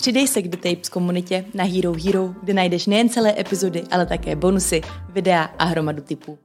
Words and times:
Přidej 0.00 0.28
se 0.28 0.42
k 0.42 0.48
The 0.48 0.56
Tapes 0.56 0.88
komunitě 0.88 1.44
na 1.54 1.64
Hero 1.64 1.92
Hero, 2.04 2.34
kde 2.42 2.54
najdeš 2.54 2.86
nejen 2.86 3.08
celé 3.08 3.40
epizody, 3.40 3.84
ale 3.90 4.06
také 4.06 4.36
bonusy, 4.36 4.80
videa 5.12 5.42
a 5.42 5.64
hromadu 5.64 6.02
typů. 6.02 6.38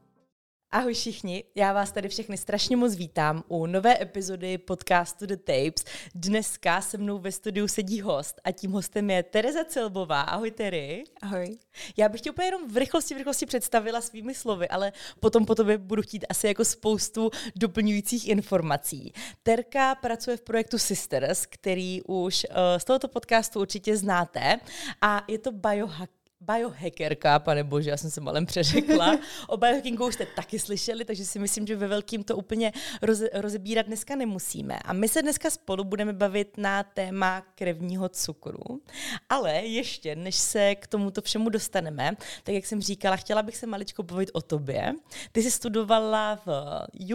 Ahoj 0.75 0.93
všichni, 0.93 1.43
já 1.55 1.73
vás 1.73 1.91
tady 1.91 2.09
všechny 2.09 2.37
strašně 2.37 2.77
moc 2.77 2.95
vítám 2.95 3.43
u 3.47 3.65
nové 3.65 4.01
epizody 4.01 4.57
podcastu 4.57 5.25
The 5.25 5.35
Tapes. 5.35 5.83
Dneska 6.15 6.81
se 6.81 6.97
mnou 6.97 7.19
ve 7.19 7.31
studiu 7.31 7.67
sedí 7.67 8.01
host 8.01 8.41
a 8.43 8.51
tím 8.51 8.71
hostem 8.71 9.09
je 9.09 9.23
Tereza 9.23 9.63
Celbová. 9.65 10.21
Ahoj 10.21 10.51
Tery. 10.51 11.03
Ahoj. 11.21 11.57
Já 11.97 12.09
bych 12.09 12.21
tě 12.21 12.31
úplně 12.31 12.47
jenom 12.47 12.71
v 12.71 12.77
rychlosti, 12.77 13.13
v 13.13 13.17
rychlosti 13.17 13.45
představila 13.45 14.01
svými 14.01 14.33
slovy, 14.33 14.67
ale 14.67 14.91
potom 15.19 15.45
po 15.45 15.55
tobě 15.55 15.77
budu 15.77 16.01
chtít 16.01 16.25
asi 16.29 16.47
jako 16.47 16.65
spoustu 16.65 17.31
doplňujících 17.55 18.27
informací. 18.27 19.13
Terka 19.43 19.95
pracuje 19.95 20.37
v 20.37 20.41
projektu 20.41 20.77
Sisters, 20.77 21.45
který 21.45 22.01
už 22.01 22.45
uh, 22.49 22.55
z 22.77 22.83
tohoto 22.83 23.07
podcastu 23.07 23.59
určitě 23.59 23.97
znáte 23.97 24.59
a 25.01 25.23
je 25.27 25.37
to 25.37 25.51
biohack 25.51 26.11
biohackerka, 26.45 27.39
pane 27.39 27.63
bože, 27.63 27.89
já 27.89 27.97
jsem 27.97 28.11
se 28.11 28.21
malem 28.21 28.45
přeřekla. 28.45 29.19
O 29.47 29.57
biohackingu 29.57 30.07
už 30.07 30.13
jste 30.13 30.25
taky 30.25 30.59
slyšeli, 30.59 31.05
takže 31.05 31.25
si 31.25 31.39
myslím, 31.39 31.67
že 31.67 31.75
ve 31.75 31.87
velkým 31.87 32.23
to 32.23 32.37
úplně 32.37 32.71
roze, 33.01 33.29
rozebírat 33.33 33.85
dneska 33.85 34.15
nemusíme. 34.15 34.79
A 34.79 34.93
my 34.93 35.07
se 35.07 35.21
dneska 35.21 35.49
spolu 35.49 35.83
budeme 35.83 36.13
bavit 36.13 36.57
na 36.57 36.83
téma 36.83 37.41
krevního 37.55 38.09
cukru. 38.09 38.81
Ale 39.29 39.53
ještě, 39.53 40.15
než 40.15 40.35
se 40.35 40.75
k 40.75 40.87
tomuto 40.87 41.21
všemu 41.21 41.49
dostaneme, 41.49 42.11
tak 42.43 42.55
jak 42.55 42.65
jsem 42.65 42.81
říkala, 42.81 43.15
chtěla 43.15 43.43
bych 43.43 43.57
se 43.57 43.67
maličko 43.67 44.03
bavit 44.03 44.29
o 44.33 44.41
tobě. 44.41 44.93
Ty 45.31 45.43
jsi 45.43 45.51
studovala 45.51 46.39
v 46.45 46.49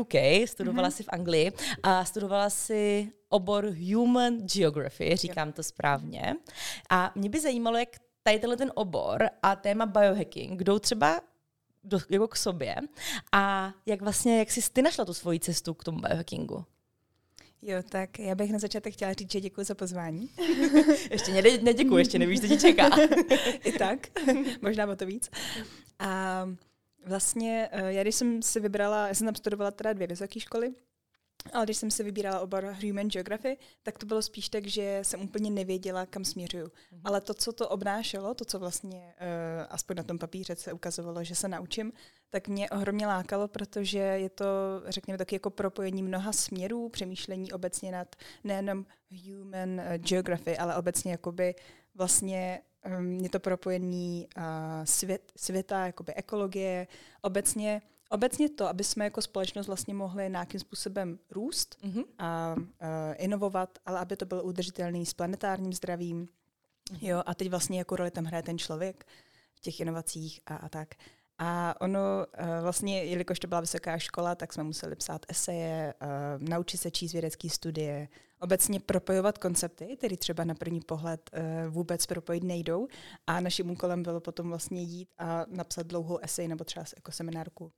UK, 0.01 0.15
studovala 0.47 0.88
mm-hmm. 0.88 0.93
si 0.93 1.02
v 1.02 1.09
Anglii 1.09 1.52
a 1.83 2.05
studovala 2.05 2.51
si 2.51 3.12
obor 3.29 3.74
Human 3.93 4.38
Geography, 4.38 5.16
říkám 5.16 5.52
to 5.52 5.62
správně. 5.62 6.37
A 6.90 7.12
mě 7.15 7.29
by 7.30 7.40
zajímalo, 7.40 7.77
jak 7.77 7.88
tady 8.23 8.38
tenhle 8.38 8.57
ten 8.57 8.73
obor 8.74 9.29
a 9.43 9.57
téma 9.57 9.87
biohacking 9.87 10.63
jdou 10.63 10.79
třeba 10.79 11.21
do, 11.85 11.99
jako 12.10 12.29
k 12.29 12.37
sobě 12.37 12.77
a 13.32 13.73
jak 13.87 14.02
vlastně, 14.02 14.38
jak 14.38 14.51
jsi 14.51 14.60
ty 14.73 14.82
našla 14.82 15.04
tu 15.04 15.15
svoji 15.15 15.40
cestu 15.40 15.74
k 15.74 15.85
tomu 15.85 16.01
biohackingu? 16.01 16.65
Jo, 17.62 17.82
tak 17.88 18.18
já 18.18 18.35
bych 18.35 18.52
na 18.52 18.59
začátek 18.59 18.95
chtěla 18.95 19.12
říct, 19.12 19.32
že 19.32 19.40
děkuji 19.40 19.65
za 19.65 19.74
pozvání. 19.74 20.30
ještě 21.10 21.32
ne, 21.32 21.43
neděkuji, 21.62 21.96
ještě 21.96 22.18
nevíš, 22.18 22.40
co 22.40 22.46
ti 22.46 22.59
čeká. 22.59 22.88
I 23.65 23.73
tak, 23.73 23.99
možná 24.62 24.87
o 24.87 24.96
to 24.96 25.07
víc. 25.07 25.30
A 25.99 26.49
vlastně, 27.07 27.68
eh, 27.73 27.93
já 27.93 28.02
když 28.02 28.15
jsem 28.15 28.43
si 28.43 28.60
vybrala, 28.60 29.09
já 29.09 29.15
jsem 29.15 29.27
tam 29.27 29.34
studovala 29.34 29.71
teda 29.71 29.93
dvě 29.93 30.07
vysoké 30.07 30.40
školy, 30.40 30.74
ale 31.52 31.65
když 31.65 31.77
jsem 31.77 31.91
se 31.91 32.02
vybírala 32.02 32.41
obor 32.41 32.77
Human 32.87 33.09
Geography, 33.09 33.59
tak 33.83 33.99
to 33.99 34.07
bylo 34.07 34.23
spíš 34.23 34.49
tak, 34.49 34.66
že 34.66 35.01
jsem 35.02 35.23
úplně 35.23 35.51
nevěděla, 35.51 36.07
kam 36.07 36.24
směřuju. 36.24 36.66
Mm-hmm. 36.66 37.01
Ale 37.05 37.21
to, 37.21 37.35
co 37.35 37.52
to 37.52 37.69
obnášelo, 37.69 38.35
to, 38.35 38.45
co 38.45 38.59
vlastně 38.59 39.15
uh, 39.21 39.66
aspoň 39.71 39.96
na 39.96 40.02
tom 40.02 40.18
papíře 40.18 40.57
se 40.57 40.73
ukazovalo, 40.73 41.24
že 41.24 41.35
se 41.35 41.49
naučím, 41.49 41.93
tak 42.30 42.49
mě 42.49 42.71
ohromně 42.71 43.07
lákalo, 43.07 43.49
protože 43.49 43.99
je 43.99 44.30
to, 44.30 44.45
řekněme, 44.87 45.18
taky 45.18 45.35
jako 45.35 45.51
propojení 45.51 46.02
mnoha 46.02 46.33
směrů, 46.33 46.88
přemýšlení 46.88 47.52
obecně 47.52 47.93
nad 47.93 48.16
nejenom 48.45 48.87
Human 49.11 49.71
uh, 49.71 49.95
Geography, 49.96 50.59
ale 50.59 50.77
obecně 50.77 51.13
jakoby 51.13 51.55
vlastně 51.95 52.61
um, 52.99 53.13
je 53.13 53.29
to 53.29 53.41
propojení 53.41 54.29
uh, 54.37 54.45
svět, 54.85 55.33
světa, 55.37 55.87
jakoby 55.87 56.15
ekologie, 56.15 56.87
obecně 57.23 57.83
Obecně 58.13 58.49
to, 58.49 58.69
aby 58.69 58.85
jsme 58.85 59.05
jako 59.05 59.23
společnost 59.23 59.66
vlastně 59.66 59.95
mohli 59.95 60.30
nějakým 60.30 60.61
způsobem 60.61 61.19
růst 61.30 61.77
mm-hmm. 61.83 62.05
a, 62.19 62.57
a 62.80 63.13
inovovat, 63.13 63.79
ale 63.87 64.00
aby 64.00 64.17
to 64.17 64.27
bylo 64.27 64.43
udržitelný 64.43 65.06
s 65.06 65.15
planetárním 65.15 65.73
zdravím. 65.73 66.27
Mm-hmm. 66.27 66.99
Jo, 67.01 67.23
a 67.27 67.34
teď 67.34 67.51
vlastně 67.51 67.79
jako 67.79 67.97
roli 67.97 68.11
tam 68.11 68.25
hraje 68.25 68.43
ten 68.43 68.59
člověk 68.59 69.07
v 69.55 69.61
těch 69.61 69.81
inovacích 69.81 70.41
a, 70.47 70.57
a 70.57 70.69
tak. 70.69 70.95
A 71.39 71.81
ono 71.81 72.01
vlastně, 72.62 73.05
jelikož 73.05 73.39
to 73.39 73.47
byla 73.47 73.61
vysoká 73.61 73.99
škola, 73.99 74.34
tak 74.34 74.53
jsme 74.53 74.63
museli 74.63 74.97
psát 74.97 75.27
eseje, 75.29 75.95
naučit 76.39 76.77
se 76.77 76.91
číst 76.91 77.13
vědecké 77.13 77.49
studie, 77.49 78.09
obecně 78.41 78.81
propojovat 78.81 79.39
koncepty, 79.39 79.97
které 79.97 80.17
třeba 80.17 80.45
na 80.45 80.55
první 80.55 80.81
pohled 80.81 81.31
vůbec 81.69 82.07
propojit 82.07 82.45
nejdou. 82.45 82.89
A 83.27 83.41
naším 83.41 83.71
úkolem 83.71 84.03
bylo 84.03 84.21
potom 84.21 84.49
vlastně 84.49 84.83
jít 84.83 85.09
a 85.19 85.45
napsat 85.49 85.87
dlouhou 85.87 86.19
esej 86.19 86.49
nebo 86.49 86.65
třeba 86.65 86.84
jako 86.97 87.13
seminárku 87.13 87.73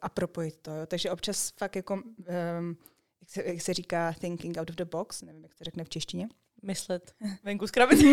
a 0.00 0.08
propojit 0.08 0.56
to. 0.62 0.70
Jo. 0.70 0.86
Takže 0.86 1.10
občas 1.10 1.50
fakt 1.50 1.76
jako, 1.76 1.94
um, 1.94 2.76
jak, 3.20 3.30
se, 3.30 3.42
jak 3.44 3.62
se 3.62 3.74
říká, 3.74 4.14
thinking 4.20 4.56
out 4.58 4.70
of 4.70 4.76
the 4.76 4.84
box, 4.84 5.22
nevím, 5.22 5.42
jak 5.42 5.54
se 5.54 5.64
řekne 5.64 5.84
v 5.84 5.88
češtině. 5.88 6.28
Myslet 6.62 7.14
venku 7.44 7.66
z 7.66 7.70
krabice. 7.70 8.04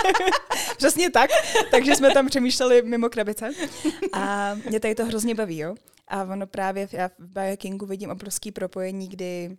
Přesně 0.76 1.10
tak. 1.10 1.30
Takže 1.70 1.96
jsme 1.96 2.14
tam 2.14 2.26
přemýšleli 2.26 2.82
mimo 2.82 3.08
krabice. 3.08 3.50
A 4.12 4.54
mě 4.54 4.80
tady 4.80 4.94
to 4.94 5.04
hrozně 5.04 5.34
baví, 5.34 5.58
jo. 5.58 5.74
A 6.08 6.22
ono 6.24 6.46
právě, 6.46 6.88
já 6.92 7.08
v 7.18 7.32
biohackingu 7.32 7.86
vidím 7.86 8.10
obrovský 8.10 8.52
propojení, 8.52 9.08
kdy 9.08 9.56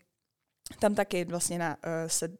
tam 0.80 0.96
taky 0.96 1.26
vlastně 1.26 1.60
na, 1.60 1.78
uh, 1.78 2.08
se 2.08 2.38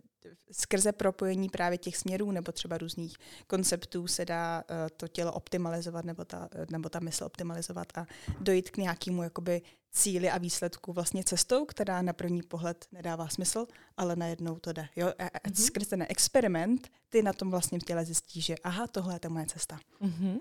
skrze 0.52 0.92
propojení 0.92 1.50
právě 1.50 1.78
těch 1.78 1.98
směrů 1.98 2.32
nebo 2.32 2.52
třeba 2.52 2.78
různých 2.78 3.18
konceptů 3.48 4.08
se 4.08 4.26
dá 4.26 4.64
uh, 4.70 4.76
to 4.98 5.08
tělo 5.08 5.34
optimalizovat 5.34 6.06
nebo 6.06 6.26
ta, 6.26 6.50
nebo 6.72 6.90
ta 6.90 7.00
mysl 7.00 7.24
optimalizovat 7.24 7.88
a 7.98 8.08
dojít 8.40 8.70
k 8.70 8.78
nějakému 8.78 9.24
jakoby 9.24 9.62
cíli 9.92 10.30
a 10.30 10.38
výsledku 10.38 10.94
vlastně 10.94 11.24
cestou, 11.24 11.66
která 11.66 12.02
na 12.02 12.14
první 12.14 12.44
pohled 12.44 12.86
nedává 12.92 13.28
smysl, 13.28 13.68
ale 13.98 14.16
najednou 14.16 14.60
to 14.60 14.74
jde. 14.74 14.88
Jo? 14.96 15.08
A, 15.20 15.24
mm-hmm. 15.24 15.66
skrze 15.66 15.90
ten 15.90 16.06
experiment 16.10 16.88
ty 17.10 17.24
na 17.24 17.34
tom 17.34 17.52
vlastně 17.52 17.80
v 17.80 17.84
těle 17.84 18.06
zjistíš, 18.06 18.46
že 18.46 18.56
aha, 18.64 18.88
tohle 18.88 19.16
je 19.16 19.20
ta 19.20 19.30
moje 19.30 19.46
cesta. 19.46 19.80
Mm-hmm. 20.02 20.40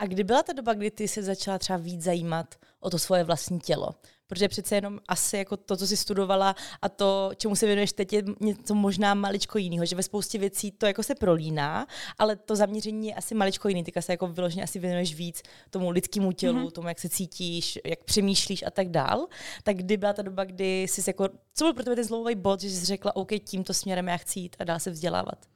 A 0.00 0.06
kdy 0.06 0.24
byla 0.24 0.42
ta 0.42 0.52
doba, 0.52 0.74
kdy 0.74 0.90
ty 0.90 1.08
se 1.08 1.22
začala 1.22 1.58
třeba 1.58 1.76
víc 1.76 2.02
zajímat 2.02 2.54
o 2.80 2.90
to 2.90 2.98
svoje 2.98 3.24
vlastní 3.24 3.60
tělo? 3.60 3.90
Protože 4.26 4.48
přece 4.48 4.74
jenom 4.74 4.98
asi 5.08 5.36
jako 5.36 5.56
to, 5.56 5.76
co 5.76 5.86
jsi 5.86 5.96
studovala 5.96 6.54
a 6.82 6.88
to, 6.88 7.30
čemu 7.36 7.56
se 7.56 7.66
věnuješ 7.66 7.92
teď, 7.92 8.12
je 8.12 8.22
něco 8.40 8.74
možná 8.74 9.14
maličko 9.14 9.58
jiného, 9.58 9.86
že 9.86 9.96
ve 9.96 10.02
spoustě 10.02 10.38
věcí 10.38 10.72
to 10.72 10.86
jako 10.86 11.02
se 11.02 11.14
prolíná, 11.14 11.86
ale 12.18 12.36
to 12.36 12.56
zaměření 12.56 13.08
je 13.08 13.14
asi 13.14 13.34
maličko 13.34 13.68
jiný. 13.68 13.84
Ty 13.84 14.02
se 14.02 14.12
jako 14.12 14.26
vyloženě 14.26 14.62
asi 14.62 14.78
věnuješ 14.78 15.14
víc 15.14 15.42
tomu 15.70 15.90
lidskému 15.90 16.32
tělu, 16.32 16.58
mm-hmm. 16.58 16.70
tomu, 16.70 16.88
jak 16.88 16.98
se 16.98 17.08
cítíš, 17.08 17.78
jak 17.84 18.04
přemýšlíš 18.04 18.62
a 18.66 18.70
tak 18.70 18.88
dál. 18.88 19.26
Tak 19.62 19.76
kdy 19.76 19.96
byla 19.96 20.12
ta 20.12 20.22
doba, 20.22 20.44
kdy 20.44 20.82
jsi 20.82 21.02
jako, 21.06 21.28
co 21.54 21.64
byl 21.64 21.74
pro 21.74 21.84
tebe 21.84 21.96
ten 21.96 22.04
zlomový 22.04 22.34
bod, 22.34 22.60
že 22.60 22.70
jsi 22.70 22.86
řekla, 22.86 23.16
OK, 23.16 23.30
tímto 23.44 23.74
směrem 23.74 24.08
já 24.08 24.16
chci 24.16 24.40
jít 24.40 24.56
a 24.58 24.64
dál 24.64 24.78
se 24.78 24.90
vzdělávat? 24.90 25.46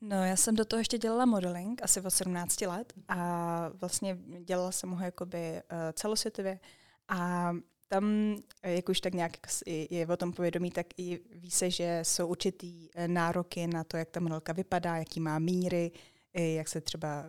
No, 0.00 0.24
já 0.24 0.36
jsem 0.36 0.56
do 0.56 0.64
toho 0.64 0.80
ještě 0.80 0.98
dělala 0.98 1.26
modeling 1.26 1.82
asi 1.82 2.00
od 2.00 2.10
17 2.10 2.60
let 2.60 2.92
a 3.08 3.70
vlastně 3.74 4.18
dělala 4.44 4.72
jsem 4.72 4.90
ho 4.90 5.04
jakoby 5.04 5.52
uh, 5.52 5.78
celosvětově 5.92 6.60
a 7.08 7.52
tam, 7.88 8.36
eh, 8.62 8.74
jak 8.74 8.88
už 8.88 9.00
tak 9.00 9.14
nějak 9.14 9.32
je 9.90 10.06
o 10.06 10.16
tom 10.16 10.32
povědomí, 10.32 10.70
tak 10.70 10.86
i 10.96 11.20
ví 11.34 11.50
se, 11.50 11.70
že 11.70 12.00
jsou 12.02 12.26
určitý 12.26 12.88
eh, 12.94 13.08
nároky 13.08 13.66
na 13.66 13.84
to, 13.84 13.96
jak 13.96 14.10
ta 14.10 14.20
modelka 14.20 14.52
vypadá, 14.52 14.96
jaký 14.96 15.20
má 15.20 15.38
míry, 15.38 15.90
jak 16.34 16.68
se 16.68 16.80
třeba 16.80 17.24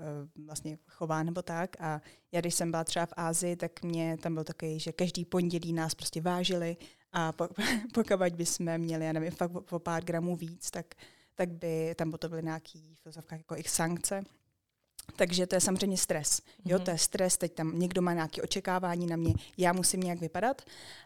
vlastně 0.45 0.77
chová 0.87 1.23
nebo 1.23 1.41
tak. 1.41 1.81
A 1.81 2.01
já, 2.31 2.41
když 2.41 2.55
jsem 2.55 2.71
byla 2.71 2.83
třeba 2.83 3.05
v 3.05 3.13
Ázii, 3.17 3.55
tak 3.55 3.83
mě 3.83 4.17
tam 4.17 4.33
byl 4.33 4.43
takový, 4.43 4.79
že 4.79 4.91
každý 4.91 5.25
pondělí 5.25 5.73
nás 5.73 5.95
prostě 5.95 6.21
vážili 6.21 6.77
a 7.11 7.31
po, 7.31 7.47
pokud 7.93 8.33
bychom 8.33 8.77
měli, 8.77 9.05
já 9.05 9.13
nevím, 9.13 9.31
fakt 9.31 9.51
o, 9.71 9.79
pár 9.79 10.03
gramů 10.03 10.35
víc, 10.35 10.71
tak 10.71 10.85
tak 11.39 11.49
by 11.49 11.95
tam 11.95 12.11
potom 12.11 12.29
byly 12.29 12.43
nějaký 12.43 12.97
jako 13.31 13.55
ich 13.55 13.69
sankce. 13.69 14.21
Takže 15.15 15.47
to 15.47 15.55
je 15.55 15.61
samozřejmě 15.61 15.97
stres. 15.97 16.41
Jo, 16.65 16.77
mm-hmm. 16.77 16.83
to 16.83 16.91
je 16.91 16.97
stres, 16.97 17.37
teď 17.37 17.53
tam 17.53 17.79
někdo 17.79 18.01
má 18.01 18.13
nějaké 18.13 18.41
očekávání 18.41 19.07
na 19.07 19.15
mě, 19.15 19.33
já 19.57 19.73
musím 19.73 19.99
nějak 19.99 20.19
vypadat. 20.19 20.61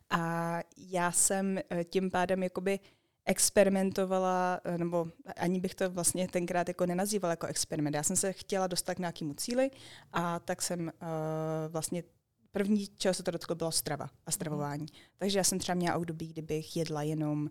A 0.09 0.59
já 0.77 1.11
jsem 1.11 1.57
eh, 1.57 1.83
tím 1.83 2.11
pádem 2.11 2.43
jakoby 2.43 2.79
experimentovala, 3.25 4.61
eh, 4.63 4.77
nebo 4.77 5.07
ani 5.37 5.59
bych 5.59 5.75
to 5.75 5.89
vlastně 5.89 6.27
tenkrát 6.27 6.67
jako 6.67 6.85
nenazývala 6.85 7.31
jako 7.31 7.47
experiment. 7.47 7.95
Já 7.95 8.03
jsem 8.03 8.15
se 8.15 8.33
chtěla 8.33 8.67
dostat 8.67 8.95
k 8.95 8.99
nějakému 8.99 9.33
cíli 9.33 9.71
a 10.13 10.39
tak 10.39 10.61
jsem 10.61 10.79
uh, 10.79 10.91
vlastně 11.67 12.03
první, 12.51 12.87
čeho 12.87 13.13
se 13.13 13.23
to 13.23 13.31
dotklo, 13.31 13.55
bylo 13.55 13.71
strava 13.71 14.09
a 14.25 14.31
stravování. 14.31 14.83
Mm. 14.83 14.99
Takže 15.17 15.39
já 15.39 15.43
jsem 15.43 15.59
třeba 15.59 15.75
měla 15.75 15.97
období, 15.97 16.27
kdybych 16.27 16.77
jedla 16.77 17.01
jenom 17.03 17.43
Uh, 17.43 17.49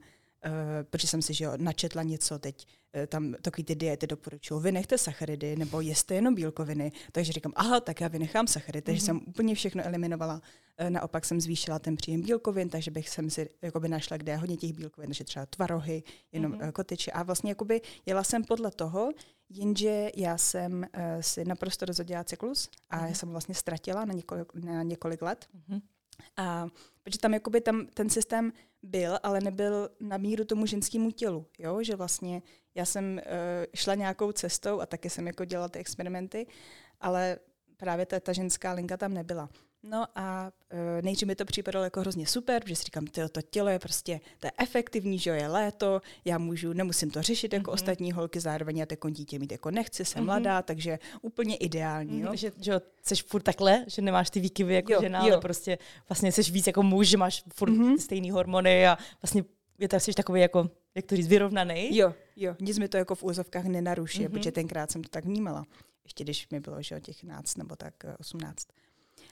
protože 0.90 1.06
jsem 1.06 1.22
si 1.22 1.34
že 1.34 1.44
jo, 1.44 1.52
načetla 1.56 2.02
něco 2.02 2.38
teď, 2.38 2.66
uh, 2.96 3.06
tam 3.06 3.34
takový 3.42 3.64
ty 3.64 3.74
diety 3.74 4.06
doporučují, 4.06 4.62
vy 4.62 4.72
nechte 4.72 4.98
sacharidy 4.98 5.56
nebo 5.56 5.80
jeste 5.80 6.14
jenom 6.14 6.34
bílkoviny, 6.34 6.92
takže 7.12 7.32
říkám, 7.32 7.52
aha, 7.56 7.80
tak 7.80 8.00
já 8.00 8.08
vynechám 8.08 8.46
sacharidy, 8.46 8.82
takže 8.82 9.02
mm-hmm. 9.02 9.06
jsem 9.06 9.20
úplně 9.26 9.54
všechno 9.54 9.86
eliminovala, 9.86 10.34
uh, 10.80 10.90
naopak 10.90 11.24
jsem 11.24 11.40
zvýšila 11.40 11.78
ten 11.78 11.96
příjem 11.96 12.22
bílkovin, 12.22 12.68
takže 12.68 12.90
bych 12.90 13.08
jsem 13.08 13.30
si 13.30 13.48
jakoby 13.62 13.88
našla, 13.88 14.16
kde 14.16 14.32
je 14.32 14.36
hodně 14.36 14.56
těch 14.56 14.72
bílkovin, 14.72 15.10
takže 15.10 15.24
třeba 15.24 15.46
tvarohy, 15.46 16.02
jenom 16.32 16.52
mm-hmm. 16.52 16.72
kotyče 16.72 17.10
a 17.10 17.22
vlastně 17.22 17.50
jakoby 17.50 17.80
jela 18.06 18.24
jsem 18.24 18.44
podle 18.44 18.70
toho, 18.70 19.10
jenže 19.48 20.10
já 20.16 20.38
jsem 20.38 20.72
uh, 20.72 21.02
si 21.20 21.44
naprosto 21.44 21.84
rozhodila 21.84 22.24
cyklus 22.24 22.70
a 22.90 22.98
mm-hmm. 22.98 23.08
já 23.08 23.14
jsem 23.14 23.28
vlastně 23.28 23.54
ztratila 23.54 24.04
na 24.04 24.14
několik, 24.14 24.54
na 24.54 24.82
několik 24.82 25.22
let. 25.22 25.46
Mm-hmm 25.56 25.80
A 26.36 26.66
protože 27.02 27.18
tam 27.18 27.34
jakoby 27.34 27.60
tam 27.60 27.86
ten 27.86 28.10
systém 28.10 28.52
byl, 28.82 29.18
ale 29.22 29.40
nebyl 29.40 29.90
na 30.00 30.16
míru 30.16 30.44
tomu 30.44 30.66
ženskému 30.66 31.10
tělu, 31.10 31.46
jo? 31.58 31.82
že 31.82 31.96
vlastně 31.96 32.42
já 32.74 32.84
jsem 32.84 33.12
uh, 33.14 33.20
šla 33.74 33.94
nějakou 33.94 34.32
cestou 34.32 34.80
a 34.80 34.86
taky 34.86 35.10
jsem 35.10 35.26
jako 35.26 35.44
dělala 35.44 35.68
ty 35.68 35.78
experimenty, 35.78 36.46
ale 37.00 37.38
právě 37.76 38.06
ta, 38.06 38.20
ta 38.20 38.32
ženská 38.32 38.72
linka 38.72 38.96
tam 38.96 39.14
nebyla. 39.14 39.48
No 39.84 40.06
a 40.14 40.52
uh, 40.72 40.78
nejdřív 41.02 41.28
mi 41.28 41.34
to 41.34 41.44
připadalo 41.44 41.84
jako 41.84 42.00
hrozně 42.00 42.26
super, 42.26 42.62
protože 42.62 42.76
si 42.76 42.84
říkám, 42.84 43.06
tyjo, 43.06 43.28
to 43.28 43.42
tělo 43.42 43.68
je 43.68 43.78
prostě, 43.78 44.20
to 44.40 44.46
je 44.46 44.50
efektivní, 44.58 45.18
že 45.18 45.30
jo, 45.30 45.36
je 45.36 45.48
léto, 45.48 46.00
já 46.24 46.38
můžu, 46.38 46.72
nemusím 46.72 47.10
to 47.10 47.22
řešit 47.22 47.52
jako 47.52 47.70
mm-hmm. 47.70 47.74
ostatní 47.74 48.12
holky, 48.12 48.40
zároveň 48.40 48.78
já 48.78 48.86
jako 48.90 49.10
dítě 49.10 49.38
mít 49.38 49.52
jako 49.52 49.70
nechci, 49.70 50.04
jsem 50.04 50.22
mm-hmm. 50.22 50.26
mladá, 50.26 50.62
takže 50.62 50.98
úplně 51.22 51.56
ideální, 51.56 52.20
jo. 52.20 52.30
Mm, 52.30 52.36
že, 52.36 52.52
že 52.60 52.80
jsi 53.02 53.14
furt 53.14 53.42
takhle, 53.42 53.84
že 53.88 54.02
nemáš 54.02 54.30
ty 54.30 54.40
výkyvy 54.40 54.74
jako 54.74 54.92
jo, 54.92 55.00
žena, 55.00 55.18
jo. 55.18 55.32
ale 55.32 55.40
prostě 55.40 55.78
vlastně 56.08 56.32
jsi 56.32 56.42
víc 56.42 56.66
jako 56.66 56.82
muž, 56.82 57.08
že 57.08 57.16
máš 57.16 57.44
furt 57.54 57.70
mm-hmm. 57.70 57.98
stejný 57.98 58.30
hormony 58.30 58.86
a 58.86 58.98
vlastně 59.22 59.44
je 59.78 59.88
to 59.88 60.00
jsi 60.00 60.12
takový 60.12 60.40
jako, 60.40 60.70
jak 60.94 61.06
to 61.06 61.16
říct, 61.16 61.28
vyrovnaný. 61.28 61.96
Jo, 61.96 62.14
jo, 62.36 62.56
nic 62.60 62.78
mi 62.78 62.88
to 62.88 62.96
jako 62.96 63.14
v 63.14 63.22
úzovkách 63.22 63.64
nenaruší, 63.64 64.26
mm-hmm. 64.26 64.30
protože 64.30 64.52
tenkrát 64.52 64.90
jsem 64.90 65.02
to 65.02 65.08
tak 65.08 65.24
vnímala. 65.24 65.66
Ještě 66.04 66.24
když 66.24 66.48
mi 66.48 66.60
bylo, 66.60 66.82
že 66.82 67.00
těch 67.00 67.22
11 67.22 67.58
nebo 67.58 67.76
tak 67.76 67.94
18. 68.18 68.66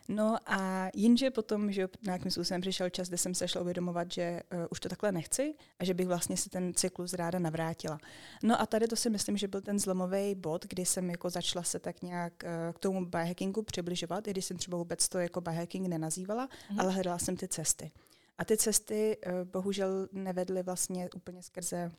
No 0.08 0.36
a 0.46 0.90
jinže 0.94 1.30
potom, 1.30 1.72
že 1.72 1.88
nějakým 2.02 2.30
způsobem 2.30 2.60
přišel 2.60 2.90
čas, 2.90 3.08
kde 3.08 3.18
jsem 3.18 3.34
se 3.34 3.48
šla 3.48 3.60
uvědomovat, 3.60 4.12
že 4.12 4.40
uh, 4.52 4.66
už 4.70 4.80
to 4.80 4.88
takhle 4.88 5.12
nechci 5.12 5.54
a 5.78 5.84
že 5.84 5.94
bych 5.94 6.06
vlastně 6.06 6.36
si 6.36 6.50
ten 6.50 6.74
cyklus 6.74 7.12
ráda 7.12 7.38
navrátila. 7.38 7.98
No 8.42 8.60
a 8.60 8.66
tady 8.66 8.86
to 8.88 8.96
si 8.96 9.10
myslím, 9.10 9.36
že 9.36 9.48
byl 9.48 9.60
ten 9.60 9.78
zlomový 9.78 10.34
bod, 10.34 10.66
kdy 10.66 10.86
jsem 10.86 11.10
jako 11.10 11.30
začala 11.30 11.62
se 11.62 11.78
tak 11.78 12.02
nějak 12.02 12.32
uh, 12.44 12.72
k 12.72 12.78
tomu 12.78 13.06
biohackingu 13.06 13.62
přibližovat, 13.62 14.28
i 14.28 14.30
když 14.30 14.44
jsem 14.44 14.56
třeba 14.56 14.78
vůbec 14.78 15.08
to 15.08 15.18
jako 15.18 15.40
biohacking 15.40 15.88
nenazývala, 15.88 16.48
mm. 16.70 16.80
ale 16.80 16.92
hledala 16.92 17.18
jsem 17.18 17.36
ty 17.36 17.48
cesty. 17.48 17.90
A 18.38 18.44
ty 18.44 18.56
cesty 18.56 19.16
uh, 19.26 19.32
bohužel 19.44 20.08
nevedly 20.12 20.62
vlastně 20.62 21.08
úplně 21.16 21.42
skrze, 21.42 21.90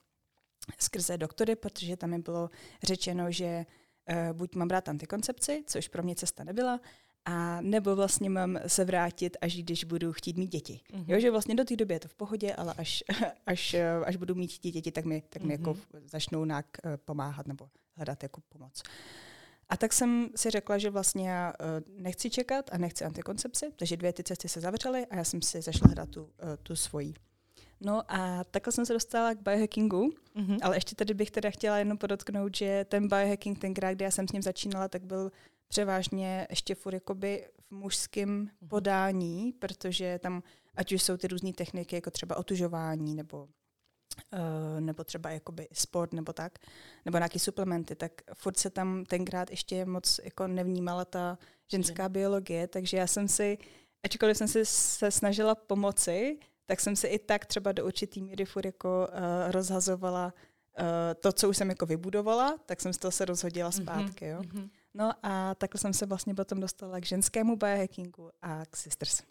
skrze 0.80 1.18
doktory, 1.18 1.56
protože 1.56 1.98
tam 1.98 2.09
mi 2.09 2.19
bylo 2.19 2.50
řečeno, 2.83 3.31
že 3.31 3.65
uh, 4.09 4.38
buď 4.38 4.56
mám 4.56 4.68
brát 4.68 4.89
antikoncepci, 4.89 5.63
což 5.68 5.88
pro 5.88 6.03
mě 6.03 6.15
cesta 6.15 6.44
nebyla, 6.44 6.80
a 7.25 7.62
nebo 7.62 7.95
vlastně 7.95 8.29
mám 8.29 8.59
se 8.68 8.85
vrátit, 8.85 9.38
až 9.41 9.56
když 9.56 9.83
budu 9.83 10.13
chtít 10.13 10.38
mít 10.38 10.51
děti. 10.51 10.79
Mm-hmm. 10.94 11.06
Jo, 11.07 11.19
že 11.19 11.31
vlastně 11.31 11.56
do 11.56 11.65
té 11.65 11.75
doby 11.75 11.94
je 11.94 12.00
to 12.00 12.07
v 12.07 12.13
pohodě, 12.13 12.53
ale 12.53 12.73
až, 12.77 13.03
až, 13.45 13.75
až 14.06 14.15
budu 14.15 14.35
mít 14.35 14.62
děti, 14.62 14.91
tak 14.91 15.06
mi, 15.06 15.23
tak 15.29 15.44
mi 15.44 15.47
mm-hmm. 15.47 15.59
jako 15.59 15.73
mhm. 15.73 16.07
začnou 16.07 16.45
nějak 16.45 16.65
eh, 16.83 16.97
pomáhat 16.97 17.47
nebo 17.47 17.69
hledat 17.95 18.23
jako 18.23 18.41
pomoc. 18.50 18.83
A 19.69 19.77
tak 19.77 19.94
jsem 19.94 20.29
si 20.35 20.50
řekla, 20.50 20.77
že 20.77 20.89
vlastně 20.89 21.29
já 21.29 21.53
eh, 21.59 21.83
nechci 21.97 22.29
čekat 22.29 22.69
a 22.73 22.77
nechci 22.77 23.06
antikoncepci, 23.06 23.65
takže 23.75 23.97
dvě 23.97 24.13
ty 24.13 24.24
cesty 24.24 24.50
se 24.50 24.62
zavřely 24.62 25.06
a 25.06 25.15
já 25.15 25.24
jsem 25.24 25.41
si 25.41 25.62
zašla 25.62 25.88
hledat 25.88 26.09
tu, 26.09 26.29
eh, 26.39 26.57
tu 26.57 26.75
svoji. 26.75 27.13
No 27.81 28.03
a 28.07 28.44
takhle 28.44 28.74
jsem 28.74 28.85
se 28.85 28.94
dostala 28.94 29.33
k 29.33 29.41
biohackingu, 29.41 30.09
mm-hmm. 30.35 30.57
ale 30.62 30.75
ještě 30.75 30.95
tady 30.95 31.13
bych 31.13 31.31
teda 31.31 31.50
chtěla 31.50 31.77
jenom 31.77 31.97
podotknout, 31.97 32.57
že 32.57 32.85
ten 32.89 33.07
biohacking 33.07 33.59
tenkrát, 33.59 33.94
kdy 33.94 34.06
já 34.06 34.12
jsem 34.12 34.27
s 34.27 34.31
ním 34.31 34.41
začínala, 34.41 34.88
tak 34.88 35.03
byl 35.06 35.31
převážně 35.71 36.47
ještě 36.50 36.75
furt 36.75 36.94
jakoby 36.94 37.47
v 37.62 37.71
mužském 37.71 38.29
mhm. 38.29 38.50
podání, 38.68 39.53
protože 39.53 40.19
tam, 40.19 40.44
ať 40.75 40.94
už 40.94 41.03
jsou 41.03 41.18
ty 41.18 41.27
různé 41.27 41.53
techniky, 41.53 41.95
jako 41.95 42.12
třeba 42.12 42.38
otužování 42.38 43.15
nebo 43.15 43.47
Uh, 44.33 44.81
nebo 44.81 45.03
třeba 45.03 45.29
jakoby 45.29 45.68
sport 45.73 46.13
nebo 46.13 46.33
tak, 46.33 46.59
nebo 47.06 47.18
nějaké 47.18 47.39
suplementy, 47.39 47.95
tak 47.95 48.12
furt 48.33 48.57
se 48.57 48.69
tam 48.69 49.06
tenkrát 49.06 49.50
ještě 49.50 49.85
moc 49.85 50.19
jako 50.23 50.47
nevnímala 50.47 51.06
ta 51.06 51.38
ženská 51.71 52.09
biologie, 52.09 52.67
takže 52.67 52.97
já 52.97 53.07
jsem 53.07 53.27
si, 53.27 53.57
ačkoliv 54.03 54.38
jsem 54.38 54.47
si 54.47 54.65
se 54.65 55.12
snažila 55.12 55.56
pomoci, 55.56 56.39
tak 56.65 56.79
jsem 56.79 56.95
se 56.95 57.07
i 57.07 57.19
tak 57.19 57.45
třeba 57.45 57.71
do 57.71 57.85
určitý 57.85 58.21
míry 58.21 58.45
furt 58.45 58.65
jako 58.65 59.07
uh, 59.07 59.51
rozhazovala 59.51 60.33
uh, 60.79 60.85
to, 61.19 61.31
co 61.31 61.50
už 61.50 61.57
jsem 61.57 61.69
jako 61.69 61.85
vybudovala, 61.85 62.57
tak 62.65 62.81
jsem 62.81 62.94
z 62.94 62.97
toho 62.97 63.12
se 63.12 63.25
rozhodila 63.25 63.69
mhm, 63.69 63.83
zpátky, 63.83 64.25
jo. 64.27 64.41
Mm-hmm. 64.41 64.69
No 64.93 65.11
a 65.23 65.55
takhle 65.55 65.79
jsem 65.79 65.93
se 65.93 66.05
vlastně 66.05 66.35
potom 66.35 66.59
dostala 66.59 66.99
k 66.99 67.05
ženskému 67.05 67.55
biohackingu 67.55 68.29
a 68.41 68.65
k 68.65 68.77
Sisters. 68.77 69.23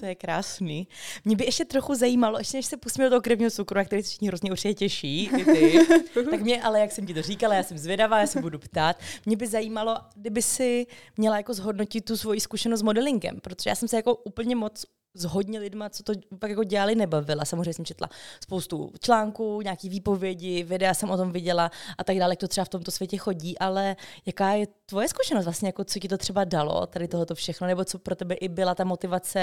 To 0.00 0.06
je 0.06 0.14
krásný. 0.14 0.88
Mě 1.24 1.36
by 1.36 1.44
ještě 1.44 1.64
trochu 1.64 1.94
zajímalo, 1.94 2.38
ještě 2.38 2.56
než 2.56 2.66
se 2.66 2.76
pustíme 2.76 3.04
do 3.04 3.10
toho 3.10 3.20
krevního 3.20 3.50
cukru, 3.50 3.76
na 3.76 3.84
který 3.84 4.02
se 4.02 4.08
všichni 4.08 4.28
hrozně 4.28 4.50
určitě 4.50 4.74
těší, 4.74 5.30
ty, 5.44 5.78
tak 6.30 6.40
mě, 6.40 6.62
ale 6.62 6.80
jak 6.80 6.92
jsem 6.92 7.06
ti 7.06 7.14
to 7.14 7.22
říkala, 7.22 7.54
já 7.54 7.62
jsem 7.62 7.78
zvědavá, 7.78 8.20
já 8.20 8.26
se 8.26 8.40
budu 8.40 8.58
ptát, 8.58 9.00
mě 9.26 9.36
by 9.36 9.46
zajímalo, 9.46 9.96
kdyby 10.14 10.42
si 10.42 10.86
měla 11.16 11.36
jako 11.36 11.54
zhodnotit 11.54 12.00
tu 12.00 12.16
svoji 12.16 12.40
zkušenost 12.40 12.80
s 12.80 12.82
modelingem, 12.82 13.40
protože 13.40 13.70
já 13.70 13.74
jsem 13.74 13.88
se 13.88 13.96
jako 13.96 14.14
úplně 14.14 14.56
moc 14.56 14.84
s 15.16 15.24
hodně 15.24 15.58
lidma, 15.58 15.88
co 15.88 16.02
to 16.02 16.12
pak 16.38 16.50
jako 16.50 16.64
dělali, 16.64 16.94
nebavila. 16.94 17.44
Samozřejmě 17.44 17.74
jsem 17.74 17.84
četla 17.84 18.08
spoustu 18.42 18.92
článků, 19.00 19.60
nějaký 19.62 19.88
výpovědi, 19.88 20.62
videa 20.62 20.94
jsem 20.94 21.10
o 21.10 21.16
tom 21.16 21.32
viděla 21.32 21.70
a 21.98 22.04
tak 22.04 22.18
dále, 22.18 22.32
jak 22.32 22.38
to 22.38 22.48
třeba 22.48 22.64
v 22.64 22.68
tomto 22.68 22.90
světě 22.90 23.16
chodí, 23.16 23.58
ale 23.58 23.96
jaká 24.26 24.52
je 24.52 24.66
tvoje 24.86 25.08
zkušenost 25.08 25.44
vlastně, 25.44 25.68
jako 25.68 25.84
co 25.84 25.98
ti 25.98 26.08
to 26.08 26.18
třeba 26.18 26.44
dalo, 26.44 26.86
tady 26.86 27.08
tohoto 27.08 27.34
všechno, 27.34 27.66
nebo 27.66 27.84
co 27.84 27.98
pro 27.98 28.16
tebe 28.16 28.34
i 28.34 28.48
byla 28.48 28.74
ta 28.74 28.84
motivace 28.84 29.35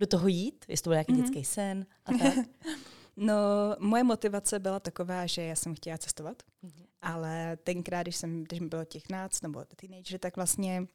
do 0.00 0.06
toho 0.06 0.28
jít, 0.28 0.64
jestli 0.68 0.84
to 0.84 0.90
byl 0.90 0.94
nějaký 0.94 1.12
mm-hmm. 1.12 1.16
dětský 1.16 1.44
sen 1.44 1.86
a 2.04 2.12
tak? 2.12 2.46
no, 3.16 3.34
moje 3.78 4.04
motivace 4.04 4.58
byla 4.58 4.80
taková, 4.80 5.26
že 5.26 5.42
já 5.42 5.56
jsem 5.56 5.74
chtěla 5.74 5.98
cestovat, 5.98 6.42
mm-hmm. 6.64 6.84
ale 7.02 7.56
tenkrát, 7.56 8.02
když, 8.02 8.16
jsem, 8.16 8.44
když 8.44 8.60
mi 8.60 8.66
bylo 8.66 8.84
těch 8.84 9.08
náct 9.08 9.42
nebo 9.42 9.64
teenager, 9.76 10.18
tak 10.20 10.36
vlastně 10.36 10.86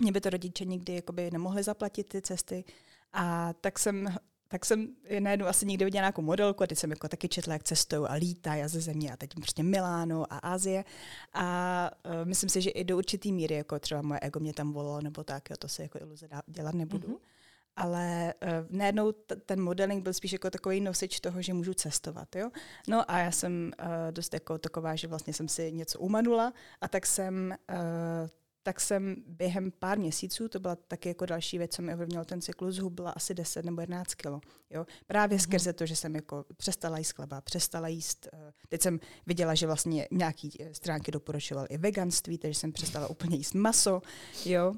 mě 0.00 0.12
by 0.12 0.20
to 0.20 0.30
rodiče 0.30 0.64
nikdy 0.64 0.94
jakoby 0.94 1.30
nemohli 1.30 1.62
zaplatit 1.62 2.08
ty 2.08 2.22
cesty 2.22 2.64
a 3.12 3.52
tak 3.52 3.78
jsem 3.78 4.16
tak 4.48 4.64
jsem 4.64 4.88
najednou 5.18 5.46
asi 5.46 5.66
někdy 5.66 5.84
viděla 5.84 6.02
nějakou 6.02 6.22
modelku 6.22 6.62
a 6.62 6.66
teď 6.66 6.78
jsem 6.78 6.90
jako 6.90 7.08
taky 7.08 7.28
četla, 7.28 7.52
jak 7.52 7.62
cestují 7.62 8.08
a 8.08 8.12
lítají 8.12 8.62
a 8.62 8.68
ze 8.68 8.80
země 8.80 9.12
a 9.12 9.16
teď 9.16 9.30
prostě 9.34 9.62
Miláno 9.62 10.32
a 10.32 10.38
Asie. 10.38 10.84
A 11.32 11.90
uh, 12.04 12.12
myslím 12.24 12.50
si, 12.50 12.62
že 12.62 12.70
i 12.70 12.84
do 12.84 12.96
určitý 12.96 13.32
míry, 13.32 13.54
jako 13.54 13.78
třeba 13.78 14.02
moje 14.02 14.20
ego 14.20 14.40
mě 14.40 14.52
tam 14.52 14.72
volalo 14.72 15.00
nebo 15.00 15.24
tak, 15.24 15.50
jo, 15.50 15.56
to 15.56 15.68
se 15.68 15.82
jako 15.82 15.98
iluze 16.00 16.28
dělat 16.46 16.74
nebudu. 16.74 17.08
Mm-hmm. 17.08 17.35
Ale 17.76 18.34
uh, 18.42 18.48
najednou 18.70 19.12
t- 19.12 19.36
ten 19.36 19.60
modeling 19.60 20.02
byl 20.02 20.12
spíš 20.12 20.32
jako 20.32 20.50
takový 20.50 20.80
nosič 20.80 21.20
toho, 21.20 21.42
že 21.42 21.54
můžu 21.54 21.74
cestovat. 21.74 22.36
Jo? 22.36 22.50
No 22.88 23.10
a 23.10 23.18
já 23.18 23.30
jsem 23.30 23.72
uh, 23.80 23.86
dost 24.10 24.34
jako 24.34 24.58
taková, 24.58 24.96
že 24.96 25.08
vlastně 25.08 25.32
jsem 25.32 25.48
si 25.48 25.72
něco 25.72 25.98
umanula 25.98 26.52
a 26.80 26.88
tak 26.88 27.06
jsem 27.06 27.54
uh, 27.70 28.28
tak 28.66 28.80
jsem 28.80 29.16
během 29.26 29.70
pár 29.70 29.98
měsíců, 29.98 30.48
to 30.48 30.60
byla 30.60 30.76
taky 30.76 31.08
jako 31.08 31.26
další 31.26 31.58
věc, 31.58 31.74
co 31.74 31.82
mi 31.82 31.94
ovlivnilo 31.94 32.24
ten 32.24 32.40
cyklus, 32.40 32.74
zhubla 32.74 33.10
asi 33.10 33.34
10 33.34 33.64
nebo 33.64 33.80
11 33.80 34.14
kilo. 34.14 34.40
Jo? 34.70 34.86
Právě 35.06 35.38
mm-hmm. 35.38 35.42
skrze 35.42 35.72
to, 35.72 35.86
že 35.86 35.96
jsem 35.96 36.14
jako 36.14 36.44
přestala 36.56 36.98
jíst 36.98 37.10
chleba, 37.12 37.40
přestala 37.40 37.88
jíst, 37.88 38.28
teď 38.68 38.82
jsem 38.82 39.00
viděla, 39.26 39.54
že 39.54 39.66
vlastně 39.66 40.08
nějaký 40.10 40.58
stránky 40.72 41.12
doporučoval 41.12 41.66
i 41.70 41.78
veganství, 41.78 42.38
takže 42.38 42.60
jsem 42.60 42.72
přestala 42.72 43.06
úplně 43.06 43.36
jíst 43.36 43.54
maso, 43.54 44.02
jo. 44.44 44.74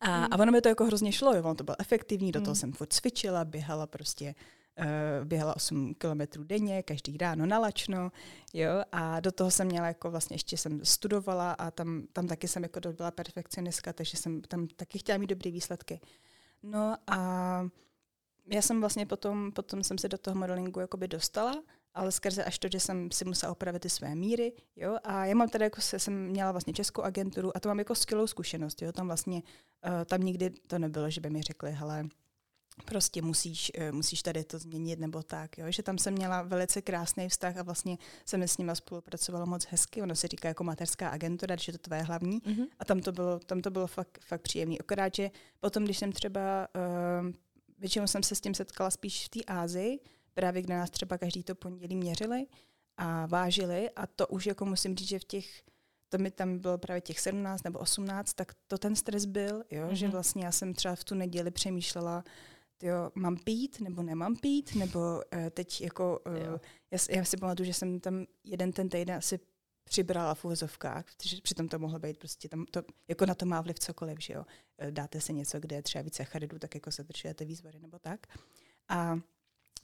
A, 0.00 0.18
mm. 0.18 0.26
a 0.30 0.38
ono 0.38 0.52
mi 0.52 0.60
to 0.60 0.68
jako 0.68 0.84
hrozně 0.84 1.12
šlo, 1.12 1.34
jo? 1.34 1.42
ono 1.44 1.54
to 1.54 1.64
bylo 1.64 1.76
efektivní, 1.80 2.32
do 2.32 2.40
toho 2.40 2.50
mm. 2.50 2.56
jsem 2.56 2.72
furt 2.72 2.92
cvičila, 2.92 3.44
běhala 3.44 3.86
prostě 3.86 4.34
Uh, 4.80 5.24
běhala 5.24 5.56
8 5.56 5.94
kilometrů 5.94 6.44
denně, 6.44 6.82
každý 6.82 7.16
ráno 7.16 7.46
na 7.46 7.58
lačno, 7.58 8.12
jo, 8.54 8.70
a 8.92 9.20
do 9.20 9.32
toho 9.32 9.50
jsem 9.50 9.66
měla 9.66 9.86
jako 9.86 10.10
vlastně 10.10 10.34
ještě 10.34 10.56
jsem 10.56 10.84
studovala 10.84 11.52
a 11.52 11.70
tam, 11.70 12.02
tam 12.12 12.26
taky 12.26 12.48
jsem 12.48 12.62
jako 12.62 12.80
byla 12.92 13.10
perfekcionistka, 13.10 13.92
takže 13.92 14.16
jsem 14.16 14.40
tam 14.40 14.66
taky 14.66 14.98
chtěla 14.98 15.18
mít 15.18 15.26
dobré 15.26 15.50
výsledky. 15.50 16.00
No 16.62 16.96
a 17.06 17.18
já 18.46 18.62
jsem 18.62 18.80
vlastně 18.80 19.06
potom, 19.06 19.52
potom 19.52 19.84
jsem 19.84 19.98
se 19.98 20.08
do 20.08 20.18
toho 20.18 20.34
modelingu 20.34 20.80
jakoby 20.80 21.08
dostala, 21.08 21.62
ale 21.96 22.12
skrze 22.12 22.44
až 22.44 22.58
to, 22.58 22.68
že 22.72 22.80
jsem 22.80 23.10
si 23.10 23.24
musela 23.24 23.52
opravit 23.52 23.82
ty 23.82 23.90
své 23.90 24.14
míry, 24.14 24.52
jo, 24.76 24.96
a 25.04 25.24
já 25.24 25.34
mám 25.34 25.48
tady 25.48 25.64
jako 25.64 25.80
se, 25.80 25.98
jsem 25.98 26.26
měla 26.26 26.52
vlastně 26.52 26.72
českou 26.72 27.02
agenturu 27.02 27.56
a 27.56 27.60
to 27.60 27.68
mám 27.68 27.78
jako 27.78 27.94
skvělou 27.94 28.26
zkušenost, 28.26 28.82
jo, 28.82 28.92
tam 28.92 29.06
vlastně, 29.06 29.42
uh, 29.86 30.04
tam 30.04 30.20
nikdy 30.20 30.50
to 30.50 30.78
nebylo, 30.78 31.10
že 31.10 31.20
by 31.20 31.30
mi 31.30 31.42
řekli, 31.42 31.72
hele, 31.72 32.08
prostě 32.84 33.22
musíš, 33.22 33.72
eh, 33.74 33.92
musíš 33.92 34.22
tady 34.22 34.44
to 34.44 34.58
změnit 34.58 34.98
nebo 34.98 35.22
tak, 35.22 35.58
jo? 35.58 35.66
že 35.68 35.82
tam 35.82 35.98
jsem 35.98 36.14
měla 36.14 36.42
velice 36.42 36.82
krásný 36.82 37.28
vztah 37.28 37.56
a 37.56 37.62
vlastně 37.62 37.98
jsem 38.26 38.42
s 38.42 38.58
nima 38.58 38.74
spolupracovala 38.74 39.44
moc 39.44 39.66
hezky, 39.66 40.02
ono 40.02 40.16
se 40.16 40.28
říká 40.28 40.48
jako 40.48 40.64
mateřská 40.64 41.08
agentura, 41.08 41.56
že 41.56 41.72
to 41.72 41.78
tvoje 41.78 42.02
hlavní 42.02 42.40
mm-hmm. 42.40 42.66
a 42.78 42.84
tam 42.84 43.00
to 43.00 43.12
bylo, 43.12 43.38
tam 43.38 43.60
to 43.60 43.70
bylo 43.70 43.86
fakt, 43.86 44.18
fakt 44.20 44.42
příjemný. 44.42 44.80
Akorát, 44.80 45.14
že 45.14 45.30
potom, 45.60 45.84
když 45.84 45.98
jsem 45.98 46.12
třeba, 46.12 46.68
uh, 47.22 47.30
většinou 47.78 48.06
jsem 48.06 48.22
se 48.22 48.34
s 48.34 48.40
tím 48.40 48.54
setkala 48.54 48.90
spíš 48.90 49.24
v 49.24 49.28
té 49.28 49.40
Ázii, 49.46 50.00
právě 50.36 50.62
kde 50.62 50.74
nás 50.74 50.90
třeba 50.90 51.18
každý 51.18 51.42
to 51.42 51.54
pondělí 51.54 51.96
měřili 51.96 52.46
a 52.96 53.26
vážili 53.26 53.90
a 53.90 54.06
to 54.06 54.26
už 54.26 54.46
jako 54.46 54.64
musím 54.64 54.96
říct, 54.96 55.08
že 55.08 55.18
v 55.18 55.24
těch 55.24 55.62
to 56.08 56.18
mi 56.18 56.30
tam 56.30 56.58
bylo 56.58 56.78
právě 56.78 57.00
těch 57.00 57.20
17 57.20 57.64
nebo 57.64 57.78
18, 57.78 58.34
tak 58.34 58.52
to 58.66 58.78
ten 58.78 58.96
stres 58.96 59.24
byl, 59.24 59.64
jo, 59.70 59.88
mm-hmm. 59.88 59.92
že 59.92 60.08
vlastně 60.08 60.44
já 60.44 60.52
jsem 60.52 60.74
třeba 60.74 60.94
v 60.94 61.04
tu 61.04 61.14
neděli 61.14 61.50
přemýšlela, 61.50 62.24
jo, 62.82 63.10
mám 63.14 63.36
pít 63.36 63.80
nebo 63.80 64.02
nemám 64.02 64.36
pít, 64.36 64.74
nebo 64.74 64.98
uh, 64.98 65.50
teď 65.50 65.80
jako, 65.80 66.20
uh, 66.26 66.58
já, 66.90 66.98
já 67.10 67.24
si 67.24 67.36
pamatuju, 67.36 67.66
že 67.66 67.74
jsem 67.74 68.00
tam 68.00 68.26
jeden 68.44 68.72
ten 68.72 68.88
týden 68.88 69.16
asi 69.16 69.38
přibrala 69.84 70.34
v 70.34 70.44
úvozovkách, 70.44 71.04
protože 71.04 71.36
přitom 71.42 71.68
to 71.68 71.78
mohlo 71.78 71.98
být 71.98 72.18
prostě 72.18 72.48
tam, 72.48 72.64
to, 72.70 72.82
jako 73.08 73.26
na 73.26 73.34
to 73.34 73.46
má 73.46 73.60
vliv 73.60 73.78
cokoliv, 73.78 74.18
že 74.20 74.32
jo. 74.32 74.44
E, 74.78 74.90
dáte 74.90 75.20
si 75.20 75.32
něco, 75.32 75.60
kde 75.60 75.76
je 75.76 75.82
třeba 75.82 76.02
více 76.02 76.24
charidů, 76.24 76.58
tak 76.58 76.74
jako 76.74 76.90
zadržujete 76.90 77.44
výzvory 77.44 77.78
nebo 77.78 77.98
tak. 77.98 78.26
A 78.88 79.18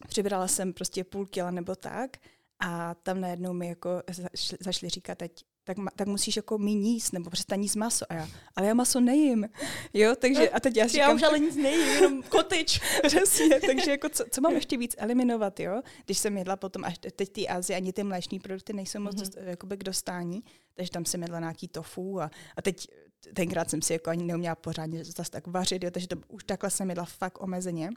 přibrala 0.08 0.48
jsem 0.48 0.72
prostě 0.72 1.04
půl 1.04 1.26
kila 1.26 1.50
nebo 1.50 1.74
tak 1.74 2.16
a 2.60 2.94
tam 2.94 3.20
najednou 3.20 3.52
mi 3.52 3.68
jako 3.68 3.90
zašli, 4.08 4.58
zašli 4.60 4.88
říkat, 4.88 5.18
teď 5.18 5.44
tak, 5.64 5.76
tak 5.96 6.08
musíš 6.08 6.36
jako 6.36 6.58
méně 6.58 6.90
jíst, 6.90 7.12
nebo 7.12 7.30
přestaň 7.30 7.62
jíst 7.62 7.76
maso. 7.76 8.04
A 8.08 8.14
já, 8.14 8.28
ale 8.56 8.66
já 8.66 8.74
maso 8.74 9.00
nejím. 9.00 9.48
Jo, 9.94 10.14
takže 10.18 10.50
a 10.50 10.60
teď 10.60 10.76
já 10.76 10.86
říkám... 10.86 11.08
Já 11.08 11.14
už 11.14 11.22
ale 11.22 11.38
nic 11.38 11.56
nejím, 11.56 11.88
jenom 11.88 12.22
kotyč. 12.28 12.80
Přesně, 13.06 13.60
takže 13.60 13.90
jako 13.90 14.08
co, 14.08 14.24
co, 14.30 14.40
mám 14.40 14.52
ještě 14.52 14.76
víc 14.76 14.94
eliminovat, 14.98 15.60
jo? 15.60 15.82
Když 16.04 16.18
jsem 16.18 16.36
jedla 16.36 16.56
potom, 16.56 16.84
až 16.84 16.98
teď 16.98 17.32
ty 17.32 17.48
Azie, 17.48 17.76
ani 17.76 17.92
ty 17.92 18.02
mléční 18.04 18.40
produkty 18.40 18.72
nejsou 18.72 19.00
moc 19.00 19.16
mm-hmm. 19.16 19.48
jakoby 19.48 19.76
k 19.76 19.84
dostání, 19.84 20.44
takže 20.74 20.90
tam 20.90 21.04
jsem 21.04 21.22
jedla 21.22 21.40
nějaký 21.40 21.68
tofu 21.68 22.20
a, 22.20 22.30
a 22.56 22.62
teď 22.62 22.86
tenkrát 23.34 23.70
jsem 23.70 23.82
si 23.82 23.92
jako 23.92 24.10
ani 24.10 24.24
neuměla 24.24 24.54
pořádně 24.54 25.04
zase 25.04 25.30
tak 25.30 25.46
vařit, 25.46 25.84
jo, 25.84 25.90
takže 25.90 26.08
to, 26.08 26.16
už 26.28 26.44
takhle 26.44 26.70
jsem 26.70 26.88
jedla 26.88 27.04
fakt 27.04 27.42
omezeně. 27.42 27.90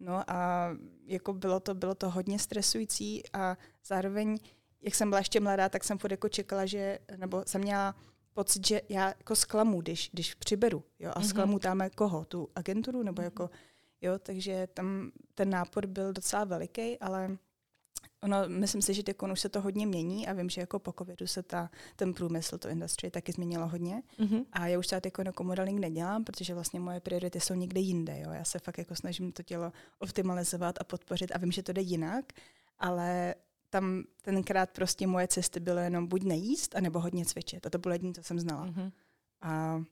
No 0.00 0.30
a 0.30 0.70
jako 1.06 1.32
bylo 1.32 1.60
to, 1.60 1.74
bylo 1.74 1.94
to 1.94 2.10
hodně 2.10 2.38
stresující 2.38 3.22
a 3.32 3.56
zároveň 3.84 4.38
jak 4.82 4.94
jsem 4.94 5.10
byla 5.10 5.18
ještě 5.18 5.40
mladá, 5.40 5.68
tak 5.68 5.84
jsem 5.84 5.98
furt 5.98 6.10
jako 6.10 6.28
čekala, 6.28 6.66
že, 6.66 6.98
nebo 7.16 7.42
jsem 7.46 7.60
měla 7.60 7.94
pocit, 8.34 8.66
že 8.66 8.80
já 8.88 9.08
jako 9.08 9.36
zklamu, 9.36 9.80
když, 9.80 10.10
když 10.12 10.34
přiberu, 10.34 10.84
jo, 10.98 11.10
a 11.14 11.20
mm-hmm. 11.20 11.28
zklamu 11.28 11.58
tam 11.58 11.82
koho, 11.94 12.24
tu 12.24 12.48
agenturu, 12.54 13.02
nebo 13.02 13.22
mm-hmm. 13.22 13.24
jako, 13.24 13.50
jo, 14.00 14.18
takže 14.18 14.68
tam 14.74 15.10
ten 15.34 15.50
nápor 15.50 15.86
byl 15.86 16.12
docela 16.12 16.44
veliký, 16.44 16.98
ale 16.98 17.36
ono, 18.22 18.36
myslím 18.48 18.82
si, 18.82 18.94
že 18.94 19.02
teď 19.02 19.16
už 19.32 19.40
se 19.40 19.48
to 19.48 19.60
hodně 19.60 19.86
mění 19.86 20.28
a 20.28 20.32
vím, 20.32 20.50
že 20.50 20.60
jako 20.60 20.78
po 20.78 20.92
covidu 20.92 21.26
se 21.26 21.42
ta, 21.42 21.70
ten 21.96 22.14
průmysl, 22.14 22.58
to 22.58 22.68
industry 22.68 23.10
taky 23.10 23.32
změnilo 23.32 23.68
hodně 23.68 24.02
mm-hmm. 24.18 24.44
a 24.52 24.66
já 24.66 24.78
už 24.78 24.86
třeba 24.86 25.00
jako, 25.04 25.22
jako 25.22 25.44
modeling 25.44 25.80
nedělám, 25.80 26.24
protože 26.24 26.54
vlastně 26.54 26.80
moje 26.80 27.00
priority 27.00 27.40
jsou 27.40 27.54
někde 27.54 27.80
jinde, 27.80 28.20
jo, 28.20 28.30
já 28.32 28.44
se 28.44 28.58
fakt 28.58 28.78
jako 28.78 28.96
snažím 28.96 29.32
to 29.32 29.42
tělo 29.42 29.72
optimalizovat 29.98 30.80
a 30.80 30.84
podpořit 30.84 31.32
a 31.34 31.38
vím, 31.38 31.52
že 31.52 31.62
to 31.62 31.72
jde 31.72 31.82
jinak, 31.82 32.24
ale 32.78 33.34
tam 33.70 34.04
tenkrát 34.22 34.70
prostě 34.70 35.06
moje 35.06 35.28
cesty 35.28 35.60
byly 35.60 35.84
jenom 35.84 36.06
buď 36.06 36.22
nejíst, 36.22 36.76
anebo 36.76 37.00
hodně 37.00 37.24
cvičit. 37.24 37.66
A 37.66 37.70
to 37.70 37.78
bylo 37.78 37.92
jediné, 37.92 38.12
co 38.12 38.22
jsem 38.22 38.40
znala. 38.40 38.66
Mm-hmm. 38.66 38.92
A 39.40 39.82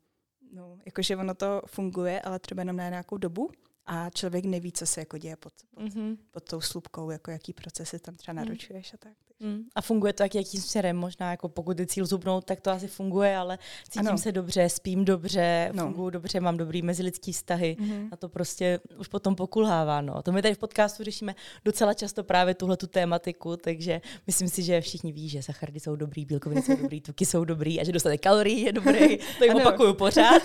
no, 0.53 0.79
jakože 0.87 1.17
ono 1.17 1.35
to 1.35 1.63
funguje, 1.67 2.21
ale 2.21 2.39
třeba 2.39 2.63
jenom 2.63 2.77
na 2.77 2.89
nějakou 2.89 3.17
dobu 3.17 3.51
a 3.91 4.11
člověk 4.11 4.45
neví, 4.45 4.73
co 4.73 4.87
se 4.87 5.01
jako 5.01 5.19
děje 5.19 5.37
pod, 5.37 5.53
pod, 5.71 5.83
mm-hmm. 5.85 6.19
pod 6.31 6.45
tou 6.45 6.61
slupkou, 6.61 7.11
jako 7.11 7.31
jaký 7.31 7.53
procesy 7.53 7.99
tam 7.99 8.15
třeba 8.15 8.33
mhm. 8.33 8.45
naručuješ 8.45 8.95
a 8.95 8.97
tak. 8.97 9.13
Mm. 9.41 9.65
A 9.75 9.81
funguje 9.81 10.13
to 10.13 10.23
jak 10.23 10.35
jakým 10.35 10.61
směrem? 10.61 10.97
Možná 10.97 11.31
jako 11.31 11.49
pokud 11.49 11.79
je 11.79 11.87
cíl 11.87 12.07
zubnout, 12.07 12.45
tak 12.45 12.61
to 12.61 12.71
asi 12.71 12.89
funguje, 12.89 13.37
ale 13.37 13.59
cítím 13.89 14.09
ano. 14.09 14.19
se 14.19 14.33
dobře, 14.33 14.69
spím 14.69 15.05
dobře, 15.05 15.71
no. 15.73 15.85
funguji 15.85 16.11
dobře, 16.11 16.41
mám 16.41 16.57
dobrý 16.57 16.83
mezilidský 16.83 17.33
vztahy 17.33 17.77
mm-hmm. 17.81 18.09
a 18.13 18.17
to 18.17 18.29
prostě 18.29 18.81
už 18.99 19.09
potom 19.09 19.37
pokulhává. 19.37 20.01
No. 20.01 20.23
To 20.23 20.33
my 20.33 20.43
tady 20.43 20.55
v 20.55 20.59
podcastu 20.59 21.05
řešíme 21.05 21.35
docela 21.65 21.95
často 21.95 22.25
právě 22.25 22.55
tuhle 22.55 22.77
tu 22.77 22.87
tématiku, 22.87 23.57
takže 23.57 24.01
myslím 24.27 24.49
si, 24.49 24.63
že 24.63 24.81
všichni 24.81 25.13
ví, 25.13 25.29
že 25.29 25.43
sacharidy 25.43 25.81
jsou 25.81 25.97
dobrý, 25.97 26.25
bílkoviny 26.25 26.63
jsou 26.63 26.77
dobrý, 26.77 27.01
tuky 27.01 27.27
jsou 27.27 27.45
dobrý 27.45 27.81
a 27.81 27.85
že 27.85 27.93
dostatek 27.93 28.21
kalorií 28.21 28.61
je 28.61 28.73
dobrý. 28.73 29.19
To 29.39 29.45
jim 29.45 29.57
opakuju 29.57 29.95
pořád. 29.95 30.43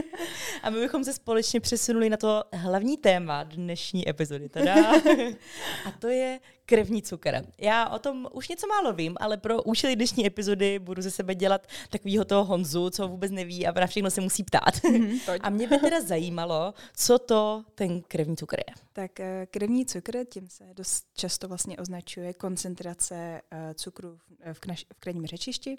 a 0.62 0.70
my 0.70 0.80
bychom 0.80 1.04
se 1.04 1.12
společně 1.12 1.60
přesunuli 1.60 2.10
na 2.10 2.16
to 2.16 2.44
hlavní 2.52 2.96
téma 2.96 3.42
dnešní 3.42 4.08
epizody. 4.08 4.48
Teda. 4.48 4.74
a 5.86 5.90
to 5.98 6.08
je 6.08 6.40
krevní 6.72 7.02
cukr. 7.02 7.46
Já 7.58 7.88
o 7.88 7.98
tom 7.98 8.28
už 8.32 8.48
něco 8.48 8.66
málo 8.66 8.92
vím, 8.92 9.16
ale 9.20 9.36
pro 9.36 9.62
účely 9.62 9.96
dnešní 9.96 10.26
epizody 10.26 10.78
budu 10.78 11.02
ze 11.02 11.10
sebe 11.10 11.34
dělat 11.34 11.66
takovýho 11.90 12.24
toho 12.24 12.44
Honzu, 12.44 12.90
co 12.90 13.08
vůbec 13.08 13.30
neví 13.32 13.66
a 13.66 13.80
na 13.80 13.86
všechno 13.86 14.10
se 14.10 14.20
musí 14.20 14.44
ptát. 14.44 14.74
Mm-hmm, 14.74 15.38
a 15.40 15.50
mě 15.50 15.68
by 15.68 15.78
teda 15.78 16.00
zajímalo, 16.00 16.74
co 16.96 17.18
to 17.18 17.64
ten 17.74 18.02
krevní 18.02 18.36
cukr 18.36 18.58
je. 18.58 18.74
Tak 18.92 19.20
eh, 19.20 19.46
krevní 19.50 19.86
cukr, 19.86 20.24
tím 20.24 20.48
se 20.48 20.64
dost 20.74 21.04
často 21.14 21.48
vlastně 21.48 21.78
označuje 21.78 22.32
koncentrace 22.32 23.40
eh, 23.50 23.74
cukru 23.74 24.18
v, 24.52 24.60
knaš, 24.60 24.86
v 24.96 25.00
krevním 25.00 25.26
řečišti. 25.26 25.78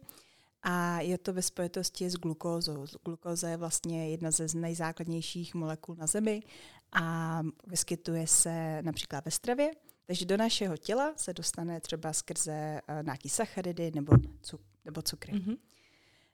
A 0.63 1.01
je 1.01 1.17
to 1.17 1.33
ve 1.33 1.41
spojitosti 1.41 2.09
s 2.09 2.13
glukózou. 2.13 2.85
Glukóza 3.05 3.49
je 3.49 3.57
vlastně 3.57 4.09
jedna 4.09 4.31
ze 4.31 4.47
nejzákladnějších 4.53 5.55
molekul 5.55 5.95
na 5.95 6.07
Zemi 6.07 6.43
a 6.91 7.39
vyskytuje 7.67 8.27
se 8.27 8.81
například 8.81 9.25
ve 9.25 9.31
stravě 9.31 9.71
takže 10.05 10.25
do 10.25 10.37
našeho 10.37 10.77
těla 10.77 11.13
se 11.17 11.33
dostane 11.33 11.81
třeba 11.81 12.13
skrze 12.13 12.81
uh, 12.89 13.03
nějaký 13.03 13.29
sacharidy 13.29 13.91
nebo, 13.95 14.13
cuk, 14.41 14.61
nebo 14.85 15.01
cukry. 15.01 15.33
Mm-hmm. 15.33 15.57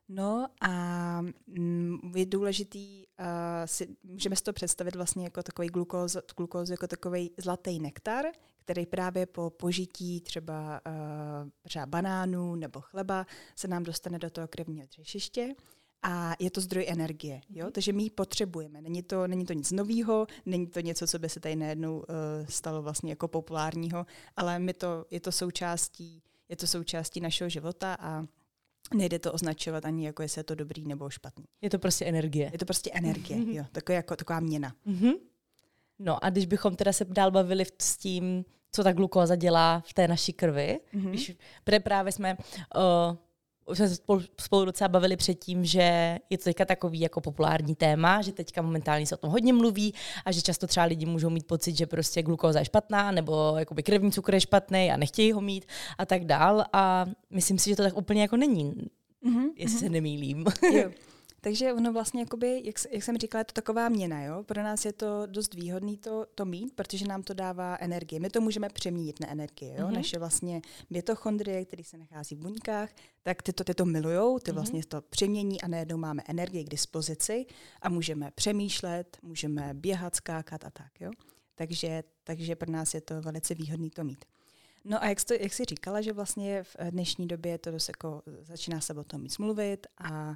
No 0.09 0.47
a 0.61 1.21
mm, 1.47 2.11
je 2.15 2.25
důležitý, 2.25 3.05
uh, 3.19 3.25
si, 3.65 3.95
můžeme 4.03 4.35
si 4.35 4.43
to 4.43 4.53
představit 4.53 4.95
vlastně 4.95 5.23
jako 5.23 5.43
takový 5.43 5.67
glukóz, 5.67 6.17
glukózu, 6.38 6.73
jako 6.73 6.88
takový 6.88 7.31
zlatý 7.38 7.79
nektar, 7.79 8.25
který 8.57 8.85
právě 8.85 9.25
po 9.25 9.49
požití 9.49 10.21
třeba, 10.21 10.81
uh, 10.88 11.49
třeba 11.61 11.85
banánů 11.85 12.55
nebo 12.55 12.81
chleba 12.81 13.25
se 13.55 13.67
nám 13.67 13.83
dostane 13.83 14.19
do 14.19 14.29
toho 14.29 14.47
krevního 14.47 14.88
dřešiště 14.88 15.55
a 16.03 16.36
je 16.39 16.51
to 16.51 16.62
zdroj 16.62 16.86
energie. 16.88 17.41
Jo? 17.50 17.65
Mhm. 17.65 17.72
Takže 17.72 17.94
my 17.94 18.03
ji 18.03 18.10
potřebujeme. 18.10 18.82
Není 18.82 19.03
to, 19.03 19.27
není 19.27 19.46
to 19.46 19.53
nic 19.53 19.72
nového, 19.72 20.27
není 20.46 20.68
to 20.68 20.79
něco, 20.79 21.08
co 21.08 21.20
by 21.20 21.29
se 21.29 21.39
tady 21.39 21.56
najednou 21.56 21.98
uh, 21.98 22.06
stalo 22.50 22.82
vlastně 22.82 23.12
jako 23.12 23.27
populárního, 23.27 24.06
ale 24.38 24.60
my 24.60 24.74
to, 24.74 25.06
je 25.12 25.20
to 25.20 25.32
součástí 25.32 26.22
je 26.50 26.56
to 26.56 26.68
součástí 26.68 27.22
našeho 27.22 27.50
života 27.50 27.98
a 28.00 28.25
nejde 28.94 29.20
to 29.20 29.34
označovat 29.34 29.86
ani 29.86 30.06
jako, 30.06 30.22
jestli 30.22 30.39
je 30.39 30.44
to 30.44 30.56
dobrý 30.56 30.88
nebo 30.88 31.10
špatný. 31.10 31.46
Je 31.62 31.70
to 31.70 31.79
prostě 31.79 32.06
energie. 32.06 32.50
Je 32.53 32.58
to 32.58 32.65
prostě 32.65 32.91
energie, 32.94 33.39
mm-hmm. 33.39 33.56
jo, 33.56 33.65
taková, 33.72 33.96
jako, 33.96 34.15
taková 34.15 34.39
měna. 34.39 34.75
Mm-hmm. 34.88 35.13
No 36.00 36.24
a 36.25 36.29
když 36.29 36.46
bychom 36.46 36.75
teda 36.75 36.94
se 36.94 37.06
dál 37.06 37.32
bavili 37.32 37.65
s 37.82 37.98
tím, 37.98 38.46
co 38.72 38.84
ta 38.84 38.94
glukóza 38.94 39.36
dělá 39.36 39.84
v 39.88 39.94
té 39.94 40.08
naší 40.08 40.34
krvi, 40.34 40.79
mm-hmm. 40.94 41.10
když 41.10 41.38
právě 41.84 42.12
jsme 42.12 42.38
uh, 42.38 43.18
už 43.69 43.77
jsme 43.77 43.89
se 43.89 43.95
spolu, 43.95 44.21
spolu 44.41 44.65
docela 44.65 44.88
bavili 44.88 45.15
předtím, 45.15 45.65
že 45.65 46.17
je 46.29 46.38
to 46.38 46.43
teďka 46.43 46.65
takový 46.65 46.99
jako 46.99 47.21
populární 47.21 47.75
téma, 47.75 48.21
že 48.21 48.31
teďka 48.31 48.61
momentálně 48.61 49.05
se 49.05 49.15
o 49.15 49.17
tom 49.17 49.29
hodně 49.29 49.53
mluví 49.53 49.93
a 50.25 50.31
že 50.31 50.41
často 50.41 50.67
třeba 50.67 50.85
lidi 50.85 51.05
můžou 51.05 51.29
mít 51.29 51.47
pocit, 51.47 51.77
že 51.77 51.88
prostě 51.88 52.23
glukóza 52.23 52.59
je 52.59 52.65
špatná 52.65 53.11
nebo 53.11 53.55
jakoby 53.57 53.83
krevní 53.83 54.11
cukr 54.11 54.33
je 54.33 54.41
špatný 54.41 54.91
a 54.91 54.97
nechtějí 54.97 55.31
ho 55.31 55.41
mít 55.41 55.65
a 55.97 56.05
tak 56.05 56.25
dál 56.25 56.65
a 56.73 57.05
myslím 57.29 57.59
si, 57.59 57.69
že 57.69 57.75
to 57.75 57.83
tak 57.83 57.97
úplně 57.97 58.21
jako 58.21 58.38
není, 58.38 58.73
mm-hmm, 59.25 59.49
jestli 59.55 59.77
mm-hmm. 59.77 59.79
se 59.79 59.89
nemýlím. 59.89 60.45
Jo. 60.73 60.89
Takže 61.41 61.74
ono 61.74 61.93
vlastně, 61.93 62.22
jakoby, 62.22 62.62
jak, 62.65 62.75
jak 62.91 63.03
jsem 63.03 63.17
říkala, 63.17 63.39
je 63.39 63.46
to 63.46 63.53
taková 63.53 63.89
měna. 63.89 64.24
Jo? 64.24 64.43
Pro 64.43 64.63
nás 64.63 64.86
je 64.86 64.93
to 64.93 65.25
dost 65.25 65.53
výhodný 65.53 65.98
to, 65.98 66.25
to 66.36 66.46
mít, 66.46 66.74
protože 66.75 67.08
nám 67.08 67.24
to 67.24 67.34
dává 67.34 67.77
energii. 67.79 68.19
My 68.19 68.29
to 68.29 68.41
můžeme 68.41 68.69
přeměnit 68.69 69.19
na 69.19 69.29
energii. 69.29 69.74
Jo? 69.77 69.88
Mm-hmm. 69.88 69.93
Naše 69.93 70.19
vlastně 70.19 70.62
mitochondrie, 70.89 71.65
které 71.65 71.84
se 71.84 71.98
nachází 71.98 72.36
v 72.36 72.39
buňkách, 72.39 72.89
tak 73.24 73.41
ty 73.41 73.53
to, 73.53 73.63
ty 73.63 73.74
to 73.74 73.86
milujou, 73.86 74.39
ty 74.39 74.51
mm-hmm. 74.51 74.53
vlastně 74.53 74.86
to 74.86 75.01
přemění 75.01 75.62
a 75.62 75.67
najednou 75.67 75.98
máme 75.98 76.24
energii 76.27 76.63
k 76.63 76.69
dispozici 76.69 77.46
a 77.81 77.89
můžeme 77.89 78.31
přemýšlet, 78.36 79.17
můžeme 79.22 79.74
běhat, 79.74 80.15
skákat 80.15 80.65
a 80.65 80.69
tak. 80.69 81.01
Jo? 81.01 81.12
Takže, 81.55 82.03
takže 82.24 82.55
pro 82.55 82.72
nás 82.72 82.93
je 82.93 83.01
to 83.01 83.22
velice 83.22 83.55
výhodný 83.55 83.89
to 83.89 84.03
mít. 84.03 84.25
No 84.86 85.03
a 85.03 85.10
jak, 85.10 85.24
to, 85.24 85.34
jak 85.34 85.53
jsi 85.53 85.65
říkala, 85.65 86.01
že 86.01 86.13
vlastně 86.13 86.63
v 86.63 86.75
dnešní 86.89 87.27
době 87.27 87.58
to 87.58 87.72
dost 87.72 87.88
jako 87.88 88.22
začíná 88.41 88.81
se 88.81 88.93
o 88.93 89.03
tom 89.03 89.22
mít 89.22 89.39
mluvit 89.39 89.88
a 89.98 90.36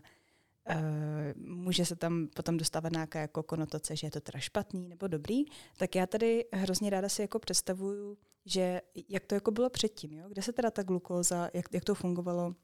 může 1.35 1.85
se 1.85 1.95
tam 1.95 2.27
potom 2.35 2.57
dostávat 2.57 2.91
nějaká 2.91 3.19
jako 3.19 3.43
konotace, 3.43 3.95
že 3.95 4.07
je 4.07 4.11
to 4.11 4.21
teda 4.21 4.39
špatný 4.39 4.87
nebo 4.87 5.07
dobrý, 5.07 5.43
tak 5.77 5.95
já 5.95 6.07
tady 6.07 6.45
hrozně 6.53 6.89
ráda 6.89 7.09
si 7.09 7.21
jako 7.21 7.39
představuju, 7.39 8.17
že 8.45 8.81
jak 9.09 9.25
to 9.25 9.35
jako 9.35 9.51
bylo 9.51 9.69
předtím, 9.69 10.13
jo? 10.13 10.25
kde 10.29 10.41
se 10.41 10.53
teda 10.53 10.71
ta 10.71 10.83
glukóza, 10.83 11.49
jak, 11.53 11.65
jak 11.71 11.83
to 11.83 11.95
fungovalo, 11.95 12.55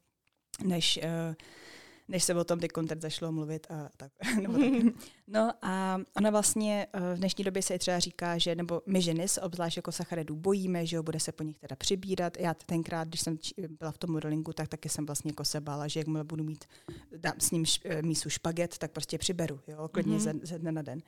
než 0.64 1.00
uh, 1.02 1.34
než 2.10 2.24
se 2.24 2.34
o 2.34 2.44
tom 2.44 2.58
teď 2.58 2.70
kontakt 2.70 3.00
zašlo 3.00 3.32
mluvit 3.32 3.66
a 3.70 3.88
tak. 3.96 4.12
nebo 4.42 4.58
tak. 4.58 4.94
No 5.32 5.52
a 5.62 6.00
ona 6.16 6.30
vlastně 6.30 6.86
eh, 6.92 7.14
v 7.14 7.18
dnešní 7.18 7.44
době 7.44 7.62
se 7.62 7.78
třeba 7.78 7.98
říká, 7.98 8.38
že 8.38 8.54
nebo 8.54 8.82
my 8.86 9.02
ženy 9.02 9.28
se 9.28 9.40
obzvlášť 9.40 9.76
jako 9.76 9.92
sacharidů 9.92 10.36
bojíme, 10.36 10.86
že 10.86 10.96
jo, 10.96 11.02
bude 11.02 11.20
se 11.20 11.32
po 11.32 11.42
nich 11.42 11.58
teda 11.58 11.76
přibírat. 11.76 12.36
Já 12.40 12.54
tenkrát, 12.54 13.08
když 13.08 13.20
jsem 13.20 13.38
byla 13.78 13.92
v 13.92 13.98
tom 13.98 14.12
modelingu, 14.12 14.52
tak 14.52 14.68
taky 14.68 14.88
jsem 14.88 15.06
vlastně 15.06 15.30
jako 15.30 15.44
se 15.44 15.60
bála, 15.60 15.88
že 15.88 16.00
jakmile 16.00 16.24
budu 16.24 16.44
mít 16.44 16.64
dám 17.16 17.34
s 17.38 17.50
ním 17.50 17.64
eh, 17.84 18.02
mísu 18.02 18.30
špaget, 18.30 18.78
tak 18.78 18.90
prostě 18.90 19.18
přiberu, 19.18 19.60
jo, 19.66 19.88
klidně 19.88 20.16
mm-hmm. 20.16 20.40
ze, 20.40 20.46
ze 20.46 20.58
dne 20.58 20.72
na 20.72 20.82
den. 20.82 21.00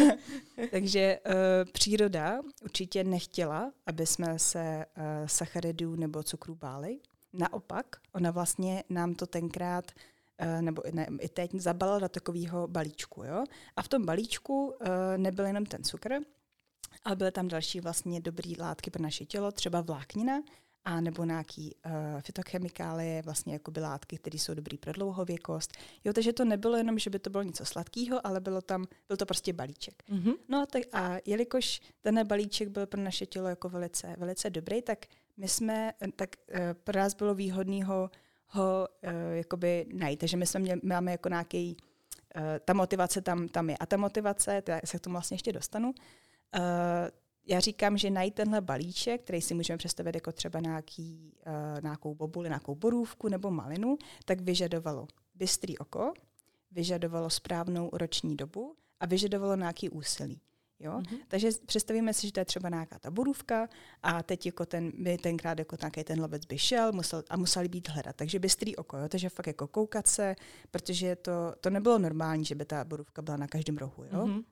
Takže 0.70 1.18
uh, 1.26 1.32
příroda 1.72 2.40
určitě 2.62 3.04
nechtěla, 3.04 3.72
aby 3.86 4.06
jsme 4.06 4.38
se 4.38 4.86
uh, 4.96 5.04
sacharidů 5.26 5.96
nebo 5.96 6.22
cukru 6.22 6.54
báli. 6.54 6.98
Naopak, 7.32 7.86
ona 8.12 8.30
vlastně 8.30 8.84
nám 8.88 9.14
to 9.14 9.26
tenkrát 9.26 9.92
nebo 10.60 10.82
ne, 10.92 11.08
i 11.20 11.28
teď 11.28 11.54
zabalil 11.54 12.00
do 12.00 12.08
takového 12.08 12.68
balíčku. 12.68 13.24
Jo? 13.24 13.44
A 13.76 13.82
v 13.82 13.88
tom 13.88 14.06
balíčku 14.06 14.66
uh, 14.66 14.86
nebyl 15.16 15.46
jenom 15.46 15.66
ten 15.66 15.84
cukr, 15.84 16.14
ale 17.02 17.16
byly 17.16 17.32
tam 17.32 17.48
další 17.48 17.80
vlastně 17.80 18.20
dobrý 18.20 18.56
látky 18.58 18.90
pro 18.90 19.02
naše 19.02 19.24
tělo, 19.24 19.52
třeba 19.52 19.80
vláknina 19.80 20.42
a 20.84 21.00
nebo 21.00 21.24
nějaký 21.24 21.74
uh, 21.86 21.92
fytochemikálie, 22.20 23.22
vlastně 23.22 23.52
jako 23.52 23.70
by 23.70 23.80
látky, 23.80 24.18
které 24.18 24.38
jsou 24.38 24.54
dobrý 24.54 24.78
pro 24.78 24.92
dlouhověkost. 24.92 25.72
Jo, 26.04 26.12
takže 26.12 26.32
to 26.32 26.44
nebylo 26.44 26.76
jenom, 26.76 26.98
že 26.98 27.10
by 27.10 27.18
to 27.18 27.30
bylo 27.30 27.42
něco 27.42 27.64
sladkého, 27.64 28.26
ale 28.26 28.40
bylo 28.40 28.60
tam, 28.60 28.86
byl 29.08 29.16
to 29.16 29.26
prostě 29.26 29.52
balíček. 29.52 30.02
Mm-hmm. 30.08 30.34
No 30.48 30.62
a, 30.62 30.66
tak, 30.66 30.82
a 30.92 31.16
jelikož 31.26 31.80
ten 32.00 32.26
balíček 32.26 32.68
byl 32.68 32.86
pro 32.86 33.00
naše 33.00 33.26
tělo 33.26 33.48
jako 33.48 33.68
velice, 33.68 34.16
velice 34.18 34.50
dobrý, 34.50 34.82
tak 34.82 34.98
my 35.36 35.48
jsme, 35.48 35.92
tak 36.16 36.30
uh, 36.50 36.58
pro 36.84 36.98
nás 36.98 37.14
bylo 37.14 37.34
výhodný 37.34 37.82
ho, 37.82 38.10
ho 38.54 38.88
uh, 39.02 39.10
jakoby 39.32 39.86
najít. 39.92 40.20
Takže 40.20 40.36
my 40.36 40.46
jsme 40.46 40.60
měli, 40.60 40.80
máme 40.84 41.10
jako 41.10 41.28
nějaký, 41.28 41.76
uh, 42.36 42.42
ta 42.64 42.72
motivace 42.72 43.20
tam, 43.20 43.48
tam 43.48 43.70
je. 43.70 43.76
A 43.76 43.86
ta 43.86 43.96
motivace, 43.96 44.62
já 44.68 44.80
se 44.84 44.98
k 44.98 45.00
tomu 45.00 45.12
vlastně 45.12 45.34
ještě 45.34 45.52
dostanu, 45.52 45.88
uh, 45.88 46.62
já 47.46 47.60
říkám, 47.60 47.98
že 47.98 48.10
najít 48.10 48.34
tenhle 48.34 48.60
balíček, 48.60 49.22
který 49.22 49.40
si 49.40 49.54
můžeme 49.54 49.76
představit 49.76 50.14
jako 50.14 50.32
třeba 50.32 50.60
nějaký, 50.60 51.32
uh, 51.46 51.82
nějakou 51.82 52.14
bobuli, 52.14 52.48
nějakou 52.48 52.74
borůvku 52.74 53.28
nebo 53.28 53.50
malinu, 53.50 53.98
tak 54.24 54.40
vyžadovalo 54.40 55.06
bystrý 55.34 55.78
oko, 55.78 56.12
vyžadovalo 56.70 57.30
správnou 57.30 57.90
roční 57.92 58.36
dobu 58.36 58.76
a 59.00 59.06
vyžadovalo 59.06 59.56
nějaký 59.56 59.90
úsilí. 59.90 60.40
Jo? 60.84 60.92
Mm-hmm. 60.92 61.18
Takže 61.28 61.50
představíme 61.66 62.14
si, 62.14 62.26
že 62.26 62.32
to 62.32 62.40
je 62.40 62.44
třeba 62.44 62.68
nějaká 62.68 62.98
ta 62.98 63.10
borůvka 63.10 63.68
a 64.02 64.22
teď 64.22 64.46
jako 64.46 64.66
ten, 64.66 64.92
by 64.98 65.18
tenkrát 65.18 65.58
jako 65.58 65.76
nějaký 65.80 66.04
ten 66.04 66.20
lovec 66.20 66.44
by 66.44 66.58
šel 66.58 66.92
musel, 66.92 67.22
a 67.30 67.36
museli 67.36 67.68
být 67.68 67.88
hledat. 67.88 68.16
Takže 68.16 68.38
bystrý 68.38 68.76
oko, 68.76 68.96
jo? 68.96 69.08
takže 69.08 69.28
fakt 69.28 69.46
jako 69.46 69.66
koukat 69.66 70.06
se, 70.06 70.36
protože 70.70 71.16
to, 71.16 71.54
to 71.60 71.70
nebylo 71.70 71.98
normální, 71.98 72.44
že 72.44 72.54
by 72.54 72.64
ta 72.64 72.84
borůvka 72.84 73.22
byla 73.22 73.36
na 73.36 73.46
každém 73.46 73.76
rohu. 73.76 74.04
Jo? 74.04 74.26
Mm-hmm. 74.26 74.44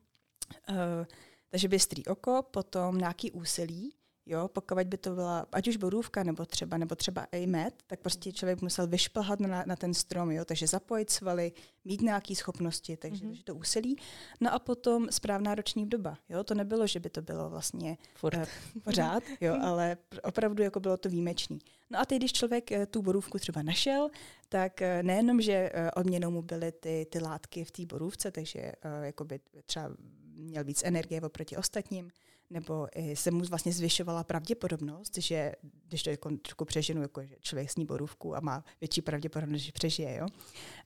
Uh, 0.71 1.07
takže 1.49 1.69
bystrý 1.69 2.05
oko, 2.07 2.43
potom 2.51 2.99
nějaký 2.99 3.31
úsilí, 3.31 3.95
Jo, 4.26 4.49
pokud 4.49 4.79
by 4.85 4.99
to 4.99 5.14
byla, 5.14 5.47
ať 5.52 5.69
už 5.69 5.76
borůvka, 5.76 6.23
nebo 6.23 6.47
třeba, 6.47 6.76
nebo 6.76 6.95
třeba 6.95 7.26
i 7.33 7.47
med, 7.47 7.75
tak 7.87 8.00
prostě 8.00 8.33
člověk 8.33 8.62
musel 8.62 8.87
vyšplhat 8.87 9.41
na, 9.41 9.64
na 9.67 9.76
ten 9.76 9.95
strom, 9.95 10.31
jo, 10.31 10.45
takže 10.45 10.67
zapojit 10.67 11.11
svaly, 11.11 11.52
mít 11.85 12.00
nějaké 12.00 12.35
schopnosti, 12.35 12.97
takže, 12.97 13.25
mm-hmm. 13.25 13.43
to 13.45 13.55
úsilí. 13.55 13.97
No 14.41 14.55
a 14.55 14.59
potom 14.59 15.09
správná 15.11 15.55
roční 15.55 15.88
doba, 15.88 16.19
jo, 16.29 16.45
to 16.45 16.55
nebylo, 16.55 16.87
že 16.87 17.00
by 17.00 17.11
to 17.11 17.23
bylo 17.23 17.50
vlastně 17.50 17.99
Furt. 18.14 18.37
Uh, 18.37 18.45
pořád, 18.85 19.23
jo, 19.41 19.57
ale 19.62 19.97
opravdu 20.23 20.62
jako 20.62 20.81
bylo 20.81 20.97
to 20.97 21.09
výjimečný. 21.09 21.59
No 21.91 22.00
a 22.00 22.05
teď, 22.05 22.19
když 22.19 22.33
člověk 22.33 22.71
uh, 22.71 22.85
tu 22.87 23.02
borůvku 23.02 23.38
třeba 23.38 23.62
našel, 23.62 24.09
tak 24.49 24.81
uh, 24.81 25.02
nejenom, 25.02 25.41
že 25.41 25.71
uh, 25.75 25.88
odměnou 25.97 26.31
mu 26.31 26.43
byly 26.43 26.73
ty, 26.73 27.07
ty 27.11 27.19
látky 27.19 27.64
v 27.64 27.71
té 27.71 27.87
borůvce, 27.87 28.31
takže 28.31 28.61
uh, 28.61 29.05
jakoby 29.05 29.41
třeba 29.67 29.91
měl 30.35 30.64
víc 30.64 30.83
energie 30.85 31.21
oproti 31.21 31.57
ostatním, 31.57 32.11
nebo 32.52 32.88
se 33.14 33.30
mu 33.30 33.44
vlastně 33.44 33.73
zvyšovala 33.73 34.25
pravděpodobnost, 34.25 35.18
že 35.18 35.52
když 35.88 36.02
to 36.02 36.11
jako 36.11 36.30
trošku 36.30 36.64
přeženu, 36.64 37.02
jako 37.02 37.23
že 37.23 37.37
člověk 37.40 37.71
sní 37.71 37.85
borůvku 37.85 38.37
a 38.37 38.40
má 38.40 38.64
větší 38.80 39.02
pravděpodobnost, 39.02 39.61
že 39.61 39.73
přežije, 39.73 40.16
jo. 40.16 40.26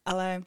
Ale 0.04 0.42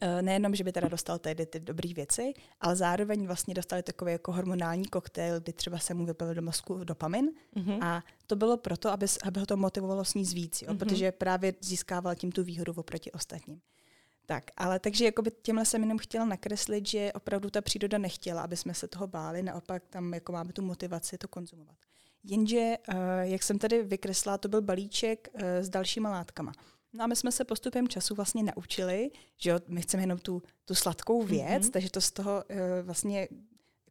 e, 0.00 0.22
nejenom, 0.22 0.54
že 0.54 0.64
by 0.64 0.72
teda 0.72 0.88
dostal 0.88 1.18
tady 1.18 1.46
ty 1.46 1.60
dobré 1.60 1.94
věci, 1.94 2.32
ale 2.60 2.76
zároveň 2.76 3.26
vlastně 3.26 3.54
dostali 3.54 3.82
takový 3.82 4.12
jako 4.12 4.32
hormonální 4.32 4.84
koktejl, 4.84 5.40
kdy 5.40 5.52
třeba 5.52 5.78
se 5.78 5.94
mu 5.94 6.06
vypil 6.06 6.34
do 6.34 6.42
mozku 6.42 6.84
dopamin 6.84 7.30
mm-hmm. 7.56 7.84
a 7.84 8.02
to 8.26 8.36
bylo 8.36 8.56
proto, 8.56 8.90
aby, 8.90 9.06
aby 9.22 9.40
ho 9.40 9.46
to 9.46 9.56
motivovalo 9.56 10.04
sníst 10.04 10.32
víc, 10.32 10.62
jo, 10.62 10.68
mm-hmm. 10.68 10.78
protože 10.78 11.12
právě 11.12 11.54
získával 11.60 12.14
tím 12.14 12.32
tu 12.32 12.44
výhodu 12.44 12.72
oproti 12.76 13.12
ostatním. 13.12 13.60
Tak, 14.30 14.50
ale 14.56 14.78
takže 14.78 15.04
jakoby 15.04 15.30
těmhle 15.42 15.64
jsem 15.64 15.82
jenom 15.82 15.98
chtěla 15.98 16.24
nakreslit, 16.24 16.86
že 16.86 17.12
opravdu 17.12 17.50
ta 17.50 17.60
příroda 17.60 17.98
nechtěla, 17.98 18.42
aby 18.42 18.56
jsme 18.56 18.74
se 18.74 18.88
toho 18.88 19.06
báli, 19.06 19.42
naopak 19.42 19.82
tam 19.90 20.14
jako 20.14 20.32
máme 20.32 20.52
tu 20.52 20.62
motivaci 20.62 21.18
to 21.18 21.28
konzumovat. 21.28 21.76
Jenže, 22.24 22.74
uh, 22.88 22.94
jak 23.20 23.42
jsem 23.42 23.58
tady 23.58 23.82
vykreslila, 23.82 24.38
to 24.38 24.48
byl 24.48 24.62
balíček 24.62 25.28
uh, 25.34 25.40
s 25.42 25.68
dalšíma 25.68 26.10
látkama. 26.10 26.52
No 26.92 27.04
a 27.04 27.06
my 27.06 27.16
jsme 27.16 27.32
se 27.32 27.44
postupem 27.44 27.88
času 27.88 28.14
vlastně 28.14 28.42
naučili, 28.42 29.10
že 29.36 29.50
jo, 29.50 29.60
my 29.68 29.82
chceme 29.82 30.02
jenom 30.02 30.18
tu, 30.18 30.42
tu 30.64 30.74
sladkou 30.74 31.22
věc, 31.22 31.62
mm-hmm. 31.62 31.70
takže 31.70 31.90
to 31.90 32.00
z 32.00 32.10
toho 32.10 32.44
uh, 32.50 32.56
vlastně 32.82 33.28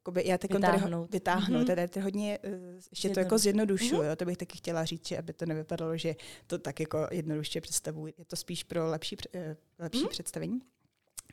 jakoby, 0.08 0.28
já 0.28 0.38
teď 0.38 0.54
vytáhnout. 0.54 1.08
Tady, 1.08 1.18
vytáhnu, 1.18 1.60
mm-hmm. 1.60 1.68
tady, 1.68 1.88
tady 1.88 2.04
hodně, 2.04 2.40
uh, 2.44 2.54
ještě 2.90 3.10
to 3.10 3.20
jako 3.20 3.38
zjednodušuju, 3.38 4.02
mm-hmm. 4.02 4.16
to 4.16 4.26
bych 4.26 4.38
taky 4.38 4.58
chtěla 4.58 4.86
říct, 4.86 5.12
aby 5.12 5.34
to 5.34 5.46
nevypadalo, 5.46 5.98
že 5.98 6.16
to 6.48 6.58
tak 6.58 6.80
jako 6.80 7.08
jednoduše 7.12 7.62
představuji, 7.62 8.14
je 8.18 8.26
to 8.26 8.36
spíš 8.36 8.64
pro 8.64 8.90
lepší, 8.90 9.18
uh, 9.36 9.42
lepší 9.80 10.04
mm-hmm. 10.04 10.10
představení. 10.10 10.60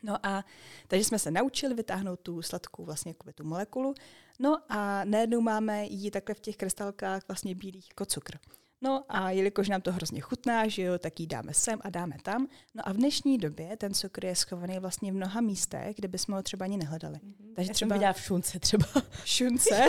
No 0.03 0.27
a 0.27 0.45
takže 0.89 1.05
jsme 1.05 1.19
se 1.19 1.31
naučili 1.31 1.75
vytáhnout 1.75 2.21
tu 2.21 2.43
sladkou 2.43 2.85
vlastně 2.85 3.11
jako 3.11 3.33
tu 3.33 3.45
molekulu. 3.45 3.95
No 4.39 4.59
a 4.69 5.05
najednou 5.05 5.41
máme 5.41 5.87
ji 5.87 6.11
takhle 6.11 6.35
v 6.35 6.41
těch 6.41 6.57
krystalkách 6.57 7.23
vlastně 7.29 7.55
bílých 7.55 7.89
jako 7.91 8.05
cukr. 8.05 8.39
No 8.83 9.05
a 9.09 9.31
jelikož 9.31 9.69
nám 9.69 9.81
to 9.81 9.93
hrozně 9.93 10.21
chutná, 10.21 10.69
že 10.69 10.83
jo, 10.83 10.99
tak 10.99 11.21
ji 11.21 11.27
dáme 11.27 11.55
sem 11.55 11.79
a 11.83 11.91
dáme 11.91 12.17
tam. 12.23 12.49
No 12.75 12.89
a 12.89 12.93
v 12.93 12.97
dnešní 12.97 13.39
době 13.39 13.77
ten 13.77 13.95
cukr 13.95 14.25
je 14.25 14.37
schovaný 14.37 14.79
vlastně 14.79 15.13
v 15.13 15.15
mnoha 15.15 15.41
místech, 15.41 15.97
kde 15.97 16.09
bychom 16.09 16.35
ho 16.35 16.43
třeba 16.43 16.65
ani 16.65 16.77
nehledali. 16.77 17.15
Mm-hmm. 17.15 17.55
Takže 17.55 17.71
Já 17.71 17.75
třeba 17.75 17.99
jsem 17.99 18.13
v 18.13 18.21
šunce 18.21 18.59
třeba. 18.59 18.87
Šunce? 19.25 19.89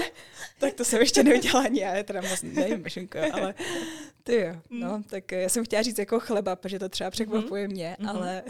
tak 0.60 0.74
to 0.74 0.86
jsem 0.86 1.00
ještě 1.00 1.24
neudělala 1.24 1.66
ani, 1.66 1.80
já 1.80 2.04
teda 2.04 2.22
moc 2.22 2.42
nevím, 2.42 2.90
šunko, 2.90 3.20
ale 3.34 3.54
ty 4.24 4.36
jo, 4.36 4.62
mm. 4.70 4.80
no, 4.80 5.04
tak 5.10 5.32
já 5.32 5.50
jsem 5.50 5.66
chtěla 5.66 5.82
říct 5.82 6.00
jako 6.00 6.20
chleba, 6.20 6.56
protože 6.56 6.80
to 6.80 6.90
třeba 6.90 7.12
překvapuje 7.12 7.68
mm-hmm. 7.68 7.72
mě, 7.72 7.98
mm-hmm. 8.00 8.10
ale 8.10 8.44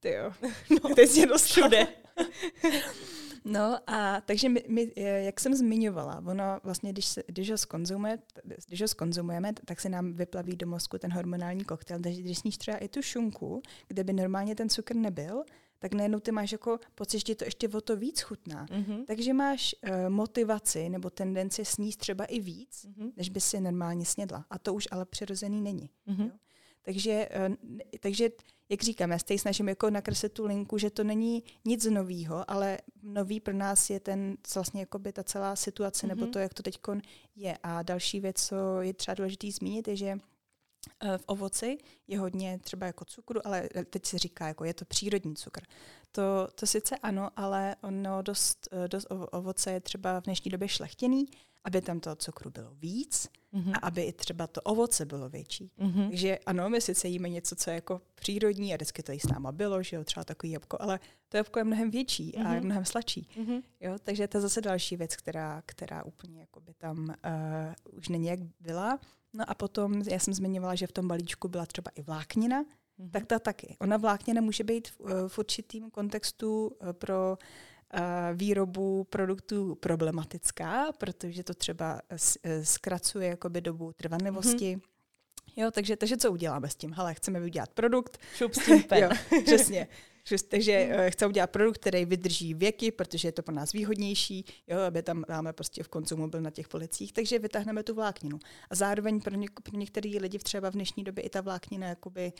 ty 0.00 0.10
jo, 0.10 0.32
no, 0.70 0.94
teď 0.94 1.16
mě 1.16 1.26
všude. 1.36 1.86
No 3.44 3.78
a 3.86 4.20
takže 4.20 4.48
my, 4.48 4.64
my, 4.68 4.92
jak 4.96 5.40
jsem 5.40 5.54
zmiňovala, 5.54 6.22
ono 6.26 6.60
vlastně, 6.62 6.92
když, 6.92 7.06
se, 7.06 7.22
když, 7.26 7.50
ho 7.50 7.58
skonzumuje, 7.58 8.18
když 8.68 8.80
ho 8.80 8.88
skonzumujeme, 8.88 9.52
tak 9.64 9.80
se 9.80 9.88
nám 9.88 10.12
vyplaví 10.12 10.56
do 10.56 10.66
mozku 10.66 10.98
ten 10.98 11.12
hormonální 11.12 11.64
koktejl. 11.64 12.00
Takže 12.00 12.22
když 12.22 12.38
sníš 12.38 12.58
třeba 12.58 12.76
i 12.76 12.88
tu 12.88 13.02
šunku, 13.02 13.62
kde 13.88 14.04
by 14.04 14.12
normálně 14.12 14.54
ten 14.54 14.68
cukr 14.68 14.96
nebyl, 14.96 15.44
tak 15.78 15.94
najednou 15.94 16.20
ty 16.20 16.32
máš 16.32 16.52
jako 16.52 16.78
pocit, 16.94 17.26
že 17.26 17.34
to 17.34 17.44
ještě 17.44 17.68
o 17.68 17.80
to 17.80 17.96
víc 17.96 18.20
chutná. 18.20 18.66
Mm-hmm. 18.66 19.04
Takže 19.04 19.32
máš 19.32 19.74
uh, 19.82 19.90
motivaci 20.08 20.88
nebo 20.88 21.10
tendenci 21.10 21.64
sníst 21.64 21.98
třeba 21.98 22.24
i 22.24 22.40
víc, 22.40 22.86
mm-hmm. 22.86 23.12
než 23.16 23.28
by 23.28 23.40
si 23.40 23.60
normálně 23.60 24.04
snědla. 24.04 24.44
A 24.50 24.58
to 24.58 24.74
už 24.74 24.88
ale 24.90 25.04
přirozený 25.04 25.60
není. 25.60 25.90
Mm-hmm. 26.08 26.24
Jo? 26.24 26.30
Takže, 26.82 27.28
uh, 27.48 27.54
takže 28.00 28.30
jak 28.68 28.82
říkám, 28.82 29.10
já 29.10 29.18
se 29.18 29.38
snažím 29.38 29.68
jako 29.68 29.90
nakreslit 29.90 30.32
tu 30.32 30.46
linku, 30.46 30.78
že 30.78 30.90
to 30.90 31.04
není 31.04 31.42
nic 31.64 31.84
novýho, 31.84 32.50
ale 32.50 32.78
nový 33.02 33.40
pro 33.40 33.54
nás 33.54 33.90
je 33.90 34.00
ten 34.00 34.36
vlastně 34.54 34.80
jako 34.80 34.98
by 34.98 35.12
ta 35.12 35.22
celá 35.22 35.56
situace, 35.56 36.06
mm-hmm. 36.06 36.08
nebo 36.08 36.22
mhm. 36.22 36.32
to, 36.32 36.38
jak 36.38 36.54
to 36.54 36.62
teď 36.62 36.78
je. 37.36 37.58
A 37.62 37.82
další 37.82 38.20
věc, 38.20 38.46
co 38.46 38.80
je 38.80 38.94
třeba 38.94 39.14
důležité 39.14 39.50
zmínit, 39.50 39.88
je, 39.88 39.96
že 39.96 40.06
eh, 41.00 41.18
v 41.18 41.24
ovoci 41.26 41.78
je 42.08 42.18
hodně 42.18 42.58
třeba 42.58 42.86
jako 42.86 43.04
cukru, 43.04 43.46
ale 43.46 43.68
teď 43.90 44.06
se 44.06 44.18
říká, 44.18 44.48
jako 44.48 44.64
je 44.64 44.74
to 44.74 44.84
přírodní 44.84 45.36
cukr. 45.36 45.60
To, 46.12 46.48
to 46.54 46.66
sice 46.66 46.96
ano, 46.96 47.30
ale 47.36 47.76
ono 47.82 48.22
dost, 48.22 48.68
eh, 48.72 48.88
dost 48.88 49.06
ovoce 49.10 49.72
je 49.72 49.80
třeba 49.80 50.20
v 50.20 50.24
dnešní 50.24 50.50
době 50.50 50.68
šlechtěný, 50.68 51.26
aby 51.64 51.80
tam 51.80 52.00
toho 52.00 52.16
cukru 52.16 52.50
bylo 52.50 52.74
víc 52.74 53.28
mm-hmm. 53.54 53.72
a 53.74 53.78
aby 53.86 54.02
i 54.02 54.12
třeba 54.12 54.46
to 54.46 54.60
ovoce 54.60 55.06
bylo 55.06 55.28
větší. 55.28 55.70
Mm-hmm. 55.78 56.08
Takže 56.08 56.38
ano, 56.46 56.70
my 56.70 56.80
sice 56.80 57.08
jíme 57.08 57.28
něco, 57.28 57.56
co 57.56 57.70
je 57.70 57.74
jako 57.74 58.00
přírodní 58.14 58.72
a 58.72 58.76
vždycky 58.76 59.02
to 59.02 59.12
i 59.12 59.20
s 59.20 59.28
náma 59.28 59.52
bylo, 59.52 59.82
že 59.82 59.96
jo, 59.96 60.04
třeba 60.04 60.24
takový 60.24 60.52
jabko, 60.52 60.76
ale 60.80 61.00
to 61.28 61.36
jabko 61.36 61.58
je 61.58 61.64
mnohem 61.64 61.90
větší 61.90 62.32
mm-hmm. 62.32 62.46
a 62.46 62.54
je 62.54 62.56
mhm. 62.56 62.64
mnohem 62.64 62.84
sladší. 62.84 63.28
Mm-hmm. 63.36 63.62
Jo, 63.80 63.96
takže 64.02 64.28
to 64.28 64.36
je 64.36 64.40
zase 64.40 64.60
další 64.60 64.96
věc, 64.96 65.16
která, 65.16 65.62
která 65.66 66.04
úplně 66.04 66.40
jako 66.40 66.60
by 66.60 66.74
tam 66.74 66.98
uh, 66.98 67.96
už 67.98 68.08
není 68.08 68.26
jak 68.26 68.40
byla. 68.60 68.98
No 69.32 69.50
a 69.50 69.54
potom, 69.54 70.02
já 70.02 70.18
jsem 70.18 70.34
zmiňovala, 70.34 70.74
že 70.74 70.86
v 70.86 70.92
tom 70.92 71.08
balíčku 71.08 71.48
byla 71.48 71.66
třeba 71.66 71.90
i 71.94 72.02
vláknina, 72.02 72.62
mm-hmm. 72.62 73.10
tak 73.10 73.26
ta 73.26 73.38
taky. 73.38 73.76
Ona 73.80 73.96
vláknina 73.96 74.40
může 74.40 74.64
být 74.64 74.88
v, 74.88 75.00
uh, 75.00 75.10
v 75.28 75.38
určitým 75.38 75.90
kontextu 75.90 76.66
uh, 76.66 76.92
pro 76.92 77.38
výrobu 78.34 79.04
produktů 79.04 79.74
problematická, 79.74 80.92
protože 80.98 81.44
to 81.44 81.54
třeba 81.54 82.00
e, 82.42 82.64
zkracuje 82.64 83.28
jakoby 83.28 83.60
dobu 83.60 83.92
trvanlivosti. 83.92 84.76
Mm-hmm. 84.76 84.94
Jo, 85.56 85.70
takže, 85.70 85.96
takže 85.96 86.16
co 86.16 86.32
uděláme 86.32 86.68
s 86.68 86.74
tím? 86.74 86.92
Hele, 86.92 87.14
chceme 87.14 87.40
udělat 87.40 87.70
produkt. 87.70 88.18
Šup 88.34 88.54
s 88.54 88.64
tím 88.64 88.82
pen. 88.88 89.02
jo, 89.02 89.10
přesně. 89.44 89.88
Takže 90.48 90.88
uh, 90.94 91.10
chce 91.10 91.26
udělat 91.26 91.50
produkt, 91.50 91.78
který 91.78 92.04
vydrží 92.04 92.54
věky, 92.54 92.90
protože 92.90 93.28
je 93.28 93.32
to 93.32 93.42
pro 93.42 93.54
nás 93.54 93.72
výhodnější, 93.72 94.44
jo, 94.66 94.80
aby 94.80 95.02
tam 95.02 95.24
máme 95.28 95.52
prostě 95.52 95.82
v 95.82 95.88
konzumu 95.88 96.28
byl 96.28 96.40
na 96.40 96.50
těch 96.50 96.68
policích, 96.68 97.12
takže 97.12 97.38
vytáhneme 97.38 97.82
tu 97.82 97.94
vlákninu. 97.94 98.38
A 98.70 98.74
zároveň 98.74 99.20
pro, 99.20 99.36
něk- 99.36 99.62
pro 99.62 99.78
některé 99.78 100.10
lidi 100.20 100.38
třeba 100.38 100.70
v 100.70 100.72
dnešní 100.72 101.04
době 101.04 101.24
i 101.24 101.28
ta 101.28 101.40
vláknina 101.40 101.86
jakoby 101.86 102.32
uh, 102.32 102.38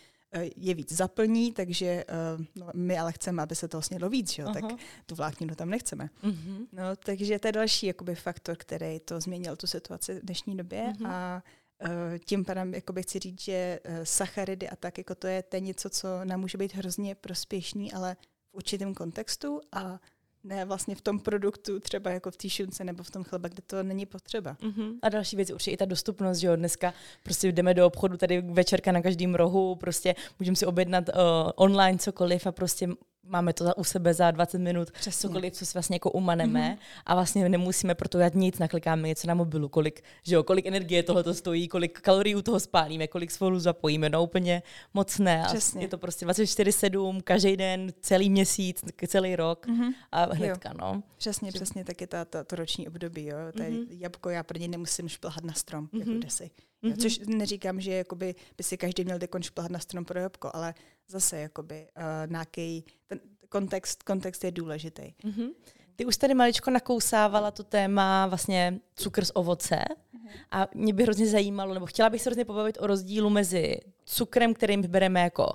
je 0.56 0.74
víc 0.74 0.92
zaplní, 0.92 1.52
takže 1.52 2.04
uh, 2.38 2.44
no, 2.54 2.70
my 2.74 2.98
ale 2.98 3.12
chceme, 3.12 3.42
aby 3.42 3.54
se 3.54 3.68
to 3.68 3.82
snědlo 3.82 4.08
víc, 4.08 4.38
jo, 4.38 4.52
tak 4.52 4.64
tu 5.06 5.14
vlákninu 5.14 5.54
tam 5.54 5.70
nechceme. 5.70 6.10
Uh-huh. 6.22 6.66
No, 6.72 6.96
takže 6.96 7.38
to 7.38 7.48
je 7.48 7.52
další 7.52 7.86
jakoby, 7.86 8.14
faktor, 8.14 8.56
který 8.56 9.00
to 9.00 9.20
změnil 9.20 9.56
tu 9.56 9.66
situaci 9.66 10.14
v 10.14 10.24
dnešní 10.24 10.56
době 10.56 10.92
uh-huh. 10.98 11.08
a 11.08 11.42
Eh, 11.80 12.18
tím 12.18 12.44
pádem 12.44 12.74
jakoby 12.74 13.02
chci 13.02 13.18
říct, 13.18 13.40
že 13.40 13.80
eh, 13.84 14.06
sacharidy 14.06 14.68
a 14.68 14.76
tak, 14.76 14.98
jako 14.98 15.14
to 15.14 15.26
je, 15.26 15.42
to 15.42 15.56
je 15.56 15.60
něco, 15.60 15.90
co 15.90 16.24
nám 16.24 16.40
může 16.40 16.58
být 16.58 16.74
hrozně 16.74 17.14
prospěšný, 17.14 17.92
ale 17.92 18.16
v 18.50 18.54
určitém 18.54 18.94
kontextu 18.94 19.60
a 19.72 20.00
ne 20.44 20.64
vlastně 20.64 20.94
v 20.94 21.00
tom 21.00 21.18
produktu, 21.18 21.80
třeba 21.80 22.10
jako 22.10 22.30
v 22.30 22.36
té 22.36 22.48
šunce 22.48 22.84
nebo 22.84 23.02
v 23.02 23.10
tom 23.10 23.24
chleba, 23.24 23.48
kde 23.48 23.62
to 23.66 23.82
není 23.82 24.06
potřeba. 24.06 24.56
Mm-hmm. 24.60 24.92
A 25.02 25.08
další 25.08 25.36
věc 25.36 25.50
určitě 25.50 25.70
i 25.70 25.76
ta 25.76 25.84
dostupnost, 25.84 26.38
že 26.38 26.46
jo, 26.46 26.56
dneska 26.56 26.94
prostě 27.22 27.52
jdeme 27.52 27.74
do 27.74 27.86
obchodu 27.86 28.16
tady 28.16 28.40
večerka 28.40 28.92
na 28.92 29.02
každém 29.02 29.34
rohu, 29.34 29.74
prostě 29.74 30.14
můžeme 30.38 30.56
si 30.56 30.66
objednat 30.66 31.08
uh, 31.08 31.14
online 31.56 31.98
cokoliv 31.98 32.46
a 32.46 32.52
prostě 32.52 32.88
máme 33.26 33.52
to 33.52 33.74
u 33.76 33.84
sebe 33.84 34.14
za 34.14 34.30
20 34.30 34.58
minut, 34.58 34.90
Přesně. 34.90 35.28
cokoliv, 35.28 35.52
co 35.52 35.66
si 35.66 35.72
vlastně 35.74 35.94
jako 35.96 36.10
umaneme 36.10 36.60
mm-hmm. 36.60 37.02
a 37.06 37.14
vlastně 37.14 37.48
nemusíme 37.48 37.94
proto 37.94 38.18
dělat 38.18 38.34
nic, 38.34 38.58
naklikáme 38.58 39.08
něco 39.08 39.26
na 39.26 39.34
mobilu, 39.34 39.68
kolik, 39.68 40.02
že 40.22 40.34
jo, 40.34 40.42
kolik 40.42 40.66
energie 40.66 41.02
tohle 41.02 41.22
to 41.22 41.34
stojí, 41.34 41.68
kolik 41.68 42.00
kalorií 42.00 42.36
u 42.36 42.42
toho 42.42 42.60
spálíme, 42.60 43.06
kolik 43.06 43.30
svolů 43.30 43.58
zapojíme, 43.58 44.08
no 44.08 44.22
úplně 44.22 44.62
moc 44.94 45.18
ne. 45.18 45.44
Přesně. 45.46 45.78
A 45.78 45.82
je 45.82 45.88
to 45.88 45.98
prostě 45.98 46.26
24-7, 46.26 47.20
každý 47.22 47.56
den, 47.56 47.92
celý 48.00 48.30
měsíc, 48.30 48.84
celý 49.08 49.36
rok 49.36 49.66
mm-hmm. 49.66 49.94
a 50.12 50.34
hnedka, 50.34 50.68
jo. 50.68 50.74
no. 50.80 51.02
Přesně, 51.16 51.50
že... 51.50 51.58
přesně, 51.58 51.84
taky 51.84 52.06
ta, 52.06 52.24
ta, 52.24 52.44
to 52.44 52.56
roční 52.56 52.88
období, 52.88 53.26
jo. 53.26 53.36
To 53.56 53.62
mm-hmm. 53.62 53.86
jabko, 53.90 54.30
já 54.30 54.42
pro 54.42 54.58
ně 54.58 54.68
nemusím 54.68 55.08
šplhat 55.08 55.44
na 55.44 55.52
strom, 55.52 55.86
mm-hmm. 55.86 55.98
jako 55.98 56.10
mhm. 56.10 56.20
desi. 56.20 56.50
Mm-hmm. 56.84 56.96
Což 56.96 57.18
neříkám, 57.26 57.80
že 57.80 57.92
jakoby 57.92 58.34
by 58.56 58.64
si 58.64 58.76
každý 58.76 59.04
měl 59.04 59.18
dekon 59.18 59.42
šplhat 59.42 59.70
na 59.70 59.78
strom 59.78 60.04
pro 60.04 60.20
jabko, 60.20 60.50
ale 60.54 60.74
zase 61.08 61.38
jakoby 61.38 61.88
uh, 61.96 62.30
nějaký, 62.30 62.84
ten 63.06 63.20
kontext, 63.48 64.02
kontext 64.02 64.44
je 64.44 64.50
důležitý. 64.50 65.02
Mm-hmm. 65.02 65.50
Ty 65.96 66.04
už 66.04 66.16
tady 66.16 66.34
maličko 66.34 66.70
nakousávala 66.70 67.50
to 67.50 67.62
téma 67.64 68.26
vlastně 68.26 68.80
cukr 68.94 69.24
z 69.24 69.30
ovoce 69.34 69.76
mm-hmm. 69.76 70.30
a 70.50 70.68
mě 70.74 70.92
by 70.92 71.02
hrozně 71.02 71.26
zajímalo, 71.26 71.74
nebo 71.74 71.86
chtěla 71.86 72.10
bych 72.10 72.22
se 72.22 72.28
hrozně 72.28 72.44
pobavit 72.44 72.78
o 72.80 72.86
rozdílu 72.86 73.30
mezi 73.30 73.80
cukrem, 74.04 74.54
kterým 74.54 74.82
bereme 74.82 75.20
jako 75.20 75.48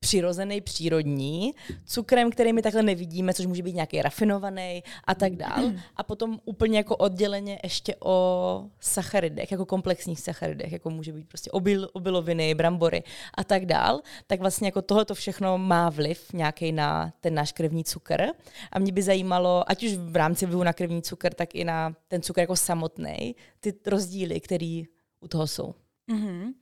přirozený, 0.00 0.60
přírodní, 0.60 1.54
cukrem, 1.84 2.30
který 2.30 2.52
my 2.52 2.62
takhle 2.62 2.82
nevidíme, 2.82 3.34
což 3.34 3.46
může 3.46 3.62
být 3.62 3.74
nějaký 3.74 4.02
rafinovaný 4.02 4.82
a 5.04 5.14
tak 5.14 5.36
dál. 5.36 5.72
A 5.96 6.02
potom 6.02 6.40
úplně 6.44 6.78
jako 6.78 6.96
odděleně 6.96 7.58
ještě 7.62 7.94
o 8.00 8.64
sacharidech, 8.80 9.52
jako 9.52 9.66
komplexních 9.66 10.20
sacharidech, 10.20 10.72
jako 10.72 10.90
může 10.90 11.12
být 11.12 11.28
prostě 11.28 11.50
obil, 11.50 11.88
obiloviny, 11.92 12.54
brambory 12.54 13.02
a 13.34 13.44
tak 13.44 13.66
dál. 13.66 14.00
Tak 14.26 14.40
vlastně 14.40 14.68
jako 14.68 14.82
tohle 14.82 15.04
to 15.04 15.14
všechno 15.14 15.58
má 15.58 15.90
vliv 15.90 16.32
nějaký 16.32 16.72
na 16.72 17.12
ten 17.20 17.34
náš 17.34 17.52
krevní 17.52 17.84
cukr. 17.84 18.22
A 18.72 18.78
mě 18.78 18.92
by 18.92 19.02
zajímalo, 19.02 19.70
ať 19.70 19.84
už 19.84 19.92
v 19.94 20.16
rámci 20.16 20.46
vlivu 20.46 20.62
na 20.62 20.72
krevní 20.72 21.02
cukr, 21.02 21.34
tak 21.34 21.54
i 21.54 21.64
na 21.64 21.94
ten 22.08 22.22
cukr 22.22 22.40
jako 22.40 22.56
samotný, 22.56 23.36
ty 23.60 23.74
rozdíly, 23.86 24.40
které 24.40 24.82
u 25.20 25.28
toho 25.28 25.46
jsou. 25.46 25.74
Mm-hmm. 26.12 26.52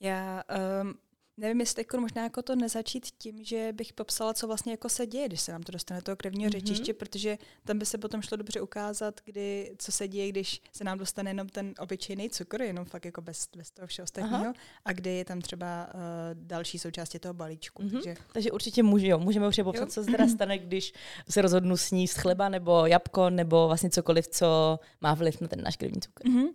Já 0.00 0.42
um, 0.82 0.94
Nevím, 1.40 1.60
jestli 1.60 1.80
jako 1.80 2.00
možná 2.00 2.22
jako 2.22 2.42
to 2.42 2.56
nezačít 2.56 3.06
tím, 3.18 3.44
že 3.44 3.72
bych 3.72 3.92
popsala, 3.92 4.34
co 4.34 4.46
vlastně 4.46 4.72
jako 4.72 4.88
se 4.88 5.06
děje, 5.06 5.28
když 5.28 5.40
se 5.40 5.52
nám 5.52 5.62
to 5.62 5.72
dostane 5.72 6.00
do 6.00 6.04
toho 6.04 6.16
krevního 6.16 6.50
mm-hmm. 6.50 6.52
řečiště, 6.52 6.94
protože 6.94 7.38
tam 7.64 7.78
by 7.78 7.86
se 7.86 7.98
potom 7.98 8.22
šlo 8.22 8.36
dobře 8.36 8.60
ukázat, 8.60 9.20
kdy, 9.24 9.74
co 9.78 9.92
se 9.92 10.08
děje, 10.08 10.28
když 10.28 10.62
se 10.72 10.84
nám 10.84 10.98
dostane 10.98 11.30
jenom 11.30 11.48
ten 11.48 11.74
obyčejný 11.78 12.30
cukr, 12.30 12.62
jenom 12.62 12.84
fakt 12.84 13.04
jako 13.04 13.20
bez, 13.20 13.48
bez 13.56 13.70
toho 13.70 13.86
všeho 13.86 14.04
ostatního, 14.04 14.52
a 14.84 14.92
kdy 14.92 15.10
je 15.10 15.24
tam 15.24 15.40
třeba 15.40 15.88
uh, 15.94 16.00
další 16.34 16.78
součástí 16.78 17.18
toho 17.18 17.34
balíčku. 17.34 17.82
Mm-hmm. 17.82 17.92
Takže... 17.92 18.14
takže 18.32 18.52
určitě 18.52 18.82
může, 18.82 19.06
jo, 19.06 19.18
můžeme 19.18 19.46
určitě 19.46 19.64
popsat, 19.64 19.84
jo. 19.84 19.90
co 19.90 20.04
se 20.04 20.10
teda 20.10 20.28
stane, 20.34 20.58
když 20.58 20.92
se 21.28 21.42
rozhodnu 21.42 21.76
sníst 21.76 22.18
chleba 22.18 22.48
nebo 22.48 22.86
jabko 22.86 23.30
nebo 23.30 23.66
vlastně 23.66 23.90
cokoliv, 23.90 24.28
co 24.28 24.78
má 25.00 25.14
vliv 25.14 25.40
na 25.40 25.48
ten 25.48 25.62
náš 25.62 25.76
krevní 25.76 26.00
cukr. 26.00 26.24
Mm-hmm. 26.24 26.48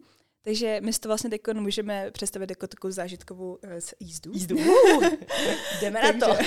Takže 0.45 0.81
my 0.81 0.93
si 0.93 0.99
to 0.99 1.09
vlastně 1.09 1.29
teď 1.29 1.41
můžeme 1.53 2.11
představit 2.11 2.49
jako 2.49 2.67
takovou 2.67 2.91
zážitkovou 2.91 3.55
uh, 3.55 3.71
jízdu. 3.99 4.31
Jízdu. 4.33 4.55
jdeme 5.81 6.01
na 6.01 6.27
to. 6.27 6.37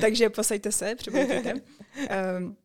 takže 0.00 0.30
posaďte 0.30 0.72
se, 0.72 0.94
připravujte. 0.94 1.54
Um, 1.54 2.56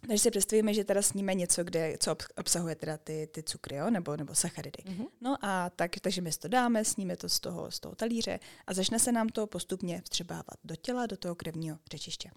takže 0.00 0.18
si 0.18 0.30
představíme, 0.30 0.74
že 0.74 0.84
teda 0.84 1.02
sníme 1.02 1.34
něco, 1.34 1.64
kde, 1.64 1.96
co 2.00 2.16
obsahuje 2.36 2.74
teda 2.74 2.96
ty, 2.96 3.28
ty 3.32 3.42
cukry, 3.42 3.76
jo? 3.76 3.90
Nebo, 3.90 4.16
nebo 4.16 4.34
sacharidy. 4.34 4.82
Mm-hmm. 4.86 5.06
No 5.20 5.36
a 5.42 5.70
tak, 5.70 6.00
takže 6.00 6.20
my 6.20 6.32
si 6.32 6.38
to 6.38 6.48
dáme, 6.48 6.84
sníme 6.84 7.16
to 7.16 7.28
z 7.28 7.40
toho, 7.40 7.70
z 7.70 7.80
toho 7.80 7.94
talíře 7.94 8.40
a 8.66 8.74
začne 8.74 8.98
se 8.98 9.12
nám 9.12 9.28
to 9.28 9.46
postupně 9.46 10.00
vstřebávat 10.04 10.56
do 10.64 10.76
těla, 10.76 11.06
do 11.06 11.16
toho 11.16 11.34
krevního 11.34 11.78
řečiště. 11.92 12.30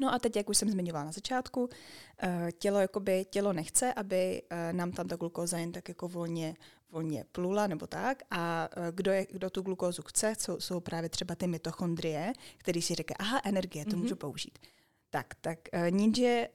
No 0.00 0.14
a 0.14 0.18
teď, 0.18 0.36
jak 0.36 0.50
už 0.50 0.58
jsem 0.58 0.70
zmiňovala 0.70 1.04
na 1.04 1.12
začátku, 1.12 1.68
eh, 2.22 2.48
tělo, 2.58 2.80
jakoby, 2.80 3.24
tělo 3.24 3.52
nechce, 3.52 3.94
aby 3.94 4.42
eh, 4.50 4.72
nám 4.72 4.92
tam 4.92 5.08
ta 5.08 5.16
glukóza 5.16 5.58
jen 5.58 5.72
tak 5.72 5.88
jako 5.88 6.08
volně, 6.08 6.54
volně 6.90 7.24
plula 7.32 7.66
nebo 7.66 7.86
tak. 7.86 8.22
A 8.30 8.68
eh, 8.72 8.92
kdo, 8.92 9.12
je, 9.12 9.26
kdo 9.30 9.50
tu 9.50 9.62
glukózu 9.62 10.02
chce, 10.02 10.34
jsou, 10.38 10.60
jsou 10.60 10.80
právě 10.80 11.08
třeba 11.08 11.34
ty 11.34 11.46
mitochondrie, 11.46 12.32
který 12.58 12.82
si 12.82 12.94
říká, 12.94 13.14
aha, 13.18 13.40
energie, 13.44 13.84
to 13.84 13.90
mm-hmm. 13.90 14.00
můžu 14.00 14.16
použít. 14.16 14.58
Tak, 15.10 15.34
tak 15.40 15.58
ninja, 15.90 16.46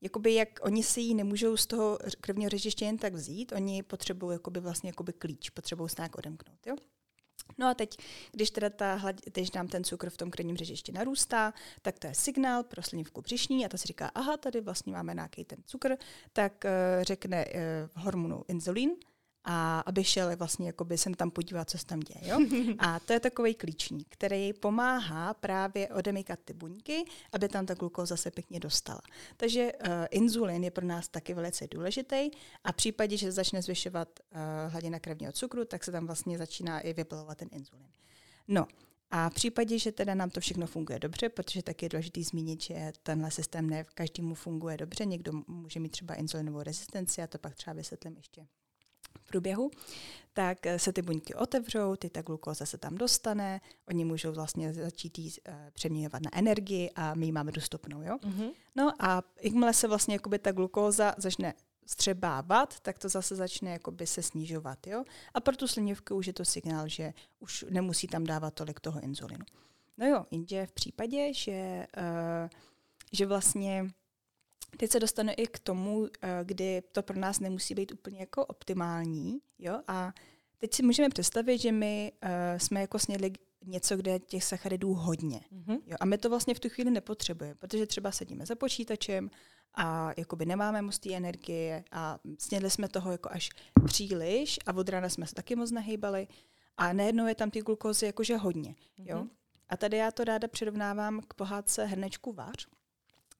jakoby 0.00 0.34
jak 0.34 0.48
oni 0.62 0.82
si 0.82 1.00
ji 1.00 1.14
nemůžou 1.14 1.56
z 1.56 1.66
toho 1.66 1.98
krevního 2.20 2.50
řečiště 2.50 2.84
jen 2.84 2.98
tak 2.98 3.14
vzít, 3.14 3.52
oni 3.52 3.82
potřebují 3.82 4.34
jakoby 4.34 4.60
vlastně 4.60 4.88
jakoby 4.88 5.12
klíč, 5.12 5.50
potřebují 5.50 5.88
se 5.88 5.94
nějak 5.98 6.18
odemknout. 6.18 6.66
Jo? 6.66 6.76
No 7.58 7.66
a 7.66 7.74
teď, 7.74 7.96
když 8.32 8.50
teda 8.50 8.70
ta 8.70 8.94
hlad, 8.94 9.16
když 9.32 9.52
nám 9.52 9.68
ten 9.68 9.84
cukr 9.84 10.10
v 10.10 10.16
tom 10.16 10.30
krevním 10.30 10.56
řežišti 10.56 10.92
narůstá, 10.92 11.54
tak 11.82 11.98
to 11.98 12.06
je 12.06 12.14
signál 12.14 12.62
pro 12.62 12.82
slinivku 12.82 13.22
břišní 13.22 13.66
a 13.66 13.68
ta 13.68 13.78
si 13.78 13.86
říká, 13.86 14.10
aha, 14.14 14.36
tady 14.36 14.60
vlastně 14.60 14.92
máme 14.92 15.14
nějaký 15.14 15.44
ten 15.44 15.58
cukr, 15.64 15.96
tak 16.32 16.64
uh, 16.64 17.02
řekne 17.02 17.44
uh, 17.44 18.02
hormonu 18.04 18.44
inzulín, 18.48 18.90
a 19.44 19.80
aby 19.80 20.04
šel 20.04 20.36
vlastně 20.36 20.66
jakoby 20.66 20.98
sem 20.98 21.14
tam 21.14 21.30
podívat, 21.30 21.70
co 21.70 21.78
se 21.78 21.86
tam 21.86 22.00
děje. 22.00 22.30
Jo? 22.30 22.38
A 22.78 23.00
to 23.00 23.12
je 23.12 23.20
takový 23.20 23.54
klíčník, 23.54 24.06
který 24.08 24.52
pomáhá 24.52 25.34
právě 25.34 25.88
odemykat 25.88 26.38
ty 26.44 26.52
buňky, 26.52 27.04
aby 27.32 27.48
tam 27.48 27.66
ta 27.66 27.74
glukóza 27.74 28.16
se 28.16 28.30
pěkně 28.30 28.60
dostala. 28.60 29.00
Takže 29.36 29.72
uh, 29.72 29.88
inzulin 30.10 30.64
je 30.64 30.70
pro 30.70 30.86
nás 30.86 31.08
taky 31.08 31.34
velice 31.34 31.66
důležitý 31.66 32.30
a 32.64 32.72
v 32.72 32.76
případě, 32.76 33.16
že 33.16 33.32
začne 33.32 33.62
zvyšovat 33.62 34.08
uh, 34.20 34.38
hladina 34.72 34.98
krevního 34.98 35.32
cukru, 35.32 35.64
tak 35.64 35.84
se 35.84 35.92
tam 35.92 36.06
vlastně 36.06 36.38
začíná 36.38 36.80
i 36.80 36.92
vypilovat 36.92 37.38
ten 37.38 37.48
inzulin. 37.52 37.88
No, 38.48 38.66
a 39.10 39.30
v 39.30 39.34
případě, 39.34 39.78
že 39.78 39.92
teda 39.92 40.14
nám 40.14 40.30
to 40.30 40.40
všechno 40.40 40.66
funguje 40.66 40.98
dobře, 40.98 41.28
protože 41.28 41.62
taky 41.62 41.84
je 41.84 41.88
důležité 41.88 42.22
zmínit, 42.22 42.62
že 42.62 42.92
tenhle 43.02 43.30
systém 43.30 43.70
ne 43.70 43.84
každému 43.94 44.34
funguje 44.34 44.76
dobře, 44.76 45.04
někdo 45.04 45.32
může 45.46 45.80
mít 45.80 45.88
třeba 45.88 46.14
insulinovou 46.14 46.62
rezistenci, 46.62 47.22
a 47.22 47.26
to 47.26 47.38
pak 47.38 47.54
třeba 47.54 47.74
vysvětlím 47.74 48.16
ještě 48.16 48.46
průběhu, 49.30 49.70
tak 50.32 50.58
se 50.76 50.92
ty 50.92 51.02
buňky 51.02 51.34
otevřou, 51.34 51.96
ty 51.96 52.10
ta 52.10 52.22
glukóza 52.22 52.66
se 52.66 52.78
tam 52.78 52.94
dostane, 52.94 53.60
oni 53.88 54.04
můžou 54.04 54.32
vlastně 54.32 54.74
začít 54.74 55.18
jí 55.18 55.26
uh, 55.48 55.54
přeměňovat 55.72 56.22
na 56.22 56.38
energii 56.38 56.90
a 56.94 57.14
my 57.14 57.26
ji 57.26 57.32
máme 57.32 57.52
dostupnou. 57.52 58.02
Jo? 58.02 58.16
Mm-hmm. 58.22 58.50
No 58.76 58.92
a 58.98 59.22
jakmile 59.42 59.74
se 59.74 59.88
vlastně 59.88 60.14
jakoby 60.14 60.38
ta 60.38 60.52
glukóza 60.52 61.14
začne 61.18 61.54
střebávat, 61.86 62.80
tak 62.80 62.98
to 62.98 63.08
zase 63.08 63.36
začne 63.36 63.70
jakoby 63.70 64.06
se 64.06 64.22
snižovat. 64.22 64.86
Jo? 64.86 65.04
A 65.34 65.40
pro 65.40 65.56
tu 65.56 65.68
slinivku 65.68 66.14
už 66.14 66.26
je 66.26 66.32
to 66.32 66.44
signál, 66.44 66.88
že 66.88 67.12
už 67.40 67.64
nemusí 67.70 68.06
tam 68.06 68.24
dávat 68.24 68.54
tolik 68.54 68.80
toho 68.80 69.00
inzulinu. 69.00 69.44
No 69.98 70.06
jo, 70.06 70.26
jenže 70.30 70.66
v 70.66 70.72
případě, 70.72 71.34
že, 71.34 71.86
uh, 71.96 72.48
že 73.12 73.26
vlastně 73.26 73.90
Teď 74.76 74.90
se 74.90 75.00
dostane 75.00 75.32
i 75.32 75.46
k 75.46 75.58
tomu, 75.58 76.06
eh, 76.22 76.40
kdy 76.44 76.82
to 76.92 77.02
pro 77.02 77.18
nás 77.18 77.40
nemusí 77.40 77.74
být 77.74 77.92
úplně 77.92 78.20
jako 78.20 78.46
optimální, 78.46 79.38
jo, 79.58 79.80
a 79.88 80.12
teď 80.58 80.74
si 80.74 80.82
můžeme 80.82 81.08
představit, 81.08 81.58
že 81.58 81.72
my 81.72 82.12
uh, 82.24 82.28
jsme 82.58 82.80
jako 82.80 82.98
snědli 82.98 83.32
něco, 83.64 83.96
kde 83.96 84.18
těch 84.18 84.44
sacharidů 84.44 84.94
hodně. 84.94 85.40
Mm-hmm. 85.52 85.80
Jo, 85.86 85.96
a 86.00 86.04
my 86.04 86.18
to 86.18 86.30
vlastně 86.30 86.54
v 86.54 86.60
tu 86.60 86.68
chvíli 86.68 86.90
nepotřebujeme, 86.90 87.54
protože 87.54 87.86
třeba 87.86 88.12
sedíme 88.12 88.46
za 88.46 88.54
počítačem 88.54 89.30
a 89.74 90.12
jakoby 90.16 90.46
nemáme 90.46 90.82
moc 90.82 90.98
té 90.98 91.14
energie 91.14 91.84
a 91.92 92.18
snědli 92.38 92.70
jsme 92.70 92.88
toho 92.88 93.12
jako 93.12 93.28
až 93.32 93.50
příliš 93.86 94.58
a 94.66 94.76
od 94.76 94.88
rána 94.88 95.08
jsme 95.08 95.26
se 95.26 95.34
taky 95.34 95.56
moc 95.56 95.70
nehejbali 95.70 96.28
a 96.76 96.92
najednou 96.92 97.26
je 97.26 97.34
tam 97.34 97.50
ty 97.50 97.60
glukózy 97.60 98.06
jakože 98.06 98.36
hodně. 98.36 98.70
Mm-hmm. 98.70 99.04
Jo? 99.06 99.26
A 99.68 99.76
tady 99.76 99.96
já 99.96 100.10
to 100.10 100.24
ráda 100.24 100.48
přirovnávám 100.48 101.20
k 101.28 101.34
pohádce 101.34 101.84
hrnečku 101.84 102.32
vář, 102.32 102.66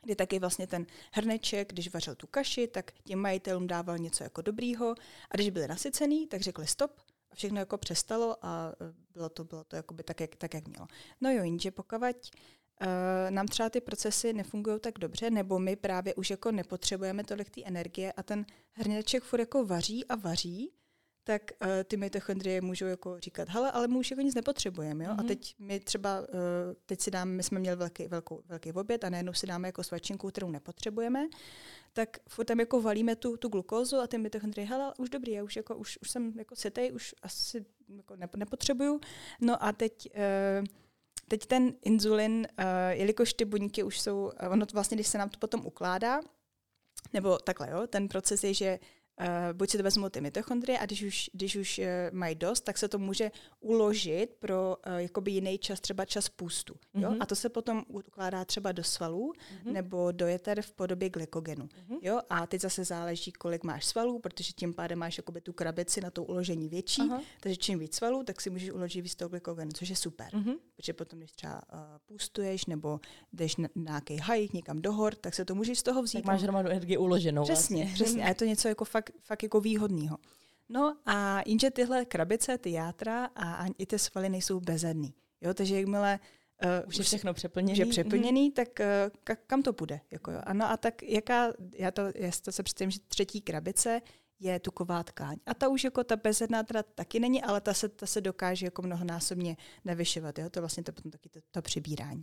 kdy 0.02 0.16
taky 0.16 0.38
vlastně 0.38 0.66
ten 0.66 0.86
hrneček, 1.12 1.72
když 1.72 1.92
vařil 1.92 2.14
tu 2.14 2.26
kaši, 2.26 2.66
tak 2.66 2.92
těm 3.04 3.18
majitelům 3.18 3.66
dával 3.66 3.98
něco 3.98 4.24
jako 4.24 4.42
dobrýho 4.42 4.94
a 5.30 5.36
když 5.36 5.50
byli 5.50 5.68
nasycený, 5.68 6.26
tak 6.26 6.40
řekli 6.40 6.66
stop 6.66 7.00
a 7.30 7.34
všechno 7.34 7.58
jako 7.58 7.78
přestalo 7.78 8.36
a 8.42 8.72
e, 8.80 8.92
bylo 9.14 9.28
to, 9.28 9.44
bylo 9.44 9.64
to 9.64 9.76
jakoby 9.76 10.02
tak, 10.02 10.20
jak, 10.20 10.36
tak, 10.36 10.54
jak 10.54 10.68
mělo. 10.68 10.86
No 11.20 11.30
jo, 11.30 11.44
jenže 11.44 11.70
pokud 11.70 11.96
uh, 12.00 13.30
nám 13.30 13.46
třeba 13.46 13.70
ty 13.70 13.80
procesy 13.80 14.32
nefungují 14.32 14.80
tak 14.80 14.98
dobře, 14.98 15.30
nebo 15.30 15.58
my 15.58 15.76
právě 15.76 16.14
už 16.14 16.30
jako 16.30 16.52
nepotřebujeme 16.52 17.24
tolik 17.24 17.50
té 17.50 17.64
energie 17.64 18.12
a 18.12 18.22
ten 18.22 18.46
hrneček 18.72 19.22
furt 19.22 19.40
jako 19.40 19.64
vaří 19.64 20.06
a 20.06 20.16
vaří, 20.16 20.72
tak 21.30 21.42
uh, 21.62 21.68
ty 21.84 21.96
mitochondrie 21.96 22.60
můžou 22.60 22.86
jako 22.86 23.20
říkat, 23.20 23.48
hele, 23.48 23.70
ale 23.72 23.88
my 23.88 23.98
už 23.98 24.10
jako 24.10 24.22
nic 24.22 24.34
nepotřebujeme, 24.34 25.04
jo? 25.04 25.10
Mm-hmm. 25.10 25.18
A 25.18 25.22
mhm. 25.22 25.28
teď 25.28 25.54
my 25.58 25.80
třeba, 25.80 26.20
uh, 26.20 26.26
teď 26.86 27.00
si 27.00 27.10
dáme, 27.10 27.32
my 27.32 27.42
jsme 27.42 27.58
měli 27.58 27.76
velký, 27.76 28.06
velkou, 28.06 28.42
velký 28.46 28.72
oběd 28.72 29.04
a 29.04 29.10
najednou 29.10 29.32
si 29.32 29.46
dáme 29.46 29.68
jako 29.68 29.82
svačinku, 29.84 30.28
kterou 30.28 30.50
nepotřebujeme, 30.50 31.28
tak 31.92 32.18
tam 32.44 32.60
jako 32.60 32.82
valíme 32.82 33.16
tu, 33.16 33.36
tu 33.36 33.48
glukózu 33.48 33.96
a 33.96 34.06
ty 34.06 34.18
mitochondrie, 34.18 34.66
hele, 34.66 34.92
už 34.98 35.10
dobrý, 35.10 35.32
já 35.32 35.44
už, 35.44 35.56
jako, 35.56 35.76
už, 35.76 35.98
už 36.02 36.10
jsem 36.10 36.38
jako 36.38 36.56
setej, 36.56 36.92
už 36.92 37.14
asi 37.22 37.64
jako 37.96 38.16
nepotřebuju. 38.36 39.00
No 39.40 39.64
a 39.64 39.72
teď 39.72 40.08
uh, 40.14 40.66
teď 41.28 41.46
ten 41.46 41.72
inzulin, 41.82 42.46
uh, 42.58 42.64
jelikož 42.90 43.32
ty 43.32 43.44
buňky 43.44 43.82
už 43.82 44.00
jsou, 44.00 44.32
ono 44.50 44.66
vlastně, 44.72 44.94
když 44.94 45.06
se 45.06 45.18
nám 45.18 45.28
to 45.28 45.38
potom 45.38 45.66
ukládá, 45.66 46.20
nebo 47.12 47.38
takhle, 47.38 47.70
jo, 47.70 47.86
ten 47.86 48.08
proces 48.08 48.44
je, 48.44 48.54
že 48.54 48.78
Uh, 48.78 48.99
buď 49.52 49.70
si 49.70 49.76
to 49.76 49.82
vezmou 49.82 50.08
ty 50.08 50.20
mitochondrie 50.20 50.78
a 50.78 50.86
když 50.86 51.02
už, 51.02 51.30
když 51.32 51.56
už 51.56 51.78
uh, 51.78 51.84
mají 52.12 52.34
dost, 52.34 52.60
tak 52.60 52.78
se 52.78 52.88
to 52.88 52.98
může 52.98 53.30
uložit 53.60 54.36
pro 54.38 54.76
uh, 54.86 54.96
jakoby 54.96 55.30
jiný 55.30 55.58
čas, 55.58 55.80
třeba 55.80 56.04
čas 56.04 56.28
půstu. 56.28 56.74
Mm-hmm. 56.74 57.02
Jo? 57.02 57.10
Mhm. 57.10 57.22
A 57.22 57.26
to 57.26 57.36
se 57.36 57.48
potom 57.48 57.84
ukládá 57.88 58.44
třeba 58.44 58.72
do 58.72 58.84
svalů 58.84 59.32
mm-hmm. 59.32 59.72
nebo 59.72 60.12
do 60.12 60.26
jeter 60.26 60.62
v 60.62 60.72
podobě 60.72 61.08
glykogenu. 61.08 61.64
Mm-hmm. 61.64 61.98
Jo? 62.02 62.20
A 62.30 62.46
teď 62.46 62.60
zase 62.60 62.84
záleží, 62.84 63.32
kolik 63.32 63.64
máš 63.64 63.86
svalů, 63.86 64.18
protože 64.18 64.52
tím 64.52 64.74
pádem 64.74 64.98
máš 64.98 65.16
jakoby 65.16 65.40
tu 65.40 65.52
krabici 65.52 66.00
na 66.00 66.10
to 66.10 66.24
uložení 66.24 66.68
větší, 66.68 67.02
Aha. 67.02 67.20
takže 67.40 67.56
čím 67.56 67.78
víc 67.78 67.94
svalů, 67.94 68.22
tak 68.24 68.40
si 68.40 68.50
můžeš 68.50 68.70
uložit 68.70 69.00
víc 69.00 69.14
toho 69.14 69.28
glykogenu, 69.28 69.70
což 69.72 69.88
je 69.88 69.96
super. 69.96 70.28
Mm-hmm. 70.32 70.56
Protože 70.76 70.92
potom, 70.92 71.18
když 71.18 71.32
třeba 71.32 71.62
uh, 71.72 71.78
půstuješ 72.06 72.66
nebo 72.66 73.00
jdeš 73.32 73.56
na, 73.56 73.68
na 73.74 73.90
nějaký 73.90 74.32
hike 74.32 74.56
někam 74.56 74.82
do 74.82 74.92
hor, 74.92 75.14
tak 75.14 75.34
se 75.34 75.44
to 75.44 75.54
můžeš 75.54 75.78
z 75.78 75.82
toho 75.82 76.02
vzít. 76.02 76.18
Tak 76.18 76.24
máš 76.24 76.42
hromadu 76.42 76.68
energie 76.68 76.98
uloženou. 76.98 77.42
Přesně, 77.42 77.84
vlastně. 77.84 78.04
přesně. 78.04 78.24
A 78.24 78.28
je 78.28 78.34
to 78.34 78.44
něco 78.44 78.68
jako 78.68 78.84
fakt 78.84 79.09
fakt, 79.22 79.42
jako 79.42 79.60
výhodného. 79.60 80.18
No 80.68 80.96
a 81.06 81.42
jinže 81.46 81.70
tyhle 81.70 82.04
krabice, 82.04 82.58
ty 82.58 82.72
játra 82.72 83.24
a 83.36 83.66
i 83.78 83.86
ty 83.86 83.98
svaly 83.98 84.28
nejsou 84.28 84.60
bezedný. 84.60 85.14
Jo, 85.40 85.54
takže 85.54 85.76
jakmile 85.76 86.20
Uh, 86.64 86.88
už 86.88 86.96
je 86.98 87.04
všechno 87.04 87.34
přeplněný. 87.34 87.72
Už 87.72 87.78
je 87.78 87.86
přeplněný, 87.86 88.50
mm-hmm. 88.50 88.54
tak 88.54 88.68
uh, 88.80 89.18
ka, 89.24 89.36
kam 89.36 89.62
to 89.62 89.72
půjde? 89.72 90.00
Jako 90.10 90.30
jo? 90.30 90.40
Ano 90.44 90.70
a 90.70 90.76
tak 90.76 91.02
jaká, 91.02 91.52
já 91.74 91.90
to, 91.90 92.02
já 92.14 92.30
to 92.44 92.52
se 92.52 92.62
představím, 92.62 92.90
že 92.90 92.98
třetí 93.08 93.40
krabice 93.40 94.02
je 94.40 94.60
tuková 94.60 95.02
tkáň. 95.02 95.36
A 95.46 95.54
ta 95.54 95.68
už 95.68 95.84
jako 95.84 96.04
ta 96.04 96.16
bezedná 96.16 96.62
teda 96.62 96.82
taky 96.82 97.20
není, 97.20 97.42
ale 97.42 97.60
ta 97.60 97.74
se, 97.74 97.88
ta 97.88 98.06
se 98.06 98.20
dokáže 98.20 98.66
jako 98.66 98.82
mnohonásobně 98.82 99.56
navyšovat. 99.84 100.38
Jo? 100.38 100.50
To 100.50 100.58
je 100.58 100.60
vlastně 100.60 100.82
to 100.82 100.92
potom 100.92 101.10
taky 101.10 101.28
to, 101.28 101.40
to 101.50 101.62
přibírání. 101.62 102.22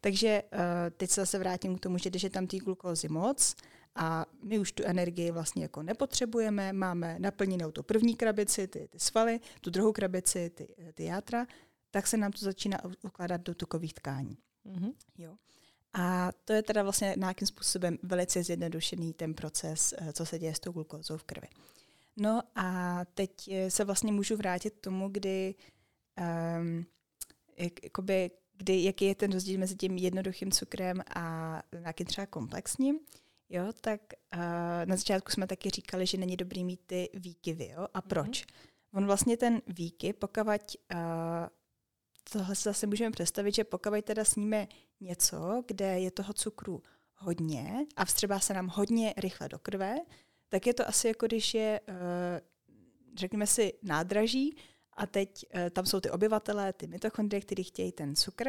Takže 0.00 0.42
uh, 0.52 0.58
teď 0.96 1.10
se 1.10 1.20
zase 1.20 1.38
vrátím 1.38 1.76
k 1.76 1.80
tomu, 1.80 1.98
že 1.98 2.10
když 2.10 2.22
je 2.22 2.30
tam 2.30 2.46
té 2.46 2.56
glukózy 2.56 3.08
moc 3.08 3.54
a 3.94 4.26
my 4.42 4.58
už 4.58 4.72
tu 4.72 4.82
energii 4.84 5.30
vlastně 5.30 5.62
jako 5.62 5.82
nepotřebujeme, 5.82 6.72
máme 6.72 7.16
naplněnou 7.18 7.70
tu 7.70 7.82
první 7.82 8.16
krabici, 8.16 8.68
ty, 8.68 8.88
ty 8.88 8.98
svaly, 8.98 9.40
tu 9.60 9.70
druhou 9.70 9.92
krabici, 9.92 10.50
ty, 10.50 10.68
ty 10.94 11.04
játra, 11.04 11.46
tak 11.90 12.06
se 12.06 12.16
nám 12.16 12.32
to 12.32 12.44
začíná 12.44 12.78
ukládat 13.02 13.40
do 13.40 13.54
tukových 13.54 13.94
tkání. 13.94 14.38
Mm-hmm. 14.66 14.92
Jo. 15.18 15.36
A 15.92 16.32
to 16.44 16.52
je 16.52 16.62
teda 16.62 16.82
vlastně 16.82 17.14
nějakým 17.18 17.46
způsobem 17.46 17.98
velice 18.02 18.42
zjednodušený 18.42 19.12
ten 19.12 19.34
proces, 19.34 19.94
eh, 19.98 20.12
co 20.12 20.26
se 20.26 20.38
děje 20.38 20.54
s 20.54 20.60
tou 20.60 20.72
glukózou 20.72 21.16
v 21.16 21.24
krvi. 21.24 21.48
No 22.16 22.42
a 22.54 23.00
teď 23.14 23.48
eh, 23.48 23.70
se 23.70 23.84
vlastně 23.84 24.12
můžu 24.12 24.36
vrátit 24.36 24.70
k 24.70 24.80
tomu, 24.80 25.08
kdy, 25.08 25.54
um, 26.60 26.86
jak, 27.56 27.84
jakoby, 27.84 28.30
kdy, 28.56 28.84
jaký 28.84 29.04
je 29.04 29.14
ten 29.14 29.32
rozdíl 29.32 29.58
mezi 29.58 29.76
tím 29.76 29.96
jednoduchým 29.96 30.50
cukrem 30.50 31.02
a 31.14 31.62
nějakým 31.80 32.06
třeba 32.06 32.26
komplexním. 32.26 32.98
Jo, 33.50 33.72
tak 33.80 34.00
uh, 34.34 34.40
na 34.84 34.96
začátku 34.96 35.30
jsme 35.30 35.46
taky 35.46 35.70
říkali, 35.70 36.06
že 36.06 36.18
není 36.18 36.36
dobrý 36.36 36.64
mít 36.64 36.80
ty 36.86 37.08
výkyvy. 37.14 37.68
Jo? 37.68 37.86
A 37.94 38.02
proč? 38.02 38.42
Mm-hmm. 38.42 38.54
On 38.94 39.06
vlastně 39.06 39.36
ten 39.36 39.62
výky, 39.66 40.12
pokud 40.12 40.60
uh, 40.94 40.98
tohle 42.32 42.54
si 42.54 42.62
zase 42.62 42.86
můžeme 42.86 43.10
představit, 43.10 43.54
že 43.54 43.64
pokud 43.64 44.04
teda 44.04 44.24
sníme 44.24 44.68
něco, 45.00 45.62
kde 45.66 46.00
je 46.00 46.10
toho 46.10 46.32
cukru 46.32 46.82
hodně 47.16 47.86
a 47.96 48.04
vstřebá 48.04 48.40
se 48.40 48.54
nám 48.54 48.68
hodně 48.68 49.14
rychle 49.16 49.48
do 49.48 49.58
krve, 49.58 49.96
tak 50.48 50.66
je 50.66 50.74
to 50.74 50.88
asi 50.88 51.08
jako 51.08 51.26
když 51.26 51.54
je, 51.54 51.80
uh, 51.88 51.94
řekněme 53.14 53.46
si, 53.46 53.72
nádraží 53.82 54.56
a 54.92 55.06
teď 55.06 55.44
uh, 55.54 55.70
tam 55.70 55.86
jsou 55.86 56.00
ty 56.00 56.10
obyvatelé, 56.10 56.72
ty 56.72 56.86
mitochondrie, 56.86 57.40
kteří 57.40 57.64
chtějí 57.64 57.92
ten 57.92 58.16
cukr 58.16 58.48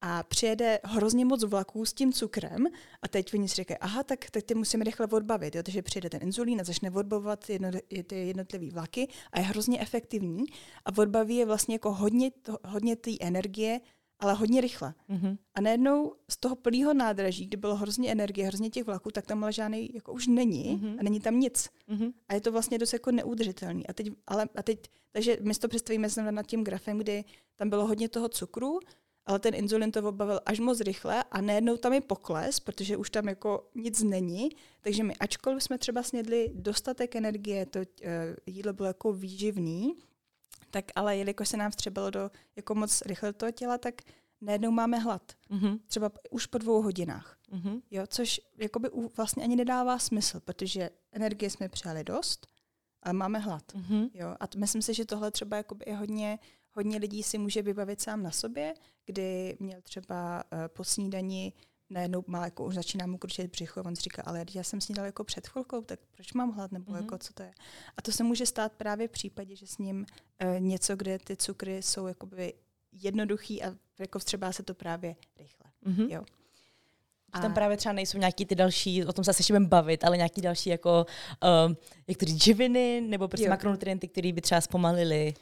a 0.00 0.22
přijede 0.22 0.78
hrozně 0.84 1.24
moc 1.24 1.44
vlaků 1.44 1.84
s 1.84 1.92
tím 1.92 2.12
cukrem 2.12 2.66
a 3.02 3.08
teď 3.08 3.34
oni 3.34 3.48
si 3.48 3.54
říkají, 3.54 3.78
aha, 3.78 4.02
tak, 4.02 4.30
tak 4.30 4.42
ty 4.42 4.54
musíme 4.54 4.84
rychle 4.84 5.06
odbavit, 5.06 5.54
jo? 5.54 5.62
takže 5.62 5.82
přijede 5.82 6.10
ten 6.10 6.22
inzulín 6.22 6.60
a 6.60 6.64
začne 6.64 6.90
odbavovat 6.90 7.50
jedno, 7.50 7.70
ty 8.06 8.26
jednotlivé 8.26 8.70
vlaky 8.70 9.08
a 9.32 9.38
je 9.38 9.44
hrozně 9.44 9.80
efektivní 9.80 10.44
a 10.84 10.98
odbaví 10.98 11.36
je 11.36 11.46
vlastně 11.46 11.74
jako 11.74 11.92
hodně, 11.92 12.30
to, 12.30 12.58
hodně 12.64 12.96
té 12.96 13.10
energie, 13.20 13.80
ale 14.18 14.34
hodně 14.34 14.60
rychle. 14.60 14.94
Mm-hmm. 15.10 15.38
A 15.54 15.60
najednou 15.60 16.14
z 16.30 16.36
toho 16.36 16.56
plného 16.56 16.94
nádraží, 16.94 17.46
kde 17.46 17.56
bylo 17.56 17.76
hrozně 17.76 18.12
energie, 18.12 18.46
hrozně 18.46 18.70
těch 18.70 18.86
vlaků, 18.86 19.10
tak 19.10 19.26
tam 19.26 19.42
ale 19.42 19.52
žádný 19.52 19.90
jako 19.94 20.12
už 20.12 20.26
není 20.26 20.76
mm-hmm. 20.76 20.96
a 21.00 21.02
není 21.02 21.20
tam 21.20 21.40
nic. 21.40 21.70
Mm-hmm. 21.88 22.12
A 22.28 22.34
je 22.34 22.40
to 22.40 22.52
vlastně 22.52 22.78
dost 22.78 22.92
jako 22.92 23.10
neudržitelný. 23.10 23.86
A 23.86 23.92
teď, 23.92 24.10
ale, 24.26 24.48
a 24.56 24.62
teď, 24.62 24.78
takže 25.12 25.38
my 25.40 25.54
si 25.54 25.60
to 25.60 25.68
představíme 25.68 26.08
nad 26.30 26.46
tím 26.46 26.64
grafem, 26.64 26.98
kdy 26.98 27.24
tam 27.56 27.70
bylo 27.70 27.86
hodně 27.86 28.08
toho 28.08 28.28
cukru, 28.28 28.80
ale 29.26 29.38
ten 29.38 29.54
inzulin 29.54 29.92
to 29.92 30.08
obavil 30.08 30.40
až 30.46 30.60
moc 30.60 30.80
rychle 30.80 31.24
a 31.24 31.40
najednou 31.40 31.76
tam 31.76 31.92
je 31.92 32.00
pokles, 32.00 32.60
protože 32.60 32.96
už 32.96 33.10
tam 33.10 33.28
jako 33.28 33.70
nic 33.74 34.02
není, 34.02 34.48
takže 34.80 35.04
my 35.04 35.16
ačkoliv 35.16 35.62
jsme 35.62 35.78
třeba 35.78 36.02
snědli 36.02 36.50
dostatek 36.54 37.16
energie, 37.16 37.66
to 37.66 37.78
uh, 37.78 37.84
jídlo 38.46 38.72
bylo 38.72 38.86
jako 38.86 39.12
výživný, 39.12 39.94
tak 40.70 40.84
ale 40.94 41.16
jelikož 41.16 41.48
se 41.48 41.56
nám 41.56 41.70
vstřebalo 41.70 42.10
do 42.10 42.30
jako 42.56 42.74
moc 42.74 43.02
rychle 43.06 43.32
toho 43.32 43.52
těla, 43.52 43.78
tak 43.78 43.94
najednou 44.40 44.70
máme 44.70 44.98
hlad. 44.98 45.32
Mm-hmm. 45.50 45.80
Třeba 45.86 46.10
už 46.30 46.46
po 46.46 46.58
dvou 46.58 46.82
hodinách. 46.82 47.38
Mm-hmm. 47.52 47.82
Jo, 47.90 48.02
což 48.06 48.40
jakoby 48.56 48.90
vlastně 49.16 49.44
ani 49.44 49.56
nedává 49.56 49.98
smysl, 49.98 50.40
protože 50.40 50.90
energie 51.12 51.50
jsme 51.50 51.68
přijali 51.68 52.04
dost, 52.04 52.46
ale 53.02 53.12
máme 53.12 53.38
hlad. 53.38 53.72
Mm-hmm. 53.72 54.10
Jo, 54.14 54.36
a 54.40 54.46
t- 54.46 54.58
myslím 54.58 54.82
si, 54.82 54.94
že 54.94 55.04
tohle 55.04 55.30
třeba 55.30 55.56
je 55.86 55.96
hodně 55.96 56.38
hodně 56.76 56.98
lidí 56.98 57.22
si 57.22 57.38
může 57.38 57.62
vybavit 57.62 58.00
sám 58.00 58.22
na 58.22 58.30
sobě, 58.30 58.74
kdy 59.06 59.56
měl 59.60 59.80
třeba 59.82 60.44
uh, 60.52 60.58
po 60.68 60.84
snídani 60.84 61.52
najednou 61.90 62.24
má 62.26 62.44
jako 62.44 62.64
už 62.64 62.74
začíná 62.74 63.06
mu 63.06 63.18
kručet 63.18 63.50
břicho, 63.50 63.82
on 63.82 63.96
si 63.96 64.02
říká, 64.02 64.22
ale 64.26 64.44
já 64.54 64.62
jsem 64.62 64.80
snídal 64.80 65.06
jako 65.06 65.24
před 65.24 65.46
chvilkou, 65.46 65.80
tak 65.82 66.00
proč 66.10 66.32
mám 66.32 66.52
hlad, 66.52 66.72
nebo 66.72 66.92
mm-hmm. 66.92 66.96
jako 66.96 67.18
co 67.18 67.32
to 67.32 67.42
je. 67.42 67.52
A 67.96 68.02
to 68.02 68.12
se 68.12 68.24
může 68.24 68.46
stát 68.46 68.72
právě 68.72 69.08
v 69.08 69.10
případě, 69.10 69.56
že 69.56 69.66
s 69.66 69.78
ním 69.78 70.06
uh, 70.44 70.60
něco, 70.60 70.96
kde 70.96 71.18
ty 71.18 71.36
cukry 71.36 71.82
jsou 71.82 72.06
jakoby 72.06 72.54
jednoduchý 72.92 73.62
a 73.62 73.74
jako 73.98 74.18
třeba 74.18 74.52
se 74.52 74.62
to 74.62 74.74
právě 74.74 75.16
rychle. 75.38 75.70
Mm-hmm. 75.86 76.10
Jo. 76.10 76.24
A 77.32 77.40
tam 77.40 77.54
právě 77.54 77.76
třeba 77.76 77.92
nejsou 77.92 78.18
nějaký 78.18 78.46
ty 78.46 78.54
další, 78.54 79.04
o 79.04 79.12
tom 79.12 79.24
se 79.24 79.30
asi 79.30 79.52
budeme 79.52 79.68
bavit, 79.68 80.04
ale 80.04 80.16
nějaký 80.16 80.40
další 80.40 80.70
jako, 80.70 81.06
jak 82.06 82.18
to 82.18 82.26
říct, 82.26 82.42
živiny 82.42 83.00
nebo 83.00 83.28
prostě 83.28 83.48
makronutrienty, 83.48 84.08
které 84.08 84.32
by 84.32 84.40
třeba 84.40 84.60
zpomalily 84.60 85.34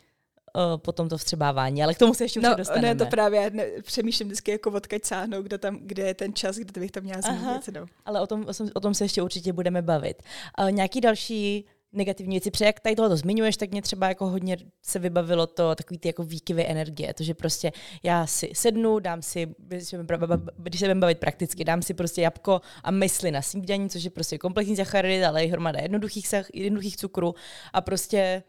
uh, 0.54 0.76
potom 0.76 1.08
to 1.08 1.18
vstřebávání, 1.18 1.82
ale 1.82 1.94
k 1.94 1.98
tomu 1.98 2.14
se 2.14 2.24
ještě 2.24 2.40
no, 2.40 2.54
dostaneme. 2.54 2.94
Ne, 2.94 3.04
to 3.04 3.06
právě 3.06 3.50
ne, 3.50 3.66
přemýšlím 3.82 4.28
vždycky 4.28 4.50
jako 4.50 4.70
odkaď 4.70 5.04
sáhnout, 5.04 5.42
kde, 5.42 5.58
tam, 5.58 5.78
kde 5.82 6.02
je 6.02 6.14
ten 6.14 6.34
čas, 6.34 6.56
kde 6.56 6.80
bych 6.80 6.90
tam 6.90 7.02
měla 7.02 7.20
zmínit. 7.20 7.68
No. 7.74 7.86
Ale 8.04 8.20
o 8.20 8.26
tom, 8.26 8.46
o, 8.74 8.80
tom 8.80 8.94
se 8.94 9.04
ještě 9.04 9.22
určitě 9.22 9.52
budeme 9.52 9.82
bavit. 9.82 10.22
Uh, 10.60 10.72
nějaký 10.72 11.00
další 11.00 11.66
negativní 11.94 12.34
věci, 12.34 12.50
protože 12.50 12.64
jak 12.64 12.80
tady 12.80 12.96
tohle 12.96 13.16
zmiňuješ, 13.16 13.56
tak 13.56 13.70
mě 13.70 13.82
třeba 13.82 14.08
jako 14.08 14.26
hodně 14.26 14.56
se 14.82 14.98
vybavilo 14.98 15.46
to 15.46 15.74
takový 15.74 15.98
ty 15.98 16.08
jako 16.08 16.24
výkyvy 16.24 16.66
energie, 16.68 17.14
to, 17.14 17.24
že 17.24 17.34
prostě 17.34 17.72
já 18.02 18.26
si 18.26 18.50
sednu, 18.54 18.98
dám 18.98 19.22
si, 19.22 19.54
když 19.58 19.88
se 19.88 20.02
budeme 20.02 20.94
bavit 20.94 21.18
prakticky, 21.18 21.64
dám 21.64 21.82
si 21.82 21.94
prostě 21.94 22.22
jabko 22.22 22.60
a 22.84 22.90
mysli 22.90 23.30
na 23.30 23.42
snídaní, 23.42 23.90
což 23.90 24.04
je 24.04 24.10
prostě 24.10 24.38
komplexní 24.38 24.76
sacharid, 24.76 25.24
ale 25.24 25.44
i 25.44 25.48
hromada 25.48 25.80
jednoduchých, 25.80 26.26
jednoduchých 26.54 26.96
cukrů 26.96 27.34
a 27.72 27.80
prostě 27.80 28.42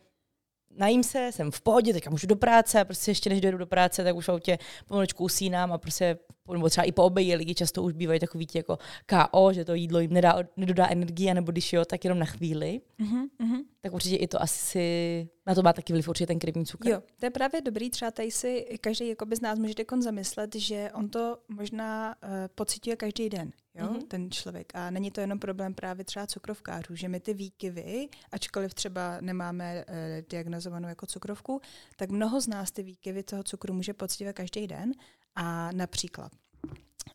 najím 0.78 1.04
se, 1.04 1.32
jsem 1.32 1.52
v 1.52 1.62
pohodě, 1.62 1.94
teďka 1.94 2.10
můžu 2.10 2.28
do 2.28 2.36
práce 2.36 2.82
a 2.82 2.86
prostě 2.86 3.12
ještě 3.12 3.30
než 3.30 3.42
dojedu 3.42 3.58
do 3.58 3.66
práce, 3.66 4.04
tak 4.04 4.16
už 4.16 4.28
v 4.28 4.32
autě 4.32 4.58
pomalečku 4.86 5.24
usínám 5.24 5.74
a 5.74 5.78
prostě, 5.78 6.18
nebo 6.52 6.70
třeba 6.70 6.86
i 6.86 6.92
po 6.92 7.04
obeji 7.04 7.36
lidi 7.36 7.56
často 7.56 7.84
už 7.84 7.94
bývají 7.94 8.20
takový 8.20 8.46
ti 8.46 8.58
jako 8.58 8.78
KO, 9.06 9.54
že 9.54 9.66
to 9.66 9.74
jídlo 9.74 10.00
jim 10.00 10.14
nedá, 10.14 10.38
nedodá 10.58 10.88
energie, 10.90 11.34
nebo 11.34 11.52
když 11.52 11.74
jo, 11.74 11.86
tak 11.86 12.04
jenom 12.04 12.20
na 12.20 12.26
chvíli. 12.26 12.82
Mm-hmm. 13.00 13.64
Tak 13.82 13.94
určitě 13.94 14.16
i 14.16 14.28
to 14.28 14.42
asi, 14.42 15.28
na 15.48 15.56
to 15.56 15.62
má 15.62 15.74
taky 15.74 15.94
vliv 15.94 16.08
určitě 16.08 16.28
ten 16.28 16.40
krevní 16.40 16.66
cukr. 16.66 16.90
Jo, 16.90 17.02
to 17.20 17.26
je 17.26 17.30
právě 17.30 17.62
dobrý, 17.62 17.90
třeba 17.90 18.12
tady 18.12 18.32
si 18.32 18.78
každý 18.82 19.08
jako 19.10 19.26
z 19.36 19.42
nás 19.42 19.60
může 19.60 19.74
zamyslet, 20.00 20.56
že 20.56 20.92
on 20.94 21.10
to 21.10 21.38
možná 21.50 22.16
uh, 22.24 22.30
pocituje 22.56 22.96
každý 22.96 23.30
den 23.30 23.52
jo, 23.76 23.88
mm-hmm. 23.88 24.08
ten 24.08 24.32
člověk. 24.32 24.76
A 24.76 24.90
není 24.90 25.12
to 25.12 25.22
jenom 25.22 25.40
problém 25.40 25.74
právě 25.74 26.06
třeba 26.06 26.28
cukrovkářů, 26.28 26.96
že 26.96 27.08
my 27.08 27.20
ty 27.20 27.34
výkyvy, 27.34 28.08
ačkoliv 28.32 28.74
třeba 28.74 29.18
nemáme 29.22 29.86
e, 29.88 30.24
diagnozovanou 30.30 30.90
jako 30.90 31.06
cukrovku, 31.06 31.62
tak 31.96 32.10
mnoho 32.10 32.42
z 32.42 32.48
nás 32.48 32.72
ty 32.72 32.84
výkyvy 32.84 33.24
toho 33.24 33.44
cukru 33.44 33.74
může 33.74 33.94
poctivit 33.94 34.34
každý 34.34 34.68
den. 34.68 34.92
A 35.36 35.72
například 35.72 36.32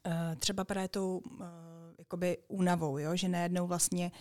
e, 0.06 0.36
třeba 0.36 0.64
právě 0.64 0.88
tou 0.88 1.20
e, 1.40 1.44
jakoby 1.98 2.38
únavou, 2.48 2.98
jo, 2.98 3.16
že 3.16 3.28
najednou 3.28 3.66
vlastně 3.66 4.12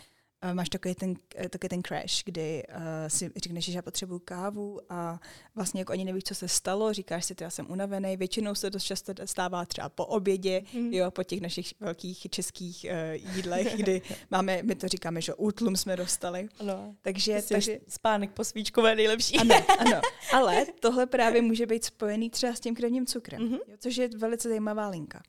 uh, 0.43 0.53
máš 0.53 0.69
takový 0.69 0.95
ten, 0.95 1.13
takový 1.49 1.69
ten 1.69 1.83
crash, 1.83 2.23
kdy 2.25 2.63
uh, 2.69 2.83
si 3.07 3.31
řekneš, 3.35 3.65
že 3.65 3.71
já 3.71 3.81
potřebuju 3.81 4.21
kávu 4.25 4.79
a 4.89 5.19
vlastně 5.55 5.81
jako 5.81 5.93
ani 5.93 6.05
nevíš, 6.05 6.23
co 6.23 6.35
se 6.35 6.47
stalo, 6.47 6.93
říkáš 6.93 7.25
si, 7.25 7.35
já 7.41 7.49
jsem 7.49 7.71
unavený, 7.71 8.17
většinou 8.17 8.55
se 8.55 8.69
dost 8.69 8.83
často 8.83 9.13
stává 9.25 9.65
třeba 9.65 9.89
po 9.89 10.05
obědě, 10.05 10.63
mm. 10.73 10.93
jo, 10.93 11.11
po 11.11 11.23
těch 11.23 11.41
našich 11.41 11.73
velkých 11.79 12.27
českých 12.29 12.85
uh, 12.89 13.35
jídlech, 13.35 13.75
kdy 13.75 14.01
máme, 14.31 14.63
my 14.63 14.75
to 14.75 14.87
říkáme, 14.87 15.21
že 15.21 15.33
útlum 15.33 15.75
jsme 15.75 15.95
dostali. 15.95 16.49
Ano. 16.59 16.95
Takže, 17.01 17.41
takže 17.49 17.79
spánek 17.87 18.31
po 18.31 18.43
svíčkové 18.43 18.95
nejlepší. 18.95 19.37
Ano, 19.37 19.55
ano. 19.79 20.01
Ale 20.33 20.65
tohle 20.79 21.05
právě 21.05 21.41
může 21.41 21.65
být 21.65 21.85
spojený 21.85 22.29
třeba 22.29 22.53
s 22.53 22.59
tím 22.59 22.75
krevním 22.75 23.05
cukrem, 23.05 23.41
mm-hmm. 23.41 23.59
jo, 23.67 23.75
což 23.79 23.97
je 23.97 24.09
velice 24.17 24.49
zajímavá 24.49 24.87
linka. 24.87 25.21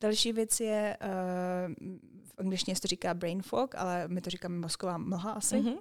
Další 0.00 0.32
věc 0.32 0.60
je, 0.60 0.96
uh, 1.02 1.96
v 2.36 2.40
angličtině 2.40 2.74
se 2.76 2.82
to 2.82 2.88
říká 2.88 3.14
brain 3.14 3.42
fog, 3.42 3.74
ale 3.74 4.08
my 4.08 4.20
to 4.20 4.30
říkáme 4.30 4.58
mozková 4.58 4.98
mlha 4.98 5.32
asi. 5.32 5.56
Mm-hmm. 5.56 5.78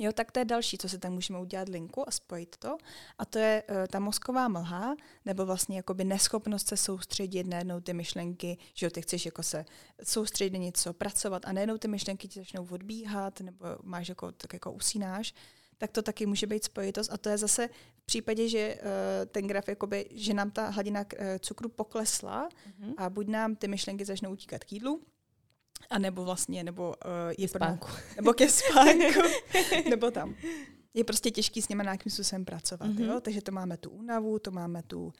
Jo, 0.00 0.12
tak 0.12 0.32
to 0.32 0.38
je 0.38 0.44
další, 0.44 0.78
co 0.78 0.88
si 0.88 0.98
tam 0.98 1.12
můžeme 1.12 1.40
udělat 1.40 1.68
linku 1.68 2.08
a 2.08 2.10
spojit 2.10 2.56
to. 2.58 2.76
A 3.18 3.24
to 3.24 3.38
je 3.38 3.62
uh, 3.70 3.76
ta 3.90 3.98
mozková 3.98 4.48
mlha, 4.48 4.96
nebo 5.24 5.46
vlastně 5.46 5.76
jakoby 5.76 6.04
neschopnost 6.04 6.68
se 6.68 6.76
soustředit 6.76 7.46
najednou 7.46 7.80
ty 7.80 7.92
myšlenky, 7.92 8.58
že 8.74 8.86
jo, 8.86 8.90
ty 8.90 9.02
chceš 9.02 9.26
jako 9.26 9.42
se 9.42 9.64
soustředit 10.04 10.58
na 10.58 10.64
něco, 10.64 10.92
pracovat 10.92 11.42
a 11.46 11.52
najednou 11.52 11.78
ty 11.78 11.88
myšlenky 11.88 12.28
ti 12.28 12.40
začnou 12.40 12.66
odbíhat, 12.70 13.40
nebo 13.40 13.66
máš 13.82 14.08
jako, 14.08 14.32
tak 14.32 14.52
jako 14.52 14.72
usínáš 14.72 15.34
tak 15.78 15.92
to 15.92 16.02
taky 16.02 16.26
může 16.26 16.46
být 16.46 16.64
spojitost. 16.64 17.12
A 17.12 17.18
to 17.18 17.28
je 17.28 17.38
zase 17.38 17.68
v 18.02 18.06
případě, 18.06 18.48
že 18.48 18.74
uh, 18.74 18.90
ten 19.26 19.46
graf, 19.46 19.68
jakoby, 19.68 20.08
že 20.10 20.34
nám 20.34 20.50
ta 20.50 20.68
hladina 20.68 21.00
uh, 21.00 21.26
cukru 21.40 21.68
poklesla 21.68 22.48
mm-hmm. 22.48 22.94
a 22.96 23.10
buď 23.10 23.26
nám 23.26 23.56
ty 23.56 23.68
myšlenky 23.68 24.04
začnou 24.04 24.32
utíkat 24.32 24.64
k 24.64 24.72
jídlu, 24.72 25.02
a 25.90 25.98
nebo 25.98 26.24
vlastně, 26.24 26.64
nebo 26.64 26.88
uh, 26.88 27.12
je 27.38 27.48
spánku. 27.48 27.88
nebo 28.16 28.32
ke 28.32 28.48
spánku, 28.48 29.20
nebo 29.90 30.10
tam. 30.10 30.34
Je 30.94 31.04
prostě 31.04 31.30
těžký 31.30 31.62
s 31.62 31.68
nimi 31.68 31.82
nějakým 31.82 32.12
způsobem 32.12 32.44
pracovat. 32.44 32.90
Mm-hmm. 32.90 33.06
Jo? 33.06 33.20
Takže 33.20 33.42
to 33.42 33.52
máme 33.52 33.76
tu 33.76 33.90
únavu, 33.90 34.38
to 34.38 34.50
máme 34.50 34.82
tu 34.82 35.04
uh, 35.04 35.12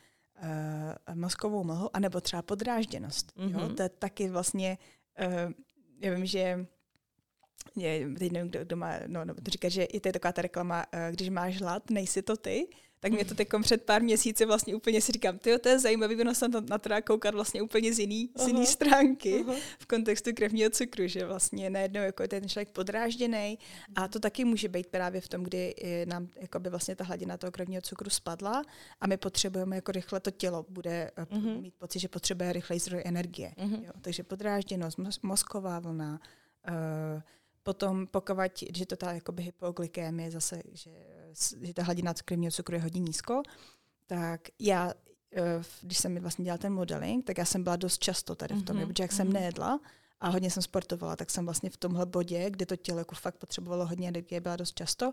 mozkovou 1.15 1.65
mlhu, 1.65 1.97
anebo 1.97 2.21
třeba 2.21 2.43
podrážděnost. 2.43 3.33
Mm-hmm. 3.37 3.51
Jo? 3.53 3.67
Mhm. 3.67 3.75
To 3.75 3.83
je 3.83 3.89
taky 3.89 4.29
vlastně, 4.29 4.79
uh, 5.27 5.53
já 6.01 6.15
vím, 6.15 6.27
že 6.27 6.67
je, 7.77 8.09
teď 8.19 8.33
nevím, 8.33 8.51
kdo, 8.51 8.65
kdo 8.65 8.77
má, 8.77 8.93
no, 9.07 9.25
no, 9.25 9.35
to 9.35 9.51
říká, 9.51 9.69
že 9.69 9.85
i 9.85 10.01
to 10.01 10.09
je 10.09 10.13
taková 10.13 10.33
ta 10.33 10.43
reklama, 10.43 10.85
uh, 10.95 11.15
když 11.15 11.29
máš 11.29 11.61
hlad, 11.61 11.91
nejsi 11.91 12.23
to 12.23 12.37
ty, 12.37 12.69
tak 13.01 13.13
mě 13.13 13.25
to 13.25 13.35
teď 13.35 13.49
před 13.63 13.83
pár 13.83 14.03
měsíci 14.03 14.45
vlastně 14.45 14.75
úplně 14.75 15.01
si 15.01 15.13
říkám, 15.13 15.39
ty 15.39 15.59
to 15.59 15.69
je 15.69 15.79
zajímavý, 15.79 16.21
ono 16.21 16.35
se 16.35 16.49
na, 16.49 16.61
na 16.61 16.79
to 16.79 16.91
koukat 17.05 17.35
vlastně 17.35 17.63
úplně 17.63 17.95
z 17.95 17.99
jiný, 17.99 18.31
z 18.37 18.47
jiný 18.47 18.67
stránky 18.67 19.45
uh-huh. 19.45 19.59
v 19.79 19.87
kontextu 19.87 20.31
krevního 20.35 20.71
cukru, 20.71 21.07
že 21.07 21.27
vlastně 21.27 21.71
najednou 21.71 22.01
jako 22.01 22.23
je 22.23 22.29
ten 22.29 22.49
člověk 22.49 22.71
podrážděný 22.71 23.59
a 23.95 24.09
to 24.09 24.21
taky 24.21 24.45
může 24.45 24.69
být 24.69 24.87
právě 24.87 25.21
v 25.21 25.29
tom, 25.29 25.43
kdy 25.43 25.75
nám 26.05 26.29
by 26.59 26.71
vlastně 26.71 26.97
ta 26.97 27.05
hladina 27.05 27.37
toho 27.37 27.51
krevního 27.51 27.83
cukru 27.83 28.11
spadla 28.11 28.63
a 29.01 29.07
my 29.07 29.17
potřebujeme 29.17 29.77
jako 29.77 29.93
rychle 29.93 30.21
to 30.21 30.31
tělo 30.31 30.67
bude 30.69 31.11
uh-huh. 31.17 31.61
mít 31.61 31.75
pocit, 31.79 31.99
že 31.99 32.09
potřebuje 32.09 32.53
rychlej 32.53 32.81
zdroj 32.81 33.03
energie. 33.05 33.53
Uh-huh. 33.57 33.85
Jo, 33.85 33.93
takže 34.01 34.23
podrážděnost, 34.23 34.99
mozková 35.23 35.81
vlna, 35.81 36.21
uh, 36.69 37.23
Potom 37.69 38.07
pokud, 38.07 38.65
že 38.77 38.87
to 38.87 38.97
ta 38.97 39.13
jakoby 39.13 39.43
hypoglykémie 39.43 40.31
zase, 40.31 40.63
že, 40.73 40.91
že 41.63 41.75
ta 41.75 41.83
hladina 41.83 42.15
krevního 42.25 42.53
cukru 42.53 42.75
je 42.75 42.83
hodně 42.83 43.01
nízko, 43.01 43.43
tak 44.07 44.41
já, 44.59 44.93
eh, 45.33 45.63
když 45.83 45.99
jsem 45.99 46.17
vlastně 46.17 46.45
dělala 46.45 46.59
ten 46.59 46.73
modeling, 46.73 47.25
tak 47.25 47.39
já 47.39 47.45
jsem 47.45 47.63
byla 47.65 47.77
dost 47.77 47.99
často 47.99 48.35
tady 48.35 48.55
v 48.55 48.63
tom, 48.63 48.77
mm-hmm. 48.77 48.87
protože 48.87 49.05
jak 49.05 49.13
jsem 49.13 49.27
mhm. 49.27 49.35
nejedla, 49.35 49.81
a 50.21 50.29
hodně 50.29 50.51
jsem 50.51 50.63
sportovala, 50.63 51.17
tak 51.17 51.31
jsem 51.31 51.45
vlastně 51.45 51.71
v 51.71 51.77
tomhle 51.77 52.07
bodě, 52.07 52.51
kde 52.51 52.67
to 52.67 52.77
tělo 52.77 52.99
jako 52.99 53.15
fakt 53.15 53.37
potřebovalo 53.37 53.87
hodně 53.87 54.09
energie, 54.09 54.41
byla 54.41 54.57
dost 54.57 54.75
často. 54.75 55.13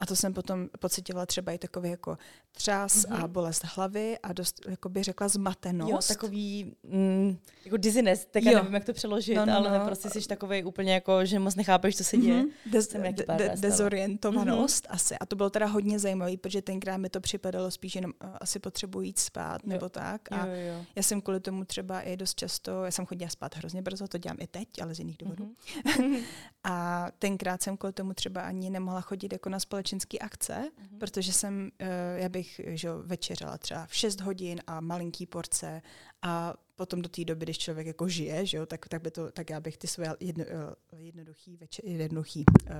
A 0.00 0.06
to 0.06 0.16
jsem 0.16 0.34
potom 0.34 0.68
pocitovala 0.78 1.26
třeba 1.26 1.52
i 1.52 1.58
takový 1.58 1.90
jako 1.90 2.18
třás 2.52 2.96
mm-hmm. 2.96 3.24
a 3.24 3.28
bolest 3.28 3.64
hlavy 3.64 4.18
a 4.22 4.32
dost, 4.32 4.60
jako 4.68 4.88
by 4.88 5.02
řekla, 5.02 5.28
zmatenost. 5.28 6.10
Jo, 6.10 6.14
takový 6.14 6.72
mm, 6.82 7.38
jako 7.64 7.76
dizziness, 7.76 8.26
tak 8.30 8.44
já 8.44 8.58
nevím, 8.58 8.74
jak 8.74 8.84
to 8.84 8.92
přeložit, 8.92 9.36
no, 9.36 9.46
no, 9.46 9.56
ale 9.56 9.78
no. 9.78 9.86
prostě 9.86 10.10
jsi 10.10 10.28
takový 10.28 10.64
úplně 10.64 10.94
jako, 10.94 11.24
že 11.24 11.38
moc 11.38 11.54
nechápeš, 11.54 11.96
co 11.96 12.04
se 12.04 12.16
děje. 12.16 12.42
Mm-hmm. 12.42 12.70
Des, 12.70 12.88
de, 12.88 13.12
de, 13.36 13.52
dezorientovanost 13.56 14.84
mm-hmm. 14.84 14.94
asi. 14.94 15.14
A 15.20 15.26
to 15.26 15.36
bylo 15.36 15.50
teda 15.50 15.66
hodně 15.66 15.98
zajímavé, 15.98 16.36
protože 16.36 16.62
tenkrát 16.62 16.96
mi 16.96 17.08
to 17.08 17.20
připadalo 17.20 17.70
spíš 17.70 17.94
jenom 17.94 18.12
asi 18.40 18.58
potřebuji 18.58 19.00
jít 19.00 19.18
spát 19.18 19.60
jo. 19.64 19.68
nebo 19.70 19.88
tak. 19.88 20.32
A 20.32 20.46
jo, 20.46 20.52
jo. 20.54 20.84
já 20.96 21.02
jsem 21.02 21.20
kvůli 21.20 21.40
tomu 21.40 21.64
třeba 21.64 22.00
i 22.00 22.16
dost 22.16 22.34
často, 22.34 22.84
já 22.84 22.90
jsem 22.90 23.06
chodila 23.06 23.30
spát 23.30 23.56
hrozně 23.56 23.82
brzo, 23.82 24.08
to 24.08 24.18
dělám 24.18 24.37
i 24.40 24.46
teď, 24.46 24.68
ale 24.82 24.94
z 24.94 24.98
jiných 24.98 25.18
důvodů. 25.18 25.54
Mm-hmm. 25.84 26.22
a 26.64 27.06
tenkrát 27.18 27.62
jsem 27.62 27.76
kvůli 27.76 27.92
tomu 27.92 28.14
třeba 28.14 28.40
ani 28.40 28.70
nemohla 28.70 29.00
chodit 29.00 29.32
jako 29.32 29.48
na 29.48 29.60
společenské 29.60 30.18
akce, 30.18 30.54
mm-hmm. 30.54 30.98
protože 30.98 31.32
jsem, 31.32 31.70
uh, 31.80 31.88
já 32.16 32.28
bych 32.28 32.60
že, 32.64 32.92
večeřela 32.92 33.58
třeba 33.58 33.86
v 33.86 33.94
6 33.94 34.20
hodin 34.20 34.60
a 34.66 34.80
malinký 34.80 35.26
porce 35.26 35.82
a 36.22 36.54
potom 36.76 37.02
do 37.02 37.08
té 37.08 37.24
doby, 37.24 37.44
když 37.44 37.58
člověk 37.58 37.86
jako 37.86 38.08
žije, 38.08 38.46
že 38.46 38.56
jo, 38.56 38.66
tak, 38.66 38.88
tak, 38.88 39.02
by 39.02 39.10
to, 39.10 39.30
tak 39.30 39.50
já 39.50 39.60
bych 39.60 39.76
ty 39.76 39.86
svoje 39.86 40.16
jedno, 40.20 40.44
uh, 40.44 40.98
jednoduchý, 40.98 41.56
večer, 41.56 41.84
jednoduchý 41.84 42.44
uh, 42.70 42.74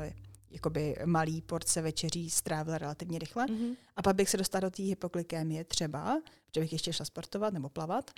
jakoby 0.51 0.97
malý 1.05 1.42
porce 1.42 1.83
večeří 1.83 2.31
strávila 2.31 2.79
relativně 2.79 3.18
rychle. 3.18 3.47
Mm-hmm. 3.47 3.77
A 3.97 4.03
pak 4.03 4.16
bych 4.16 4.31
se 4.31 4.37
dostala 4.37 4.61
do 4.61 4.71
té 4.71 4.83
hypoglykémie 4.83 5.64
třeba, 5.64 6.23
protože 6.47 6.61
bych 6.61 6.73
ještě 6.73 6.92
šla 6.92 7.05
sportovat 7.05 7.55
nebo 7.55 7.68
plavat. 7.68 8.11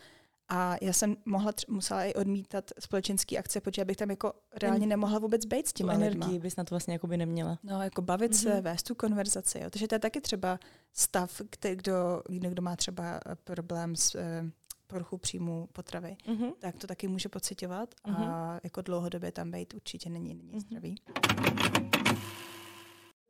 A 0.53 0.77
já 0.81 0.93
jsem 0.93 1.17
mohla, 1.25 1.53
musela 1.69 2.05
i 2.05 2.15
odmítat 2.15 2.71
společenské 2.79 3.39
akce, 3.39 3.61
protože 3.61 3.85
bych 3.85 3.97
tam 3.97 4.11
jako 4.11 4.33
reálně 4.63 4.87
nemohla 4.87 5.19
vůbec 5.19 5.45
být 5.45 5.69
s 5.69 5.73
těma 5.73 5.93
energii 5.93 6.29
lidma. 6.29 6.43
bys 6.43 6.57
na 6.57 6.65
to 6.65 6.75
vlastně 6.75 6.95
jako 6.95 7.07
by 7.07 7.17
neměla. 7.17 7.59
No, 7.63 7.83
jako 7.83 8.03
bavit 8.03 8.33
mm-hmm. 8.33 8.43
se, 8.43 8.55
mhm. 8.55 8.63
vést 8.63 8.83
tu 8.83 8.95
konverzaci. 8.95 9.59
Jo. 9.59 9.71
Takže 9.71 9.89
to 9.89 9.95
je 9.95 9.99
taky 9.99 10.21
třeba 10.21 10.59
stav, 10.93 11.43
který, 11.51 11.77
kdo, 11.77 12.23
kdo 12.29 12.63
má 12.63 12.77
třeba 12.77 13.21
eh, 13.27 13.37
problém 13.45 13.97
s 13.97 14.15
eh, 14.15 14.51
poruchou 14.87 15.19
příjmu 15.19 15.69
potravy, 15.73 16.17
mm-hmm. 16.27 16.53
tak 16.59 16.77
to 16.79 16.87
taky 16.87 17.09
může 17.09 17.29
pocitovat 17.29 17.95
mm-hmm. 17.95 18.15
a 18.15 18.51
mhm. 18.51 18.61
jako 18.65 18.83
dlouhodobě 18.83 19.33
tam 19.33 19.51
být 19.51 19.75
určitě 19.75 20.11
není, 20.11 20.35
není 20.35 20.53
mm-hmm. 20.53 20.61
zdravý 20.61 20.97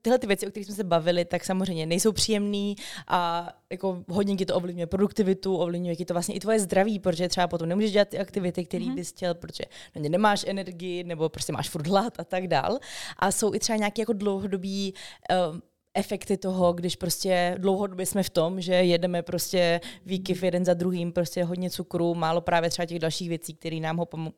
tyhle 0.02 0.18
ty 0.18 0.26
věci, 0.26 0.46
o 0.46 0.50
kterých 0.50 0.66
jsme 0.66 0.74
se 0.74 0.84
bavili, 0.84 1.24
tak 1.24 1.44
samozřejmě 1.44 1.86
nejsou 1.86 2.12
příjemný 2.12 2.76
a 3.08 3.48
jako 3.70 4.04
hodně 4.08 4.36
ti 4.36 4.46
to 4.46 4.54
ovlivňuje 4.54 4.86
produktivitu, 4.86 5.56
ovlivňuje 5.56 5.96
ti 5.96 6.04
to 6.04 6.14
vlastně 6.14 6.34
i 6.34 6.40
tvoje 6.40 6.60
zdraví, 6.60 6.98
protože 6.98 7.28
třeba 7.28 7.48
potom 7.48 7.68
nemůžeš 7.68 7.92
dělat 7.92 8.08
ty 8.08 8.18
aktivity, 8.18 8.64
které 8.64 8.84
mm-hmm. 8.84 8.94
bys 8.94 9.08
chtěl, 9.08 9.34
protože 9.34 9.64
na 9.96 10.02
ně 10.02 10.08
nemáš 10.08 10.44
energii 10.48 11.04
nebo 11.04 11.28
prostě 11.28 11.52
máš 11.52 11.68
furt 11.68 11.86
hlad 11.86 12.20
a 12.20 12.24
tak 12.24 12.48
dál. 12.48 12.78
A 13.16 13.32
jsou 13.32 13.54
i 13.54 13.58
třeba 13.58 13.76
nějaké 13.76 14.02
jako 14.02 14.12
dlouhodobí 14.12 14.94
uh, 15.30 15.58
efekty 15.94 16.36
toho, 16.36 16.72
když 16.72 16.96
prostě 16.96 17.54
dlouhodobě 17.58 18.06
jsme 18.06 18.22
v 18.22 18.30
tom, 18.30 18.60
že 18.60 18.74
jedeme 18.74 19.22
prostě 19.22 19.80
výkyv 20.06 20.42
jeden 20.42 20.64
za 20.64 20.74
druhým, 20.74 21.12
prostě 21.12 21.44
hodně 21.44 21.70
cukru, 21.70 22.14
málo 22.14 22.40
právě 22.40 22.70
třeba 22.70 22.86
těch 22.86 22.98
dalších 22.98 23.28
věcí, 23.28 23.54
které 23.54 23.76
nám 23.76 23.96
ho 23.96 24.04
pom- 24.04 24.32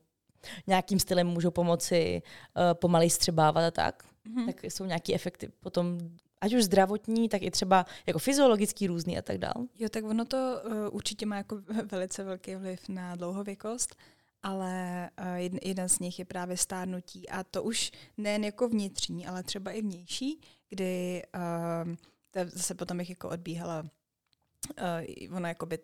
nějakým 0.67 0.99
stylem 0.99 1.27
můžou 1.27 1.51
pomoci 1.51 2.23
uh, 2.57 2.63
pomalej 2.75 3.11
střebávat 3.11 3.65
a 3.65 3.71
tak 3.71 4.12
mm-hmm. 4.27 4.47
tak 4.47 4.65
jsou 4.65 4.85
nějaké 4.85 5.15
efekty 5.15 5.49
potom 5.61 5.99
ať 6.43 6.55
už 6.55 6.65
zdravotní, 6.65 7.29
tak 7.29 7.43
i 7.43 7.51
třeba 7.51 7.87
jako 8.07 8.19
fyziologický 8.19 8.87
různý 8.87 9.19
a 9.19 9.23
tak 9.23 9.39
dál. 9.39 9.55
Jo, 9.79 9.89
tak 9.89 10.05
ono 10.05 10.25
to 10.25 10.37
uh, 10.65 10.75
určitě 10.91 11.27
má 11.27 11.37
jako 11.37 11.61
velice 11.91 12.25
velký 12.25 12.55
vliv 12.55 12.89
na 12.89 13.17
dlouhověkost, 13.17 13.97
ale 14.43 15.11
uh, 15.21 15.35
jeden, 15.35 15.61
jeden 15.63 15.89
z 15.89 15.99
nich 15.99 16.19
je 16.19 16.25
právě 16.25 16.57
stárnutí 16.57 17.29
a 17.29 17.45
to 17.45 17.63
už 17.63 17.91
nejen 18.17 18.45
jako 18.45 18.69
vnitřní, 18.69 19.27
ale 19.27 19.43
třeba 19.43 19.71
i 19.71 19.83
vnější, 19.83 20.41
kdy 20.69 21.23
uh, 21.35 21.95
to 22.31 22.41
zase 22.47 22.75
potom 22.75 22.99
bych 22.99 23.11
jako 23.11 23.29
odbíhala 23.29 23.81
uh, 23.81 25.37
ona 25.37 25.49
jakoby 25.49 25.79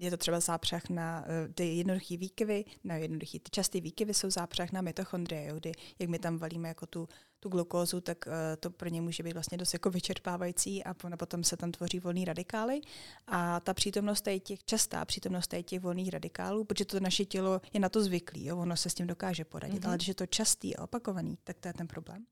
je 0.00 0.10
to 0.10 0.16
třeba 0.16 0.40
zápřah 0.40 0.90
na 0.90 1.20
uh, 1.20 1.52
ty 1.54 1.74
jednoduché 1.76 2.16
výkyvy, 2.16 2.64
na 2.84 2.96
jednoduché, 2.96 3.38
ty 3.38 3.50
časté 3.50 3.80
výkyvy 3.80 4.14
jsou 4.14 4.30
zápřah 4.30 4.72
na 4.72 4.80
mitochondrie, 4.80 5.52
kdy 5.56 5.72
jak 5.98 6.08
my 6.08 6.18
tam 6.18 6.38
valíme 6.38 6.68
jako 6.68 6.86
tu, 6.86 7.08
tu 7.40 7.48
glukózu, 7.48 8.00
tak 8.00 8.26
uh, 8.26 8.32
to 8.60 8.70
pro 8.70 8.88
ně 8.88 9.00
může 9.00 9.22
být 9.22 9.32
vlastně 9.32 9.58
dost 9.58 9.72
jako 9.72 9.90
vyčerpávající 9.90 10.84
a 10.84 10.94
potom 11.16 11.44
se 11.44 11.56
tam 11.56 11.72
tvoří 11.72 12.00
volný 12.00 12.24
radikály 12.24 12.80
a 13.26 13.60
ta 13.60 13.74
přítomnost 13.74 14.26
je 14.26 14.40
těch, 14.40 14.64
častá 14.64 15.04
přítomnost 15.04 15.52
je 15.52 15.62
těch 15.62 15.80
volných 15.80 16.08
radikálů, 16.08 16.64
protože 16.64 16.84
to 16.84 17.00
naše 17.00 17.24
tělo 17.24 17.60
je 17.72 17.80
na 17.80 17.88
to 17.88 18.02
zvyklý, 18.02 18.44
jo, 18.44 18.58
ono 18.58 18.76
se 18.76 18.90
s 18.90 18.94
tím 18.94 19.06
dokáže 19.06 19.44
poradit, 19.44 19.82
mm-hmm. 19.82 19.88
ale 19.88 19.96
když 19.96 20.08
je 20.08 20.14
to 20.14 20.26
častý 20.26 20.76
a 20.76 20.84
opakovaný, 20.84 21.38
tak 21.44 21.58
to 21.58 21.68
je 21.68 21.74
ten 21.74 21.86
problém 21.86 22.26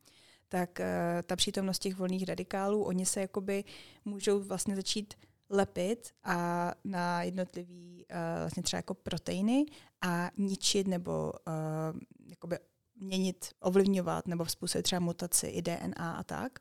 tak 0.48 0.81
uh, 0.81 1.22
ta 1.22 1.37
přítomnost 1.37 1.78
těch 1.78 1.94
volných 1.94 2.24
radikálů, 2.24 2.85
oni 2.85 3.07
se 3.07 3.20
jakoby 3.20 3.64
můžou 4.04 4.40
vlastně 4.40 4.76
začít 4.76 5.14
lepit 5.51 6.11
a 6.25 6.73
na 6.85 7.23
jednotlivý 7.23 8.07
uh, 8.11 8.41
vlastně 8.41 8.63
třeba 8.63 8.79
jako 8.79 8.95
proteiny 8.95 9.67
a 10.01 10.31
ničit 10.37 10.87
nebo 10.87 11.33
uh, 11.33 12.01
jakoby 12.27 12.59
měnit, 13.01 13.49
ovlivňovat 13.61 14.27
nebo 14.27 14.47
způsobit 14.47 14.85
třeba 14.85 15.01
mutaci 15.01 15.47
i 15.47 15.63
DNA 15.63 16.17
a 16.19 16.23
tak. 16.23 16.53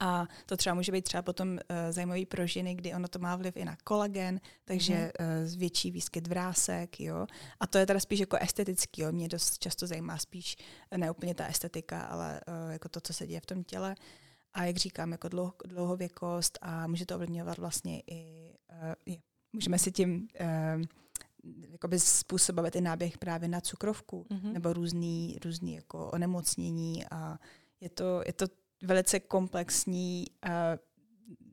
A 0.00 0.26
to 0.46 0.56
třeba 0.56 0.74
může 0.74 0.92
být 0.92 1.02
třeba 1.02 1.22
potom 1.22 1.48
uh, 1.48 1.58
zajímavý 1.90 2.26
pro 2.26 2.46
ženy, 2.46 2.74
kdy 2.74 2.94
ono 2.94 3.08
to 3.08 3.18
má 3.18 3.36
vliv 3.36 3.56
i 3.56 3.64
na 3.64 3.76
kolagen, 3.84 4.40
takže 4.64 4.94
mm. 4.94 5.26
uh, 5.26 5.46
zvětší 5.46 5.90
výskyt 5.90 6.26
vrásek, 6.26 7.00
jo. 7.00 7.26
A 7.60 7.66
to 7.66 7.78
je 7.78 7.86
teda 7.86 8.00
spíš 8.00 8.20
jako 8.20 8.36
estetický, 8.40 9.02
jo. 9.02 9.12
Mě 9.12 9.28
dost 9.28 9.58
často 9.58 9.86
zajímá 9.86 10.18
spíš 10.18 10.56
ne 10.96 11.10
úplně 11.10 11.34
ta 11.34 11.46
estetika, 11.46 12.02
ale 12.02 12.40
uh, 12.48 12.72
jako 12.72 12.88
to, 12.88 13.00
co 13.00 13.12
se 13.12 13.26
děje 13.26 13.40
v 13.40 13.46
tom 13.46 13.64
těle. 13.64 13.94
A 14.54 14.64
jak 14.64 14.76
říkám, 14.76 15.12
jako 15.12 15.28
dlouho, 15.28 15.54
dlouhověkost 15.66 16.58
a 16.62 16.86
může 16.86 17.06
to 17.06 17.14
ovlivňovat 17.14 17.58
vlastně 17.58 18.02
i, 18.06 18.50
uh, 18.70 18.92
je, 19.06 19.16
můžeme 19.52 19.78
si 19.78 19.92
tím 19.92 20.28
uh, 20.40 20.82
jakoby 21.70 22.00
způsobovat 22.00 22.76
i 22.76 22.80
náběh 22.80 23.18
právě 23.18 23.48
na 23.48 23.60
cukrovku 23.60 24.26
mm-hmm. 24.30 24.52
nebo 24.52 24.72
různý, 24.72 25.38
různý 25.44 25.74
jako 25.74 26.10
onemocnění 26.10 27.04
a 27.10 27.38
je 27.80 27.88
to, 27.88 28.22
je 28.26 28.32
to 28.32 28.46
velice 28.82 29.20
komplexní, 29.20 30.26
uh, 30.46 30.50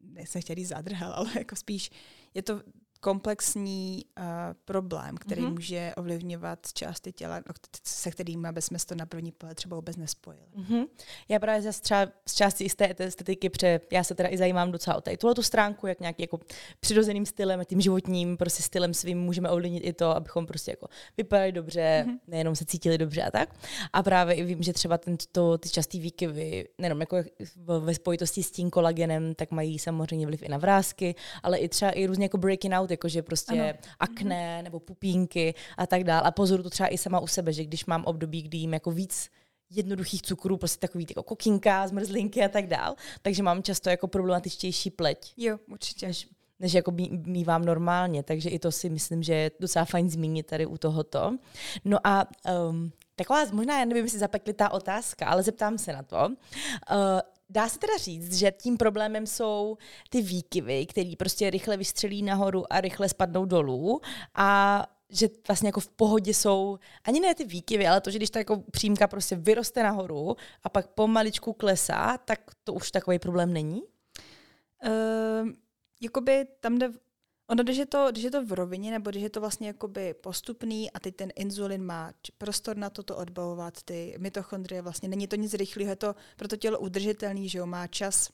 nechci 0.04 0.42
chtěl 0.42 0.56
říct 0.56 0.68
zadrhel, 0.68 1.14
ale 1.16 1.30
jako 1.38 1.56
spíš 1.56 1.92
je 2.34 2.42
to 2.42 2.62
komplexní 3.00 4.06
uh, 4.18 4.26
problém, 4.66 5.18
který 5.18 5.42
mm-hmm. 5.42 5.54
může 5.54 5.94
ovlivňovat 5.98 6.60
části 6.74 7.12
těla, 7.12 7.42
se 7.84 8.12
kterými 8.12 8.48
bychom 8.52 8.78
to 8.86 8.96
na 8.96 9.06
první 9.06 9.32
pohled 9.32 9.56
třeba 9.56 9.76
vůbec 9.76 9.98
nespojili. 9.98 10.46
Mm-hmm. 10.58 10.88
Já 11.30 11.40
právě 11.40 11.62
zase 11.62 11.82
třeba 11.82 12.08
z 12.26 12.36
části 12.36 12.70
z 12.70 12.76
té 12.76 12.96
estetiky, 13.00 13.50
protože 13.50 13.82
já 13.92 14.04
se 14.04 14.16
teda 14.16 14.30
i 14.30 14.38
zajímám 14.38 14.72
docela 14.72 14.98
o 14.98 15.02
tady 15.02 15.18
tuhle 15.18 15.36
tu 15.36 15.44
stránku, 15.44 15.88
jak 15.88 16.00
nějaký 16.00 16.24
jako 16.24 16.40
přirozeným 16.80 17.26
stylem, 17.26 17.62
tím 17.66 17.82
životním 17.82 18.38
prostě 18.38 18.64
stylem 18.64 18.94
svým 18.94 19.20
můžeme 19.20 19.50
ovlivnit 19.50 19.84
i 19.86 19.94
to, 19.94 20.16
abychom 20.16 20.46
prostě 20.46 20.72
jako 20.72 20.88
vypadali 21.18 21.52
dobře, 21.52 22.06
mm-hmm. 22.08 22.20
nejenom 22.28 22.56
se 22.56 22.66
cítili 22.66 22.98
dobře 22.98 23.24
a 23.24 23.32
tak. 23.32 23.56
A 23.94 24.04
právě 24.04 24.36
i 24.36 24.44
vím, 24.44 24.64
že 24.64 24.74
třeba 24.74 24.98
tento, 24.98 25.58
ty 25.58 25.70
častý 25.70 26.00
výkyvy, 26.00 26.68
nejenom 26.78 27.00
jako 27.00 27.18
ve 27.80 27.94
spojitosti 27.94 28.44
s 28.44 28.52
tím 28.52 28.70
kolagenem, 28.70 29.36
tak 29.36 29.52
mají 29.52 29.80
samozřejmě 29.80 30.26
vliv 30.26 30.44
i 30.44 30.50
na 30.50 30.58
vrázky, 30.58 31.16
ale 31.44 31.58
i 31.58 31.70
třeba 31.70 31.92
i 31.92 32.06
různě 32.06 32.26
jako 32.26 32.38
breaking 32.38 32.74
out 32.74 32.89
out, 32.90 32.92
jakože 32.92 33.22
prostě 33.22 33.62
ano. 33.62 33.80
akné 34.00 34.56
mhm. 34.56 34.64
nebo 34.64 34.80
pupínky 34.80 35.54
a 35.78 35.88
tak 35.88 36.04
dále. 36.04 36.22
A 36.22 36.32
pozoru 36.32 36.64
to 36.64 36.70
třeba 36.70 36.90
i 36.90 36.98
sama 36.98 37.20
u 37.20 37.28
sebe, 37.28 37.54
že 37.54 37.64
když 37.64 37.86
mám 37.86 38.06
období, 38.06 38.42
kdy 38.42 38.58
jím 38.58 38.74
jako 38.74 38.92
víc 38.92 39.30
jednoduchých 39.70 40.22
cukrů, 40.22 40.58
prostě 40.58 40.80
takový 40.80 41.06
jako 41.10 41.24
kokinka, 41.24 41.88
zmrzlinky 41.88 42.44
a 42.44 42.50
tak 42.50 42.68
dál, 42.68 42.96
takže 43.22 43.44
mám 43.44 43.64
často 43.64 43.90
jako 43.90 44.08
problematičtější 44.08 44.90
pleť. 44.90 45.34
Jo, 45.38 45.58
určitě. 45.72 46.08
Než, 46.08 46.30
než 46.60 46.74
jako 46.74 46.92
mývám 47.26 47.66
normálně, 47.66 48.24
takže 48.24 48.50
i 48.50 48.60
to 48.60 48.72
si 48.72 48.90
myslím, 48.90 49.24
že 49.24 49.34
je 49.34 49.52
docela 49.60 49.86
fajn 49.86 50.10
zmínit 50.10 50.46
tady 50.46 50.66
u 50.66 50.78
tohoto. 50.78 51.38
No 51.86 51.98
a 52.04 52.28
um, 52.70 52.92
taková, 53.16 53.46
možná, 53.52 53.80
já 53.80 53.86
nevím, 53.86 54.04
jestli 54.04 54.20
zapeklitá 54.20 54.72
otázka, 54.72 55.26
ale 55.26 55.44
zeptám 55.44 55.78
se 55.78 55.94
na 55.94 56.04
to. 56.04 56.28
Uh, 56.28 57.20
Dá 57.50 57.70
se 57.70 57.80
teda 57.80 57.98
říct, 57.98 58.34
že 58.34 58.52
tím 58.52 58.78
problémem 58.78 59.28
jsou 59.28 59.78
ty 60.10 60.22
výkyvy, 60.22 60.86
které 60.86 61.14
prostě 61.18 61.50
rychle 61.50 61.78
vystřelí 61.78 62.24
nahoru 62.24 62.74
a 62.74 62.82
rychle 62.82 63.10
spadnou 63.10 63.46
dolů 63.46 64.02
a 64.36 64.86
že 65.10 65.30
vlastně 65.48 65.68
jako 65.68 65.80
v 65.80 65.90
pohodě 65.90 66.34
jsou 66.34 66.80
ani 67.04 67.20
ne 67.20 67.36
ty 67.36 67.46
výkyvy, 67.46 67.88
ale 67.88 68.02
to, 68.02 68.12
že 68.12 68.18
když 68.18 68.30
ta 68.30 68.40
jako 68.40 68.64
přímka 68.72 69.08
prostě 69.08 69.36
vyroste 69.36 69.84
nahoru 69.84 70.36
a 70.64 70.70
pak 70.70 70.88
pomaličku 70.88 71.54
klesá, 71.54 72.18
tak 72.18 72.40
to 72.64 72.74
už 72.74 72.92
takový 72.92 73.20
problém 73.20 73.54
není? 73.54 73.82
Uh, 74.86 75.50
jakoby 76.02 76.46
tam 76.60 76.78
jde 76.78 76.92
Ono, 77.50 77.64
když 77.64 77.78
je, 77.78 77.86
to, 77.86 78.08
když 78.12 78.24
je 78.24 78.32
to 78.32 78.46
v 78.46 78.52
rovině, 78.52 78.92
nebo 78.92 79.10
když 79.10 79.24
je 79.24 79.30
to 79.30 79.40
vlastně 79.40 79.68
jakoby 79.68 80.14
postupný 80.14 80.92
a 80.92 81.00
teď 81.00 81.16
ten 81.16 81.30
inzulin 81.36 81.84
má 81.84 82.14
prostor 82.38 82.78
na 82.78 82.90
to, 82.90 83.04
to 83.04 83.18
odbavovat, 83.18 83.84
ty 83.84 84.16
mitochondrie, 84.18 84.82
vlastně 84.82 85.10
není 85.10 85.28
to 85.28 85.36
nic 85.36 85.54
rychlého, 85.54 85.90
je 85.90 85.96
to 85.96 86.16
pro 86.36 86.48
to 86.48 86.58
tělo 86.58 86.80
udržitelný, 86.80 87.50
že 87.50 87.58
jo, 87.58 87.66
má 87.66 87.88
čas 87.88 88.30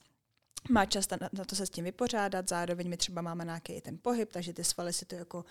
má 0.70 0.86
čas 0.86 1.10
na, 1.10 1.18
na 1.32 1.44
to 1.44 1.56
se 1.56 1.66
s 1.66 1.70
tím 1.70 1.84
vypořádat, 1.84 2.48
zároveň 2.48 2.88
my 2.88 2.96
třeba 2.96 3.22
máme 3.22 3.44
nějaký 3.44 3.80
ten 3.80 3.98
pohyb, 4.02 4.32
takže 4.32 4.52
ty 4.52 4.64
svaly 4.64 4.92
si 4.92 5.04
to 5.04 5.14
jako 5.14 5.38
uh, 5.38 5.44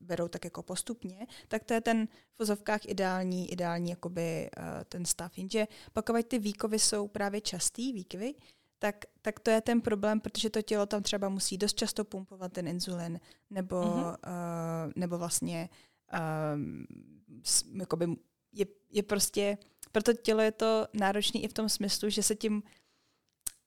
berou 0.00 0.28
tak 0.28 0.44
jako 0.44 0.62
postupně, 0.62 1.26
tak 1.48 1.64
to 1.64 1.74
je 1.74 1.80
ten 1.80 2.06
v 2.06 2.38
vozovkách 2.38 2.86
ideální, 2.86 3.52
ideální 3.52 3.90
jakoby 3.90 4.50
uh, 4.56 4.64
ten 4.88 5.04
stav. 5.04 5.38
Jenže 5.38 5.66
pokud 5.92 6.26
ty 6.26 6.38
výkovy 6.38 6.78
jsou 6.78 7.08
právě 7.08 7.40
častý 7.40 7.92
výkyvy, 7.92 8.34
tak, 8.78 9.04
tak 9.22 9.40
to 9.40 9.50
je 9.50 9.60
ten 9.60 9.80
problém, 9.80 10.20
protože 10.20 10.50
to 10.50 10.62
tělo 10.62 10.86
tam 10.86 11.02
třeba 11.02 11.28
musí 11.28 11.58
dost 11.58 11.76
často 11.76 12.04
pumpovat 12.04 12.52
ten 12.52 12.68
inzulin, 12.68 13.20
nebo, 13.50 13.82
mm-hmm. 13.82 14.06
uh, 14.06 14.92
nebo 14.96 15.18
vlastně 15.18 15.68
uh, 16.12 17.80
jakoby 17.80 18.06
je, 18.52 18.66
je 18.90 19.02
prostě, 19.02 19.58
pro 19.92 20.02
to 20.02 20.12
tělo 20.14 20.40
je 20.40 20.52
to 20.52 20.86
náročné 20.92 21.40
i 21.40 21.48
v 21.48 21.52
tom 21.52 21.68
smyslu, 21.68 22.10
že 22.10 22.22
se 22.22 22.36
tím, 22.36 22.62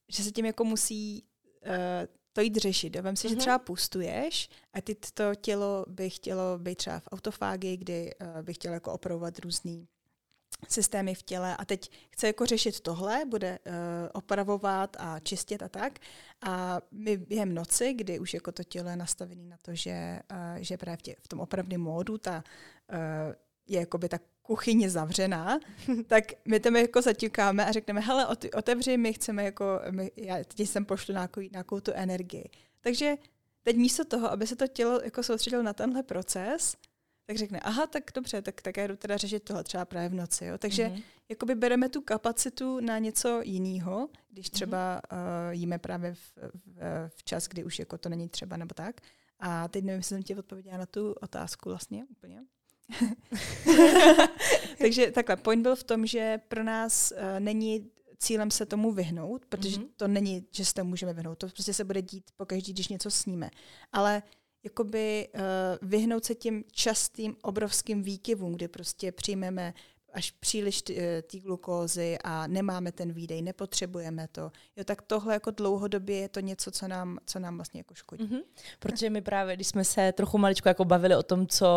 že 0.08 0.24
se 0.24 0.32
tím 0.32 0.46
jako 0.46 0.64
musí 0.64 1.26
uh, 1.66 1.74
to 2.34 2.42
jít 2.42 2.56
řešit. 2.56 2.96
Vem 2.96 3.16
si, 3.16 3.28
mm-hmm. 3.28 3.30
že 3.30 3.36
mhm. 3.36 3.40
třeba 3.40 3.60
pustuješ 3.60 4.50
a 4.74 4.82
ty 4.82 4.96
to 5.14 5.36
tělo 5.36 5.86
by 5.88 6.10
chtělo 6.10 6.58
být 6.58 6.76
třeba 6.76 7.00
v 7.00 7.08
autofágii, 7.12 7.78
kdy 7.78 8.12
uh, 8.22 8.42
by 8.42 8.54
chtělo 8.54 8.74
jako 8.74 8.94
opravovat 8.94 9.40
různý 9.40 9.88
systémy 10.70 11.16
v 11.16 11.24
těle 11.24 11.58
a 11.58 11.66
teď 11.66 11.92
chce 12.10 12.28
jako 12.28 12.46
řešit 12.46 12.80
tohle, 12.80 13.26
bude 13.26 13.60
uh, 13.66 13.74
opravovat 14.14 14.98
a 15.00 15.20
čistit 15.20 15.64
a 15.64 15.70
tak. 15.70 16.00
A 16.42 16.82
my 16.92 17.18
během 17.18 17.54
noci, 17.54 17.94
kdy 17.94 18.20
už 18.20 18.34
jako 18.34 18.52
to 18.52 18.64
tělo 18.64 18.90
je 18.90 18.96
nastavené 18.96 19.44
na 19.44 19.58
to, 19.62 19.76
že, 19.76 20.20
uh, 20.32 20.38
že 20.62 20.78
právě 20.78 20.98
v, 20.98 21.02
tě, 21.02 21.16
v 21.20 21.28
tom 21.28 21.40
opravném 21.40 21.82
módu 21.82 22.18
ta 22.18 22.44
uh, 22.94 22.98
je 23.68 23.80
jakoby 23.80 24.10
ta 24.10 24.20
kuchyně 24.42 24.90
zavřená, 24.90 25.60
tak 26.08 26.24
my 26.46 26.60
tam 26.60 26.76
jako 26.76 27.02
zatíkáme 27.02 27.66
a 27.66 27.72
řekneme, 27.72 28.02
hele, 28.02 28.28
otevři, 28.56 28.98
my 28.98 29.14
chceme 29.14 29.44
jako, 29.44 29.66
my, 29.92 30.12
já 30.16 30.36
teď 30.36 30.70
sem 30.70 30.86
pošlu 30.86 31.12
nějakou, 31.12 31.42
nějakou 31.42 31.80
tu 31.80 31.92
energii. 31.96 32.50
Takže 32.82 33.16
teď 33.64 33.76
místo 33.76 34.06
toho, 34.06 34.32
aby 34.32 34.48
se 34.48 34.56
to 34.56 34.68
tělo 34.68 35.02
jako 35.04 35.24
soustředilo 35.24 35.64
na 35.64 35.74
tenhle 35.74 36.04
proces, 36.04 36.76
tak 37.32 37.38
řekne, 37.38 37.60
aha, 37.60 37.88
tak 37.88 38.04
dobře, 38.16 38.42
tak, 38.42 38.62
tak 38.62 38.78
já 38.78 38.88
jdu 38.88 38.96
teda 38.96 39.18
řešit 39.18 39.44
tohle 39.44 39.64
třeba 39.64 39.86
právě 39.86 40.10
v 40.10 40.14
noci. 40.14 40.46
Jo? 40.46 40.58
Takže 40.58 40.86
mm-hmm. 40.88 41.04
jakoby 41.30 41.56
bereme 41.56 41.90
tu 41.90 42.02
kapacitu 42.02 42.80
na 42.80 42.98
něco 42.98 43.42
jiného, 43.44 44.10
když 44.30 44.52
mhm. 44.52 44.54
třeba 44.54 45.02
mm-hmm. 45.02 45.48
uh, 45.48 45.54
jíme 45.54 45.80
právě 45.80 46.14
v, 46.14 46.20
v, 46.54 47.10
v 47.10 47.24
čas, 47.24 47.48
kdy 47.48 47.64
už 47.64 47.80
jako 47.80 47.98
to 47.98 48.10
není 48.10 48.30
třeba 48.30 48.58
nebo 48.58 48.74
tak. 48.74 49.02
A 49.40 49.68
teď 49.68 49.84
nevím, 49.84 50.00
jestli 50.00 50.16
jsem 50.16 50.24
ti 50.24 50.36
odpověděla 50.36 50.78
na 50.78 50.86
tu 50.86 51.12
otázku 51.12 51.70
vlastně 51.70 52.06
úplně. 52.06 52.44
Takže 54.78 55.12
takhle, 55.12 55.36
point 55.36 55.64
byl 55.64 55.76
v 55.76 55.84
tom, 55.84 56.06
že 56.06 56.40
pro 56.48 56.64
nás 56.64 57.12
uh, 57.12 57.40
není 57.40 57.92
cílem 58.18 58.52
se 58.52 58.66
tomu 58.66 58.92
vyhnout, 58.92 59.46
protože 59.46 59.78
mm-hmm. 59.78 59.90
to 59.96 60.08
není, 60.08 60.46
že 60.52 60.66
se 60.66 60.74
tomu 60.74 60.90
můžeme 60.90 61.14
vyhnout. 61.14 61.38
To 61.38 61.48
prostě 61.48 61.74
se 61.74 61.84
bude 61.84 62.02
dít 62.02 62.24
pokaždý, 62.38 62.74
když 62.74 62.88
něco 62.88 63.12
sníme. 63.12 63.50
Ale 63.92 64.24
jakoby 64.64 65.28
uh, 65.34 65.42
vyhnout 65.90 66.26
se 66.26 66.36
těm 66.36 66.64
častým 66.72 67.36
obrovským 67.42 68.04
výkyvům, 68.04 68.54
kdy 68.54 68.68
prostě 68.68 69.12
přijmeme 69.12 69.74
až 70.14 70.32
příliš 70.32 70.84
eh, 70.90 71.22
té 71.22 71.40
glukózy 71.40 72.18
a 72.24 72.48
nemáme 72.48 72.92
ten 72.92 73.12
výdej, 73.12 73.42
nepotřebujeme 73.42 74.28
to. 74.32 74.52
Jo, 74.76 74.84
tak 74.84 75.02
tohle 75.02 75.34
jako 75.34 75.52
dlouhodobě 75.52 76.18
je 76.18 76.30
to 76.30 76.40
něco, 76.40 76.72
co 76.72 76.88
nám, 76.88 77.18
co 77.26 77.40
nám 77.40 77.56
vlastně 77.56 77.80
jako 77.80 77.94
škodí. 77.94 78.24
Mm-hmm. 78.24 78.42
Protože 78.80 79.10
my 79.10 79.22
právě, 79.22 79.56
když 79.56 79.68
jsme 79.68 79.84
se 79.84 80.12
trochu 80.12 80.38
maličko 80.38 80.70
jako 80.70 80.86
bavili 80.86 81.16
o 81.16 81.24
tom, 81.24 81.48
co 81.48 81.68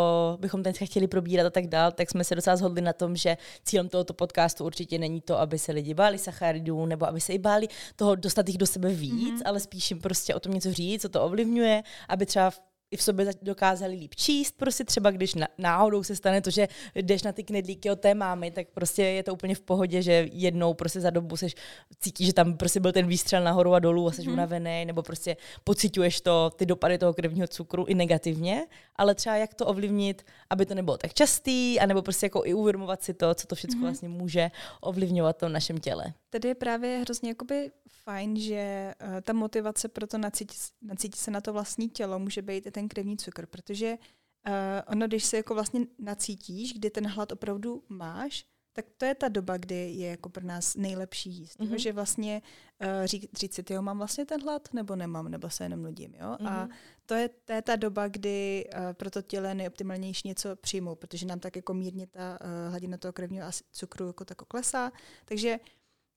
bychom 0.41 0.63
dneska 0.63 0.85
chtěli 0.85 1.09
probírat 1.09 1.47
a 1.47 1.51
tak 1.51 1.67
dál, 1.67 1.93
tak 1.93 2.11
jsme 2.11 2.25
se 2.25 2.35
docela 2.35 2.57
shodli 2.57 2.81
na 2.81 2.93
tom, 2.93 3.17
že 3.17 3.37
cílem 3.65 3.89
tohoto 3.89 4.15
podcastu 4.15 4.65
určitě 4.65 4.99
není 4.99 5.21
to, 5.21 5.39
aby 5.41 5.59
se 5.59 5.73
lidi 5.73 5.95
báli 5.95 6.19
sacharidů 6.19 6.87
nebo 6.87 7.07
aby 7.07 7.21
se 7.21 7.33
i 7.33 7.39
báli 7.39 7.69
toho 7.97 8.15
dostat 8.15 8.49
jich 8.49 8.59
do 8.59 8.67
sebe 8.67 8.89
víc, 8.89 9.41
mm-hmm. 9.41 9.43
ale 9.45 9.61
spíš 9.61 9.91
jim 9.91 10.01
prostě 10.01 10.35
o 10.35 10.41
tom 10.41 10.53
něco 10.53 10.73
říct, 10.73 11.03
co 11.03 11.09
to 11.09 11.23
ovlivňuje, 11.23 11.83
aby 12.09 12.27
třeba 12.27 12.51
i 12.95 12.97
v 12.97 13.03
sobě 13.03 13.31
dokázali 13.43 13.95
líp 13.95 14.15
číst, 14.15 14.57
prostě 14.57 14.85
třeba 14.85 15.11
když 15.11 15.35
náhodou 15.59 16.03
se 16.03 16.17
stane 16.17 16.41
to, 16.41 16.51
že 16.51 16.69
jdeš 16.95 17.23
na 17.23 17.33
ty 17.33 17.45
knedlíky 17.45 17.91
od 17.91 18.01
té 18.01 18.15
mámy, 18.15 18.51
tak 18.51 18.67
prostě 18.75 19.03
je 19.03 19.23
to 19.23 19.33
úplně 19.33 19.55
v 19.55 19.61
pohodě, 19.61 20.03
že 20.03 20.29
jednou 20.33 20.75
prostě 20.75 21.01
za 21.01 21.11
dobu 21.11 21.37
seš, 21.37 21.55
cítíš, 22.01 22.27
že 22.27 22.33
tam 22.33 22.57
prostě 22.57 22.81
byl 22.81 22.93
ten 22.93 23.07
výstřel 23.07 23.45
nahoru 23.45 23.75
a 23.75 23.79
dolů 23.79 24.09
a 24.09 24.13
jsi 24.13 24.23
mm-hmm. 24.23 24.33
unavený, 24.33 24.85
nebo 24.85 25.03
prostě 25.03 25.37
pocituješ 25.65 26.21
to, 26.21 26.51
ty 26.57 26.67
dopady 26.67 26.99
toho 26.99 27.15
krevního 27.15 27.49
cukru 27.49 27.85
i 27.85 27.95
negativně, 27.95 28.67
ale 28.97 29.15
třeba 29.15 29.37
jak 29.37 29.55
to 29.55 29.67
ovlivnit, 29.67 30.23
aby 30.51 30.67
to 30.67 30.75
nebylo 30.75 30.99
tak 30.99 31.15
častý, 31.15 31.81
anebo 31.81 32.03
prostě 32.03 32.27
jako 32.27 32.43
i 32.45 32.55
uvědomovat 32.55 33.03
si 33.03 33.15
to, 33.15 33.35
co 33.35 33.47
to 33.47 33.55
všechno 33.55 33.77
mm-hmm. 33.77 33.83
vlastně 33.83 34.09
může 34.09 34.51
ovlivňovat 34.81 35.37
to 35.37 35.47
v 35.47 35.53
našem 35.53 35.79
těle. 35.79 36.15
Tady 36.31 36.49
je 36.49 36.55
právě 36.55 36.99
hrozně 36.99 37.29
jakoby 37.29 37.71
fajn, 38.05 38.37
že 38.37 38.93
uh, 39.03 39.21
ta 39.21 39.33
motivace 39.33 39.89
pro 39.89 40.07
to 40.07 40.19
nacítit, 40.19 40.57
nacítit 40.83 41.21
se 41.21 41.31
na 41.31 41.41
to 41.41 41.53
vlastní 41.53 41.89
tělo 41.89 42.19
může 42.19 42.43
být 42.43 42.67
i 42.67 42.71
ten 42.71 42.84
krevní 42.89 43.17
cukr, 43.17 43.47
protože 43.47 43.99
uh, 44.47 44.53
ono, 44.87 45.07
když 45.07 45.25
se 45.25 45.37
jako 45.37 45.55
vlastně 45.55 45.81
nacítíš, 45.99 46.73
kdy 46.73 46.91
ten 46.91 47.07
hlad 47.07 47.33
opravdu 47.33 47.83
máš, 47.89 48.47
tak 48.77 48.87
to 48.97 49.05
je 49.05 49.15
ta 49.15 49.29
doba, 49.29 49.57
kdy 49.57 49.75
je 49.75 50.09
jako 50.09 50.29
pro 50.29 50.45
nás 50.45 50.77
nejlepší 50.77 51.31
jíst. 51.31 51.61
Mm-hmm. 51.61 51.75
Že 51.75 51.93
vlastně 51.93 52.43
uh, 52.83 53.05
říct, 53.05 53.39
říct 53.39 53.55
si, 53.55 53.65
jo, 53.71 53.83
mám 53.83 53.99
vlastně 53.99 54.27
ten 54.27 54.43
hlad, 54.43 54.69
nebo 54.75 54.97
nemám, 54.97 55.29
nebo 55.29 55.51
se 55.51 55.65
jenom 55.65 55.83
nudím. 55.83 56.15
Jo? 56.15 56.27
Mm-hmm. 56.27 56.49
A 56.49 56.65
mhm. 56.65 56.71
to 57.07 57.15
je, 57.15 57.29
to 57.29 57.53
je 57.53 57.63
ta 57.63 57.77
doba, 57.77 58.09
kdy 58.09 58.65
uh, 58.75 58.93
pro 58.93 59.11
to 59.11 59.23
tělo 59.23 59.47
je 59.47 59.55
nejoptimálnější 59.55 60.29
něco 60.29 60.57
přijmout, 60.57 60.99
protože 60.99 61.27
nám 61.27 61.41
tak 61.41 61.57
jako 61.57 61.75
mírně 61.75 62.07
ta 62.07 62.39
uh, 62.41 62.71
hladina 62.71 62.99
toho 62.99 63.13
krevního 63.13 63.47
cukru 63.73 64.07
jako 64.07 64.25
tak 64.25 64.39
klesá. 64.39 64.93
Takže 65.25 65.59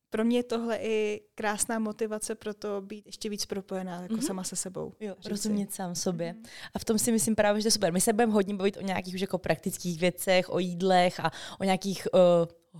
pro 0.09 0.25
mě 0.25 0.37
je 0.37 0.43
tohle 0.43 0.77
i 0.77 1.21
krásná 1.35 1.79
motivace 1.79 2.35
pro 2.35 2.53
to 2.53 2.81
být 2.81 3.05
ještě 3.05 3.29
víc 3.29 3.45
propojená 3.45 4.01
jako 4.01 4.13
mm-hmm. 4.13 4.27
sama 4.27 4.43
se 4.43 4.55
sebou. 4.55 4.93
Jo, 4.99 5.15
rozumět 5.29 5.73
sám 5.73 5.95
sobě. 5.95 6.33
Mm-hmm. 6.33 6.49
A 6.73 6.79
v 6.79 6.85
tom 6.85 6.99
si 6.99 7.11
myslím 7.11 7.35
právě, 7.35 7.61
že 7.61 7.63
to 7.63 7.67
je 7.67 7.71
super. 7.71 7.93
My 7.93 8.01
se 8.01 8.13
budeme 8.13 8.33
hodně 8.33 8.55
bavit 8.55 8.77
o 8.77 8.81
nějakých 8.81 9.15
už 9.15 9.21
jako 9.21 9.37
praktických 9.37 9.99
věcech, 9.99 10.49
o 10.49 10.59
jídlech 10.59 11.19
a 11.19 11.31
o 11.59 11.63
nějakých 11.63 12.07
uh, 12.13 12.19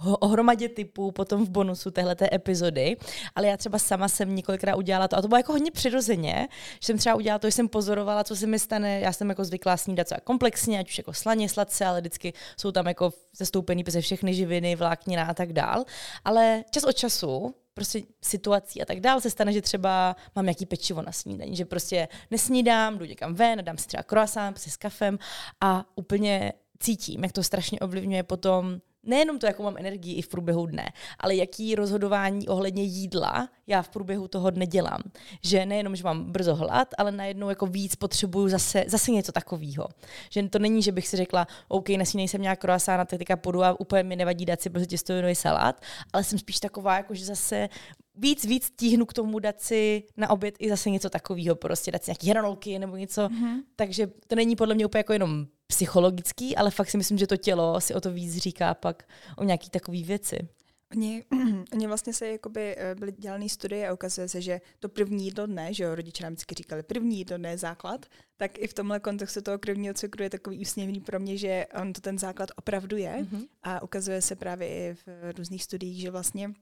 o 0.03 0.27
hromadě 0.27 0.69
typů 0.69 1.11
potom 1.11 1.45
v 1.45 1.49
bonusu 1.49 1.91
téhleté 1.91 2.29
epizody, 2.33 2.97
ale 3.35 3.47
já 3.47 3.57
třeba 3.57 3.79
sama 3.79 4.07
jsem 4.07 4.35
několikrát 4.35 4.75
udělala 4.75 5.07
to 5.07 5.17
a 5.17 5.21
to 5.21 5.27
bylo 5.27 5.37
jako 5.37 5.51
hodně 5.51 5.71
přirozeně, 5.71 6.47
že 6.73 6.85
jsem 6.85 6.97
třeba 6.97 7.15
udělala 7.15 7.39
to, 7.39 7.47
že 7.47 7.51
jsem 7.51 7.69
pozorovala, 7.69 8.23
co 8.23 8.35
se 8.35 8.47
mi 8.47 8.59
stane, 8.59 8.99
já 8.99 9.13
jsem 9.13 9.29
jako 9.29 9.45
zvyklá 9.45 9.77
snídat 9.77 10.03
třeba 10.03 10.21
komplexně, 10.21 10.79
ať 10.79 10.89
už 10.89 10.97
jako 10.97 11.13
slaně, 11.13 11.49
sladce, 11.49 11.85
ale 11.85 11.99
vždycky 12.01 12.33
jsou 12.59 12.71
tam 12.71 12.87
jako 12.87 13.13
zastoupený 13.37 13.83
přes 13.83 14.05
všechny 14.05 14.33
živiny, 14.33 14.75
vláknina 14.75 15.23
a 15.23 15.33
tak 15.33 15.53
dál, 15.53 15.85
ale 16.25 16.63
čas 16.71 16.83
od 16.83 16.91
času 16.91 17.55
prostě 17.73 18.01
situací 18.21 18.81
a 18.81 18.85
tak 18.85 18.99
dál 18.99 19.21
se 19.21 19.29
stane, 19.29 19.53
že 19.53 19.61
třeba 19.61 20.15
mám 20.35 20.45
nějaký 20.45 20.65
pečivo 20.65 21.01
na 21.01 21.11
snídaní, 21.11 21.55
že 21.55 21.65
prostě 21.65 22.07
nesnídám, 22.31 22.97
jdu 22.97 23.05
někam 23.05 23.33
ven, 23.33 23.59
dám 23.61 23.77
si 23.77 23.87
třeba 23.87 24.03
croissant 24.03 24.53
prostě 24.53 24.71
s 24.71 24.77
kafem 24.77 25.19
a 25.61 25.85
úplně 25.95 26.53
cítím, 26.79 27.23
jak 27.23 27.31
to 27.31 27.43
strašně 27.43 27.79
ovlivňuje 27.79 28.23
potom 28.23 28.81
nejenom 29.07 29.39
to, 29.39 29.45
jakou 29.45 29.63
mám 29.63 29.77
energii 29.77 30.15
i 30.15 30.21
v 30.21 30.27
průběhu 30.27 30.65
dne, 30.65 30.89
ale 31.19 31.35
jaký 31.35 31.75
rozhodování 31.75 32.47
ohledně 32.47 32.83
jídla 32.83 33.49
já 33.67 33.81
v 33.81 33.89
průběhu 33.89 34.27
toho 34.27 34.49
dne 34.49 34.67
dělám. 34.67 35.01
Že 35.43 35.65
nejenom, 35.65 35.95
že 35.95 36.03
mám 36.03 36.31
brzo 36.31 36.55
hlad, 36.55 36.87
ale 36.97 37.11
najednou 37.11 37.49
jako 37.49 37.65
víc 37.65 37.95
potřebuju 37.95 38.49
zase, 38.49 38.85
zase 38.87 39.11
něco 39.11 39.31
takového. 39.31 39.87
Že 40.29 40.49
to 40.49 40.59
není, 40.59 40.81
že 40.81 40.91
bych 40.91 41.07
si 41.07 41.17
řekla, 41.17 41.47
OK, 41.67 41.89
nesmí 41.89 42.27
jsem 42.27 42.41
nějak 42.41 42.59
croissant, 42.59 43.09
tak 43.09 43.19
teďka 43.19 43.35
půjdu 43.35 43.63
a 43.63 43.79
úplně 43.79 44.03
mi 44.03 44.15
nevadí 44.15 44.45
dát 44.45 44.61
si 44.61 44.69
prostě 44.69 44.87
těstovinový 44.87 45.35
salát, 45.35 45.81
ale 46.13 46.23
jsem 46.23 46.39
spíš 46.39 46.59
taková, 46.59 46.97
jako 46.97 47.13
že 47.13 47.25
zase 47.25 47.69
víc, 48.15 48.45
víc 48.45 48.71
tíhnu 48.75 49.05
k 49.05 49.13
tomu 49.13 49.39
dát 49.39 49.61
si 49.61 50.03
na 50.17 50.29
oběd 50.29 50.55
i 50.59 50.69
zase 50.69 50.89
něco 50.89 51.09
takového, 51.09 51.55
prostě 51.55 51.91
dát 51.91 52.03
si 52.03 52.11
nějaký 52.11 52.29
hranolky 52.29 52.79
nebo 52.79 52.95
něco. 52.95 53.21
Mm-hmm. 53.21 53.61
Takže 53.75 54.07
to 54.27 54.35
není 54.35 54.55
podle 54.55 54.75
mě 54.75 54.85
úplně 54.85 54.99
jako 54.99 55.13
jenom 55.13 55.47
psychologický, 55.67 56.55
ale 56.55 56.71
fakt 56.71 56.89
si 56.89 56.97
myslím, 56.97 57.17
že 57.17 57.27
to 57.27 57.37
tělo 57.37 57.81
si 57.81 57.93
o 57.93 58.01
to 58.01 58.11
víc 58.11 58.37
říká 58.37 58.73
pak 58.73 59.03
o 59.37 59.43
nějaký 59.43 59.69
takové 59.69 60.03
věci. 60.03 60.49
Oni, 60.91 61.23
oni 61.73 61.87
vlastně 61.87 62.13
se 62.13 62.27
jakoby 62.27 62.75
eh, 62.77 62.95
byly 62.95 63.11
dělané 63.11 63.49
studie 63.49 63.89
a 63.89 63.93
ukazuje 63.93 64.27
se, 64.27 64.41
že 64.41 64.61
to 64.79 64.89
první 64.89 65.25
jídlo 65.25 65.45
dne, 65.45 65.73
že 65.73 65.83
jo, 65.83 65.95
rodiče 65.95 66.23
nám 66.23 66.33
vždycky 66.33 66.55
říkali, 66.55 66.83
první 66.83 67.17
jídlo 67.17 67.37
dne 67.37 67.49
je 67.49 67.57
základ, 67.57 68.05
tak 68.37 68.57
i 68.57 68.67
v 68.67 68.73
tomhle 68.73 68.99
kontextu 68.99 69.41
toho 69.41 69.59
krevního 69.59 69.93
cukru 69.93 70.23
je 70.23 70.29
takový 70.29 70.59
úsměvný 70.59 70.99
pro 70.99 71.19
mě, 71.19 71.37
že 71.37 71.65
on 71.81 71.93
to 71.93 72.01
ten 72.01 72.19
základ 72.19 72.49
opravdu 72.55 72.97
je 72.97 73.13
mm-hmm. 73.13 73.47
a 73.63 73.83
ukazuje 73.83 74.21
se 74.21 74.35
právě 74.35 74.67
i 74.67 74.93
v 74.93 75.33
různých 75.37 75.63
studiích, 75.63 76.01
že 76.01 76.11
vlastně 76.11 76.53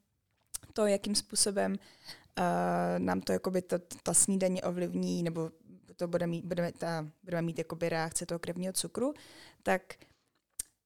to, 0.73 0.85
jakým 0.85 1.15
způsobem 1.15 1.71
uh, 1.71 2.99
nám 2.99 3.21
to 3.21 3.31
jakoby 3.31 3.61
to, 3.61 3.79
ta 4.03 4.13
snídaně 4.13 4.61
ovlivní, 4.61 5.23
nebo 5.23 5.51
to 5.95 6.07
bude 6.07 6.27
mít, 6.27 6.45
budeme, 6.45 6.71
ta, 6.71 7.07
budeme 7.23 7.41
mít 7.41 7.57
jakoby 7.57 7.89
reakce 7.89 8.25
toho 8.25 8.39
krevního 8.39 8.73
cukru, 8.73 9.13
tak 9.63 9.81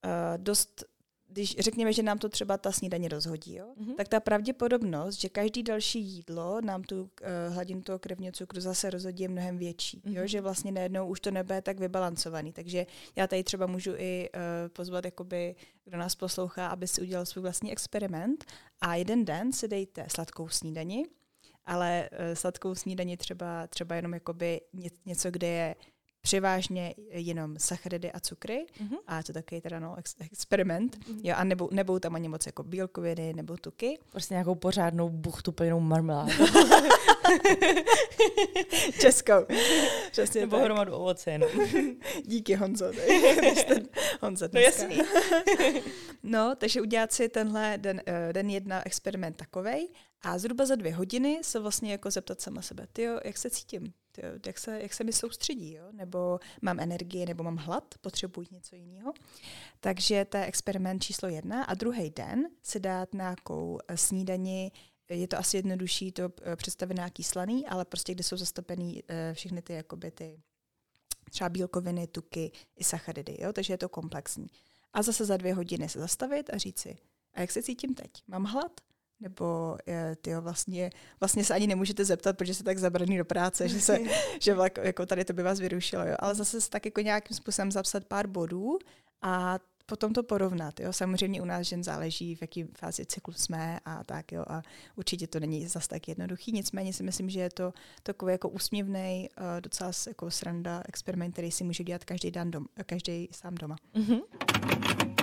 uh, 0.06 0.12
dost 0.38 0.84
když 1.32 1.56
řekněme, 1.60 1.94
že 1.94 2.04
nám 2.04 2.18
to 2.18 2.30
třeba 2.30 2.58
ta 2.58 2.72
snídaně 2.72 3.10
rozhodí, 3.10 3.56
jo, 3.56 3.74
mm-hmm. 3.82 3.96
tak 3.96 4.08
ta 4.08 4.20
pravděpodobnost, 4.20 5.20
že 5.20 5.30
každý 5.30 5.64
další 5.64 6.02
jídlo 6.02 6.62
nám 6.62 6.84
tu 6.84 7.02
uh, 7.02 7.10
hladinu 7.54 7.82
toho 7.82 8.00
krevního 8.00 8.32
cukru 8.32 8.62
zase 8.62 8.90
rozhodí 8.90 9.24
je 9.24 9.30
mnohem 9.30 9.58
větší. 9.58 10.02
Mm-hmm. 10.02 10.14
Jo, 10.14 10.28
že 10.28 10.42
vlastně 10.42 10.72
najednou 10.72 11.08
už 11.08 11.20
to 11.20 11.32
nebude 11.32 11.62
tak 11.62 11.80
vybalancovaný. 11.80 12.54
Takže 12.54 12.86
já 13.16 13.28
tady 13.28 13.44
třeba 13.44 13.66
můžu 13.68 13.92
i 13.98 14.30
uh, 14.36 14.42
pozvat, 14.70 15.06
jakoby, 15.06 15.56
kdo 15.86 15.98
nás 15.98 16.16
poslouchá, 16.16 16.68
aby 16.68 16.88
si 16.88 17.02
udělal 17.02 17.26
svůj 17.26 17.42
vlastní 17.42 17.72
experiment 17.72 18.46
a 18.82 18.96
jeden 18.96 19.26
den 19.26 19.54
si 19.54 19.68
dejte 19.68 20.06
sladkou 20.10 20.48
snídani, 20.50 21.06
ale 21.70 22.10
uh, 22.12 22.18
sladkou 22.34 22.76
snídani 22.76 23.18
třeba, 23.18 23.68
třeba 23.68 23.96
jenom 23.96 24.14
jakoby 24.14 24.62
něco, 25.06 25.32
kde 25.32 25.48
je 25.48 25.76
převážně 26.22 26.96
jenom 27.10 27.56
sacharidy 27.60 28.12
a 28.12 28.20
cukry 28.20 28.66
mm-hmm. 28.84 28.98
a 29.08 29.24
to 29.24 29.34
taky 29.34 29.62
teda 29.62 29.80
no, 29.80 29.96
ex- 29.98 30.16
experiment. 30.20 30.98
Mm-hmm. 30.98 31.20
Jo, 31.24 31.36
a 31.38 31.44
nebou, 31.44 31.70
nebou 31.72 32.00
tam 32.00 32.16
ani 32.16 32.28
moc 32.30 32.46
jako 32.46 32.64
bílkoviny 32.64 33.34
nebo 33.34 33.58
tuky. 33.58 34.00
Prostě 34.12 34.34
nějakou 34.34 34.56
pořádnou 34.56 35.10
buchtu 35.10 35.52
plnou 35.52 35.80
marmeládu. 35.80 36.32
Českou. 39.00 39.46
Přesně 40.12 40.42
nebo 40.42 40.56
tak. 40.56 40.66
hromadu 40.66 40.94
ovoce. 40.94 41.38
No. 41.38 41.48
Díky 42.26 42.56
Honzo. 42.56 42.86
Honzo 44.22 44.50
no 44.54 44.60
jasný. 44.60 45.02
no, 46.24 46.56
takže 46.56 46.82
udělat 46.82 47.14
si 47.14 47.30
tenhle 47.30 47.78
den, 47.78 48.02
uh, 48.08 48.34
den 48.34 48.50
jedna 48.50 48.86
experiment 48.86 49.36
takovej 49.36 49.88
a 50.22 50.38
zhruba 50.38 50.66
za 50.66 50.76
dvě 50.76 50.96
hodiny 50.96 51.40
se 51.44 51.60
vlastně 51.60 51.92
jako 51.92 52.12
zeptat 52.12 52.42
sama 52.42 52.62
sebe, 52.62 52.88
tyjo, 52.94 53.20
jak 53.26 53.38
se 53.38 53.50
cítím? 53.50 53.94
Tyjo, 54.12 54.28
jak, 54.46 54.60
se, 54.60 54.82
jak 54.82 54.94
se 54.94 55.04
mi 55.04 55.14
soustředí? 55.14 55.74
Jo? 55.74 55.84
Nebo 55.92 56.40
mám 56.62 56.80
energii, 56.80 57.26
nebo 57.26 57.44
mám 57.44 57.58
hlad, 57.58 57.96
potřebuji 58.02 58.48
něco 58.52 58.76
jiného. 58.76 59.14
Takže 59.80 60.26
to 60.26 60.38
je 60.38 60.46
experiment 60.46 61.04
číslo 61.04 61.30
jedna. 61.30 61.64
A 61.64 61.74
druhý 61.74 62.10
den 62.10 62.50
se 62.64 62.80
dát 62.80 63.14
nějakou 63.14 63.80
eh, 63.88 63.98
snídani, 63.98 64.72
je 65.10 65.28
to 65.28 65.38
asi 65.38 65.58
jednodušší 65.58 66.12
to 66.12 66.30
eh, 66.42 66.56
představit 66.56 66.96
nějaký 66.96 67.24
slaný, 67.24 67.68
ale 67.68 67.86
prostě 67.86 68.14
kde 68.14 68.24
jsou 68.24 68.38
zastopený 68.38 69.04
uh, 69.04 69.16
všechny 69.34 69.62
ty, 69.62 69.74
jakoby 69.74 70.12
ty 70.12 70.42
třeba 71.30 71.50
bílkoviny, 71.50 72.08
tuky 72.08 72.52
i 72.76 72.84
sacharidy, 72.84 73.38
jo? 73.40 73.54
takže 73.54 73.74
je 73.74 73.78
to 73.78 73.90
komplexní. 73.90 74.48
A 74.94 75.02
zase 75.02 75.26
za 75.26 75.38
dvě 75.38 75.54
hodiny 75.54 75.90
se 75.90 76.00
zastavit 76.00 76.50
a 76.54 76.58
říct 76.58 76.80
si, 76.80 76.98
a 77.34 77.42
jak 77.42 77.52
se 77.52 77.64
cítím 77.64 77.94
teď? 77.96 78.12
Mám 78.28 78.44
hlad? 78.44 78.82
Nebo 79.20 79.78
ty 80.22 80.36
vlastně, 80.36 80.90
vlastně 81.20 81.44
se 81.44 81.54
ani 81.54 81.68
nemůžete 81.68 82.06
zeptat, 82.06 82.38
protože 82.38 82.54
jste 82.54 82.64
tak 82.64 82.78
zabraný 82.78 83.18
do 83.18 83.26
práce, 83.26 83.70
že, 83.70 83.82
se, 83.82 83.98
že 84.42 84.54
vlak, 84.54 84.78
jako 84.78 85.06
tady 85.06 85.26
to 85.26 85.34
by 85.34 85.44
vás 85.44 85.60
vyrušilo. 85.60 86.06
Jo. 86.06 86.16
Ale 86.20 86.36
zase 86.36 86.62
se 86.62 86.70
tak 86.70 86.86
jako 86.86 87.02
nějakým 87.02 87.38
způsobem 87.38 87.72
zapsat 87.72 88.06
pár 88.06 88.28
bodů 88.28 88.80
a 89.22 89.60
potom 89.86 90.14
to 90.14 90.24
porovnat. 90.24 90.80
Jo. 90.80 90.94
Samozřejmě 90.94 91.42
u 91.42 91.46
nás 91.46 91.68
žen 91.68 91.84
záleží, 91.84 92.36
v 92.36 92.42
jaký 92.42 92.64
fázi 92.64 93.06
cyklu 93.06 93.34
jsme 93.34 93.80
a 93.86 94.04
tak. 94.04 94.32
Jo. 94.32 94.46
A 94.48 94.62
určitě 94.96 95.28
to 95.28 95.40
není 95.40 95.68
zas 95.68 95.88
tak 95.88 96.08
jednoduchý. 96.08 96.52
Nicméně 96.52 96.94
si 96.94 97.04
myslím, 97.04 97.30
že 97.30 97.40
je 97.40 97.50
to 97.50 97.74
takový 98.04 98.32
jako 98.32 98.50
úsměvný, 98.50 99.30
uh, 99.38 99.62
docela 99.62 99.92
jako 100.08 100.32
sranda 100.32 100.84
experiment, 100.86 101.34
který 101.34 101.52
si 101.52 101.64
může 101.64 101.84
dělat 101.84 102.06
každý 102.06 102.32
den 102.32 102.52
dom, 102.52 102.66
každý 102.86 103.30
sám 103.32 103.56
doma. 103.56 103.76
Mm-hmm. 103.96 105.19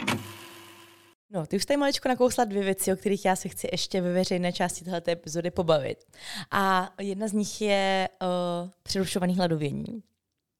No, 1.31 1.47
ty 1.47 1.57
už 1.57 1.67
tady 1.67 1.77
maličko 1.77 2.09
nakousla 2.09 2.45
dvě 2.45 2.63
věci, 2.63 2.93
o 2.93 2.97
kterých 2.97 3.25
já 3.25 3.37
se 3.37 3.49
chci 3.49 3.69
ještě 3.73 4.01
ve 4.01 4.13
veřejné 4.13 4.53
části 4.53 4.85
této 4.85 5.11
epizody 5.11 5.51
pobavit. 5.51 6.05
A 6.51 6.93
jedna 7.01 7.29
z 7.29 7.33
nich 7.33 7.61
je 7.61 8.09
uh, 8.23 8.71
přerušovaný 8.83 9.37
hladovění. 9.37 10.03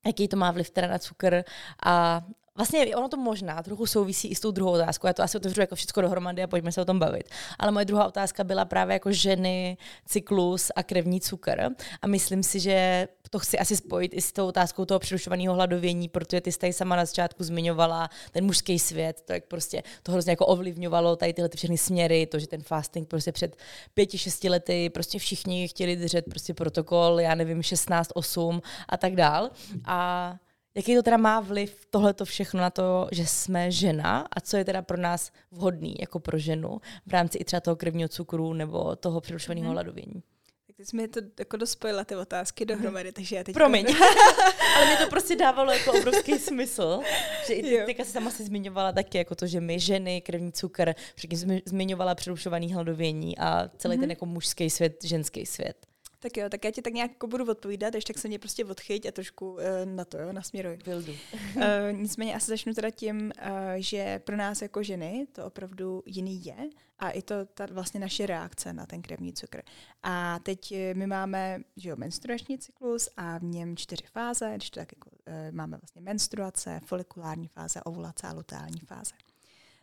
Jaký 0.07 0.29
to 0.29 0.37
má 0.37 0.51
vliv 0.51 0.71
teda 0.71 0.89
na 0.89 0.99
cukr 0.99 1.45
a 1.87 2.25
Vlastně 2.57 2.97
ono 2.97 3.09
to 3.09 3.17
možná 3.17 3.63
trochu 3.63 3.87
souvisí 3.87 4.29
i 4.29 4.35
s 4.35 4.41
tou 4.41 4.51
druhou 4.51 4.73
otázkou. 4.73 5.07
Já 5.07 5.13
to 5.13 5.23
asi 5.23 5.37
otevřu 5.37 5.61
jako 5.61 5.75
všechno 5.75 6.03
dohromady 6.03 6.43
a 6.43 6.47
pojďme 6.47 6.73
se 6.73 6.81
o 6.81 6.85
tom 6.85 6.99
bavit. 6.99 7.29
Ale 7.59 7.73
moje 7.73 7.85
druhá 7.85 8.07
otázka 8.07 8.45
byla 8.45 8.65
právě 8.65 8.93
jako 8.93 9.13
ženy, 9.13 9.77
cyklus 10.07 10.71
a 10.77 10.83
krevní 10.83 11.21
cukr. 11.21 11.63
A 12.03 12.07
myslím 12.07 12.43
si, 12.43 12.61
že 12.61 13.09
to 13.31 13.39
chci 13.39 13.59
asi 13.59 13.77
spojit 13.77 14.15
i 14.15 14.21
s 14.21 14.33
tou 14.33 14.47
otázkou 14.47 14.85
toho 14.85 15.01
přerušovaného 15.01 15.55
hladovění, 15.55 16.09
protože 16.09 16.41
ty 16.41 16.53
tady 16.53 16.73
sama 16.73 16.97
na 16.97 17.05
začátku 17.05 17.45
zmiňovala 17.45 18.11
ten 18.33 18.45
mužský 18.45 18.79
svět, 18.79 19.23
to 19.27 19.33
jak 19.33 19.45
prostě 19.45 19.83
to 20.03 20.13
hrozně 20.13 20.33
jako 20.33 20.47
ovlivňovalo 20.47 21.17
tady 21.17 21.33
tyhle 21.33 21.49
ty 21.49 21.57
všechny 21.57 21.79
směry, 21.79 22.27
to, 22.27 22.39
že 22.39 22.47
ten 22.47 22.63
fasting 22.63 23.09
prostě 23.09 23.33
před 23.33 23.57
pěti, 23.95 24.19
šesti 24.19 24.49
lety 24.49 24.91
prostě 24.91 25.19
všichni 25.19 25.69
chtěli 25.69 25.97
držet 25.97 26.25
prostě 26.25 26.55
protokol, 26.55 27.21
já 27.21 27.35
nevím, 27.35 27.63
16, 27.63 28.11
8 28.15 28.63
a 28.89 28.97
tak 28.97 29.17
dál. 29.17 29.51
A 29.85 30.35
Jaký 30.77 30.95
to 30.95 31.03
teda 31.03 31.17
má 31.17 31.41
vliv 31.41 31.87
tohleto 31.91 32.25
všechno 32.25 32.61
na 32.61 32.71
to, 32.71 33.09
že 33.13 33.27
jsme 33.27 33.71
žena 33.71 34.27
a 34.31 34.41
co 34.41 34.57
je 34.57 34.65
teda 34.65 34.83
pro 34.83 34.97
nás 34.97 35.33
vhodný 35.51 35.95
jako 36.01 36.21
pro 36.21 36.39
ženu 36.39 36.81
v 37.07 37.13
rámci 37.13 37.39
i 37.39 37.45
třeba 37.45 37.61
toho 37.61 37.77
krevního 37.77 38.09
cukru 38.09 38.53
nebo 38.53 38.97
toho 38.97 39.21
přerušovaného 39.21 39.67
mm-hmm. 39.67 39.73
hladovění? 39.73 40.23
Tak 40.67 40.77
ty 40.77 40.85
jsi 40.85 40.97
mi 40.97 41.09
to 41.09 41.21
jako 41.39 41.57
dospojila 41.57 42.05
ty 42.05 42.17
otázky 42.17 42.65
mhm. 42.65 42.69
dohromady, 42.69 43.13
takže 43.13 43.37
já 43.37 43.45
teď... 43.45 43.55
Promiň, 43.55 43.87
ale 44.77 44.87
mě 44.87 44.97
to 44.97 45.11
prostě 45.11 45.37
dávalo 45.37 45.73
jako 45.73 45.93
obrovský 45.93 46.39
smysl, 46.39 47.01
že 47.47 47.55
i 47.55 47.63
ty, 47.63 47.83
teďka 47.87 48.05
si 48.05 48.11
sama 48.11 48.31
si 48.31 48.45
zmiňovala 48.45 48.93
taky 48.93 49.19
jako 49.19 49.35
to, 49.35 49.47
že 49.47 49.61
my 49.61 49.81
ženy, 49.81 50.21
krevní 50.21 50.53
cukr, 50.53 50.95
předtím 51.15 51.61
zmiňovala 51.67 52.15
přerušovaný 52.15 52.73
hladovění 52.73 53.39
a 53.39 53.71
celý 53.77 53.97
mm-hmm. 53.97 54.01
ten 54.01 54.11
jako 54.11 54.27
mužský 54.27 54.71
svět, 54.71 55.05
ženský 55.05 55.47
svět. 55.47 55.87
Tak 56.19 56.37
jo, 56.37 56.49
tak 56.49 56.65
já 56.65 56.71
ti 56.71 56.83
tak 56.83 56.93
nějak 56.93 57.11
jako 57.11 57.27
budu 57.27 57.51
odpovídat, 57.51 57.95
ještě 57.95 58.13
tak 58.13 58.21
se 58.21 58.29
mě 58.29 58.39
prostě 58.39 58.65
odchyť 58.65 59.07
a 59.07 59.13
trošku 59.13 59.53
uh, 59.53 59.61
na 59.85 60.05
to, 60.05 60.19
jo, 60.19 60.33
nasměruj. 60.33 60.79
Vildu. 60.87 61.13
uh, 61.13 61.63
nicméně 61.93 62.35
asi 62.35 62.51
začnu 62.51 62.75
teda 62.75 62.91
tím, 62.91 63.33
uh, 63.43 63.51
že 63.77 64.19
pro 64.19 64.37
nás 64.37 64.63
jako 64.63 64.83
ženy 64.83 65.27
to 65.33 65.47
opravdu 65.47 66.03
jiný 66.07 66.45
je 66.45 66.57
a 66.99 67.11
i 67.11 67.23
to 67.23 67.35
ta 67.45 67.67
vlastně 67.71 68.01
naše 68.01 68.27
reakce 68.27 68.73
na 68.73 68.87
ten 68.87 69.03
krevní 69.03 69.33
cukr. 69.33 69.63
A 70.03 70.39
teď 70.39 70.75
my 70.95 71.07
máme 71.07 71.61
že 71.77 71.89
jo, 71.89 71.97
menstruační 71.99 72.59
cyklus 72.59 73.09
a 73.17 73.39
v 73.39 73.43
něm 73.43 73.77
čtyři 73.77 74.05
fáze, 74.13 74.53
když 74.55 74.71
to 74.71 74.81
tak 74.81 74.93
jako, 74.93 75.11
uh, 75.11 75.55
máme 75.55 75.77
vlastně 75.77 76.03
menstruace, 76.03 76.81
folikulární 76.85 77.49
fáze, 77.49 77.83
ovulace 77.83 78.27
a 78.27 78.33
luteální 78.33 78.81
fáze. 78.81 79.15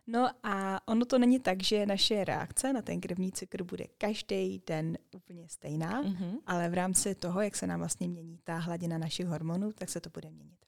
No 0.07 0.29
a 0.43 0.87
ono 0.87 1.05
to 1.05 1.19
není 1.19 1.39
tak, 1.39 1.63
že 1.63 1.85
naše 1.85 2.23
reakce 2.23 2.73
na 2.73 2.81
ten 2.81 3.01
krevní 3.01 3.31
cykl 3.31 3.63
bude 3.63 3.85
každý 3.97 4.61
den 4.67 4.97
úplně 5.15 5.49
stejná, 5.49 6.03
mm-hmm. 6.03 6.37
ale 6.45 6.69
v 6.69 6.73
rámci 6.73 7.15
toho, 7.15 7.41
jak 7.41 7.55
se 7.55 7.67
nám 7.67 7.79
vlastně 7.79 8.07
mění 8.07 8.39
ta 8.43 8.57
hladina 8.57 8.97
našich 8.97 9.25
hormonů, 9.27 9.71
tak 9.71 9.89
se 9.89 9.99
to 9.99 10.09
bude 10.09 10.29
měnit. 10.29 10.59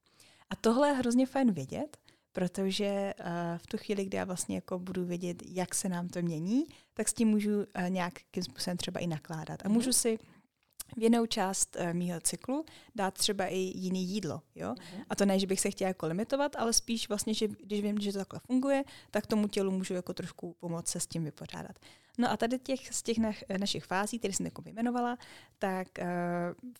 A 0.49 0.55
tohle 0.55 0.87
je 0.87 0.93
hrozně 0.93 1.25
fajn 1.25 1.51
vědět, 1.51 1.97
protože 2.31 3.13
uh, 3.19 3.25
v 3.57 3.67
tu 3.67 3.77
chvíli, 3.77 4.05
kdy 4.05 4.17
já 4.17 4.25
vlastně 4.25 4.55
jako 4.55 4.79
budu 4.79 5.05
vědět, 5.05 5.43
jak 5.45 5.75
se 5.75 5.89
nám 5.89 6.07
to 6.07 6.21
mění, 6.21 6.63
tak 6.93 7.09
s 7.09 7.13
tím 7.13 7.27
můžu 7.27 7.57
uh, 7.57 7.63
nějakým 7.89 8.43
způsobem 8.43 8.77
třeba 8.77 8.99
i 8.99 9.07
nakládat. 9.07 9.65
A 9.65 9.69
můžu 9.69 9.89
mhm. 9.89 9.93
si 9.93 10.19
jinou 10.97 11.25
část 11.25 11.77
uh, 11.79 11.93
mýho 11.93 12.21
cyklu 12.21 12.65
dát 12.95 13.13
třeba 13.13 13.45
i 13.45 13.57
jiný 13.57 14.03
jídlo. 14.03 14.41
Jo? 14.55 14.73
Uh-huh. 14.73 15.05
A 15.09 15.15
to 15.15 15.25
ne, 15.25 15.39
že 15.39 15.47
bych 15.47 15.59
se 15.61 15.71
chtěla 15.71 15.87
jako 15.87 16.07
limitovat, 16.07 16.55
ale 16.55 16.73
spíš 16.73 17.09
vlastně, 17.09 17.33
že 17.33 17.47
když 17.47 17.81
vím, 17.81 17.99
že 17.99 18.11
to 18.11 18.17
takhle 18.17 18.39
funguje, 18.39 18.83
tak 19.11 19.27
tomu 19.27 19.47
tělu 19.47 19.71
můžu 19.71 19.93
jako 19.93 20.13
trošku 20.13 20.55
pomoct 20.59 20.87
se 20.87 20.99
s 20.99 21.07
tím 21.07 21.23
vypořádat. 21.23 21.79
No 22.17 22.31
a 22.31 22.37
tady 22.37 22.59
těch, 22.59 22.93
z 22.93 23.03
těch 23.03 23.17
na, 23.17 23.31
našich 23.59 23.85
fází, 23.85 24.19
které 24.19 24.33
jsem 24.33 24.45
jako 24.45 24.61
vyjmenovala, 24.61 25.17
tak 25.59 25.87
uh, 25.99 26.05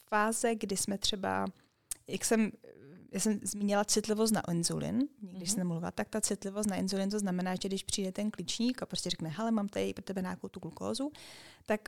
fáze, 0.09 0.55
kdy 0.55 0.77
jsme 0.77 0.97
třeba, 0.97 1.45
jak 2.07 2.25
jsem 2.25 2.51
já 3.15 3.19
jsem 3.19 3.39
zmínila 3.43 3.85
citlivost 3.85 4.33
na 4.33 4.41
inzulin, 4.51 5.07
když 5.21 5.49
mm-hmm. 5.49 5.55
jsem 5.55 5.67
mluvila, 5.67 5.91
tak 5.91 6.09
ta 6.09 6.21
citlivost 6.21 6.69
na 6.69 6.75
inzulin, 6.75 7.09
to 7.09 7.19
znamená, 7.19 7.55
že 7.55 7.67
když 7.67 7.83
přijde 7.83 8.11
ten 8.11 8.31
klíčník 8.31 8.81
a 8.81 8.85
prostě 8.85 9.09
řekne, 9.09 9.29
hele, 9.29 9.51
mám 9.51 9.67
tady 9.67 9.93
pro 9.93 10.03
tebe 10.03 10.21
nějakou 10.21 10.47
tu 10.47 10.59
glukózu, 10.59 11.11
tak 11.65 11.81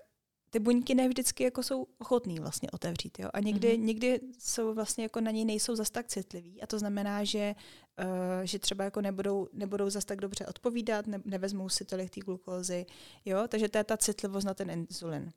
ty 0.50 0.60
buňky 0.60 0.96
ne 0.96 1.08
vždycky 1.08 1.44
jako 1.44 1.64
jsou 1.64 1.88
ochotný 1.98 2.40
vlastně 2.40 2.72
otevřít. 2.72 3.20
Jo? 3.20 3.30
A 3.34 3.40
někdy, 3.40 3.68
mm-hmm. 3.68 3.84
někdy 3.84 4.20
jsou 4.40 4.74
vlastně 4.74 5.04
jako 5.04 5.22
na 5.22 5.32
něj 5.32 5.46
nejsou 5.46 5.76
zas 5.76 5.90
tak 5.90 6.08
citliví 6.08 6.62
a 6.62 6.68
to 6.68 6.80
znamená, 6.80 7.24
že, 7.24 7.56
uh, 8.00 8.44
že 8.44 8.60
třeba 8.60 8.84
jako 8.84 9.02
nebudou, 9.02 9.48
nebudou 9.54 9.90
zas 9.90 10.06
tak 10.06 10.22
dobře 10.22 10.46
odpovídat, 10.46 11.08
ne, 11.08 11.22
nevezmou 11.26 11.70
si 11.70 11.86
tolik 11.86 12.10
té 12.10 12.20
glukózy. 12.20 12.86
Jo? 13.26 13.44
Takže 13.48 13.70
to 13.70 13.78
je 13.78 13.84
ta 13.84 13.98
citlivost 13.98 14.48
na 14.48 14.54
ten 14.54 14.70
inzulin. 14.70 15.32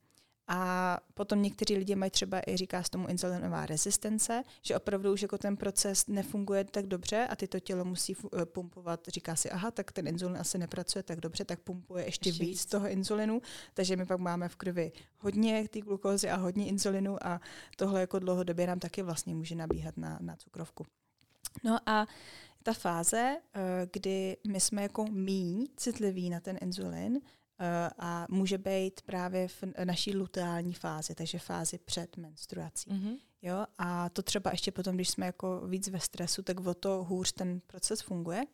A 0.53 0.99
potom 1.15 1.43
někteří 1.43 1.77
lidi 1.77 1.95
mají 1.95 2.11
třeba 2.11 2.41
i 2.47 2.57
říká 2.57 2.83
se 2.83 2.91
tomu 2.91 3.09
insulinová 3.09 3.67
rezistence, 3.67 4.43
že 4.63 4.77
opravdu 4.77 5.13
už 5.13 5.23
jako 5.23 5.39
ten 5.39 5.57
proces 5.57 6.07
nefunguje 6.07 6.65
tak 6.65 6.87
dobře 6.87 7.27
a 7.31 7.37
ty 7.37 7.49
to 7.49 7.61
tělo 7.61 7.85
musí 7.85 8.17
eh, 8.17 8.47
pumpovat. 8.47 9.01
Říká 9.09 9.37
si, 9.37 9.51
aha, 9.51 9.71
tak 9.71 9.93
ten 9.93 10.07
inzulin 10.07 10.37
asi 10.37 10.59
nepracuje 10.59 11.03
tak 11.03 11.21
dobře, 11.21 11.45
tak 11.45 11.61
pumpuje 11.61 12.05
ještě, 12.05 12.29
ještě 12.29 12.45
víc 12.45 12.67
toho 12.67 12.89
inzulinu, 12.89 13.43
takže 13.75 13.97
my 13.97 14.07
pak 14.07 14.19
máme 14.19 14.49
v 14.49 14.57
krvi 14.57 14.93
hodně 15.19 15.69
té 15.69 15.81
glukózy 15.81 16.31
a 16.31 16.37
hodně 16.37 16.67
inzulinu 16.67 17.27
a 17.27 17.41
tohle 17.77 18.01
jako 18.01 18.19
dlouhodobě 18.19 18.67
nám 18.67 18.79
taky 18.79 19.03
vlastně 19.03 19.35
může 19.35 19.55
nabíhat 19.55 19.97
na, 19.97 20.19
na 20.21 20.37
cukrovku. 20.37 20.87
No 21.65 21.79
a 21.87 22.07
ta 22.63 22.73
fáze, 22.73 23.37
eh, 23.55 23.89
kdy 23.93 24.37
my 24.49 24.61
jsme 24.61 24.83
jako 24.83 25.05
míň 25.05 25.67
citliví 25.77 26.31
na 26.31 26.41
ten 26.41 26.59
inzulin, 26.61 27.21
Eh, 27.21 27.40
a 27.99 28.27
může 28.31 28.59
být 28.59 29.03
právě 29.03 29.49
v 29.49 29.65
naší 29.85 30.17
luteální 30.17 30.75
fázi, 30.75 31.15
takže 31.15 31.39
fázi 31.39 31.79
před 31.79 32.17
menstruací. 32.17 32.91
Mm-hmm. 32.91 33.17
Jo? 33.43 33.65
A 33.79 34.09
to 34.09 34.23
třeba 34.23 34.51
ještě 34.51 34.73
potom, 34.73 34.95
když 34.95 35.09
jsme 35.09 35.27
jako 35.27 35.61
víc 35.67 35.89
ve 35.89 36.01
stresu, 36.01 36.43
tak 36.43 36.61
o 36.61 36.75
to 36.75 37.05
hůř 37.05 37.33
ten 37.33 37.61
proces 37.67 38.01
funguje. 38.01 38.45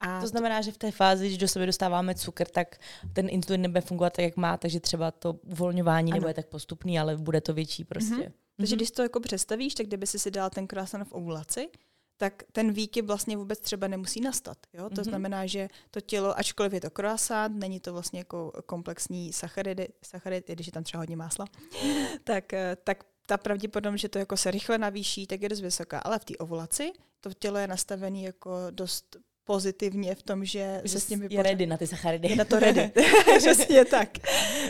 A 0.00 0.20
to 0.20 0.26
znamená, 0.28 0.60
že 0.60 0.72
v 0.72 0.78
té 0.78 0.90
fázi, 0.90 1.26
když 1.26 1.38
do 1.38 1.48
sebe 1.48 1.66
dostáváme 1.66 2.14
cukr, 2.14 2.44
tak 2.44 2.78
ten 3.12 3.28
insulin 3.30 3.60
nebude 3.60 3.80
fungovat 3.80 4.12
tak, 4.12 4.22
jak 4.22 4.36
má, 4.36 4.56
takže 4.56 4.80
třeba 4.80 5.10
to 5.10 5.32
uvolňování 5.32 6.12
ano. 6.12 6.16
nebude 6.16 6.34
tak 6.34 6.46
postupný, 6.46 6.98
ale 6.98 7.16
bude 7.16 7.40
to 7.40 7.54
větší 7.54 7.84
prostě. 7.84 8.14
Mm-hmm. 8.14 8.32
Takže 8.56 8.74
mm-hmm. 8.74 8.78
když 8.78 8.90
to 8.90 9.02
jako 9.02 9.20
představíš, 9.20 9.74
tak 9.74 9.86
kdyby 9.86 10.06
si 10.06 10.18
si 10.18 10.30
dal 10.30 10.50
ten 10.50 10.66
krásný 10.66 11.00
v 11.04 11.12
ovulaci, 11.12 11.68
tak 12.16 12.42
ten 12.52 12.72
výkyp 12.72 13.06
vlastně 13.06 13.36
vůbec 13.36 13.60
třeba 13.60 13.88
nemusí 13.88 14.20
nastat. 14.20 14.58
Jo? 14.72 14.90
To 14.90 14.94
mm-hmm. 14.94 15.04
znamená, 15.04 15.46
že 15.46 15.68
to 15.90 16.00
tělo, 16.00 16.38
ačkoliv 16.38 16.72
je 16.72 16.80
to 16.80 16.90
croissant, 16.90 17.56
není 17.56 17.80
to 17.80 17.92
vlastně 17.92 18.18
jako 18.18 18.52
komplexní 18.66 19.32
sacharidy, 19.32 19.88
sacharidy 20.02 20.54
když 20.54 20.66
je 20.66 20.72
tam 20.72 20.84
třeba 20.84 21.00
hodně 21.00 21.16
másla, 21.16 21.46
tak, 22.24 22.52
eh, 22.52 22.76
tak 22.84 23.04
ta 23.26 23.36
pravděpodobnost, 23.36 24.00
že 24.00 24.08
to 24.08 24.18
jako 24.18 24.36
se 24.36 24.50
rychle 24.50 24.78
navýší, 24.78 25.26
tak 25.26 25.42
je 25.42 25.48
dost 25.48 25.60
vysoká. 25.60 25.98
Ale 25.98 26.18
v 26.18 26.24
té 26.24 26.36
ovulaci 26.36 26.92
to 27.20 27.30
tělo 27.32 27.58
je 27.58 27.66
nastavené 27.66 28.20
jako 28.20 28.52
dost 28.70 29.16
pozitivně 29.44 30.14
v 30.14 30.22
tom, 30.22 30.44
že, 30.44 30.80
že 30.84 30.92
se 30.92 31.00
s 31.00 31.06
tím 31.06 31.20
vypořádá. 31.20 31.48
Je 31.48 31.54
ready 31.54 31.66
na 31.66 31.76
ty 31.76 31.86
sacharidy. 31.86 32.28
Je 32.28 32.36
na 32.36 32.44
to 32.44 32.58
ready. 32.58 32.92
Přesně 33.38 33.84
tak. 33.84 34.08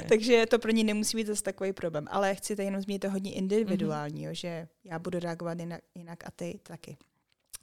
Takže 0.08 0.46
to 0.46 0.58
pro 0.58 0.70
ní 0.70 0.84
nemusí 0.84 1.16
být 1.16 1.26
zase 1.26 1.42
takový 1.42 1.72
problém. 1.72 2.06
Ale 2.10 2.34
chci 2.34 2.56
tady 2.56 2.66
jenom 2.66 2.80
zmínit 2.80 2.98
to 2.98 3.10
hodně 3.10 3.32
individuální, 3.32 4.22
mm-hmm. 4.22 4.28
jo, 4.28 4.34
že 4.34 4.68
já 4.84 4.98
budu 4.98 5.18
reagovat 5.18 5.58
jinak, 5.58 5.80
jinak 5.94 6.26
a 6.26 6.30
ty 6.30 6.60
taky. 6.62 6.96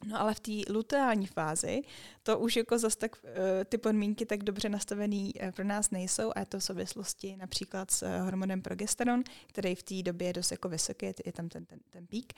No 0.05 0.21
ale 0.21 0.33
v 0.33 0.39
té 0.39 0.71
luteální 0.73 1.27
fázi 1.27 1.81
to 2.23 2.39
už 2.39 2.55
jako 2.55 2.79
zase 2.79 2.97
tak 2.97 3.15
uh, 3.23 3.29
ty 3.69 3.77
podmínky 3.77 4.25
tak 4.25 4.43
dobře 4.43 4.69
nastavený 4.69 5.33
uh, 5.33 5.51
pro 5.51 5.63
nás 5.63 5.91
nejsou 5.91 6.31
a 6.35 6.39
je 6.39 6.45
to 6.45 6.59
v 6.59 6.63
souvislosti 6.63 7.35
například 7.37 7.91
s 7.91 8.01
uh, 8.01 8.25
hormonem 8.25 8.61
progesteron, 8.61 9.23
který 9.47 9.75
v 9.75 9.83
té 9.83 10.01
době 10.03 10.27
je 10.27 10.33
dost 10.33 10.51
jako 10.51 10.69
vysoký, 10.69 11.05
je, 11.05 11.31
tam 11.31 11.49
ten, 11.49 11.65
ten, 11.65 11.79
ten 11.89 12.07
pík. 12.07 12.33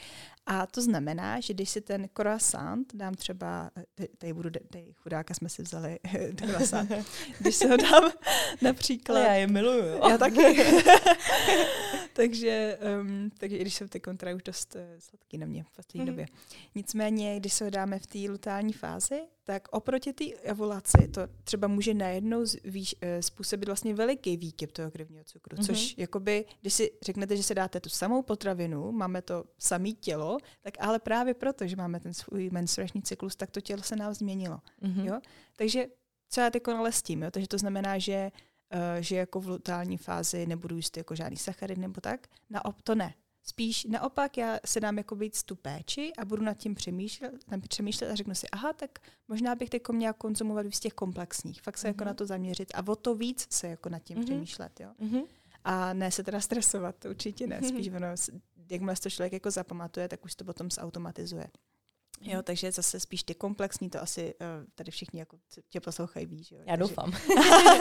A 0.46 0.66
to 0.66 0.82
znamená, 0.82 1.40
že 1.40 1.54
když 1.54 1.70
si 1.70 1.82
ten 1.82 2.10
croissant 2.14 2.96
dám 2.96 3.14
třeba, 3.14 3.72
tady 4.18 4.34
budu, 4.34 4.50
tady 4.50 4.94
chudáka 4.94 5.34
jsme 5.34 5.50
si 5.50 5.62
vzali 5.62 6.00
croissant, 6.36 6.92
když 7.40 7.56
se 7.56 7.68
ho 7.68 7.78
dám 7.78 8.12
například... 8.62 9.16
Ale 9.16 9.28
já 9.28 9.34
je 9.34 9.48
miluju. 9.48 10.10
Já 10.10 10.18
taky. 10.18 10.64
takže, 12.14 12.78
um, 13.02 13.32
takže 13.38 13.58
i 13.58 13.62
když 13.62 13.74
jsem 13.74 13.88
ty 13.88 14.00
kontra 14.00 14.36
už 14.36 14.44
dost 14.44 14.76
sladký 15.00 15.38
na 15.38 15.46
mě 15.46 15.64
v 15.64 15.70
poslední 15.70 16.02
mm-hmm. 16.02 16.06
době. 16.06 16.28
Nicméně, 16.76 17.40
když 17.40 17.54
se 17.56 17.64
ho 17.64 17.70
dáme 17.70 18.00
v 18.00 18.08
té 18.08 18.20
lutální 18.30 18.74
fázi, 18.74 19.22
tak 19.44 19.68
oproti 19.72 20.14
té 20.14 20.26
ovulaci 20.52 21.08
to 21.08 21.22
třeba 21.44 21.68
může 21.68 21.94
najednou 21.94 22.46
zvýš, 22.46 22.96
uh, 22.96 23.10
způsobit 23.20 23.70
vlastně 23.70 23.94
veliký 23.94 24.38
výkyp 24.38 24.72
toho 24.72 24.92
krevního 24.92 25.24
cukru, 25.24 25.58
mm-hmm. 25.58 25.66
což 25.66 25.96
jakoby, 25.98 26.46
když 26.62 26.74
si 26.74 26.92
řeknete, 27.02 27.38
že 27.38 27.44
se 27.44 27.56
dáte 27.56 27.80
tu 27.80 27.90
samou 27.90 28.22
potravinu, 28.22 28.92
máme 28.92 29.22
to 29.22 29.44
samé 29.60 29.92
tělo, 29.92 30.38
tak 30.62 30.74
ale 30.80 31.00
právě 31.00 31.34
proto, 31.34 31.68
že 31.68 31.76
máme 31.76 32.00
ten 32.00 32.14
svůj 32.14 32.50
menstruační 32.50 33.02
cyklus, 33.02 33.36
tak 33.36 33.52
to 33.52 33.62
tělo 33.62 33.84
se 33.84 33.96
nám 33.96 34.14
změnilo. 34.14 34.60
Mm-hmm. 34.82 35.06
Jo? 35.06 35.20
Takže 35.56 35.86
co 36.30 36.42
já 36.42 36.50
teď 36.50 36.68
ale 36.68 36.92
s 36.92 37.02
tím, 37.02 37.24
jo? 37.24 37.32
takže 37.32 37.48
to 37.48 37.58
znamená, 37.58 37.98
že 37.98 38.32
uh, 38.74 39.02
že 39.02 39.16
jako 39.16 39.40
v 39.40 39.48
lutální 39.48 39.98
fázi 39.98 40.46
nebudu 40.46 40.76
jíst 40.76 40.98
jako 40.98 41.16
žádný 41.16 41.38
sacharid 41.38 41.78
nebo 41.78 42.02
tak. 42.02 42.28
Naop, 42.50 42.82
to 42.82 42.96
ne. 42.96 43.14
Spíš 43.48 43.86
naopak 43.86 44.38
já 44.38 44.60
se 44.66 44.80
dám 44.80 44.98
jako 44.98 45.16
víc 45.16 45.44
tu 45.44 45.56
péči 45.56 46.14
a 46.18 46.26
budu 46.26 46.44
nad 46.44 46.58
tím 46.58 46.76
přemýšlet, 46.76 47.34
přemýšlet 47.70 48.12
a 48.12 48.16
řeknu 48.16 48.36
si, 48.36 48.50
aha, 48.50 48.74
tak 48.74 49.00
možná 49.28 49.56
bych 49.56 49.70
teď 49.70 49.82
měla 49.92 50.14
konzumovat 50.14 50.66
víc 50.66 50.80
těch 50.80 50.94
komplexních. 50.94 51.62
Fakt 51.62 51.78
se 51.78 51.88
mm-hmm. 51.88 51.90
jako 51.90 52.04
mhm. 52.04 52.08
na 52.08 52.14
to 52.14 52.26
zaměřit 52.26 52.72
a 52.76 52.88
o 52.88 52.96
to 52.96 53.16
víc 53.16 53.48
se 53.50 53.68
jako 53.68 53.90
nad 53.90 54.00
tím 54.00 54.18
mm-hmm. 54.18 54.26
přemýšlet. 54.26 54.80
Jo? 54.80 54.90
Mm-hmm. 55.02 55.26
A 55.64 55.94
ne 55.94 56.12
se 56.12 56.24
teda 56.24 56.42
stresovat, 56.42 56.96
to 57.00 57.10
určitě 57.10 57.48
ne. 57.48 57.62
Spíš 57.68 57.88
ono, 57.88 58.08
jakmile 58.70 58.96
to 58.96 59.10
člověk 59.10 59.34
jako 59.34 59.52
zapamatuje, 59.52 60.08
tak 60.08 60.26
už 60.26 60.36
to 60.36 60.46
potom 60.46 60.72
zautomatizuje. 60.72 61.48
Jo, 62.22 62.44
takže 62.44 62.72
zase 62.72 63.00
spíš 63.00 63.24
ty 63.24 63.36
komplexní, 63.36 63.90
to 63.90 64.02
asi 64.02 64.34
uh, 64.34 64.48
tady 64.76 64.92
všichni 64.92 65.20
jako 65.20 65.38
tě 65.70 65.80
poslouchají, 65.80 66.26
víš. 66.26 66.52
Jo? 66.52 66.60
Já 66.66 66.76
doufám. 66.76 67.12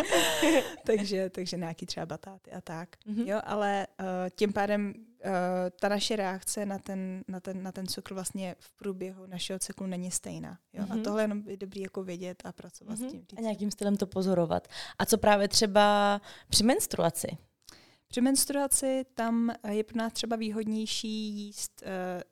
takže, 0.87 1.31
takže 1.31 1.57
nějaký 1.57 1.87
třeba 1.87 2.07
batáty 2.07 2.51
a 2.53 2.61
tak. 2.61 2.89
Mm-hmm. 3.07 3.29
Jo, 3.29 3.41
ale 3.45 3.87
uh, 4.01 4.07
tím 4.37 4.53
pádem 4.53 4.95
ta 5.81 5.89
naše 5.89 6.17
reakce 6.17 6.67
na 6.67 6.79
ten, 6.79 7.25
na, 7.29 7.41
ten, 7.41 7.63
na 7.63 7.73
ten 7.73 7.87
cukr 7.87 8.15
vlastně 8.15 8.57
v 8.59 8.73
průběhu 8.73 9.27
našeho 9.27 9.59
cyklu 9.59 9.87
není 9.87 10.11
stejná. 10.11 10.59
Jo? 10.73 10.85
Mm-hmm. 10.85 11.01
A 11.01 11.05
tohle 11.05 11.23
jenom 11.23 11.43
je 11.47 11.57
dobrý 11.57 11.81
jako 11.81 12.05
vědět 12.05 12.43
a 12.45 12.53
pracovat 12.53 12.99
mm-hmm. 12.99 13.09
s 13.09 13.11
tím. 13.11 13.27
A 13.37 13.41
nějakým 13.41 13.71
stylem 13.71 13.97
to 13.97 14.07
pozorovat. 14.07 14.69
A 14.99 15.07
co 15.07 15.19
právě 15.19 15.49
třeba 15.49 16.21
při 16.49 16.65
menstruaci? 16.65 17.39
Při 18.09 18.21
menstruaci 18.21 19.05
tam 19.15 19.53
je 19.69 19.85
pro 19.85 19.99
nás 19.99 20.13
třeba 20.13 20.37
výhodnější 20.37 21.09
jíst, 21.09 21.83
eh, 21.87 22.23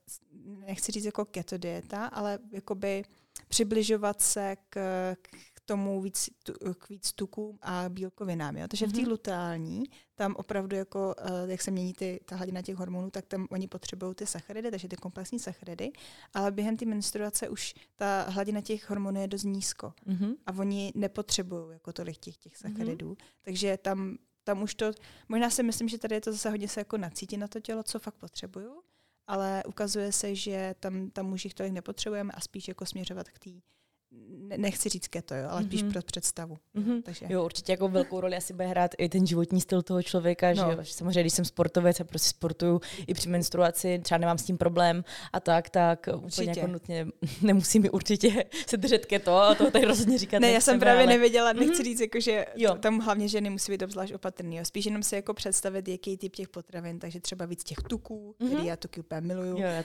nechci 0.67 0.93
říct 0.93 1.05
jako 1.05 1.25
keto 1.25 1.59
dieta, 1.59 2.07
ale 2.07 2.39
jakoby 2.53 3.05
přibližovat 3.49 4.21
se 4.21 4.57
k, 4.71 4.77
k 5.23 5.52
tomu 5.73 6.01
víc, 6.01 6.31
k 6.79 6.89
víc 6.89 7.13
tukům 7.13 7.59
a 7.63 7.85
bílkovinám. 7.89 8.57
Jo? 8.57 8.69
Takže 8.69 8.87
mm-hmm. 8.87 8.91
v 8.91 8.93
té 8.93 9.01
mhm. 9.01 9.11
luteální, 9.11 9.85
tam 10.15 10.35
opravdu 10.37 10.77
jako, 10.77 11.15
eh, 11.19 11.51
jak 11.51 11.63
se 11.63 11.71
mění 11.71 11.93
ty, 11.93 12.21
ta 12.25 12.37
hladina 12.37 12.63
těch 12.63 12.77
hormonů, 12.77 13.11
tak 13.11 13.27
tam 13.27 13.47
oni 13.51 13.69
potřebují 13.69 14.15
ty 14.15 14.27
sacharidy, 14.27 14.71
takže 14.71 14.89
ty 14.89 14.97
komplexní 14.97 15.39
sacharidy, 15.39 15.93
ale 16.35 16.51
během 16.51 16.77
té 16.77 16.85
menstruace 16.85 17.49
už 17.49 17.75
ta 17.97 18.23
hladina 18.29 18.61
těch 18.61 18.91
hormonů 18.91 19.21
je 19.21 19.29
dost 19.29 19.43
nízko 19.45 19.93
mm-hmm. 20.07 20.35
a 20.47 20.53
oni 20.59 20.93
nepotřebují 20.95 21.65
jako 21.73 21.93
tolik 21.93 22.19
těch, 22.19 22.37
těch 22.37 22.57
sacharidů, 22.57 23.13
mm-hmm. 23.13 23.43
takže 23.43 23.77
tam 23.77 24.19
tam 24.45 24.63
už 24.63 24.75
to, 24.75 24.91
možná 25.29 25.51
si 25.51 25.63
myslím, 25.63 25.89
že 25.89 25.99
tady 25.99 26.15
je 26.15 26.21
to 26.21 26.33
zase 26.33 26.51
hodně 26.51 26.69
se 26.69 26.81
jako 26.81 26.97
nacítit 26.97 27.39
na 27.39 27.49
to 27.49 27.61
tělo, 27.61 27.83
co 27.83 27.99
fakt 27.99 28.15
potřebuju, 28.15 28.83
ale 29.27 29.63
ukazuje 29.67 30.13
se, 30.13 30.35
že 30.35 30.75
tam, 30.81 31.11
tam 31.11 31.33
už 31.33 31.45
jich 31.45 31.55
tolik 31.55 31.73
nepotřebujeme 31.73 32.33
a 32.33 32.41
spíš 32.41 32.69
jako 32.69 32.87
směřovat 32.87 33.29
k 33.29 33.39
té 33.39 33.51
nechci 34.57 34.89
říct 34.89 35.09
keto, 35.09 35.35
jo, 35.35 35.47
ale 35.49 35.65
spíš 35.65 35.85
mm-hmm. 35.85 35.93
pro 35.93 36.03
představu. 36.03 36.59
Mm-hmm. 36.77 37.03
Takže. 37.03 37.27
Jo, 37.29 37.45
určitě 37.45 37.73
jako 37.73 37.89
velkou 37.89 38.21
roli 38.21 38.37
asi 38.37 38.53
bude 38.53 38.67
hrát 38.67 38.91
i 38.99 39.09
ten 39.09 39.27
životní 39.27 39.61
styl 39.61 39.83
toho 39.83 40.03
člověka, 40.03 40.53
no. 40.53 40.71
že, 40.71 40.85
že 40.85 40.95
samozřejmě, 40.95 41.21
když 41.21 41.33
jsem 41.33 41.45
sportovec 41.45 42.01
a 42.01 42.05
prostě 42.05 42.29
sportuju 42.29 42.81
i 43.07 43.15
při 43.15 43.29
menstruaci, 43.29 44.01
třeba 44.03 44.19
nemám 44.19 44.39
s 44.39 44.45
tím 44.45 44.59
problém 44.59 45.05
a 45.33 45.41
tak, 45.41 45.71
tak 45.71 46.09
určitě. 46.15 46.43
úplně 46.43 46.61
jako 46.61 46.73
nutně 46.73 47.07
nemusí 47.43 47.81
mi 47.81 47.91
určitě 47.91 48.45
se 48.67 48.77
držet 48.77 49.07
keto 49.07 49.37
a 49.37 49.55
to 49.55 49.71
tady 49.71 49.85
rozhodně 49.85 50.19
říkat 50.19 50.39
Ne, 50.39 50.51
já 50.51 50.61
jsem 50.61 50.81
právě 50.81 51.03
ale... 51.03 51.13
nevěděla, 51.13 51.53
nechci 51.53 51.73
mm-hmm. 51.73 51.85
říct, 51.85 52.01
jako, 52.01 52.21
že 52.21 52.47
jo. 52.57 52.75
tam 52.75 52.99
hlavně 52.99 53.29
ženy 53.29 53.51
musí 53.51 53.73
být 53.73 53.83
obzvlášť 53.83 54.15
opatrný. 54.15 54.57
Jo. 54.57 54.65
Spíš 54.65 54.87
jenom 54.87 55.03
si 55.03 55.15
jako 55.15 55.35
představit, 55.35 55.89
jaký 55.89 56.17
typ 56.17 56.37
těch 56.37 56.49
potravin, 56.49 56.99
takže 56.99 57.21
třeba 57.21 57.47
víc 57.47 57.65
těch 57.65 57.79
tuků, 57.89 58.35
mm-hmm. 58.41 58.47
který 58.47 58.67
já 58.67 58.77
tuky 58.77 59.01
úplně 59.01 59.21
miluju, 59.21 59.57
jo, 59.57 59.67
já 59.67 59.85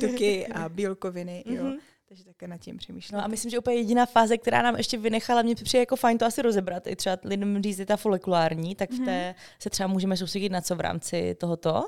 tuky 0.00 0.46
a 0.46 0.68
bílkoviny, 0.68 1.44
mm-hmm. 1.46 1.54
jo 1.54 1.64
mhm. 1.64 1.76
Takže 2.10 2.24
také 2.24 2.48
nad 2.48 2.58
tím 2.58 2.76
přemýšlím. 2.76 3.18
No 3.18 3.24
a 3.24 3.28
myslím, 3.28 3.50
že 3.50 3.58
úplně 3.58 3.76
jediná 3.76 4.06
fáze, 4.06 4.38
která 4.38 4.62
nám 4.62 4.76
ještě 4.76 4.98
vynechala, 4.98 5.42
mě 5.42 5.54
přijde 5.54 5.78
jako 5.78 5.96
fajn 5.96 6.18
to 6.18 6.26
asi 6.26 6.42
rozebrat, 6.42 6.86
i 6.86 6.96
třeba 6.96 7.16
lidem 7.24 7.62
říct, 7.62 7.78
je 7.78 7.86
ta 7.86 7.96
folikulární, 7.96 8.74
tak 8.74 8.90
v 8.90 8.98
té 9.04 9.04
mm-hmm. 9.30 9.34
se 9.58 9.70
třeba 9.70 9.86
můžeme 9.86 10.16
soustředit 10.16 10.48
na 10.48 10.60
co 10.60 10.76
v 10.76 10.80
rámci 10.80 11.34
tohoto? 11.34 11.86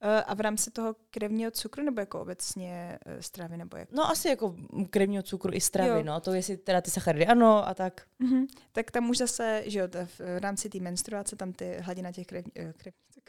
Eh, 0.00 0.22
a 0.22 0.34
v 0.34 0.40
rámci 0.40 0.70
toho 0.70 0.96
krevního 1.10 1.50
cukru 1.50 1.82
nebo 1.82 2.00
jako 2.00 2.20
obecně 2.20 2.98
eh, 3.06 3.22
stravy 3.22 3.56
nebo 3.56 3.76
jak? 3.76 3.92
No 3.92 4.10
asi 4.10 4.28
jako 4.28 4.56
krevního 4.90 5.22
cukru 5.22 5.52
i 5.54 5.60
stravy, 5.60 5.90
jo. 5.90 6.02
no. 6.04 6.20
To 6.20 6.32
jestli 6.32 6.56
teda 6.56 6.80
ty 6.80 6.90
sacharidy 6.90 7.26
ano 7.26 7.68
a 7.68 7.74
tak. 7.74 8.02
Mm-hmm. 8.20 8.46
Tak 8.72 8.90
tam 8.90 9.10
už 9.10 9.18
zase, 9.18 9.62
že 9.66 9.78
jo, 9.78 9.88
v 10.18 10.38
rámci 10.40 10.68
té 10.68 10.80
menstruace 10.80 11.36
tam 11.36 11.52
ty 11.52 11.76
hladina 11.80 12.12
těch 12.12 12.26
krev, 12.26 12.44
eh, 12.56 12.72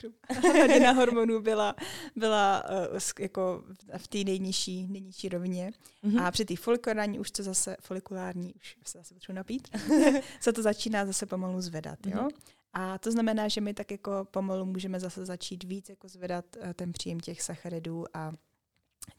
cukrů, 0.01 0.13
hladina 0.51 0.91
hormonů 0.99 1.41
byla, 1.41 1.75
byla 2.15 2.63
jako 3.19 3.63
v 3.97 4.07
té 4.07 4.17
nejnižší, 4.17 4.87
nejnižší 4.87 5.29
rovině. 5.29 5.71
Mm-hmm. 6.03 6.23
A 6.23 6.31
při 6.31 6.45
té 6.45 6.55
folikulární 6.55 7.19
už 7.19 7.31
to 7.31 7.43
zase, 7.43 7.77
folikulární, 7.81 8.53
už 8.53 8.77
se 8.85 8.97
zase 8.97 9.13
potřebuji 9.13 9.35
napít, 9.35 9.67
se 10.39 10.53
to 10.53 10.61
začíná 10.61 11.05
zase 11.05 11.25
pomalu 11.25 11.61
zvedat, 11.61 11.99
jo. 12.05 12.17
Mm-hmm. 12.17 12.29
A 12.73 12.97
to 12.97 13.11
znamená, 13.11 13.47
že 13.47 13.61
my 13.61 13.73
tak 13.73 13.91
jako 13.91 14.27
pomalu 14.31 14.65
můžeme 14.65 14.99
zase 14.99 15.25
začít 15.25 15.63
víc 15.63 15.89
jako 15.89 16.07
zvedat 16.07 16.45
eh, 16.59 16.73
ten 16.73 16.91
příjem 16.93 17.19
těch 17.19 17.41
sacharidů 17.41 18.05
a 18.13 18.33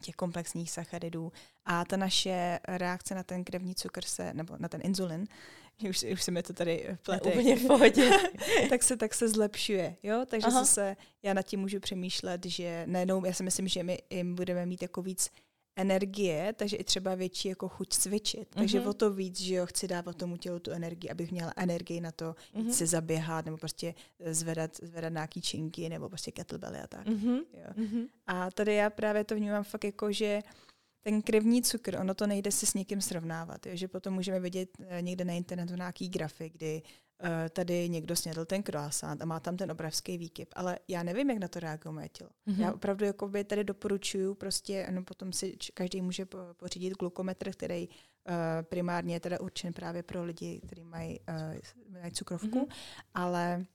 těch 0.01 0.15
komplexních 0.15 0.71
sacharidů. 0.71 1.31
A 1.65 1.85
ta 1.85 1.97
naše 1.97 2.59
reakce 2.67 3.15
na 3.15 3.23
ten 3.23 3.43
krevní 3.43 3.75
cukr 3.75 4.03
se, 4.03 4.33
nebo 4.33 4.55
na 4.59 4.69
ten 4.69 4.81
inzulin, 4.83 5.27
už, 5.89 6.03
už 6.13 6.23
se 6.23 6.31
mi 6.31 6.43
to 6.43 6.53
tady 6.53 6.97
plete. 7.05 7.29
Úplně 7.29 7.55
v 7.55 7.67
pohodě. 7.67 8.11
tak, 8.69 8.83
se, 8.83 8.97
tak 8.97 9.13
se 9.13 9.29
zlepšuje, 9.29 9.95
jo? 10.03 10.25
Takže 10.29 10.47
Aha. 10.47 10.59
zase 10.59 10.95
já 11.23 11.33
nad 11.33 11.41
tím 11.41 11.59
můžu 11.59 11.79
přemýšlet, 11.79 12.45
že 12.45 12.83
najednou, 12.85 13.25
já 13.25 13.33
si 13.33 13.43
myslím, 13.43 13.67
že 13.67 13.83
my 13.83 13.97
jim 14.09 14.35
budeme 14.35 14.65
mít 14.65 14.81
jako 14.81 15.01
víc 15.01 15.29
energie, 15.81 16.53
takže 16.53 16.77
i 16.77 16.83
třeba 16.83 17.15
větší 17.15 17.49
jako 17.49 17.69
chuť 17.69 17.89
cvičit. 17.89 18.49
Mm-hmm. 18.49 18.59
Takže 18.59 18.81
o 18.81 18.93
to 18.93 19.13
víc, 19.13 19.41
že 19.41 19.55
jo, 19.55 19.65
chci 19.65 19.87
dávat 19.87 20.15
tomu 20.15 20.37
tělu 20.37 20.59
tu 20.59 20.71
energii, 20.71 21.09
abych 21.09 21.31
měla 21.31 21.53
energii 21.55 22.01
na 22.01 22.11
to 22.11 22.35
mm-hmm. 22.55 22.69
se 22.69 22.87
zaběhat 22.87 23.45
nebo 23.45 23.57
prostě 23.57 23.93
zvedat, 24.25 24.77
zvedat 24.81 25.13
nějaký 25.13 25.41
činky 25.41 25.89
nebo 25.89 26.09
prostě 26.09 26.31
kettlebelly 26.31 26.79
a 26.79 26.87
tak. 26.87 27.07
Mm-hmm. 27.07 27.41
Jo. 27.53 27.83
Mm-hmm. 27.83 28.07
A 28.27 28.51
tady 28.51 28.75
já 28.75 28.89
právě 28.89 29.23
to 29.23 29.35
vnímám 29.35 29.63
fakt 29.63 29.83
jako, 29.83 30.11
že 30.11 30.41
ten 31.03 31.21
krevní 31.21 31.61
cukr, 31.61 31.97
ono 31.99 32.13
to 32.13 32.27
nejde 32.27 32.51
si 32.51 32.65
s 32.65 32.73
někým 32.73 33.01
srovnávat, 33.01 33.65
jo? 33.65 33.71
že 33.75 33.87
potom 33.87 34.13
můžeme 34.13 34.39
vidět 34.39 34.69
eh, 34.79 35.01
někde 35.01 35.25
na 35.25 35.33
internetu 35.33 35.75
nějaký 35.75 36.09
grafy, 36.09 36.49
kdy 36.49 36.81
Eh, 36.81 37.10
tady 37.49 37.89
někdo 37.89 38.15
snědl 38.15 38.45
ten 38.45 38.63
croissant 38.63 39.21
a 39.21 39.25
má 39.25 39.39
tam 39.39 39.57
ten 39.57 39.71
obrovský 39.71 40.17
výkyp, 40.17 40.49
ale 40.55 40.79
já 40.87 41.03
nevím, 41.03 41.29
jak 41.29 41.39
na 41.39 41.47
to 41.47 41.59
reaguje 41.59 41.93
moje 41.93 42.09
tělo. 42.09 42.29
Mm-hmm. 42.47 42.61
Já 42.61 42.73
opravdu 42.73 43.05
jakoby 43.05 43.43
tady 43.43 43.63
doporučuju 43.63 44.35
prostě, 44.35 44.87
no 44.91 45.03
potom 45.03 45.33
si 45.33 45.57
každý 45.73 46.01
může 46.01 46.25
pořídit 46.53 46.97
glukometr, 46.99 47.51
který 47.51 47.87
uh, 47.87 47.93
primárně 48.61 49.15
je 49.15 49.19
teda 49.19 49.39
určen 49.39 49.73
právě 49.73 50.03
pro 50.03 50.23
lidi, 50.23 50.61
kteří 50.65 50.83
mají, 50.83 51.19
uh, 51.19 51.93
mají 52.01 52.11
cukrovku, 52.11 52.47
mm-hmm. 52.47 52.73
ale 53.13 53.65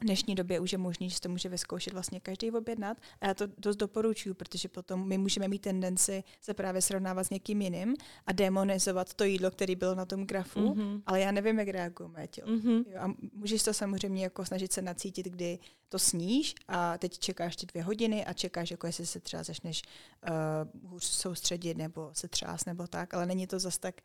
v 0.00 0.04
dnešní 0.04 0.34
době 0.34 0.60
už 0.60 0.72
je 0.72 0.78
možné, 0.78 1.08
že 1.08 1.20
to 1.20 1.28
může 1.28 1.48
vyzkoušet 1.48 1.92
vlastně 1.92 2.20
každý 2.20 2.50
objednat. 2.50 2.98
A 3.20 3.26
já 3.26 3.34
to 3.34 3.46
dost 3.58 3.76
doporučuju, 3.76 4.34
protože 4.34 4.68
potom 4.68 5.08
my 5.08 5.18
můžeme 5.18 5.48
mít 5.48 5.62
tendenci 5.62 6.24
se 6.40 6.54
právě 6.54 6.82
srovnávat 6.82 7.24
s 7.24 7.30
někým 7.30 7.62
jiným 7.62 7.96
a 8.26 8.32
demonizovat 8.32 9.14
to 9.14 9.24
jídlo, 9.24 9.50
které 9.50 9.76
bylo 9.76 9.94
na 9.94 10.06
tom 10.06 10.26
grafu, 10.26 10.60
mm-hmm. 10.60 11.02
ale 11.06 11.20
já 11.20 11.30
nevím, 11.30 11.58
jak 11.58 11.68
reaguje 11.68 12.08
moje 12.08 12.28
tělo. 12.28 12.48
Mm-hmm. 12.48 12.84
Jo, 12.88 12.98
a 13.00 13.14
můžeš 13.32 13.62
to 13.62 13.74
samozřejmě 13.74 14.22
jako 14.22 14.44
snažit 14.44 14.72
se 14.72 14.82
nacítit, 14.82 15.26
kdy 15.26 15.58
to 15.88 15.98
sníš 15.98 16.54
a 16.68 16.98
teď 16.98 17.18
čekáš 17.18 17.56
ty 17.56 17.66
dvě 17.66 17.82
hodiny 17.82 18.24
a 18.24 18.32
čekáš, 18.32 18.70
jako 18.70 18.86
jestli 18.86 19.06
se 19.06 19.20
třeba 19.20 19.42
začneš 19.42 19.82
uh, 20.28 20.90
hůř 20.90 21.04
soustředit 21.04 21.76
nebo 21.76 22.10
se 22.12 22.28
třás 22.28 22.64
nebo 22.64 22.86
tak, 22.86 23.14
ale 23.14 23.26
není 23.26 23.46
to 23.46 23.58
zas 23.58 23.78
tak 23.78 24.00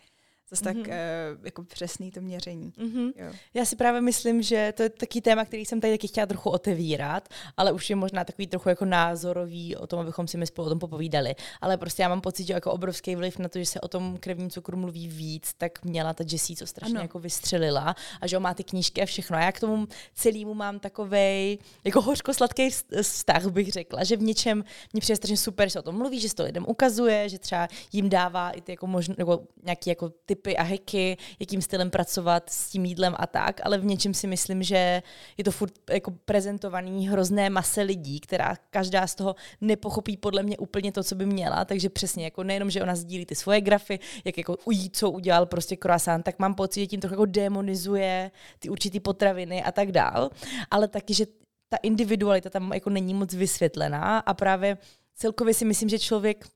zase 0.50 0.66
mm-hmm. 0.66 0.82
tak 0.82 0.88
uh, 0.88 1.46
jako 1.46 1.64
přesný 1.64 2.12
to 2.12 2.22
měření. 2.22 2.74
Mm-hmm. 2.78 3.12
Jo. 3.16 3.32
Já 3.54 3.66
si 3.66 3.76
právě 3.76 4.02
myslím, 4.02 4.42
že 4.42 4.74
to 4.78 4.84
je 4.84 4.90
taký 4.90 5.22
téma, 5.22 5.46
který 5.46 5.66
jsem 5.66 5.82
tady 5.82 5.94
taky 5.94 6.08
chtěla 6.08 6.26
trochu 6.26 6.50
otevírat, 6.50 7.30
ale 7.58 7.72
už 7.72 7.90
je 7.90 7.96
možná 7.96 8.24
takový 8.24 8.48
trochu 8.48 8.70
jako 8.70 8.86
názorový 8.86 9.76
o 9.76 9.88
tom, 9.88 10.00
abychom 10.00 10.28
si 10.28 10.38
my 10.38 10.48
spolu 10.48 10.66
o 10.66 10.70
tom 10.70 10.80
popovídali. 10.80 11.36
Ale 11.62 11.78
prostě 11.78 12.02
já 12.02 12.10
mám 12.10 12.22
pocit, 12.22 12.48
že 12.48 12.54
jako 12.54 12.72
obrovský 12.72 13.16
vliv 13.16 13.38
na 13.38 13.50
to, 13.50 13.60
že 13.60 13.66
se 13.66 13.82
o 13.82 13.88
tom 13.88 14.18
krevním 14.20 14.50
cukru 14.50 14.78
mluví 14.78 15.08
víc, 15.08 15.54
tak 15.58 15.86
měla 15.86 16.14
ta 16.14 16.24
Jessie, 16.32 16.58
co 16.58 16.68
strašně 16.68 16.96
ano. 16.96 17.04
jako 17.04 17.20
vystřelila 17.20 17.96
a 18.22 18.28
že 18.28 18.40
má 18.40 18.54
ty 18.54 18.64
knížky 18.64 19.02
a 19.02 19.06
všechno. 19.06 19.38
A 19.38 19.42
já 19.42 19.52
k 19.52 19.60
tomu 19.60 19.88
celému 20.14 20.54
mám 20.54 20.80
takový 20.80 21.60
jako 21.84 22.02
hořko-sladký 22.02 22.70
vztah, 23.02 23.46
bych 23.46 23.72
řekla, 23.72 24.04
že 24.04 24.18
v 24.18 24.22
něčem 24.22 24.64
mě 24.94 25.02
přijde 25.02 25.16
strašně 25.16 25.38
super, 25.38 25.68
že 25.68 25.72
se 25.72 25.80
o 25.80 25.82
tom 25.82 25.98
mluví, 25.98 26.20
že 26.20 26.30
se 26.30 26.36
to 26.36 26.44
lidem 26.44 26.66
ukazuje, 26.68 27.30
že 27.30 27.40
třeba 27.40 27.68
jim 27.92 28.10
dává 28.10 28.52
i 28.52 28.62
ty 28.62 28.72
jako 28.72 28.88
možno, 28.88 29.16
jako 29.18 29.42
nějaký 29.64 29.90
jako 29.90 30.10
typ 30.26 30.39
typy 30.40 30.58
a 30.58 30.64
heky, 30.64 31.18
jakým 31.40 31.62
stylem 31.62 31.90
pracovat 31.90 32.50
s 32.50 32.70
tím 32.70 32.86
jídlem 32.86 33.16
a 33.18 33.28
tak, 33.28 33.62
ale 33.64 33.78
v 33.78 33.86
něčem 33.86 34.14
si 34.14 34.28
myslím, 34.28 34.64
že 34.64 35.04
je 35.38 35.44
to 35.44 35.52
furt 35.52 35.74
jako 35.90 36.12
prezentovaný 36.26 37.08
hrozné 37.08 37.50
mase 37.50 37.82
lidí, 37.82 38.20
která 38.20 38.56
každá 38.70 39.08
z 39.08 39.16
toho 39.16 39.36
nepochopí 39.62 40.18
podle 40.18 40.44
mě 40.44 40.58
úplně 40.58 40.92
to, 40.92 41.04
co 41.04 41.16
by 41.16 41.26
měla, 41.26 41.66
takže 41.66 41.90
přesně 41.90 42.24
jako 42.24 42.44
nejenom, 42.44 42.70
že 42.70 42.84
ona 42.84 42.96
sdílí 42.96 43.26
ty 43.26 43.36
svoje 43.36 43.62
grafy, 43.62 44.00
jak 44.26 44.38
jako 44.38 44.58
ují, 44.66 44.90
co 44.90 45.12
udělal 45.12 45.46
prostě 45.46 45.76
croissant, 45.76 46.26
tak 46.26 46.40
mám 46.40 46.56
pocit, 46.56 46.80
že 46.80 46.88
tím 46.88 47.00
trochu 47.00 47.14
jako 47.14 47.26
demonizuje 47.26 48.32
ty 48.60 48.70
určitý 48.70 49.00
potraviny 49.00 49.64
a 49.64 49.72
tak 49.72 49.92
dál, 49.92 50.30
ale 50.72 50.88
taky, 50.88 51.14
že 51.14 51.26
ta 51.70 51.78
individualita 51.78 52.50
tam 52.50 52.74
jako 52.74 52.90
není 52.90 53.14
moc 53.14 53.34
vysvětlená. 53.34 54.20
A 54.20 54.34
právě 54.34 54.78
celkově 55.16 55.54
si 55.54 55.66
myslím, 55.66 55.90
že 55.90 56.00
člověk 56.00 56.48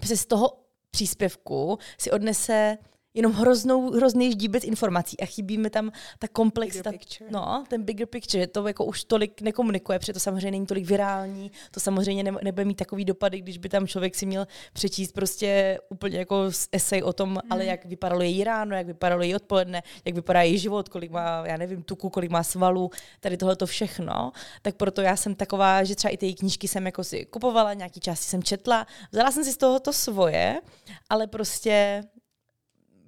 přes 0.00 0.26
toho 0.26 0.62
příspěvku 0.90 1.78
si 1.98 2.10
odnese 2.10 2.78
jenom 3.14 3.32
hroznou, 3.32 3.90
hrozný 3.90 4.32
ždíbec 4.32 4.64
informací 4.64 5.20
a 5.20 5.26
chybí 5.26 5.58
mi 5.58 5.70
tam 5.70 5.92
ta 6.18 6.28
komplexita, 6.28 6.90
no, 7.30 7.64
ten 7.68 7.82
bigger 7.82 8.06
picture, 8.06 8.46
to 8.46 8.66
jako 8.66 8.84
už 8.84 9.04
tolik 9.04 9.40
nekomunikuje, 9.40 9.98
protože 9.98 10.12
to 10.12 10.20
samozřejmě 10.20 10.50
není 10.50 10.66
tolik 10.66 10.86
virální, 10.86 11.52
to 11.70 11.80
samozřejmě 11.80 12.24
ne, 12.24 12.32
nebude 12.42 12.64
mít 12.64 12.74
takový 12.74 13.04
dopady, 13.04 13.40
když 13.40 13.58
by 13.58 13.68
tam 13.68 13.86
člověk 13.86 14.14
si 14.14 14.26
měl 14.26 14.46
přečíst 14.72 15.12
prostě 15.12 15.78
úplně 15.88 16.18
jako 16.18 16.50
esej 16.72 17.02
o 17.02 17.12
tom, 17.12 17.28
mm. 17.28 17.38
ale 17.50 17.64
jak 17.64 17.84
vypadalo 17.84 18.22
její 18.22 18.44
ráno, 18.44 18.76
jak 18.76 18.86
vypadalo 18.86 19.22
její 19.22 19.34
odpoledne, 19.34 19.82
jak 20.04 20.14
vypadá 20.14 20.42
její 20.42 20.58
život, 20.58 20.88
kolik 20.88 21.10
má, 21.10 21.42
já 21.46 21.56
nevím, 21.56 21.82
tuku, 21.82 22.10
kolik 22.10 22.30
má 22.30 22.42
svalů, 22.42 22.90
tady 23.20 23.36
tohle 23.36 23.56
to 23.56 23.66
všechno, 23.66 24.32
tak 24.62 24.76
proto 24.76 25.00
já 25.00 25.16
jsem 25.16 25.34
taková, 25.34 25.84
že 25.84 25.94
třeba 25.94 26.12
i 26.12 26.16
ty 26.16 26.34
knížky 26.34 26.68
jsem 26.68 26.86
jako 26.86 27.04
si 27.04 27.24
kupovala, 27.24 27.74
nějaký 27.74 28.00
části 28.00 28.26
jsem 28.26 28.42
četla, 28.42 28.86
vzala 29.10 29.30
jsem 29.30 29.44
si 29.44 29.52
z 29.52 29.56
toho 29.56 29.80
to 29.80 29.92
svoje, 29.92 30.60
ale 31.08 31.26
prostě 31.26 32.02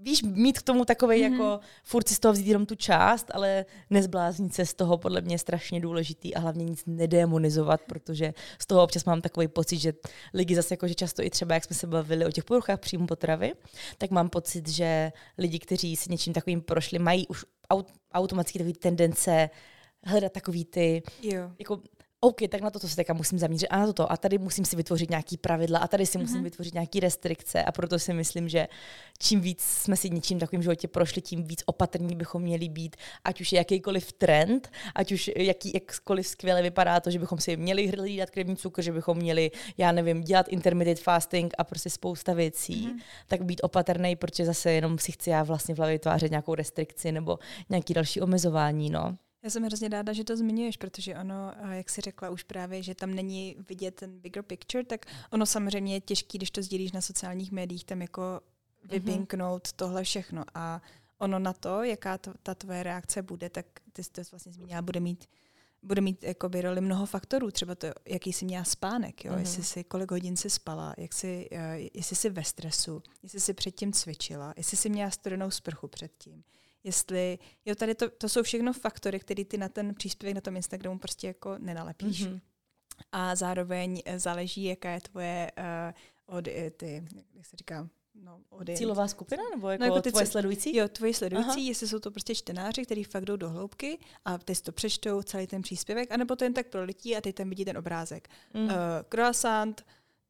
víš, 0.04 0.22
mít 0.22 0.58
k 0.58 0.62
tomu 0.62 0.84
takový 0.84 1.16
mm-hmm. 1.16 1.32
jako 1.32 1.60
furt 1.82 2.08
si 2.08 2.14
z 2.14 2.18
toho 2.18 2.32
vzít 2.32 2.46
jenom 2.46 2.66
tu 2.66 2.74
část, 2.74 3.26
ale 3.34 3.64
nezbláznit 3.90 4.54
se 4.54 4.66
z 4.66 4.74
toho 4.74 4.98
podle 4.98 5.20
mě 5.20 5.34
je 5.34 5.38
strašně 5.38 5.80
důležitý 5.80 6.34
a 6.34 6.40
hlavně 6.40 6.64
nic 6.64 6.82
nedemonizovat, 6.86 7.80
protože 7.86 8.34
z 8.58 8.66
toho 8.66 8.82
občas 8.82 9.04
mám 9.04 9.20
takový 9.20 9.48
pocit, 9.48 9.78
že 9.78 9.92
lidi 10.34 10.54
zase 10.54 10.74
jako, 10.74 10.88
že 10.88 10.94
často 10.94 11.22
i 11.22 11.30
třeba, 11.30 11.54
jak 11.54 11.64
jsme 11.64 11.76
se 11.76 11.86
bavili 11.86 12.26
o 12.26 12.30
těch 12.30 12.44
poruchách 12.44 12.80
příjmu 12.80 13.06
potravy, 13.06 13.52
tak 13.98 14.10
mám 14.10 14.30
pocit, 14.30 14.68
že 14.68 15.12
lidi, 15.38 15.58
kteří 15.58 15.96
si 15.96 16.10
něčím 16.10 16.32
takovým 16.32 16.62
prošli, 16.62 16.98
mají 16.98 17.26
už 17.28 17.44
aut- 17.70 17.92
automaticky 18.12 18.58
takový 18.58 18.72
tendence 18.72 19.50
hledat 20.04 20.32
takový 20.32 20.64
ty, 20.64 21.02
jo. 21.22 21.50
jako 21.58 21.80
OK, 22.24 22.36
tak 22.48 22.60
na 22.60 22.70
to, 22.70 22.78
to 22.78 22.88
se 22.88 22.96
teďka 22.96 23.12
musím 23.12 23.38
zamířit 23.38 23.68
a 23.70 23.78
na 23.78 23.86
toto. 23.86 24.12
A 24.12 24.16
tady 24.16 24.38
musím 24.38 24.64
si 24.64 24.76
vytvořit 24.76 25.10
nějaký 25.10 25.36
pravidla 25.36 25.78
a 25.78 25.86
tady 25.86 26.06
si 26.06 26.18
musím 26.18 26.36
mm-hmm. 26.36 26.42
vytvořit 26.42 26.74
nějaké 26.74 27.00
restrikce 27.00 27.62
a 27.62 27.72
proto 27.72 27.98
si 27.98 28.14
myslím, 28.14 28.48
že 28.48 28.68
čím 29.18 29.40
víc 29.40 29.60
jsme 29.62 29.96
si 29.96 30.10
něčím 30.10 30.38
takovým 30.38 30.62
životě 30.62 30.88
prošli, 30.88 31.22
tím 31.22 31.44
víc 31.44 31.62
opatrní 31.66 32.16
bychom 32.16 32.42
měli 32.42 32.68
být, 32.68 32.96
ať 33.24 33.40
už 33.40 33.52
je 33.52 33.56
jakýkoliv 33.56 34.12
trend, 34.12 34.70
ať 34.94 35.12
už 35.12 35.30
jaký, 35.36 35.72
jakkoliv 35.74 36.26
skvěle 36.26 36.62
vypadá 36.62 37.00
to, 37.00 37.10
že 37.10 37.18
bychom 37.18 37.38
si 37.38 37.56
měli 37.56 37.86
hlídat 37.86 38.30
krevní 38.30 38.56
cukr, 38.56 38.82
že 38.82 38.92
bychom 38.92 39.16
měli, 39.16 39.50
já 39.78 39.92
nevím, 39.92 40.20
dělat 40.20 40.48
intermittent 40.48 41.00
fasting 41.00 41.54
a 41.58 41.64
prostě 41.64 41.90
spousta 41.90 42.32
věcí, 42.32 42.88
mm-hmm. 42.88 43.02
tak 43.26 43.44
být 43.44 43.60
opatrný, 43.62 44.16
protože 44.16 44.44
zase 44.44 44.72
jenom 44.72 44.98
si 44.98 45.12
chci 45.12 45.30
já 45.30 45.42
vlastně 45.42 45.74
v 45.74 45.78
hlavě 45.78 45.94
vytvářet 45.94 46.30
nějakou 46.30 46.54
restrikci 46.54 47.12
nebo 47.12 47.38
nějaký 47.68 47.94
další 47.94 48.20
omezování, 48.20 48.90
no. 48.90 49.16
Já 49.44 49.50
jsem 49.50 49.62
hrozně 49.62 49.88
ráda, 49.88 50.12
že 50.12 50.24
to 50.24 50.36
zmiňuješ, 50.36 50.76
protože 50.76 51.16
ono, 51.16 51.52
jak 51.70 51.90
si 51.90 52.00
řekla 52.00 52.30
už 52.30 52.42
právě, 52.42 52.82
že 52.82 52.94
tam 52.94 53.14
není 53.14 53.56
vidět 53.68 53.94
ten 53.94 54.18
bigger 54.18 54.42
picture, 54.42 54.84
tak 54.84 55.06
ono 55.30 55.46
samozřejmě 55.46 55.94
je 55.94 56.00
těžký, 56.00 56.38
když 56.38 56.50
to 56.50 56.62
sdílíš 56.62 56.92
na 56.92 57.00
sociálních 57.00 57.52
médiích, 57.52 57.84
tam 57.84 58.02
jako 58.02 58.40
vypinknout 58.84 59.72
tohle 59.72 60.04
všechno. 60.04 60.44
A 60.54 60.82
ono 61.18 61.38
na 61.38 61.52
to, 61.52 61.82
jaká 61.82 62.18
to, 62.18 62.34
ta 62.42 62.54
tvoje 62.54 62.82
reakce 62.82 63.22
bude, 63.22 63.50
tak 63.50 63.66
ty 63.92 64.04
jsi 64.04 64.10
to 64.10 64.22
vlastně 64.30 64.52
zmínila, 64.52 64.82
bude 64.82 65.00
mít 65.00 65.24
bude 65.82 66.00
mít 66.00 66.22
jakoby 66.22 66.60
roli 66.60 66.80
mnoho 66.80 67.06
faktorů, 67.06 67.50
třeba 67.50 67.74
to, 67.74 67.86
jaký 68.06 68.32
jsi 68.32 68.44
měla 68.44 68.64
spánek, 68.64 69.24
jo? 69.24 69.32
Mm-hmm. 69.32 69.38
jestli 69.38 69.62
si 69.62 69.84
kolik 69.84 70.10
hodin 70.10 70.36
si 70.36 70.50
spala, 70.50 70.94
jak 70.98 71.12
jsi, 71.12 71.48
uh, 71.52 71.58
jestli 71.94 72.16
jsi 72.16 72.30
ve 72.30 72.44
stresu, 72.44 73.02
jestli 73.22 73.40
jsi 73.40 73.54
předtím 73.54 73.92
cvičila, 73.92 74.54
jestli 74.56 74.76
jsi 74.76 74.88
měla 74.88 75.10
studenou 75.10 75.50
sprchu 75.50 75.88
předtím, 75.88 76.44
jestli, 76.84 77.38
jo, 77.64 77.74
tady 77.74 77.94
to, 77.94 78.10
to 78.10 78.28
jsou 78.28 78.42
všechno 78.42 78.72
faktory, 78.72 79.20
které 79.20 79.44
ty 79.44 79.58
na 79.58 79.68
ten 79.68 79.94
příspěvek 79.94 80.34
na 80.34 80.40
tom 80.40 80.56
Instagramu 80.56 80.98
prostě 80.98 81.26
jako 81.26 81.58
nenalepíš. 81.58 82.26
Mm-hmm. 82.26 82.40
A 83.12 83.34
zároveň 83.34 84.02
eh, 84.04 84.18
záleží, 84.18 84.64
jaká 84.64 84.90
je 84.90 85.00
tvoje 85.00 85.52
uh, 86.28 86.36
od, 86.38 86.44
ty, 86.76 87.04
jak 87.34 87.46
se 87.46 87.56
říká, 87.56 87.88
no, 88.14 88.40
audience. 88.52 88.78
Cílová 88.78 89.08
skupina 89.08 89.42
nebo 89.54 89.70
jako, 89.70 89.80
no, 89.80 89.86
jako 89.86 90.02
ty 90.02 90.10
tvoje 90.10 90.26
sledující? 90.26 90.76
Jo, 90.76 90.88
tvoji 90.88 91.14
sledující, 91.14 91.48
Aha. 91.48 91.58
jestli 91.58 91.88
jsou 91.88 91.98
to 91.98 92.10
prostě 92.10 92.34
čtenáři, 92.34 92.84
kteří 92.84 93.04
fakt 93.04 93.24
jdou 93.24 93.36
do 93.36 93.50
hloubky 93.50 93.98
a 94.24 94.38
teď 94.38 94.60
to 94.60 94.72
přečtou 94.72 95.22
celý 95.22 95.46
ten 95.46 95.62
příspěvek, 95.62 96.12
anebo 96.12 96.36
to 96.36 96.44
jen 96.44 96.54
tak 96.54 96.68
prolití 96.68 97.16
a 97.16 97.20
teď 97.20 97.34
tam 97.34 97.48
vidí 97.48 97.64
ten 97.64 97.78
obrázek. 97.78 98.28
Mm. 98.54 98.64
Uh, 98.64 98.70
croissant, 99.08 99.84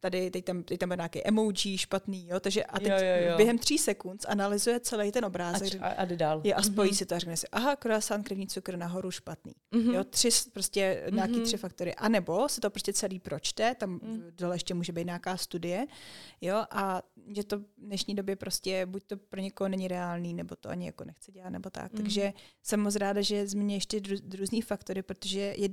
tady 0.04 0.30
teď 0.30 0.44
tam, 0.44 0.62
teď 0.62 0.78
tam 0.80 0.90
je 0.90 0.96
nějaký 0.96 1.26
emoji 1.26 1.78
špatný, 1.78 2.28
jo, 2.28 2.40
takže 2.40 2.64
a 2.64 2.80
teď 2.80 2.88
jo, 2.88 2.96
jo, 2.98 3.30
jo. 3.30 3.36
během 3.36 3.58
tří 3.58 3.78
sekund 3.78 4.24
analyzuje 4.28 4.80
celý 4.80 5.12
ten 5.12 5.24
obrázek. 5.24 5.82
A, 5.82 5.86
a 5.86 6.04
jde 6.04 6.16
dál. 6.16 6.40
Je, 6.44 6.54
a 6.54 6.62
spojí 6.62 6.90
mm-hmm. 6.90 6.96
si 6.96 7.06
to 7.06 7.14
a 7.14 7.18
řekne 7.18 7.36
si, 7.36 7.46
aha, 7.52 7.76
croissant, 7.76 8.26
krevní 8.26 8.46
cukr 8.46 8.76
nahoru 8.76 9.10
špatný. 9.10 9.54
Mm-hmm. 9.72 9.94
Jo, 9.94 10.04
tři, 10.04 10.28
prostě 10.52 11.04
mm-hmm. 11.06 11.14
nějaký 11.14 11.40
tři 11.40 11.56
faktory. 11.56 11.94
A 11.94 12.08
nebo 12.08 12.48
se 12.48 12.60
to 12.60 12.70
prostě 12.70 12.92
celý 12.92 13.18
pročte, 13.18 13.74
tam 13.74 13.90
mm. 13.90 14.24
dole 14.30 14.54
ještě 14.54 14.74
může 14.74 14.92
být 14.92 15.04
nějaká 15.04 15.36
studie, 15.36 15.86
jo, 16.40 16.64
a 16.70 17.02
že 17.28 17.44
to 17.44 17.58
v 17.58 17.64
dnešní 17.78 18.14
době 18.14 18.36
prostě 18.36 18.86
buď 18.86 19.02
to 19.06 19.16
pro 19.16 19.40
někoho 19.40 19.68
není 19.68 19.88
reálný, 19.88 20.34
nebo 20.34 20.56
to 20.56 20.68
ani 20.68 20.86
jako 20.86 21.04
nechce 21.04 21.32
dělat, 21.32 21.50
nebo 21.50 21.70
tak. 21.70 21.92
Mm. 21.92 21.98
Takže 21.98 22.32
jsem 22.62 22.80
moc 22.80 22.96
ráda, 22.96 23.22
že 23.22 23.46
změní 23.46 23.74
ještě 23.74 24.00
různý 24.38 24.62
faktory, 24.62 25.02
protože 25.02 25.40
je, 25.40 25.68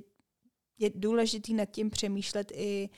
je 0.80 0.92
důležitý 0.96 1.54
nad 1.54 1.66
tím 1.66 1.90
přemýšlet 1.90 2.52
i 2.56 2.90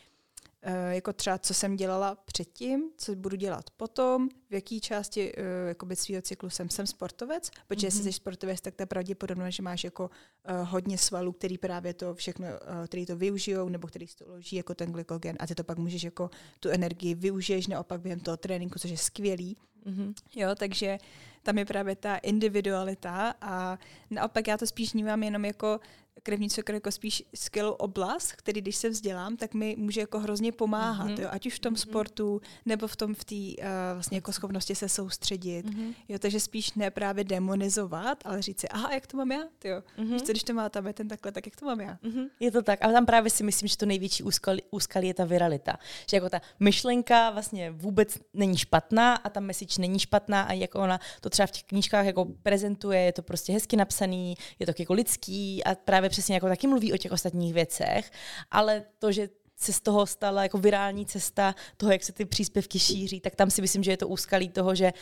jako 0.89 1.13
třeba 1.13 1.37
co 1.37 1.53
jsem 1.53 1.75
dělala 1.75 2.15
předtím, 2.25 2.89
co 2.97 3.15
budu 3.15 3.35
dělat 3.35 3.69
potom, 3.77 4.29
v 4.49 4.53
jaký 4.53 4.81
části 4.81 5.33
uh, 5.33 5.43
jakoby 5.67 5.95
svého 5.95 6.21
cyklu 6.21 6.49
jsem. 6.49 6.69
Jsem 6.69 6.87
sportovec, 6.87 7.49
protože 7.67 7.81
mm-hmm. 7.81 7.87
jestli 7.87 7.99
mhm. 7.99 8.11
jsi 8.11 8.13
sportovec, 8.13 8.61
tak 8.61 8.75
to 8.75 8.81
je 8.81 8.85
pravděpodobné, 8.87 9.51
že 9.51 9.63
máš 9.63 9.83
jako 9.83 10.03
uh, 10.03 10.69
hodně 10.69 10.97
svalů, 10.97 11.31
který 11.31 11.57
právě 11.57 11.93
to 11.93 12.15
všechno, 12.15 12.47
uh, 12.47 12.85
který 12.87 13.05
to 13.05 13.15
využijou, 13.15 13.69
nebo 13.69 13.87
který 13.87 14.05
to 14.07 14.25
loží 14.27 14.55
jako 14.55 14.75
ten 14.75 14.91
glykogen 14.91 15.35
a 15.39 15.47
ty 15.47 15.55
to 15.55 15.63
pak 15.63 15.77
můžeš 15.77 16.03
jako 16.03 16.29
tu 16.59 16.69
energii 16.69 17.15
využiješ 17.15 17.67
naopak 17.67 18.01
během 18.01 18.19
toho 18.19 18.37
tréninku, 18.37 18.79
což 18.79 18.91
je 18.91 18.97
skvělý. 18.97 19.57
Mm-hmm. 19.85 20.13
Jo, 20.35 20.49
takže 20.55 20.97
tam 21.43 21.57
je 21.57 21.65
právě 21.65 21.95
ta 21.95 22.17
individualita 22.17 23.35
a 23.41 23.79
naopak 24.09 24.47
já 24.47 24.57
to 24.57 24.67
spíš 24.67 24.93
vnímám 24.93 25.23
jenom 25.23 25.45
jako 25.45 25.79
krevní 26.23 26.49
cukr 26.49 26.73
jako 26.73 26.91
spíš 26.91 27.23
skvělou 27.35 27.71
oblast, 27.71 28.31
který 28.31 28.61
když 28.61 28.75
se 28.75 28.89
vzdělám, 28.89 29.37
tak 29.37 29.53
mi 29.53 29.75
může 29.77 30.01
jako 30.01 30.19
hrozně 30.19 30.51
pomáhat, 30.51 31.07
mm-hmm. 31.07 31.21
jo, 31.21 31.27
ať 31.31 31.45
už 31.45 31.53
v 31.53 31.59
tom 31.59 31.73
mm-hmm. 31.73 31.77
sportu, 31.77 32.41
nebo 32.65 32.87
v 32.87 32.95
tom 32.95 33.15
v 33.15 33.23
té 33.23 33.35
uh, 33.35 33.67
vlastně 33.93 34.17
jako 34.17 34.31
schopnosti 34.31 34.75
se 34.75 34.89
soustředit, 34.89 35.65
mm-hmm. 35.65 35.93
jo, 36.09 36.19
takže 36.19 36.39
spíš 36.39 36.73
ne 36.73 36.91
právě 36.91 37.23
demonizovat, 37.23 38.23
ale 38.25 38.41
říct 38.41 38.59
si, 38.59 38.69
aha, 38.69 38.93
jak 38.93 39.07
to 39.07 39.17
mám 39.17 39.31
já, 39.31 39.43
jo, 39.63 39.83
mm-hmm. 39.97 40.13
Víš, 40.13 40.21
když 40.21 40.43
to 40.43 40.53
má 40.53 40.69
tam 40.69 40.93
ten 40.93 41.07
takhle, 41.07 41.31
tak 41.31 41.45
jak 41.45 41.55
to 41.55 41.65
mám 41.65 41.81
já. 41.81 41.97
Mm-hmm. 42.03 42.29
Je 42.39 42.51
to 42.51 42.61
tak, 42.61 42.83
ale 42.83 42.93
tam 42.93 43.05
právě 43.05 43.29
si 43.29 43.43
myslím, 43.43 43.67
že 43.67 43.77
to 43.77 43.85
největší 43.85 44.23
úskalí, 44.23 44.61
úskalí 44.71 45.07
je 45.07 45.13
ta 45.13 45.25
viralita, 45.25 45.77
že 46.09 46.17
jako 46.17 46.29
ta 46.29 46.41
myšlenka 46.59 47.29
vlastně 47.29 47.71
vůbec 47.71 48.17
není 48.33 48.57
špatná 48.57 49.15
a 49.15 49.29
ta 49.29 49.39
message 49.39 49.81
není 49.81 49.99
špatná 49.99 50.41
a 50.41 50.53
jako 50.53 50.79
ona 50.79 50.99
to 51.21 51.29
třeba 51.29 51.47
v 51.47 51.51
těch 51.51 51.63
knížkách 51.63 52.05
jako 52.05 52.25
prezentuje, 52.25 52.99
je 52.99 53.13
to 53.13 53.21
prostě 53.23 53.53
hezky 53.53 53.75
napsaný, 53.75 54.35
je 54.59 54.65
to 54.65 54.73
jako 54.79 54.93
lidský 54.93 55.63
a 55.63 55.75
právě 55.75 56.02
přesně 56.09 56.35
jako 56.35 56.47
taky 56.47 56.67
mluví 56.67 56.93
o 56.93 56.97
těch 56.97 57.11
ostatních 57.11 57.53
věcech, 57.53 58.11
ale 58.51 58.83
to, 58.99 59.11
že 59.11 59.29
se 59.55 59.73
z 59.73 59.81
toho 59.81 60.05
stala 60.05 60.43
jako 60.43 60.57
virální 60.57 61.05
cesta 61.05 61.55
toho, 61.77 61.91
jak 61.91 62.03
se 62.03 62.13
ty 62.13 62.25
příspěvky 62.25 62.79
šíří, 62.79 63.19
tak 63.19 63.35
tam 63.35 63.49
si 63.49 63.61
myslím, 63.61 63.83
že 63.83 63.91
je 63.91 63.97
to 63.97 64.07
úskalí 64.07 64.49
toho, 64.49 64.75
že 64.75 64.93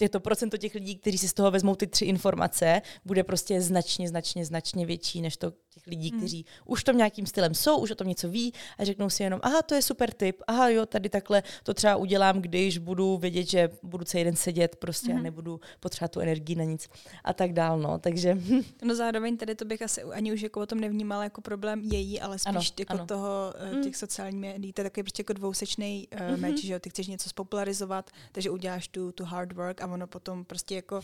je 0.00 0.08
to 0.08 0.20
procento 0.20 0.56
těch 0.56 0.74
lidí, 0.74 0.96
kteří 0.96 1.18
si 1.18 1.28
z 1.28 1.34
toho 1.34 1.50
vezmou 1.50 1.74
ty 1.74 1.86
tři 1.86 2.04
informace, 2.04 2.82
bude 3.04 3.24
prostě 3.24 3.60
značně, 3.60 4.08
značně, 4.08 4.44
značně 4.44 4.86
větší 4.86 5.20
než 5.20 5.36
to 5.36 5.52
těch 5.74 5.86
lidí, 5.86 6.10
hmm. 6.10 6.20
kteří 6.20 6.46
už 6.64 6.84
tom 6.84 6.96
nějakým 6.96 7.26
stylem 7.26 7.54
jsou, 7.54 7.78
už 7.78 7.90
o 7.90 7.94
tom 7.94 8.08
něco 8.08 8.28
ví 8.28 8.52
a 8.78 8.84
řeknou 8.84 9.10
si 9.10 9.22
jenom, 9.22 9.40
aha, 9.42 9.62
to 9.62 9.74
je 9.74 9.82
super 9.82 10.12
tip, 10.12 10.42
aha, 10.46 10.68
jo, 10.68 10.86
tady 10.86 11.08
takhle 11.08 11.42
to 11.62 11.74
třeba 11.74 11.96
udělám, 11.96 12.40
když 12.40 12.78
budu 12.78 13.18
vědět, 13.18 13.48
že 13.48 13.70
budu 13.82 14.04
celý 14.04 14.24
den 14.24 14.36
sedět 14.36 14.76
prostě 14.76 15.10
hmm. 15.10 15.20
a 15.20 15.22
nebudu 15.22 15.60
potřebovat 15.80 16.12
tu 16.12 16.20
energii 16.20 16.56
na 16.56 16.64
nic 16.64 16.88
a 17.24 17.32
tak 17.32 17.52
dál, 17.52 17.78
no, 17.78 17.98
takže... 17.98 18.38
No 18.84 18.94
zároveň 18.94 19.36
tady 19.36 19.54
to 19.54 19.64
bych 19.64 19.82
asi 19.82 20.02
ani 20.02 20.32
už 20.32 20.40
jako 20.40 20.60
o 20.60 20.66
tom 20.66 20.80
nevnímala 20.80 21.24
jako 21.24 21.40
problém 21.40 21.80
její, 21.80 22.20
ale 22.20 22.38
spíš 22.38 22.54
ano, 22.54 22.60
jako 22.78 22.94
ano. 22.94 23.06
toho 23.06 23.54
uh, 23.72 23.80
těch 23.82 23.96
sociálních 23.96 24.40
médií, 24.40 24.72
to 24.72 24.80
je 24.80 24.84
takový 24.84 25.02
prostě 25.02 25.20
jako 25.20 25.32
dvousečný 25.32 26.08
uh, 26.12 26.18
mm-hmm. 26.18 26.40
meč, 26.40 26.64
že 26.64 26.72
jo, 26.72 26.78
ty 26.78 26.90
chceš 26.90 27.06
něco 27.06 27.28
spopularizovat, 27.28 28.10
takže 28.32 28.50
uděláš 28.50 28.88
tu, 28.88 29.12
tu 29.12 29.24
hard 29.24 29.52
work 29.52 29.80
a 29.80 29.86
ono 29.86 30.06
potom 30.06 30.44
prostě 30.44 30.74
jako 30.74 31.00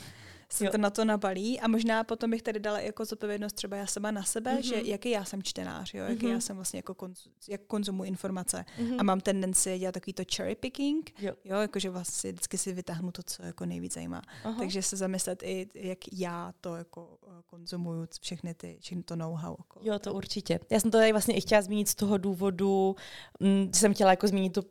se 0.53 0.65
jo. 0.65 0.71
to 0.71 0.79
na 0.79 0.91
to 0.91 1.05
nabalí 1.05 1.61
a 1.61 1.69
možná 1.69 2.05
potom 2.05 2.31
bych 2.31 2.43
tady 2.43 2.61
dala 2.61 2.81
jako 2.81 3.05
zodpovědnost 3.05 3.53
třeba 3.53 3.77
já 3.77 3.87
sama 3.87 4.11
na 4.11 4.23
sebe, 4.23 4.55
mm-hmm. 4.55 4.63
že 4.63 4.83
jaký 4.85 5.11
já 5.11 5.25
jsem 5.25 5.43
čtenář, 5.43 5.95
jo, 5.95 6.05
jaký 6.05 6.27
mm-hmm. 6.27 6.33
já 6.33 6.41
jsem 6.41 6.57
vlastně 6.57 6.79
jako 6.79 6.95
konz, 6.95 7.29
jak 7.49 7.61
konzumuji 7.67 8.09
informace 8.09 8.65
mm-hmm. 8.79 8.97
a 8.99 9.03
mám 9.03 9.21
tendenci 9.21 9.79
dělat 9.79 9.93
takový 9.93 10.13
to 10.13 10.23
cherry 10.35 10.55
picking, 10.55 11.13
jo, 11.21 11.35
jo 11.45 11.57
jakože 11.57 11.91
vlastně 11.91 12.33
vždycky 12.33 12.59
si 12.59 12.73
vytáhnu 12.73 13.13
to, 13.13 13.23
co 13.23 13.43
jako 13.43 13.67
nejvíc 13.67 13.95
zajímá. 13.95 14.23
Aha. 14.45 14.59
Takže 14.59 14.83
se 14.83 14.97
zamyslet 14.97 15.43
i, 15.43 15.69
jak 15.75 15.99
já 16.13 16.53
to 16.61 16.77
jako 16.77 17.19
eh, 17.23 17.43
konzumuju, 17.47 18.07
všechny 18.21 18.55
ty, 18.55 18.79
všechny 18.81 19.03
to 19.03 19.17
know-how. 19.17 19.55
Okolo. 19.55 19.85
Jo, 19.87 19.99
to 19.99 20.15
určitě. 20.15 20.61
Já 20.71 20.81
jsem 20.81 20.91
to 20.91 20.99
tady 20.99 21.13
vlastně 21.13 21.35
i 21.35 21.41
chtěla 21.41 21.63
zmínit 21.63 21.89
z 21.89 21.95
toho 21.95 22.19
důvodu, 22.19 22.97
mm, 23.41 23.71
jsem 23.75 23.95
chtěla 23.95 24.11
jako 24.11 24.29
zmínit 24.29 24.53
tu 24.53 24.63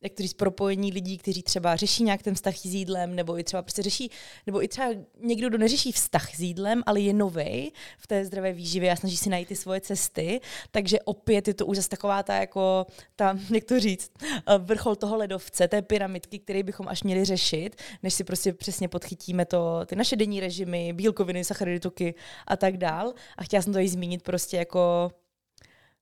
jak 0.00 0.12
to 0.12 0.22
říct, 0.22 0.34
propojení 0.34 0.92
lidí, 0.92 1.18
kteří 1.18 1.42
třeba 1.42 1.76
řeší 1.76 2.04
nějak 2.04 2.22
ten 2.22 2.34
vztah 2.34 2.56
s 2.56 2.64
jídlem, 2.64 3.14
nebo 3.14 3.38
i 3.38 3.44
třeba 3.44 3.62
prostě 3.62 3.82
řeší, 3.82 4.10
nebo 4.46 4.62
i 4.64 4.68
třeba 4.68 4.88
někdo, 5.20 5.48
kdo 5.48 5.58
neřeší 5.58 5.92
vztah 5.92 6.34
s 6.34 6.40
jídlem, 6.40 6.82
ale 6.86 7.00
je 7.00 7.12
nový 7.12 7.72
v 7.98 8.06
té 8.06 8.24
zdravé 8.24 8.52
výživě 8.52 8.92
a 8.92 8.96
snaží 8.96 9.16
si 9.16 9.30
najít 9.30 9.48
ty 9.48 9.56
svoje 9.56 9.80
cesty, 9.80 10.40
takže 10.70 11.00
opět 11.00 11.48
je 11.48 11.54
to 11.54 11.66
už 11.66 11.76
zase 11.76 11.88
taková 11.88 12.22
ta, 12.22 12.34
jako, 12.36 12.86
ta, 13.16 13.38
jak 13.54 13.64
to 13.64 13.80
říct, 13.80 14.12
eh, 14.22 14.58
vrchol 14.58 14.96
toho 14.96 15.16
ledovce, 15.16 15.68
té 15.68 15.82
pyramidky, 15.82 16.38
který 16.38 16.62
bychom 16.62 16.88
až 16.88 17.02
měli 17.02 17.24
řešit, 17.24 17.76
než 18.02 18.14
si 18.14 18.24
prostě 18.24 18.52
přesně 18.52 18.88
podchytíme 18.88 19.44
to, 19.44 19.80
ty 19.86 19.96
naše 19.96 20.16
denní 20.16 20.40
režimy, 20.40 20.92
bílkoviny, 20.92 21.44
sacharidy, 21.44 21.80
tuky 21.80 22.14
a 22.46 22.56
tak 22.56 22.76
dál. 22.76 23.14
A 23.36 23.44
chtěla 23.44 23.62
jsem 23.62 23.72
to 23.72 23.78
i 23.78 23.88
zmínit 23.88 24.22
prostě 24.22 24.56
jako 24.56 25.10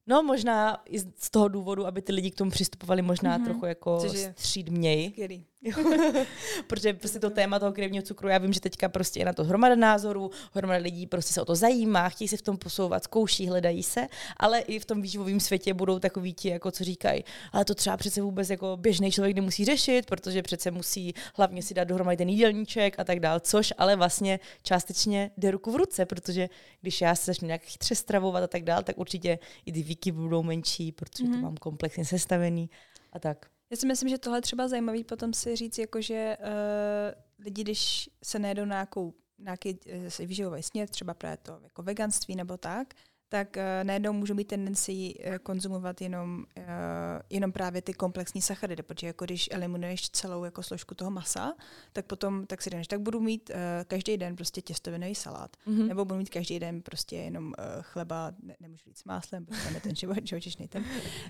No 0.07 0.23
možná 0.23 0.83
i 0.85 0.99
z 0.99 1.31
toho 1.31 1.49
důvodu, 1.49 1.87
aby 1.87 2.03
ty 2.03 2.13
lidi 2.13 2.31
k 2.31 2.35
tomu 2.35 2.51
přistupovali 2.51 3.03
možná 3.03 3.39
mm-hmm. 3.39 3.45
trochu 3.45 3.67
jako 3.67 4.03
střídměji. 4.37 5.11
Skvělý. 5.11 5.45
Protože 6.67 6.95
prostě 6.95 7.19
to 7.19 7.31
téma 7.31 7.59
toho 7.59 7.73
krevního 7.73 8.03
cukru, 8.03 8.29
já 8.29 8.39
vím, 8.39 8.53
že 8.53 8.61
teďka 8.61 8.89
prostě 8.89 9.21
je 9.21 9.25
na 9.25 9.33
to 9.33 9.45
hromada 9.45 9.75
názorů, 9.75 10.31
hromada 10.55 10.79
lidí 10.81 11.07
prostě 11.07 11.33
se 11.33 11.43
o 11.43 11.45
to 11.45 11.55
zajímá, 11.55 12.09
chtějí 12.09 12.29
se 12.29 12.37
v 12.37 12.43
tom 12.43 12.57
posouvat, 12.57 13.05
zkouší, 13.05 13.49
hledají 13.49 13.83
se, 13.83 14.09
ale 14.37 14.61
i 14.61 14.79
v 14.79 14.85
tom 14.85 15.03
výživovém 15.03 15.41
světě 15.41 15.75
budou 15.75 15.99
takový 15.99 16.35
ti, 16.35 16.49
jako 16.49 16.71
co 16.71 16.85
říkají, 16.85 17.25
ale 17.53 17.65
to 17.65 17.75
třeba 17.75 17.97
přece 17.97 18.23
vůbec 18.23 18.51
jako 18.51 18.77
běžný 18.77 19.11
člověk 19.11 19.37
nemusí 19.37 19.65
řešit, 19.65 20.07
protože 20.07 20.43
přece 20.43 20.71
musí 20.71 21.15
hlavně 21.37 21.63
si 21.63 21.75
dát 21.75 21.85
dohromady 21.85 22.17
ten 22.17 22.29
jídelníček 22.29 22.99
a 22.99 23.05
tak 23.05 23.21
dál, 23.21 23.41
což 23.41 23.73
ale 23.79 23.97
vlastně 23.97 24.41
částečně 24.63 25.31
jde 25.37 25.51
ruku 25.51 25.73
v 25.73 25.77
ruce, 25.77 26.07
protože 26.07 26.49
když 26.81 27.01
já 27.01 27.15
se 27.15 27.25
začnu 27.27 27.47
nějak 27.47 27.63
chytře 27.63 27.95
stravovat 27.95 28.43
a 28.43 28.47
tak 28.47 28.63
dál, 28.63 28.83
tak 28.83 28.99
určitě 28.99 29.39
i 29.67 29.73
ty 29.73 29.83
výky 29.83 30.13
budou 30.13 30.43
menší, 30.43 30.93
protože 30.93 31.25
mm-hmm. 31.25 31.31
to 31.31 31.37
mhm. 31.37 31.43
mám 31.43 31.57
komplexně 31.57 32.05
sestavený 32.05 32.71
a 33.13 33.19
tak. 33.19 33.56
Já 33.71 33.77
si 33.77 33.87
myslím, 33.87 34.09
že 34.09 34.19
tohle 34.19 34.41
třeba 34.41 34.69
zajímavý 34.69 35.05
potom 35.05 35.33
si 35.33 35.57
říct, 35.57 35.79
jako 35.79 36.01
že 36.01 36.37
uh, 36.41 37.45
lidi, 37.45 37.63
když 37.63 38.11
se 38.25 38.39
nejedou 38.39 38.65
na 38.65 38.75
nějakou, 38.75 39.15
nějaký 39.39 39.79
uh, 40.21 40.27
výživový 40.27 40.63
směr, 40.63 40.89
třeba 40.89 41.15
právě 41.15 41.37
to 41.37 41.61
jako 41.63 41.83
veganství 41.83 42.37
nebo 42.37 42.57
tak, 42.57 42.95
tak 43.29 43.57
uh, 43.57 43.63
najednou 43.83 44.13
můžou 44.13 44.35
mít 44.35 44.49
tendenci 44.49 44.93
uh, 44.93 45.37
konzumovat 45.37 46.01
jenom, 46.01 46.45
uh, 46.59 46.65
jenom 47.31 47.53
právě 47.53 47.83
ty 47.83 47.95
komplexní 47.95 48.43
sacharidy, 48.43 48.83
protože 48.83 49.07
jako 49.07 49.25
když 49.25 49.49
eliminuješ 49.53 50.11
celou 50.11 50.45
jako 50.45 50.63
složku 50.63 50.95
toho 50.95 51.11
masa, 51.11 51.53
tak 51.93 52.07
potom 52.07 52.47
tak 52.47 52.63
si 52.63 52.71
jdeš, 52.71 52.87
tak 52.87 53.01
budu 53.01 53.21
mít 53.21 53.51
uh, 53.51 53.57
každý 53.87 54.17
den 54.17 54.37
prostě 54.37 54.61
těstovinový 54.61 55.15
salát, 55.15 55.57
mm-hmm. 55.67 55.87
nebo 55.87 56.05
budu 56.05 56.19
mít 56.19 56.31
každý 56.31 56.59
den 56.59 56.83
prostě 56.83 57.17
jenom 57.17 57.47
uh, 57.47 57.53
chleba, 57.83 58.33
ne, 58.43 58.57
nemůžu 58.61 58.85
říct 58.87 58.99
s 58.99 59.05
máslem, 59.05 59.47
protože 59.47 59.75
je 59.75 59.81
ten 59.81 59.97
živočišný 60.27 60.69
ten. 60.69 60.85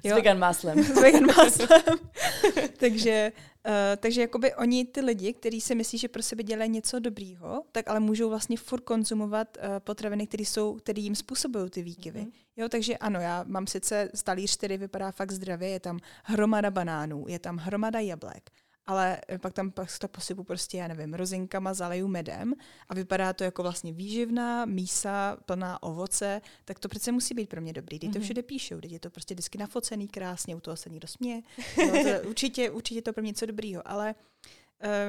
Jo? 0.05 0.14
S 0.14 0.16
vegan 0.16 0.38
máslem. 0.38 0.84
s 0.84 1.01
vegan 1.01 1.26
máslem. 1.26 1.99
takže 2.78 3.32
Uh, 3.66 3.72
takže 3.96 4.20
jakoby 4.20 4.54
oni, 4.54 4.84
ty 4.84 5.00
lidi, 5.00 5.32
kteří 5.32 5.60
si 5.60 5.74
myslí, 5.74 5.98
že 5.98 6.08
pro 6.08 6.22
sebe 6.22 6.42
dělají 6.42 6.70
něco 6.70 6.98
dobrýho, 6.98 7.62
tak 7.72 7.88
ale 7.88 8.00
můžou 8.00 8.28
vlastně 8.28 8.56
furt 8.56 8.80
konzumovat 8.80 9.56
uh, 9.56 9.64
potraviny, 9.78 10.26
které 10.26 10.44
jsou, 10.44 10.74
které 10.74 11.00
jim 11.00 11.14
způsobují 11.14 11.70
ty 11.70 11.82
výkyvy. 11.82 12.20
Mm-hmm. 12.20 12.32
Jo, 12.56 12.68
takže 12.68 12.96
ano, 12.96 13.20
já 13.20 13.44
mám 13.48 13.66
sice 13.66 14.10
stalíř, 14.14 14.56
který 14.56 14.76
vypadá 14.76 15.10
fakt 15.10 15.32
zdravě, 15.32 15.68
je 15.68 15.80
tam 15.80 15.98
hromada 16.24 16.70
banánů, 16.70 17.24
je 17.28 17.38
tam 17.38 17.56
hromada 17.56 18.00
jablek, 18.00 18.50
ale 18.87 19.18
pak 19.41 19.53
tam 19.53 19.70
pak 19.70 19.99
to 19.99 20.09
posypu 20.09 20.45
prostě, 20.45 20.78
já 20.78 20.89
nevím, 20.89 21.14
rozinkama, 21.14 21.74
zaleju 21.74 22.09
medem 22.09 22.55
a 22.89 22.95
vypadá 22.95 23.32
to 23.32 23.45
jako 23.45 23.62
vlastně 23.62 23.93
výživná 23.93 24.64
mísa 24.64 25.37
plná 25.47 25.82
ovoce, 25.82 26.41
tak 26.64 26.78
to 26.78 26.89
přece 26.89 27.12
musí 27.12 27.34
být 27.34 27.49
pro 27.49 27.61
mě 27.61 27.72
dobrý. 27.72 27.99
Teď 27.99 28.12
to 28.12 28.18
mhm. 28.18 28.24
všude 28.24 28.43
píšou, 28.43 28.80
teď 28.80 28.93
je 28.93 29.01
to 29.01 29.11
prostě 29.11 29.34
vždycky 29.34 29.59
nafocený 29.59 30.09
krásně, 30.09 30.57
u 30.57 30.61
toho 30.61 30.76
se 30.76 30.91
někdo 30.91 31.09
směje. 31.09 31.43
No, 31.78 31.93
to, 31.93 32.28
určitě, 32.28 32.70
určitě 32.70 33.03
to 33.03 33.12
pro 33.12 33.22
mě 33.22 33.28
něco 33.28 33.47
dobrýho, 33.47 33.89
ale 33.89 34.14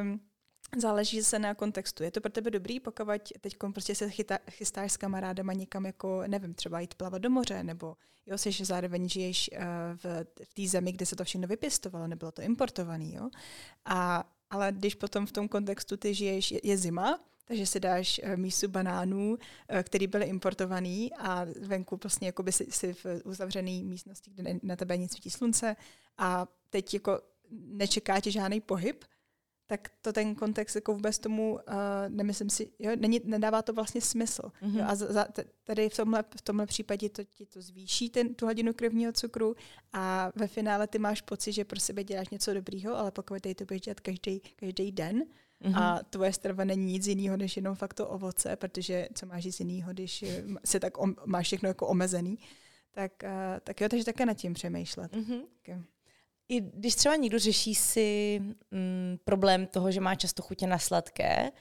um, 0.01 0.19
Záleží 0.76 1.24
se 1.24 1.39
na 1.39 1.55
kontextu. 1.55 2.03
Je 2.03 2.11
to 2.11 2.22
pro 2.22 2.32
tebe 2.32 2.51
dobrý, 2.51 2.80
pokud 2.80 3.07
teď 3.41 3.57
prostě 3.74 3.95
se 3.95 4.09
chytá, 4.09 4.39
chystáš 4.51 4.91
s 4.91 4.97
kamarádama 4.97 5.53
někam 5.53 5.86
jako, 5.86 6.24
nevím, 6.28 6.53
třeba 6.53 6.80
jít 6.80 6.95
plavat 6.95 7.22
do 7.22 7.30
moře, 7.30 7.63
nebo 7.63 7.95
jo, 8.26 8.38
jsi 8.38 8.65
zároveň 8.65 9.09
žiješ 9.09 9.49
uh, 9.53 9.59
v, 9.95 10.26
v 10.43 10.53
té 10.53 10.68
zemi, 10.68 10.91
kde 10.91 11.05
se 11.05 11.15
to 11.15 11.24
všechno 11.24 11.47
vypěstovalo, 11.47 12.07
nebylo 12.07 12.32
to 12.32 12.41
importovaný, 12.41 13.13
jo. 13.13 13.30
A, 13.86 14.30
ale 14.49 14.72
když 14.72 14.95
potom 14.95 15.26
v 15.26 15.32
tom 15.32 15.47
kontextu 15.47 15.97
ty 15.97 16.13
žiješ, 16.13 16.51
je, 16.51 16.59
je 16.63 16.78
zima, 16.78 17.20
takže 17.45 17.65
si 17.65 17.80
dáš 17.80 18.22
uh, 18.24 18.36
mísu 18.36 18.68
banánů, 18.68 19.30
uh, 19.30 19.38
který 19.84 20.07
byly 20.07 20.26
importovaný 20.26 21.13
a 21.13 21.45
venku 21.61 21.97
prostě 21.97 22.26
jako 22.26 22.43
by 22.43 22.51
si, 22.51 22.68
si 22.70 22.93
v 22.93 23.05
uzavřené 23.26 23.84
místnosti, 23.84 24.32
kde 24.32 24.59
na 24.63 24.76
tebe 24.76 24.97
nic 24.97 25.11
svítí 25.11 25.30
slunce 25.30 25.76
a 26.18 26.47
teď 26.70 26.93
jako 26.93 27.22
nečeká 27.51 28.20
tě 28.20 28.32
žádný 28.32 28.61
pohyb, 28.61 29.05
tak 29.68 29.89
to 30.01 30.13
ten 30.13 30.36
kontext 30.36 30.76
jako 30.76 30.93
vůbec 30.93 31.20
tomu, 31.20 31.53
uh, 31.53 31.59
nemyslím 32.07 32.49
si, 32.49 32.72
jo, 32.80 32.91
není, 32.99 33.22
nedává 33.24 33.61
to 33.61 33.74
vlastně 33.74 34.01
smysl. 34.01 34.41
Mm-hmm. 34.41 34.76
Jo, 34.76 34.82
mhm. 34.82 34.89
a 34.89 34.95
za, 34.95 35.28
tady 35.63 35.89
v 35.89 35.95
tomhle, 35.95 36.24
v 36.38 36.41
tomhle 36.41 36.65
případě 36.65 37.09
to 37.09 37.24
ti 37.24 37.45
to 37.45 37.61
zvýší 37.61 38.09
ten, 38.09 38.36
tu 38.36 38.45
hladinu 38.45 38.74
krevního 38.74 39.11
cukru 39.11 39.55
a 39.93 40.32
ve 40.36 40.47
finále 40.47 40.88
ty 40.88 40.99
máš 40.99 41.22
pocit, 41.22 41.51
že 41.51 41.65
pro 41.65 41.80
sebe 41.80 42.03
děláš 42.03 42.30
něco 42.30 42.53
dobrýho, 42.53 42.97
ale 42.97 43.11
pokud 43.11 43.41
tady 43.41 43.55
to 43.55 43.65
budeš 43.65 43.82
dělat 43.82 43.99
každý, 43.99 44.41
každý 44.55 44.91
den, 44.91 45.24
Mm-hmm. 45.61 45.82
A 45.82 45.99
tvoje 46.09 46.34
strava 46.34 46.63
není 46.63 46.86
nic 46.86 47.07
jiného, 47.07 47.38
než 47.38 47.55
jenom 47.55 47.76
fakt 47.76 47.93
to 47.93 48.07
ovoce, 48.07 48.55
protože 48.55 49.07
co 49.13 49.26
máš 49.26 49.43
z 49.45 49.59
jiného, 49.59 49.93
když 49.93 50.26
se 50.65 50.80
tak 50.80 50.97
om, 50.97 51.15
máš 51.26 51.45
všechno 51.45 51.70
jako 51.70 51.88
omezený, 51.88 52.39
tak, 52.91 53.11
uh, 53.24 53.30
tak 53.63 53.82
jo, 53.82 53.89
takže 53.89 54.05
také 54.05 54.26
nad 54.26 54.34
tím 54.34 54.53
přemýšlet. 54.53 55.13
Mm-hmm. 55.13 55.41
Okay 55.59 55.84
i 56.49 56.61
když 56.61 56.95
třeba 56.95 57.15
někdo 57.15 57.39
řeší 57.39 57.75
si 57.75 58.39
mm, 58.71 59.17
problém 59.23 59.67
toho, 59.67 59.91
že 59.91 60.01
má 60.01 60.15
často 60.15 60.41
chutě 60.41 60.67
na 60.67 60.79
sladké, 60.79 61.51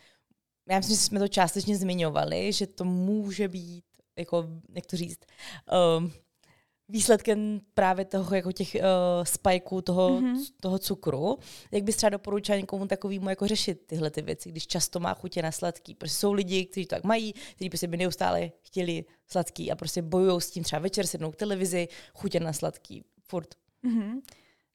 já 0.70 0.76
myslím, 0.78 0.96
že 0.96 1.02
jsme 1.02 1.18
to 1.18 1.28
částečně 1.28 1.76
zmiňovali, 1.76 2.52
že 2.52 2.66
to 2.66 2.84
může 2.84 3.48
být, 3.48 3.84
jako, 4.16 4.46
jak 4.74 4.86
to 4.86 4.96
říct, 4.96 5.18
um, 5.98 6.12
výsledkem 6.88 7.60
právě 7.74 8.04
toho, 8.04 8.34
jako 8.34 8.52
těch 8.52 8.74
uh, 8.74 8.80
spajků, 9.24 9.82
toho, 9.82 10.20
mm-hmm. 10.20 10.44
toho 10.60 10.78
cukru. 10.78 11.38
Jak 11.72 11.82
bys 11.82 11.96
třeba 11.96 12.10
doporučila 12.10 12.58
někomu 12.58 12.86
takovýmu 12.86 13.28
jako 13.28 13.46
řešit 13.46 13.86
tyhle 13.86 14.10
ty 14.10 14.22
věci, 14.22 14.48
když 14.48 14.66
často 14.66 15.00
má 15.00 15.14
chutě 15.14 15.42
na 15.42 15.52
sladký? 15.52 15.94
Prostě 15.94 16.18
jsou 16.18 16.32
lidi, 16.32 16.64
kteří 16.64 16.86
to 16.86 16.96
tak 16.96 17.04
mají, 17.04 17.32
kteří 17.32 17.70
prostě 17.70 17.86
by 17.86 17.96
neustále 17.96 18.50
chtěli 18.62 19.04
sladký 19.26 19.72
a 19.72 19.76
prostě 19.76 20.02
bojují 20.02 20.40
s 20.40 20.50
tím 20.50 20.64
třeba 20.64 20.80
večer, 20.80 21.06
sednou 21.06 21.30
k 21.30 21.36
televizi, 21.36 21.88
chutě 22.14 22.40
na 22.40 22.52
sladký, 22.52 23.04
furt. 23.28 23.54
Mm-hmm. 23.84 24.20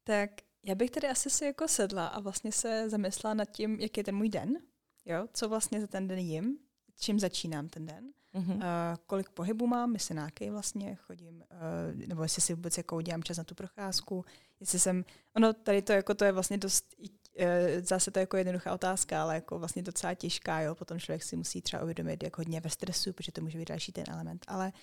Tak 0.04 0.32
já 0.64 0.76
bych 0.76 0.92
tady 0.92 1.08
asi 1.08 1.30
si 1.30 1.46
jako 1.46 1.68
sedla 1.68 2.08
a 2.08 2.20
vlastně 2.20 2.52
se 2.52 2.90
zamyslela 2.90 3.34
nad 3.34 3.46
tím, 3.46 3.80
jak 3.80 3.98
je 3.98 4.04
ten 4.04 4.16
můj 4.16 4.30
den, 4.30 4.58
jo, 5.06 5.28
co 5.34 5.50
vlastně 5.50 5.82
za 5.82 5.88
ten 5.88 6.08
den 6.08 6.20
jim, 6.20 6.58
čím 7.00 7.20
začínám 7.20 7.70
ten 7.70 7.86
den, 7.86 8.12
mm-hmm. 8.34 8.56
uh, 8.56 8.62
kolik 9.08 9.30
pohybu 9.30 9.68
mám, 9.68 9.94
jestli 9.94 10.16
nějaký 10.16 10.50
vlastně 10.50 10.96
chodím, 10.96 11.36
uh, 11.36 12.08
nebo 12.08 12.24
jestli 12.24 12.42
si 12.42 12.54
vůbec 12.54 12.78
jako 12.78 12.96
udělám 12.96 13.24
čas 13.24 13.38
na 13.38 13.44
tu 13.44 13.56
procházku, 13.56 14.26
jestli 14.60 14.80
jsem, 14.80 15.06
ono 15.36 15.54
tady 15.54 15.82
to 15.82 15.94
jako 15.94 16.14
to 16.14 16.26
je 16.26 16.32
vlastně 16.32 16.58
dost, 16.58 16.96
uh, 17.00 17.46
zase 17.82 18.12
to 18.12 18.20
je 18.20 18.22
jako 18.22 18.38
jednoduchá 18.38 18.74
otázka, 18.74 19.22
ale 19.22 19.36
jako 19.36 19.60
vlastně 19.60 19.82
docela 19.82 20.14
těžká, 20.14 20.62
jo, 20.62 20.76
potom 20.76 21.00
člověk 21.00 21.24
si 21.24 21.36
musí 21.36 21.62
třeba 21.62 21.84
uvědomit, 21.84 22.24
jak 22.24 22.38
hodně 22.38 22.62
ve 22.62 22.70
stresu, 22.70 23.14
protože 23.14 23.32
to 23.32 23.42
může 23.42 23.58
být 23.58 23.70
další 23.70 23.92
ten 23.92 24.06
element, 24.08 24.46
ale 24.48 24.74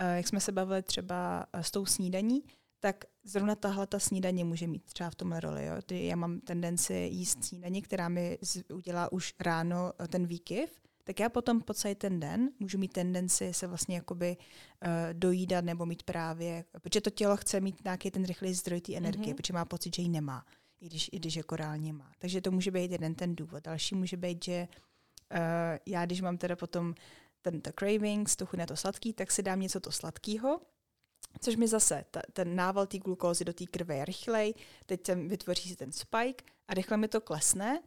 uh, 0.00 0.16
jak 0.16 0.28
jsme 0.28 0.40
se 0.40 0.52
bavili 0.52 0.82
třeba 0.82 1.46
s 1.52 1.70
tou 1.70 1.86
snídaní, 1.86 2.42
tak 2.80 3.04
zrovna 3.24 3.54
tahle 3.54 3.86
ta 3.86 3.98
snídaně 3.98 4.44
může 4.44 4.66
mít 4.66 4.84
třeba 4.84 5.10
v 5.10 5.14
tom 5.14 5.32
roli. 5.32 5.66
Jo? 5.66 5.74
Kdy 5.86 6.06
já 6.06 6.16
mám 6.16 6.40
tendenci 6.40 6.94
jíst 6.94 7.44
snídaně, 7.44 7.82
která 7.82 8.08
mi 8.08 8.38
udělá 8.72 9.12
už 9.12 9.34
ráno 9.40 9.92
eh, 9.98 10.08
ten 10.08 10.26
výkyv, 10.26 10.80
tak 11.06 11.20
já 11.20 11.28
potom 11.28 11.60
po 11.60 11.74
celý 11.74 11.94
ten 11.94 12.20
den 12.20 12.50
můžu 12.58 12.78
mít 12.78 12.92
tendenci 12.92 13.54
se 13.54 13.66
vlastně 13.66 13.94
jakoby 13.94 14.36
uh, 14.36 14.90
dojídat 15.12 15.64
nebo 15.64 15.86
mít 15.86 16.02
právě, 16.02 16.64
protože 16.82 17.00
to 17.00 17.10
tělo 17.10 17.36
chce 17.36 17.60
mít 17.60 17.84
nějaký 17.84 18.10
ten 18.10 18.24
rychlý 18.24 18.54
zdroj 18.54 18.80
té 18.80 18.94
energie, 18.94 19.26
mm-hmm. 19.26 19.36
protože 19.36 19.52
má 19.52 19.64
pocit, 19.64 19.96
že 19.96 20.02
ji 20.02 20.08
nemá, 20.08 20.44
i 20.80 20.86
když, 20.86 21.10
i 21.12 21.16
když 21.16 21.36
jako 21.36 21.56
reálně 21.56 21.92
má. 21.92 22.12
Takže 22.18 22.40
to 22.40 22.50
může 22.50 22.70
být 22.70 22.90
jeden 22.90 23.14
ten 23.14 23.36
důvod. 23.36 23.64
Další 23.64 23.94
může 23.94 24.16
být, 24.16 24.44
že 24.44 24.68
uh, 25.32 25.38
já, 25.86 26.06
když 26.06 26.20
mám 26.20 26.38
teda 26.38 26.56
potom 26.56 26.94
ten 27.42 27.62
cravings, 27.78 28.36
to 28.36 28.46
chuť 28.46 28.60
to 28.68 28.76
sladký, 28.76 29.12
tak 29.12 29.30
si 29.30 29.42
dám 29.42 29.60
něco 29.60 29.80
to 29.80 29.92
sladkého, 29.92 30.60
Což 31.40 31.56
mi 31.56 31.68
zase, 31.68 32.04
ta, 32.10 32.20
ten 32.32 32.56
nával 32.56 32.86
té 32.86 32.98
glukózy 32.98 33.44
do 33.44 33.52
té 33.52 33.64
krve 33.66 33.96
je 33.96 34.04
rychlej, 34.04 34.54
teď 34.86 35.06
sem 35.06 35.28
vytvoří 35.28 35.68
si 35.68 35.76
ten 35.76 35.92
spike 35.92 36.44
a 36.68 36.74
rychle 36.74 36.96
mi 36.96 37.08
to 37.08 37.20
klesne. 37.20 37.82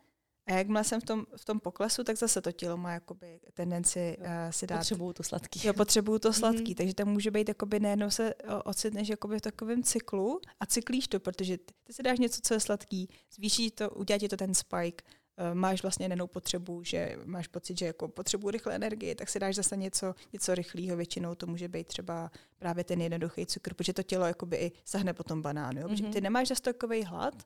A 0.47 0.53
jakmile 0.53 0.83
jsem 0.83 1.01
v 1.01 1.03
tom, 1.03 1.25
v 1.35 1.45
tom 1.45 1.59
poklesu, 1.59 2.03
tak 2.03 2.17
zase 2.17 2.41
to 2.41 2.51
tělo 2.51 2.77
má 2.77 2.91
jakoby 2.91 3.39
tendenci 3.53 4.17
uh, 4.19 4.25
si 4.49 4.67
dát... 4.67 4.77
Potřebuju 4.77 5.13
to 5.13 5.23
sladký. 5.23 5.67
Jo, 5.67 5.73
potřebuju 5.73 6.19
to 6.19 6.33
sladký, 6.33 6.71
mm. 6.71 6.75
takže 6.75 6.93
tam 6.93 7.07
může 7.07 7.31
být 7.31 7.47
jakoby 7.47 7.79
nejednou 7.79 8.09
se 8.09 8.33
ocitneš 8.63 9.09
jakoby 9.09 9.37
v 9.37 9.41
takovém 9.41 9.83
cyklu 9.83 10.41
a 10.59 10.65
cyklíš 10.65 11.07
to, 11.07 11.19
protože 11.19 11.57
ty, 11.57 11.73
ty 11.83 11.93
si 11.93 12.03
dáš 12.03 12.19
něco, 12.19 12.41
co 12.43 12.53
je 12.53 12.59
sladký, 12.59 13.09
zvýší 13.35 13.71
to, 13.71 13.89
udělá 13.89 14.17
ti 14.17 14.27
to 14.29 14.37
ten 14.37 14.53
spike, 14.53 15.03
máš 15.53 15.81
vlastně 15.81 16.09
nenou 16.09 16.27
potřebu, 16.27 16.83
že 16.83 17.17
máš 17.25 17.47
pocit, 17.47 17.77
že 17.77 17.85
jako 17.85 18.07
potřebuji 18.07 18.49
rychle 18.49 18.75
energii, 18.75 19.15
tak 19.15 19.29
si 19.29 19.39
dáš 19.39 19.55
zase 19.55 19.77
něco, 19.77 20.15
něco 20.33 20.55
rychlého, 20.55 20.97
většinou 20.97 21.35
to 21.35 21.47
může 21.47 21.67
být 21.67 21.87
třeba 21.87 22.31
právě 22.59 22.83
ten 22.83 23.01
jednoduchý 23.01 23.45
cukr, 23.45 23.73
protože 23.73 23.93
to 23.93 24.03
tělo 24.03 24.25
jakoby 24.25 24.57
i 24.57 24.71
sahne 24.85 25.13
po 25.13 25.23
tom 25.23 25.41
banánu, 25.41 25.81
jo? 25.81 25.87
Mm-hmm. 25.87 25.89
protože 25.89 26.03
ty 26.03 26.21
nemáš 26.21 26.47
zase 26.47 26.61
takový 26.61 27.03
hlad, 27.03 27.43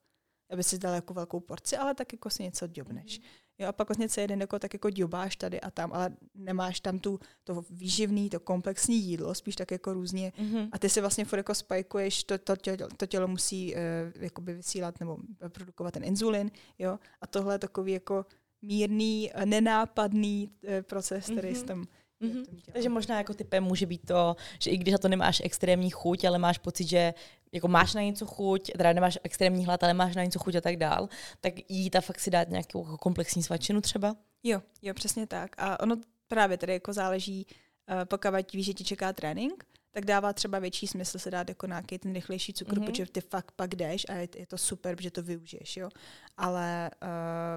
aby 0.49 0.63
si 0.63 0.77
dal 0.77 0.93
jako 0.93 1.13
velkou 1.13 1.39
porci, 1.39 1.77
ale 1.77 1.95
tak 1.95 2.13
jako 2.13 2.29
si 2.29 2.43
něco 2.43 2.67
děbneš. 2.67 3.19
Mm-hmm. 3.19 3.42
Jo, 3.59 3.67
a 3.67 3.71
pak 3.71 3.89
vlastně 3.89 4.09
celý 4.09 4.27
den 4.27 4.41
jako, 4.41 4.59
tak 4.59 4.73
jako 4.73 4.89
děbáš 4.89 5.35
tady 5.35 5.61
a 5.61 5.71
tam, 5.71 5.93
ale 5.93 6.09
nemáš 6.35 6.79
tam 6.79 6.99
tu, 6.99 7.19
to 7.43 7.63
výživný, 7.69 8.29
to 8.29 8.39
komplexní 8.39 8.99
jídlo, 8.99 9.35
spíš 9.35 9.55
tak 9.55 9.71
jako 9.71 9.93
různě. 9.93 10.31
Mm-hmm. 10.37 10.69
A 10.71 10.79
ty 10.79 10.89
si 10.89 11.01
vlastně 11.01 11.25
furt 11.25 11.39
jako 11.39 11.55
spajkuješ, 11.55 12.23
to, 12.23 12.37
to, 12.37 12.55
tělo, 12.55 12.89
to 12.97 13.05
tělo 13.05 13.27
musí 13.27 13.75
uh, 13.75 13.79
jakoby 14.23 14.53
vysílat 14.53 14.99
nebo 14.99 15.17
produkovat 15.47 15.93
ten 15.93 16.03
inzulin, 16.03 16.51
jo. 16.79 16.99
A 17.21 17.27
tohle 17.27 17.55
je 17.55 17.59
takový 17.59 17.91
jako 17.91 18.25
mírný, 18.61 19.31
nenápadný 19.45 20.49
uh, 20.63 20.69
proces, 20.81 21.25
který 21.25 21.53
mm-hmm. 21.53 21.65
tam 21.65 21.85
Mm-hmm. 22.23 22.45
Takže 22.73 22.89
možná 22.89 23.17
jako 23.17 23.33
typem 23.33 23.63
může 23.63 23.85
být 23.85 24.05
to, 24.05 24.35
že 24.59 24.71
i 24.71 24.77
když 24.77 24.91
na 24.91 24.97
to 24.97 25.07
nemáš 25.07 25.41
extrémní 25.45 25.89
chuť, 25.89 26.23
ale 26.23 26.39
máš 26.39 26.57
pocit, 26.57 26.87
že 26.87 27.13
jako 27.53 27.67
máš 27.67 27.93
na 27.93 28.01
něco 28.01 28.25
chuť, 28.25 28.71
teda 28.71 28.93
nemáš 28.93 29.19
extrémní 29.23 29.65
hlad, 29.65 29.83
ale 29.83 29.93
máš 29.93 30.15
na 30.15 30.23
něco 30.23 30.39
chuť 30.39 30.55
a 30.55 30.61
tak 30.61 30.77
dál, 30.77 31.09
tak 31.41 31.53
jít 31.69 31.95
a 31.95 32.01
fakt 32.01 32.19
si 32.19 32.31
dát 32.31 32.49
nějakou 32.49 32.83
jako 32.83 32.97
komplexní 32.97 33.43
svačinu 33.43 33.81
třeba? 33.81 34.15
Jo, 34.43 34.61
jo, 34.81 34.93
přesně 34.93 35.27
tak. 35.27 35.55
A 35.57 35.79
ono 35.79 35.95
právě 36.27 36.57
tady 36.57 36.73
jako 36.73 36.93
záleží, 36.93 37.45
uh, 37.89 38.05
pokud 38.05 38.51
víš, 38.53 38.65
že 38.65 38.73
ti 38.73 38.83
čeká 38.83 39.13
trénink, 39.13 39.65
tak 39.91 40.05
dává 40.05 40.33
třeba 40.33 40.59
větší 40.59 40.87
smysl 40.87 41.19
se 41.19 41.31
dát 41.31 41.49
jako 41.49 41.67
nějaký 41.67 41.99
ten 41.99 42.13
rychlejší 42.13 42.53
cukr, 42.53 42.75
mm-hmm. 42.75 42.85
protože 42.85 43.05
ty 43.05 43.21
fakt 43.21 43.51
pak 43.55 43.75
jdeš 43.75 44.05
a 44.09 44.13
je, 44.13 44.27
je 44.35 44.47
to 44.47 44.57
super, 44.57 44.95
protože 44.95 45.11
to 45.11 45.23
využiješ, 45.23 45.77
jo. 45.77 45.89
Ale 46.37 46.91
uh, 47.03 47.07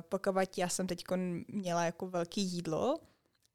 pokud 0.09 0.59
já 0.59 0.69
jsem 0.69 0.87
teď 0.87 1.05
měla 1.49 1.85
jako 1.85 2.07
velký 2.07 2.43
jídlo 2.43 2.99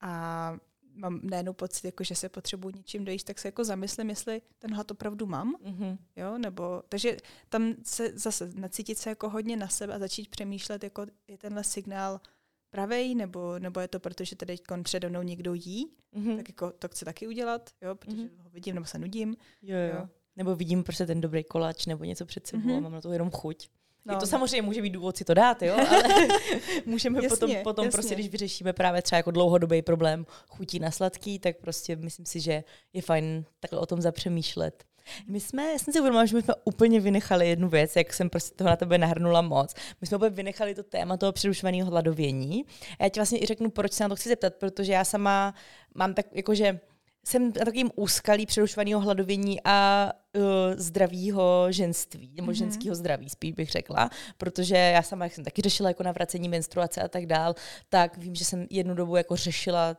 a 0.01 0.53
mám 0.95 1.19
najednou 1.23 1.53
pocit, 1.53 1.85
jako, 1.85 2.03
že 2.03 2.15
se 2.15 2.29
potřebuji 2.29 2.69
něčím 2.75 3.05
dojíst, 3.05 3.27
tak 3.27 3.39
se 3.39 3.47
jako 3.47 3.63
zamyslím, 3.63 4.09
jestli 4.09 4.41
ten 4.59 4.73
hlad 4.73 4.91
opravdu 4.91 5.25
mám. 5.25 5.55
Mm-hmm. 5.55 5.97
Jo, 6.15 6.37
nebo, 6.37 6.83
takže 6.89 7.17
tam 7.49 7.75
se 7.83 8.11
zase 8.15 8.51
nacítit 8.55 8.97
se 8.97 9.09
jako 9.09 9.29
hodně 9.29 9.57
na 9.57 9.67
sebe 9.67 9.93
a 9.93 9.99
začít 9.99 10.29
přemýšlet, 10.29 10.83
jako 10.83 11.05
je 11.27 11.37
tenhle 11.37 11.63
signál 11.63 12.21
pravej, 12.69 13.15
nebo, 13.15 13.59
nebo 13.59 13.79
je 13.79 13.87
to 13.87 13.99
proto, 13.99 14.23
že 14.23 14.35
teď 14.35 14.61
přede 14.83 15.09
mnou 15.09 15.21
někdo 15.21 15.53
jí, 15.53 15.91
mm-hmm. 16.13 16.37
tak 16.37 16.49
jako 16.49 16.71
to 16.71 16.87
chci 16.87 17.05
taky 17.05 17.27
udělat, 17.27 17.69
jo, 17.81 17.95
protože 17.95 18.17
mm-hmm. 18.17 18.43
ho 18.43 18.49
vidím 18.49 18.75
nebo 18.75 18.87
se 18.87 18.99
nudím. 18.99 19.35
Jo, 19.61 19.77
jo. 19.77 19.99
jo. 19.99 20.09
Nebo 20.35 20.55
vidím 20.55 20.83
prostě 20.83 21.05
ten 21.05 21.21
dobrý 21.21 21.43
kolač 21.43 21.85
nebo 21.85 22.03
něco 22.03 22.25
před 22.25 22.47
sebou 22.47 22.69
mm-hmm. 22.69 22.77
a 22.77 22.79
mám 22.79 22.91
na 22.91 23.01
to 23.01 23.11
jenom 23.11 23.31
chuť. 23.31 23.69
No. 24.05 24.13
Je 24.13 24.19
to 24.19 24.27
samozřejmě 24.27 24.61
může 24.61 24.81
být 24.81 24.89
důvod 24.89 25.17
si 25.17 25.25
to 25.25 25.33
dát, 25.33 25.61
jo, 25.61 25.75
ale 25.89 26.03
můžeme 26.85 27.23
jasně, 27.23 27.29
potom, 27.29 27.55
potom 27.63 27.85
jasně. 27.85 27.97
prostě, 27.97 28.15
když 28.15 28.29
vyřešíme 28.29 28.73
právě 28.73 29.01
třeba 29.01 29.17
jako 29.17 29.31
dlouhodobý 29.31 29.81
problém 29.81 30.25
chutí 30.47 30.79
na 30.79 30.91
sladký, 30.91 31.39
tak 31.39 31.57
prostě 31.57 31.95
myslím 31.95 32.25
si, 32.25 32.39
že 32.39 32.63
je 32.93 33.01
fajn 33.01 33.45
takhle 33.59 33.79
o 33.79 33.85
tom 33.85 34.01
zapřemýšlet. 34.01 34.83
My 35.27 35.39
jsme, 35.39 35.71
já 35.71 35.79
jsem 35.79 35.93
si 35.93 35.99
uvědomila, 35.99 36.25
že 36.25 36.35
my 36.35 36.41
jsme 36.41 36.53
úplně 36.63 36.99
vynechali 36.99 37.49
jednu 37.49 37.69
věc, 37.69 37.95
jak 37.95 38.13
jsem 38.13 38.29
prostě 38.29 38.55
toho 38.55 38.69
na 38.69 38.75
tebe 38.75 38.97
nahrnula 38.97 39.41
moc. 39.41 39.73
My 40.01 40.07
jsme 40.07 40.17
úplně 40.17 40.29
vynechali 40.29 40.75
to 40.75 40.83
téma 40.83 41.17
toho 41.17 41.31
přerušovaného 41.31 41.89
hladovění. 41.89 42.65
A 42.99 43.03
já 43.03 43.09
ti 43.09 43.19
vlastně 43.19 43.43
i 43.43 43.45
řeknu, 43.45 43.69
proč 43.69 43.91
se 43.93 44.03
na 44.03 44.09
to 44.09 44.15
chci 44.15 44.29
zeptat, 44.29 44.53
protože 44.55 44.93
já 44.93 45.03
sama 45.03 45.53
mám 45.95 46.13
tak, 46.13 46.25
jakože 46.31 46.79
jsem 47.25 47.45
na 47.45 47.65
takovým 47.65 47.91
úskalí 47.95 48.45
přerušovaného 48.45 49.01
hladovění 49.01 49.59
a 49.65 50.11
uh, 50.35 50.41
zdravího 50.75 51.67
ženství, 51.69 52.31
nebo 52.35 52.51
mm-hmm. 52.51 52.55
ženského 52.55 52.95
zdraví, 52.95 53.29
spíš 53.29 53.51
bych 53.51 53.69
řekla, 53.69 54.09
protože 54.37 54.75
já 54.75 55.01
sama, 55.01 55.25
jak 55.25 55.33
jsem 55.33 55.43
taky 55.43 55.61
řešila 55.61 55.89
jako 55.89 56.03
navracení 56.03 56.49
menstruace 56.49 57.01
a 57.01 57.07
tak 57.07 57.25
dál, 57.25 57.55
tak 57.89 58.17
vím, 58.17 58.35
že 58.35 58.45
jsem 58.45 58.67
jednu 58.69 58.93
dobu 58.93 59.15
jako 59.15 59.35
řešila 59.35 59.97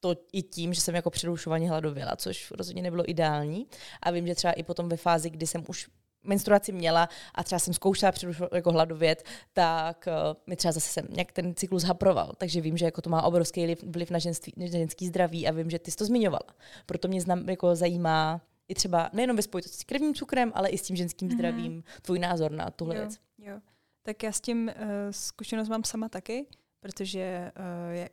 to 0.00 0.16
i 0.32 0.42
tím, 0.42 0.74
že 0.74 0.80
jsem 0.80 0.94
jako 0.94 1.10
přerušovaně 1.10 1.68
hladověla, 1.68 2.16
což 2.16 2.50
rozhodně 2.50 2.82
nebylo 2.82 3.10
ideální. 3.10 3.66
A 4.02 4.10
vím, 4.10 4.26
že 4.26 4.34
třeba 4.34 4.52
i 4.52 4.62
potom 4.62 4.88
ve 4.88 4.96
fázi, 4.96 5.30
kdy 5.30 5.46
jsem 5.46 5.64
už 5.68 5.88
menstruaci 6.22 6.72
měla 6.72 7.08
a 7.34 7.44
třeba 7.44 7.58
jsem 7.58 7.74
zkoušela 7.74 8.12
přerušovat 8.12 8.52
jako 8.54 8.72
hladovět, 8.72 9.24
tak 9.52 10.08
uh, 10.08 10.36
mi 10.46 10.56
třeba 10.56 10.72
zase 10.72 10.88
jsem 10.88 11.06
nějak 11.10 11.32
ten 11.32 11.54
cyklus 11.54 11.82
haproval. 11.82 12.32
Takže 12.36 12.60
vím, 12.60 12.76
že 12.76 12.84
jako 12.84 13.02
to 13.02 13.10
má 13.10 13.22
obrovský 13.22 13.76
vliv 13.86 14.10
na, 14.10 14.18
ženství, 14.18 14.52
na 14.56 14.66
ženský 14.66 15.06
zdraví 15.06 15.48
a 15.48 15.52
vím, 15.52 15.70
že 15.70 15.78
ty 15.78 15.90
jsi 15.90 15.96
to 15.96 16.04
zmiňovala. 16.04 16.54
Proto 16.86 17.08
mě 17.08 17.20
znam, 17.20 17.48
jako 17.48 17.76
zajímá 17.76 18.40
i 18.68 18.74
třeba 18.74 19.10
nejenom 19.12 19.36
ve 19.36 19.42
spojitosti 19.42 19.78
s 19.78 19.84
krevním 19.84 20.14
cukrem, 20.14 20.52
ale 20.54 20.68
i 20.68 20.78
s 20.78 20.82
tím 20.82 20.96
ženským 20.96 21.28
mm-hmm. 21.28 21.34
zdravím, 21.34 21.84
tvůj 22.02 22.18
názor 22.18 22.50
na 22.50 22.70
tuhle 22.70 22.94
jo, 22.94 23.00
věc. 23.00 23.18
Jo. 23.38 23.60
Tak 24.02 24.22
já 24.22 24.32
s 24.32 24.40
tím 24.40 24.70
uh, 24.76 24.84
zkušenost 25.10 25.68
mám 25.68 25.84
sama 25.84 26.08
taky, 26.08 26.46
protože 26.80 27.52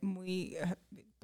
uh, 0.02 0.10
můj 0.10 0.58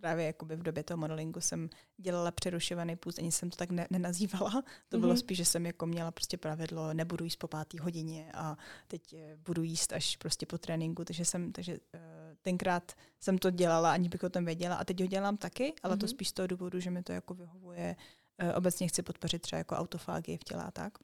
právě 0.04 0.26
jakoby 0.26 0.56
v 0.56 0.62
době 0.62 0.82
toho 0.82 0.98
modelingu 0.98 1.40
jsem 1.40 1.70
dělala 1.96 2.30
přerušovaný 2.30 2.96
půst, 2.96 3.18
ani 3.18 3.32
jsem 3.32 3.50
to 3.50 3.56
tak 3.56 3.70
ne- 3.70 3.86
nenazývala. 3.90 4.62
To 4.88 4.98
bylo 4.98 5.14
mm-hmm. 5.14 5.18
spíš, 5.18 5.38
že 5.38 5.44
jsem 5.44 5.66
jako 5.66 5.86
měla 5.86 6.10
prostě 6.10 6.36
pravidlo, 6.36 6.94
nebudu 6.94 7.24
jíst 7.24 7.36
po 7.36 7.48
pátý 7.48 7.78
hodině 7.78 8.32
a 8.34 8.56
teď 8.88 9.12
eh, 9.12 9.36
budu 9.36 9.62
jíst 9.62 9.92
až 9.92 10.16
prostě 10.16 10.46
po 10.46 10.58
tréninku, 10.58 11.04
takže 11.04 11.24
jsem, 11.24 11.52
takže 11.52 11.72
uh, 11.72 12.00
tenkrát 12.42 12.92
jsem 13.20 13.38
to 13.38 13.50
dělala, 13.50 13.92
ani 13.92 14.08
bych 14.08 14.24
o 14.24 14.28
tom 14.28 14.44
věděla 14.44 14.76
a 14.76 14.84
teď 14.84 15.00
ho 15.00 15.06
dělám 15.06 15.36
taky, 15.36 15.72
ale 15.82 15.94
mm-hmm. 15.94 16.00
to 16.00 16.06
mhm. 16.06 16.10
spíš 16.10 16.28
z 16.28 16.32
toho 16.32 16.46
důvodu, 16.46 16.80
že 16.80 16.90
mi 16.90 17.02
to 17.02 17.12
jako 17.12 17.34
vyhovuje. 17.34 17.96
Uh, 18.42 18.52
obecně 18.56 18.88
chci 18.88 19.02
podpořit 19.02 19.42
třeba 19.42 19.58
jako 19.58 19.74
autofágy 19.74 20.36
v 20.36 20.44
těle 20.44 20.64
a 20.64 20.70
tak. 20.70 20.98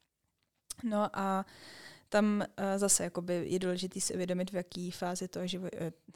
No 0.83 1.09
a 1.13 1.45
tam 2.11 2.43
uh, 2.59 2.65
zase 2.77 3.03
jakoby 3.03 3.43
je 3.47 3.59
důležité 3.59 4.01
si 4.01 4.13
uvědomit, 4.13 4.51
v 4.51 4.55
jaký 4.55 4.91
fázi 4.91 5.27
toho 5.27 5.47
živo, 5.47 5.67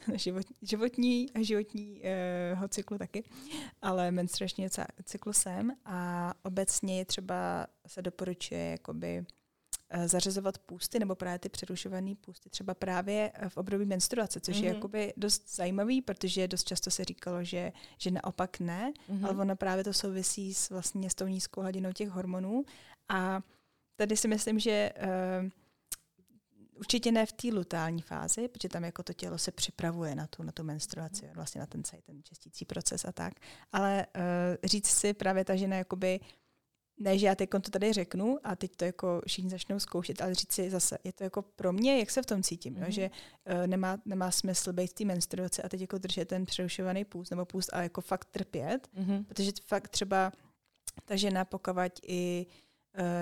uh, 0.08 0.14
život, 0.16 0.46
životní 0.62 1.32
a 1.34 1.42
životního 1.42 2.00
uh, 2.60 2.66
cyklu 2.68 2.98
taky, 2.98 3.24
ale 3.82 4.10
menstruačního 4.10 4.70
cyklu 5.04 5.32
jsem 5.32 5.72
a 5.84 6.32
obecně 6.42 6.98
je 6.98 7.04
třeba 7.04 7.66
se 7.86 8.02
doporučuje 8.02 8.70
jakoby 8.70 9.24
uh, 9.94 10.06
zařazovat 10.06 10.58
půsty 10.58 10.98
nebo 10.98 11.14
právě 11.14 11.38
ty 11.38 11.48
přerušované 11.48 12.14
půsty 12.14 12.50
třeba 12.50 12.74
právě 12.74 13.32
v 13.48 13.56
období 13.56 13.84
menstruace, 13.84 14.40
což 14.40 14.56
mm-hmm. 14.56 14.64
je 14.64 14.68
mhm. 14.68 14.74
jakoby 14.74 15.12
dost 15.16 15.56
zajímavý, 15.56 16.02
protože 16.02 16.48
dost 16.48 16.64
často 16.64 16.90
se 16.90 17.04
říkalo, 17.04 17.44
že, 17.44 17.72
že 17.98 18.10
naopak 18.10 18.60
ne, 18.60 18.92
mm-hmm. 19.10 19.26
ale 19.26 19.36
ono 19.36 19.56
právě 19.56 19.84
to 19.84 19.92
souvisí 19.92 20.54
s 20.54 20.70
vlastně 20.70 21.10
s 21.10 21.14
tou 21.14 21.26
nízkou 21.26 21.60
hladinou 21.60 21.92
těch 21.92 22.08
hormonů 22.08 22.64
a 23.08 23.40
tady 23.96 24.16
si 24.16 24.28
myslím, 24.28 24.58
že 24.58 24.92
uh, 25.02 25.50
Určitě 26.76 27.12
ne 27.12 27.26
v 27.26 27.32
té 27.32 27.48
lutální 27.48 28.02
fázi, 28.02 28.48
protože 28.48 28.68
tam 28.68 28.84
jako 28.84 29.02
to 29.02 29.12
tělo 29.12 29.38
se 29.38 29.52
připravuje 29.52 30.14
na 30.14 30.26
tu, 30.26 30.42
na 30.42 30.52
tu 30.52 30.64
menstruaci, 30.64 31.30
vlastně 31.34 31.58
na 31.58 31.66
ten 31.66 31.84
celý 31.84 32.02
ten 32.02 32.22
čistící 32.22 32.64
proces 32.64 33.04
a 33.04 33.12
tak. 33.12 33.32
Ale 33.72 34.06
uh, 34.16 34.22
říct 34.64 34.86
si 34.86 35.14
právě 35.14 35.44
ta 35.44 35.56
žena, 35.56 35.76
jakoby, 35.76 36.20
ne, 36.98 37.18
že 37.18 37.26
já 37.26 37.34
teď 37.34 37.50
to 37.50 37.70
tady 37.70 37.92
řeknu 37.92 38.38
a 38.44 38.56
teď 38.56 38.76
to 38.76 38.84
jako 38.84 39.22
všichni 39.26 39.50
začnou 39.50 39.78
zkoušet, 39.78 40.20
ale 40.20 40.34
říct 40.34 40.52
si 40.52 40.70
zase, 40.70 40.98
je 41.04 41.12
to 41.12 41.24
jako 41.24 41.42
pro 41.42 41.72
mě, 41.72 41.98
jak 41.98 42.10
se 42.10 42.22
v 42.22 42.26
tom 42.26 42.42
cítím, 42.42 42.74
mm-hmm. 42.74 42.84
jo? 42.84 42.90
že 42.90 43.10
uh, 43.10 43.66
nemá, 43.66 43.98
nemá 44.04 44.30
smysl 44.30 44.72
být 44.72 44.90
v 44.90 44.94
té 44.94 45.04
menstruaci 45.04 45.62
a 45.62 45.68
teď 45.68 45.80
jako 45.80 45.98
držet 45.98 46.28
ten 46.28 46.46
přerušovaný 46.46 47.04
půst 47.04 47.30
nebo 47.30 47.44
půst 47.44 47.70
a 47.72 47.82
jako 47.82 48.00
fakt 48.00 48.24
trpět, 48.24 48.88
mm-hmm. 48.98 49.24
protože 49.24 49.50
fakt 49.66 49.88
třeba 49.88 50.32
ta 51.04 51.16
žena 51.16 51.44
pokavať 51.44 52.00
i 52.02 52.46
Eh, 52.48 52.65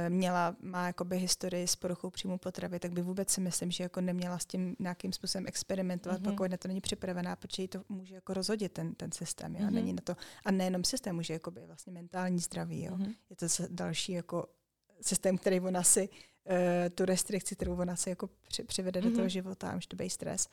měla, 0.08 0.56
má 0.60 0.86
jakoby 0.86 1.18
historii 1.18 1.68
s 1.68 1.76
poruchou 1.76 2.10
příjmu 2.10 2.38
potravy, 2.38 2.78
tak 2.78 2.92
by 2.92 3.02
vůbec 3.02 3.30
si 3.30 3.40
myslím, 3.40 3.70
že 3.70 3.82
jako 3.82 4.00
neměla 4.00 4.38
s 4.38 4.46
tím 4.46 4.76
nějakým 4.78 5.12
způsobem 5.12 5.46
experimentovat, 5.46 6.20
mm-hmm. 6.20 6.30
pokud 6.30 6.50
na 6.50 6.56
to 6.56 6.68
není 6.68 6.80
připravená, 6.80 7.36
protože 7.36 7.62
jí 7.62 7.68
to 7.68 7.82
může 7.88 8.14
jako 8.14 8.34
rozhodit 8.34 8.72
ten, 8.72 8.94
ten 8.94 9.12
systém. 9.12 9.56
Jo? 9.56 9.66
Mm-hmm. 9.66 9.70
Není 9.70 9.92
na 9.92 10.02
to, 10.04 10.16
a 10.44 10.50
nejenom 10.50 10.84
systém, 10.84 11.16
může 11.16 11.32
jako 11.32 11.50
by 11.50 11.60
vlastně 11.66 11.92
mentální 11.92 12.38
zdraví. 12.38 12.82
Jo? 12.82 12.92
Mm-hmm. 12.92 13.14
Je 13.30 13.36
to 13.36 13.46
další 13.68 14.12
jako 14.12 14.46
systém, 15.00 15.38
který 15.38 15.60
ona 15.60 15.82
si, 15.82 16.08
uh, 16.08 16.54
tu 16.94 17.04
restrikci, 17.04 17.56
kterou 17.56 17.76
ona 17.76 17.96
si 17.96 18.10
jako 18.10 18.30
při, 18.48 18.64
přivede 18.64 19.00
mm-hmm. 19.00 19.04
do 19.04 19.10
toho 19.10 19.22
mhm. 19.22 19.28
života, 19.28 19.74
může 19.74 19.88
to 19.88 19.96
být 19.96 20.10
stres. 20.10 20.48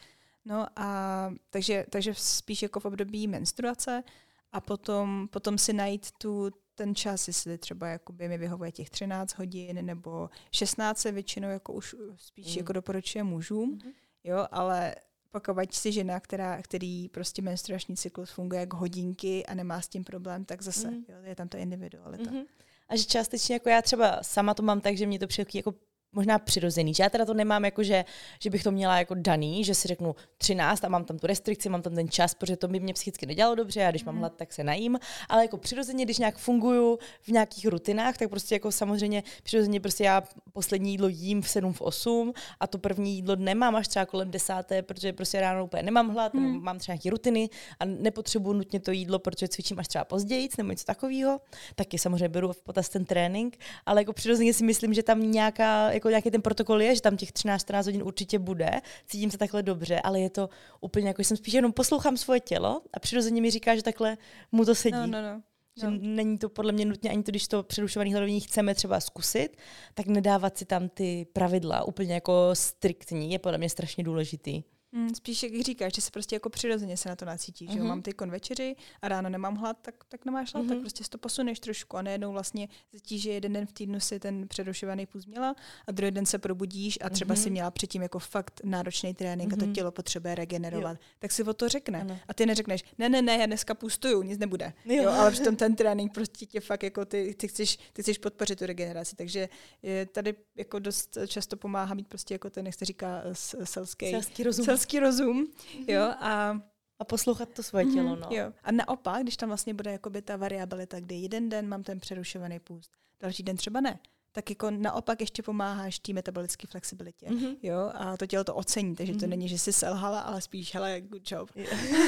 No 0.45 0.67
a 0.75 1.29
takže, 1.49 1.85
takže 1.89 2.13
spíš 2.15 2.61
jako 2.61 2.79
v 2.79 2.85
období 2.85 3.27
menstruace 3.27 4.03
a 4.51 4.61
potom, 4.61 5.27
potom 5.31 5.57
si 5.57 5.73
najít 5.73 6.11
tu, 6.11 6.51
ten 6.81 6.95
čas, 6.95 7.27
jestli 7.27 7.57
třeba 7.57 7.87
jakoby 7.87 8.27
mi 8.27 8.37
vyhovuje 8.37 8.71
těch 8.71 8.89
13 8.89 9.37
hodin 9.37 9.85
nebo 9.85 10.29
16 10.51 10.97
se 10.97 11.11
většinou 11.11 11.49
jako 11.49 11.73
už 11.73 11.95
spíš 12.15 12.55
mm. 12.55 12.57
jako 12.57 12.73
doporučuje 12.73 13.23
mužům, 13.23 13.77
mm-hmm. 13.77 13.93
jo, 14.23 14.47
ale 14.51 14.95
pokud 15.31 15.73
si 15.73 15.91
žena, 15.91 16.19
která, 16.19 16.61
který 16.61 17.09
prostě 17.09 17.41
menstruační 17.41 17.97
cyklus 17.97 18.31
funguje 18.31 18.59
jak 18.59 18.73
hodinky 18.73 19.45
a 19.45 19.53
nemá 19.53 19.81
s 19.81 19.87
tím 19.87 20.03
problém, 20.03 20.45
tak 20.45 20.61
zase 20.61 20.91
mm. 20.91 21.05
jo, 21.07 21.15
je 21.23 21.35
tam 21.35 21.47
ta 21.47 21.57
individualita. 21.57 22.31
Mm-hmm. 22.31 22.45
A 22.89 22.95
že 22.95 23.03
částečně 23.03 23.55
jako 23.55 23.69
já 23.69 23.81
třeba 23.81 24.23
sama 24.23 24.53
to 24.53 24.63
mám 24.63 24.81
tak, 24.81 24.97
že 24.97 25.05
mě 25.05 25.19
to 25.19 25.27
přijde 25.27 25.49
jako 25.53 25.73
možná 26.13 26.39
přirozený. 26.39 26.93
Že 26.93 27.03
já 27.03 27.09
teda 27.09 27.25
to 27.25 27.33
nemám 27.33 27.65
jako, 27.65 27.83
že, 27.83 28.05
že 28.39 28.49
bych 28.49 28.63
to 28.63 28.71
měla 28.71 28.97
jako 28.97 29.15
daný, 29.15 29.63
že 29.63 29.75
si 29.75 29.87
řeknu 29.87 30.15
13 30.37 30.83
a 30.83 30.87
mám 30.87 31.03
tam 31.03 31.19
tu 31.19 31.27
restrikci, 31.27 31.69
mám 31.69 31.81
tam 31.81 31.95
ten 31.95 32.09
čas, 32.09 32.33
protože 32.33 32.57
to 32.57 32.67
by 32.67 32.79
mě 32.79 32.93
psychicky 32.93 33.25
nedělalo 33.25 33.55
dobře 33.55 33.85
a 33.85 33.89
když 33.89 34.03
mám 34.03 34.15
mhm. 34.15 34.19
hlad, 34.19 34.33
tak 34.35 34.53
se 34.53 34.63
najím. 34.63 34.99
Ale 35.29 35.41
jako 35.41 35.57
přirozeně, 35.57 36.05
když 36.05 36.17
nějak 36.17 36.37
funguju 36.37 36.99
v 37.21 37.27
nějakých 37.27 37.65
rutinách, 37.65 38.17
tak 38.17 38.29
prostě 38.29 38.55
jako 38.55 38.71
samozřejmě 38.71 39.23
přirozeně 39.43 39.79
prostě 39.79 40.03
já 40.03 40.23
poslední 40.53 40.91
jídlo 40.91 41.07
jím 41.07 41.41
v 41.41 41.49
7 41.49 41.73
v 41.73 41.81
8 41.81 42.33
a 42.59 42.67
to 42.67 42.77
první 42.77 43.15
jídlo 43.15 43.35
nemám 43.35 43.75
až 43.75 43.87
třeba 43.87 44.05
kolem 44.05 44.31
desáté, 44.31 44.81
protože 44.81 45.13
prostě 45.13 45.41
ráno 45.41 45.65
úplně 45.65 45.83
nemám 45.83 46.09
hlad, 46.09 46.33
hmm. 46.33 46.43
nebo 46.47 46.59
mám 46.59 46.79
třeba 46.79 46.93
nějaké 46.93 47.09
rutiny 47.09 47.49
a 47.79 47.85
nepotřebuju 47.85 48.57
nutně 48.57 48.79
to 48.79 48.91
jídlo, 48.91 49.19
protože 49.19 49.47
cvičím 49.47 49.79
až 49.79 49.87
třeba 49.87 50.05
později 50.05 50.49
nebo 50.57 50.71
něco 50.71 50.85
takového. 50.85 51.41
Taky 51.75 51.97
samozřejmě 51.97 52.29
beru 52.29 52.53
v 52.53 52.61
potaz 52.61 52.89
ten 52.89 53.05
trénink, 53.05 53.57
ale 53.85 54.01
jako 54.01 54.13
přirozeně 54.13 54.53
si 54.53 54.63
myslím, 54.63 54.93
že 54.93 55.03
tam 55.03 55.31
nějaká 55.31 55.91
jako 56.01 56.09
nějaký 56.09 56.31
ten 56.31 56.41
protokol 56.41 56.81
je, 56.81 56.95
že 56.95 57.01
tam 57.01 57.17
těch 57.17 57.31
13-14 57.31 57.85
hodin 57.85 58.03
určitě 58.03 58.39
bude, 58.39 58.71
cítím 59.05 59.31
se 59.31 59.37
takhle 59.37 59.63
dobře, 59.63 59.99
ale 59.99 60.19
je 60.19 60.29
to 60.29 60.49
úplně 60.81 61.07
jako, 61.07 61.21
že 61.21 61.27
jsem 61.27 61.37
spíš 61.37 61.53
jenom 61.53 61.73
poslouchám 61.73 62.17
svoje 62.17 62.39
tělo 62.39 62.81
a 62.93 62.99
přirozeně 62.99 63.41
mi 63.41 63.51
říká, 63.51 63.75
že 63.75 63.83
takhle 63.83 64.17
mu 64.51 64.65
to 64.65 64.75
sedí. 64.75 64.97
No, 64.97 65.07
no, 65.07 65.21
no. 65.21 65.41
Že 65.79 65.87
no. 65.87 65.97
není 66.01 66.37
to 66.37 66.49
podle 66.49 66.71
mě 66.71 66.85
nutně 66.85 67.09
ani 67.09 67.23
to, 67.23 67.31
když 67.31 67.47
to 67.47 67.63
přerušovaný 67.63 68.11
hladování 68.11 68.39
chceme 68.39 68.75
třeba 68.75 68.99
zkusit, 68.99 69.57
tak 69.93 70.05
nedávat 70.05 70.57
si 70.57 70.65
tam 70.65 70.89
ty 70.89 71.27
pravidla 71.33 71.83
úplně 71.83 72.13
jako 72.13 72.49
striktní 72.53 73.31
je 73.31 73.39
podle 73.39 73.57
mě 73.57 73.69
strašně 73.69 74.03
důležitý. 74.03 74.63
Mm, 74.93 75.15
spíš, 75.15 75.43
jak 75.43 75.61
říkáš, 75.61 75.95
že 75.95 76.01
se 76.01 76.11
prostě 76.11 76.35
jako 76.35 76.49
přirozeně 76.49 76.97
se 76.97 77.09
na 77.09 77.15
to 77.15 77.25
nacítíš. 77.25 77.69
Mm-hmm. 77.69 77.73
Že 77.73 77.77
jo? 77.77 77.83
Mhm. 77.83 77.89
Mám 77.89 78.01
ty 78.01 78.13
konvečeři 78.13 78.75
a 79.01 79.07
ráno 79.07 79.29
nemám 79.29 79.55
hlad, 79.55 79.77
tak, 79.81 79.95
tak 80.09 80.25
nemáš 80.25 80.53
hlad, 80.53 80.63
mm-hmm. 80.63 80.67
tak 80.67 80.75
mhm. 80.75 80.83
prostě 80.83 81.03
si 81.03 81.09
to 81.09 81.17
posuneš 81.17 81.59
trošku 81.59 81.97
a 81.97 82.01
najednou 82.01 82.31
vlastně 82.31 82.67
zjistíš, 82.91 83.21
že 83.21 83.31
jeden 83.31 83.53
den 83.53 83.65
v 83.65 83.71
týdnu 83.71 83.99
si 83.99 84.19
ten 84.19 84.47
přerušovaný 84.47 85.05
půz 85.05 85.25
měla 85.25 85.55
a 85.87 85.91
druhý 85.91 86.11
den 86.11 86.25
se 86.25 86.37
probudíš 86.37 86.97
a 87.01 87.09
třeba 87.09 87.35
mm-hmm. 87.35 87.43
si 87.43 87.49
měla 87.49 87.71
předtím 87.71 88.01
jako 88.01 88.19
fakt 88.19 88.61
náročný 88.63 89.13
trénink 89.13 89.51
mm-hmm. 89.51 89.55
a 89.55 89.59
to 89.59 89.65
mhm. 89.65 89.73
tělo 89.73 89.91
potřebuje 89.91 90.35
regenerovat. 90.35 90.97
Jo. 90.97 91.03
Tak 91.19 91.31
si 91.31 91.43
o 91.43 91.53
to 91.53 91.69
řekne. 91.69 92.01
Ano. 92.01 92.19
A 92.27 92.33
ty 92.33 92.45
neřekneš, 92.45 92.83
ne, 92.97 93.09
ne, 93.09 93.21
ne, 93.21 93.37
já 93.37 93.45
dneska 93.45 93.73
pustuju, 93.73 94.21
nic 94.21 94.39
nebude. 94.39 94.73
Jo. 94.85 95.03
Jo, 95.03 95.09
ale 95.09 95.31
přitom 95.31 95.55
ten 95.55 95.75
trénink 95.75 96.13
prostě 96.13 96.45
tě 96.45 96.59
fakt 96.59 96.83
jako 96.83 97.05
ty, 97.05 97.35
ty, 97.37 97.47
chceš, 97.47 97.77
ty 97.93 98.01
chceš 98.01 98.17
podpořit 98.17 98.59
tu 98.59 98.65
regeneraci. 98.65 99.15
Takže 99.15 99.49
je 99.83 100.05
tady 100.05 100.35
jako 100.55 100.79
dost 100.79 101.17
často 101.27 101.57
pomáhá 101.57 101.95
mít 101.95 102.07
prostě 102.07 102.33
jako 102.33 102.49
ten, 102.49 102.65
jak 102.65 102.75
se 102.75 102.85
říká, 102.85 103.21
selský, 103.63 104.11
selský 104.11 104.43
rozum. 104.43 104.65
Selský 104.65 104.80
rozum 104.99 105.47
jo, 105.87 106.01
a 106.19 106.61
a 107.01 107.03
poslouchat 107.03 107.49
to 107.49 107.63
svoje 107.63 107.85
tělo, 107.85 108.09
mhm, 108.09 108.19
no. 108.19 108.27
Jo. 108.31 108.53
A 108.63 108.71
naopak, 108.71 109.23
když 109.23 109.37
tam 109.37 109.49
vlastně 109.49 109.73
bude 109.73 109.91
jakoby 109.91 110.21
ta 110.21 110.37
variabilita, 110.37 110.99
kdy 110.99 111.15
jeden 111.15 111.49
den 111.49 111.67
mám 111.67 111.83
ten 111.83 111.99
přerušovaný 111.99 112.59
půst, 112.59 112.91
další 113.19 113.43
den 113.43 113.57
třeba 113.57 113.81
ne, 113.81 113.99
tak 114.31 114.49
jako 114.49 114.71
naopak 114.71 115.21
ještě 115.21 115.43
pomáháš 115.43 115.99
té 115.99 116.13
metabolické 116.13 116.67
flexibilitě. 116.67 117.25
Mm-hmm. 117.25 117.55
Jo? 117.63 117.91
A 117.93 118.17
to 118.17 118.25
tělo 118.25 118.43
to 118.43 118.55
ocení, 118.55 118.95
takže 118.95 119.13
mm-hmm. 119.13 119.19
to 119.19 119.25
mhm. 119.25 119.29
není, 119.29 119.49
že 119.49 119.59
jsi 119.59 119.73
selhala, 119.73 120.19
ale 120.19 120.41
spíš, 120.41 120.73
hele, 120.73 121.01
good 121.01 121.31
job. 121.31 121.49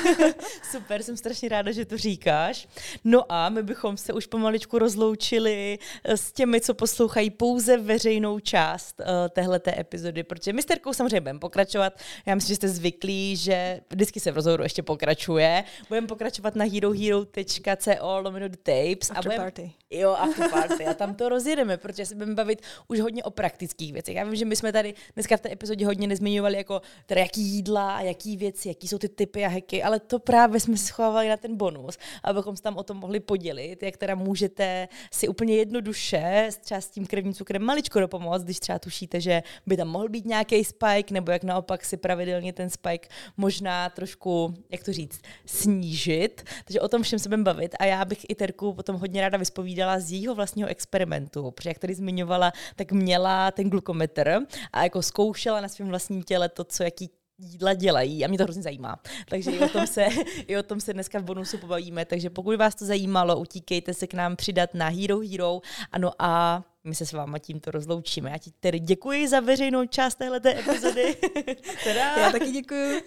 Super, 0.72 1.04
jsem 1.04 1.18
strašně 1.18 1.50
ráda, 1.50 1.72
že 1.72 1.86
to 1.86 1.98
říkáš. 1.98 2.68
No 3.04 3.32
a 3.32 3.50
my 3.50 3.64
bychom 3.64 3.98
se 3.98 4.14
už 4.14 4.26
pomaličku 4.26 4.80
rozloučili 4.80 5.80
eh, 6.04 6.18
s 6.18 6.32
těmi, 6.32 6.62
co 6.62 6.74
poslouchají 6.74 7.30
pouze 7.30 7.78
veřejnou 7.78 8.40
část 8.40 9.00
uh, 9.00 9.06
téhleté 9.30 9.80
epizody, 9.80 10.24
protože 10.24 10.54
my 10.54 10.62
s 10.62 10.66
Terkou 10.66 10.94
samozřejmě 10.94 11.22
budeme 11.22 11.40
pokračovat. 11.40 11.94
Já 12.26 12.36
myslím, 12.36 12.48
že 12.48 12.56
jste 12.56 12.68
zvyklí, 12.68 13.36
že 13.36 13.82
vždycky 13.90 14.20
se 14.20 14.32
v 14.32 14.36
rozhovoru 14.36 14.64
ještě 14.64 14.84
pokračuje. 14.84 15.64
Budeme 15.90 16.08
pokračovat 16.08 16.56
na 16.56 16.66
herohero.co 16.66 18.22
lomeno 18.22 18.50
tapes. 18.50 19.12
After 19.12 19.18
a 19.18 19.22
budem, 19.22 19.42
party. 19.42 19.72
Jo, 19.90 20.12
after 20.12 20.50
party. 20.50 20.86
A 20.86 20.94
tam 20.94 21.16
to 21.16 21.30
rozjedeme, 21.30 21.78
protože 21.78 22.06
se 22.14 22.18
budeme 22.18 22.36
bavit 22.36 22.62
už 22.88 23.00
hodně 23.00 23.24
o 23.24 23.32
praktických 23.32 23.94
věcech. 23.94 24.16
Já 24.16 24.24
vím, 24.24 24.36
že 24.36 24.46
my 24.46 24.56
jsme 24.56 24.72
tady 24.72 24.94
dneska 25.14 25.38
v 25.38 25.42
té 25.42 25.52
epizodě 25.52 25.86
hodně 25.86 26.08
nezmiňovali, 26.08 26.58
jako 26.58 26.82
teda 27.06 27.22
jaký 27.22 27.42
jídla 27.42 28.02
jaký 28.02 28.38
věci, 28.38 28.68
jaký 28.68 28.88
jsou 28.88 28.98
ty 28.98 29.10
typy 29.10 29.46
a 29.46 29.48
heky, 29.48 29.84
ale 29.84 30.00
to 30.00 30.20
právě 30.20 30.60
jsme 30.60 30.78
si 30.78 30.94
na 31.30 31.38
ten 31.38 31.58
bonus, 31.58 31.98
abychom 32.24 32.58
se 32.58 32.64
tam 32.64 32.78
o 32.78 32.84
tom 32.84 32.98
mohli 32.98 33.20
podělit, 33.20 33.84
jak 33.84 33.98
teda 33.98 34.16
můžete 34.16 34.88
si 35.12 35.28
úplně 35.28 35.56
jednoduše 35.56 36.50
třeba 36.62 36.82
s 36.82 36.90
tím 36.90 37.06
krevním 37.06 37.34
cukrem 37.34 37.62
maličko 37.62 38.00
dopomoct, 38.00 38.44
když 38.44 38.60
třeba 38.60 38.80
tušíte, 38.80 39.22
že 39.22 39.44
by 39.66 39.78
tam 39.78 39.88
mohl 39.88 40.10
být 40.10 40.26
nějaký 40.26 40.64
spike, 40.64 41.14
nebo 41.14 41.32
jak 41.32 41.44
naopak 41.44 41.86
si 41.86 41.98
pravidelně 41.98 42.54
ten 42.54 42.70
spike 42.70 43.10
možná 43.38 43.90
trošku, 43.90 44.54
jak 44.72 44.84
to 44.84 44.94
říct, 44.94 45.22
snížit. 45.46 46.44
Takže 46.66 46.82
o 46.82 46.88
tom 46.88 47.04
všem 47.04 47.20
se 47.20 47.30
budeme 47.30 47.44
bavit 47.44 47.76
a 47.80 47.86
já 47.86 48.06
bych 48.06 48.26
i 48.30 48.36
Terku 48.36 48.74
potom 48.74 48.96
hodně 48.96 49.22
ráda 49.22 49.38
vyspovídala 49.38 50.00
z 50.00 50.12
jejího 50.12 50.36
vlastního 50.36 50.70
experimentu, 50.70 51.52
protože 51.52 51.70
jak 51.70 51.80
tady 51.80 51.96
zmiňovala, 52.04 52.52
tak 52.76 52.92
měla 52.92 53.52
ten 53.52 53.70
glukometr 53.70 54.40
a 54.74 54.84
jako 54.84 55.02
zkoušela 55.02 55.62
na 55.62 55.68
svém 55.68 55.88
vlastním 55.88 56.24
těle 56.24 56.50
to, 56.50 56.64
co 56.64 56.84
jaký 56.84 57.10
jídla 57.38 57.74
dělají 57.74 58.26
a 58.26 58.28
mě 58.28 58.38
to 58.38 58.44
hrozně 58.44 58.64
zajímá. 58.64 59.00
Takže 59.30 59.52
i 59.52 59.60
o 59.60 59.70
tom 59.70 59.88
se, 59.88 60.08
i 60.48 60.58
o 60.58 60.64
tom 60.64 60.82
se 60.82 60.94
dneska 60.94 61.20
v 61.20 61.24
bonusu 61.24 61.58
pobavíme. 61.58 62.06
Takže 62.06 62.30
pokud 62.30 62.56
vás 62.56 62.76
to 62.76 62.86
zajímalo, 62.86 63.40
utíkejte 63.40 63.94
se 63.94 64.08
k 64.08 64.14
nám 64.14 64.36
přidat 64.36 64.74
na 64.74 64.88
Hero 64.88 65.20
Hero. 65.20 65.62
Ano 65.92 66.12
a 66.20 66.64
my 66.84 66.96
se 66.96 67.06
s 67.06 67.14
váma 67.14 67.40
tímto 67.40 67.72
rozloučíme. 67.72 68.30
Já 68.30 68.38
ti 68.38 68.52
tedy 68.60 68.80
děkuji 68.80 69.28
za 69.28 69.40
veřejnou 69.40 69.86
část 69.86 70.16
téhleté 70.16 70.60
epizody. 70.60 71.16
teda. 71.84 72.18
Já 72.18 72.32
taky 72.32 72.52
děkuji. 72.52 73.02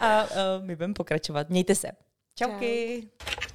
a 0.00 0.24
uh, 0.24 0.30
my 0.60 0.76
budeme 0.76 0.94
pokračovat. 0.94 1.50
Mějte 1.50 1.74
se. 1.74 1.90
Čauky. 2.34 3.08
Čau. 3.18 3.49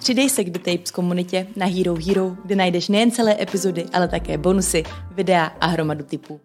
Přidej 0.00 0.30
se 0.30 0.44
k 0.44 0.50
The 0.50 0.58
Tapes 0.58 0.90
komunitě 0.90 1.46
na 1.56 1.66
Hero 1.66 1.94
Hero, 2.06 2.36
kde 2.44 2.56
najdeš 2.56 2.88
nejen 2.88 3.10
celé 3.10 3.42
epizody, 3.42 3.86
ale 3.92 4.08
také 4.08 4.38
bonusy, 4.38 4.82
videa 5.10 5.44
a 5.44 5.66
hromadu 5.66 6.04
typů. 6.04 6.40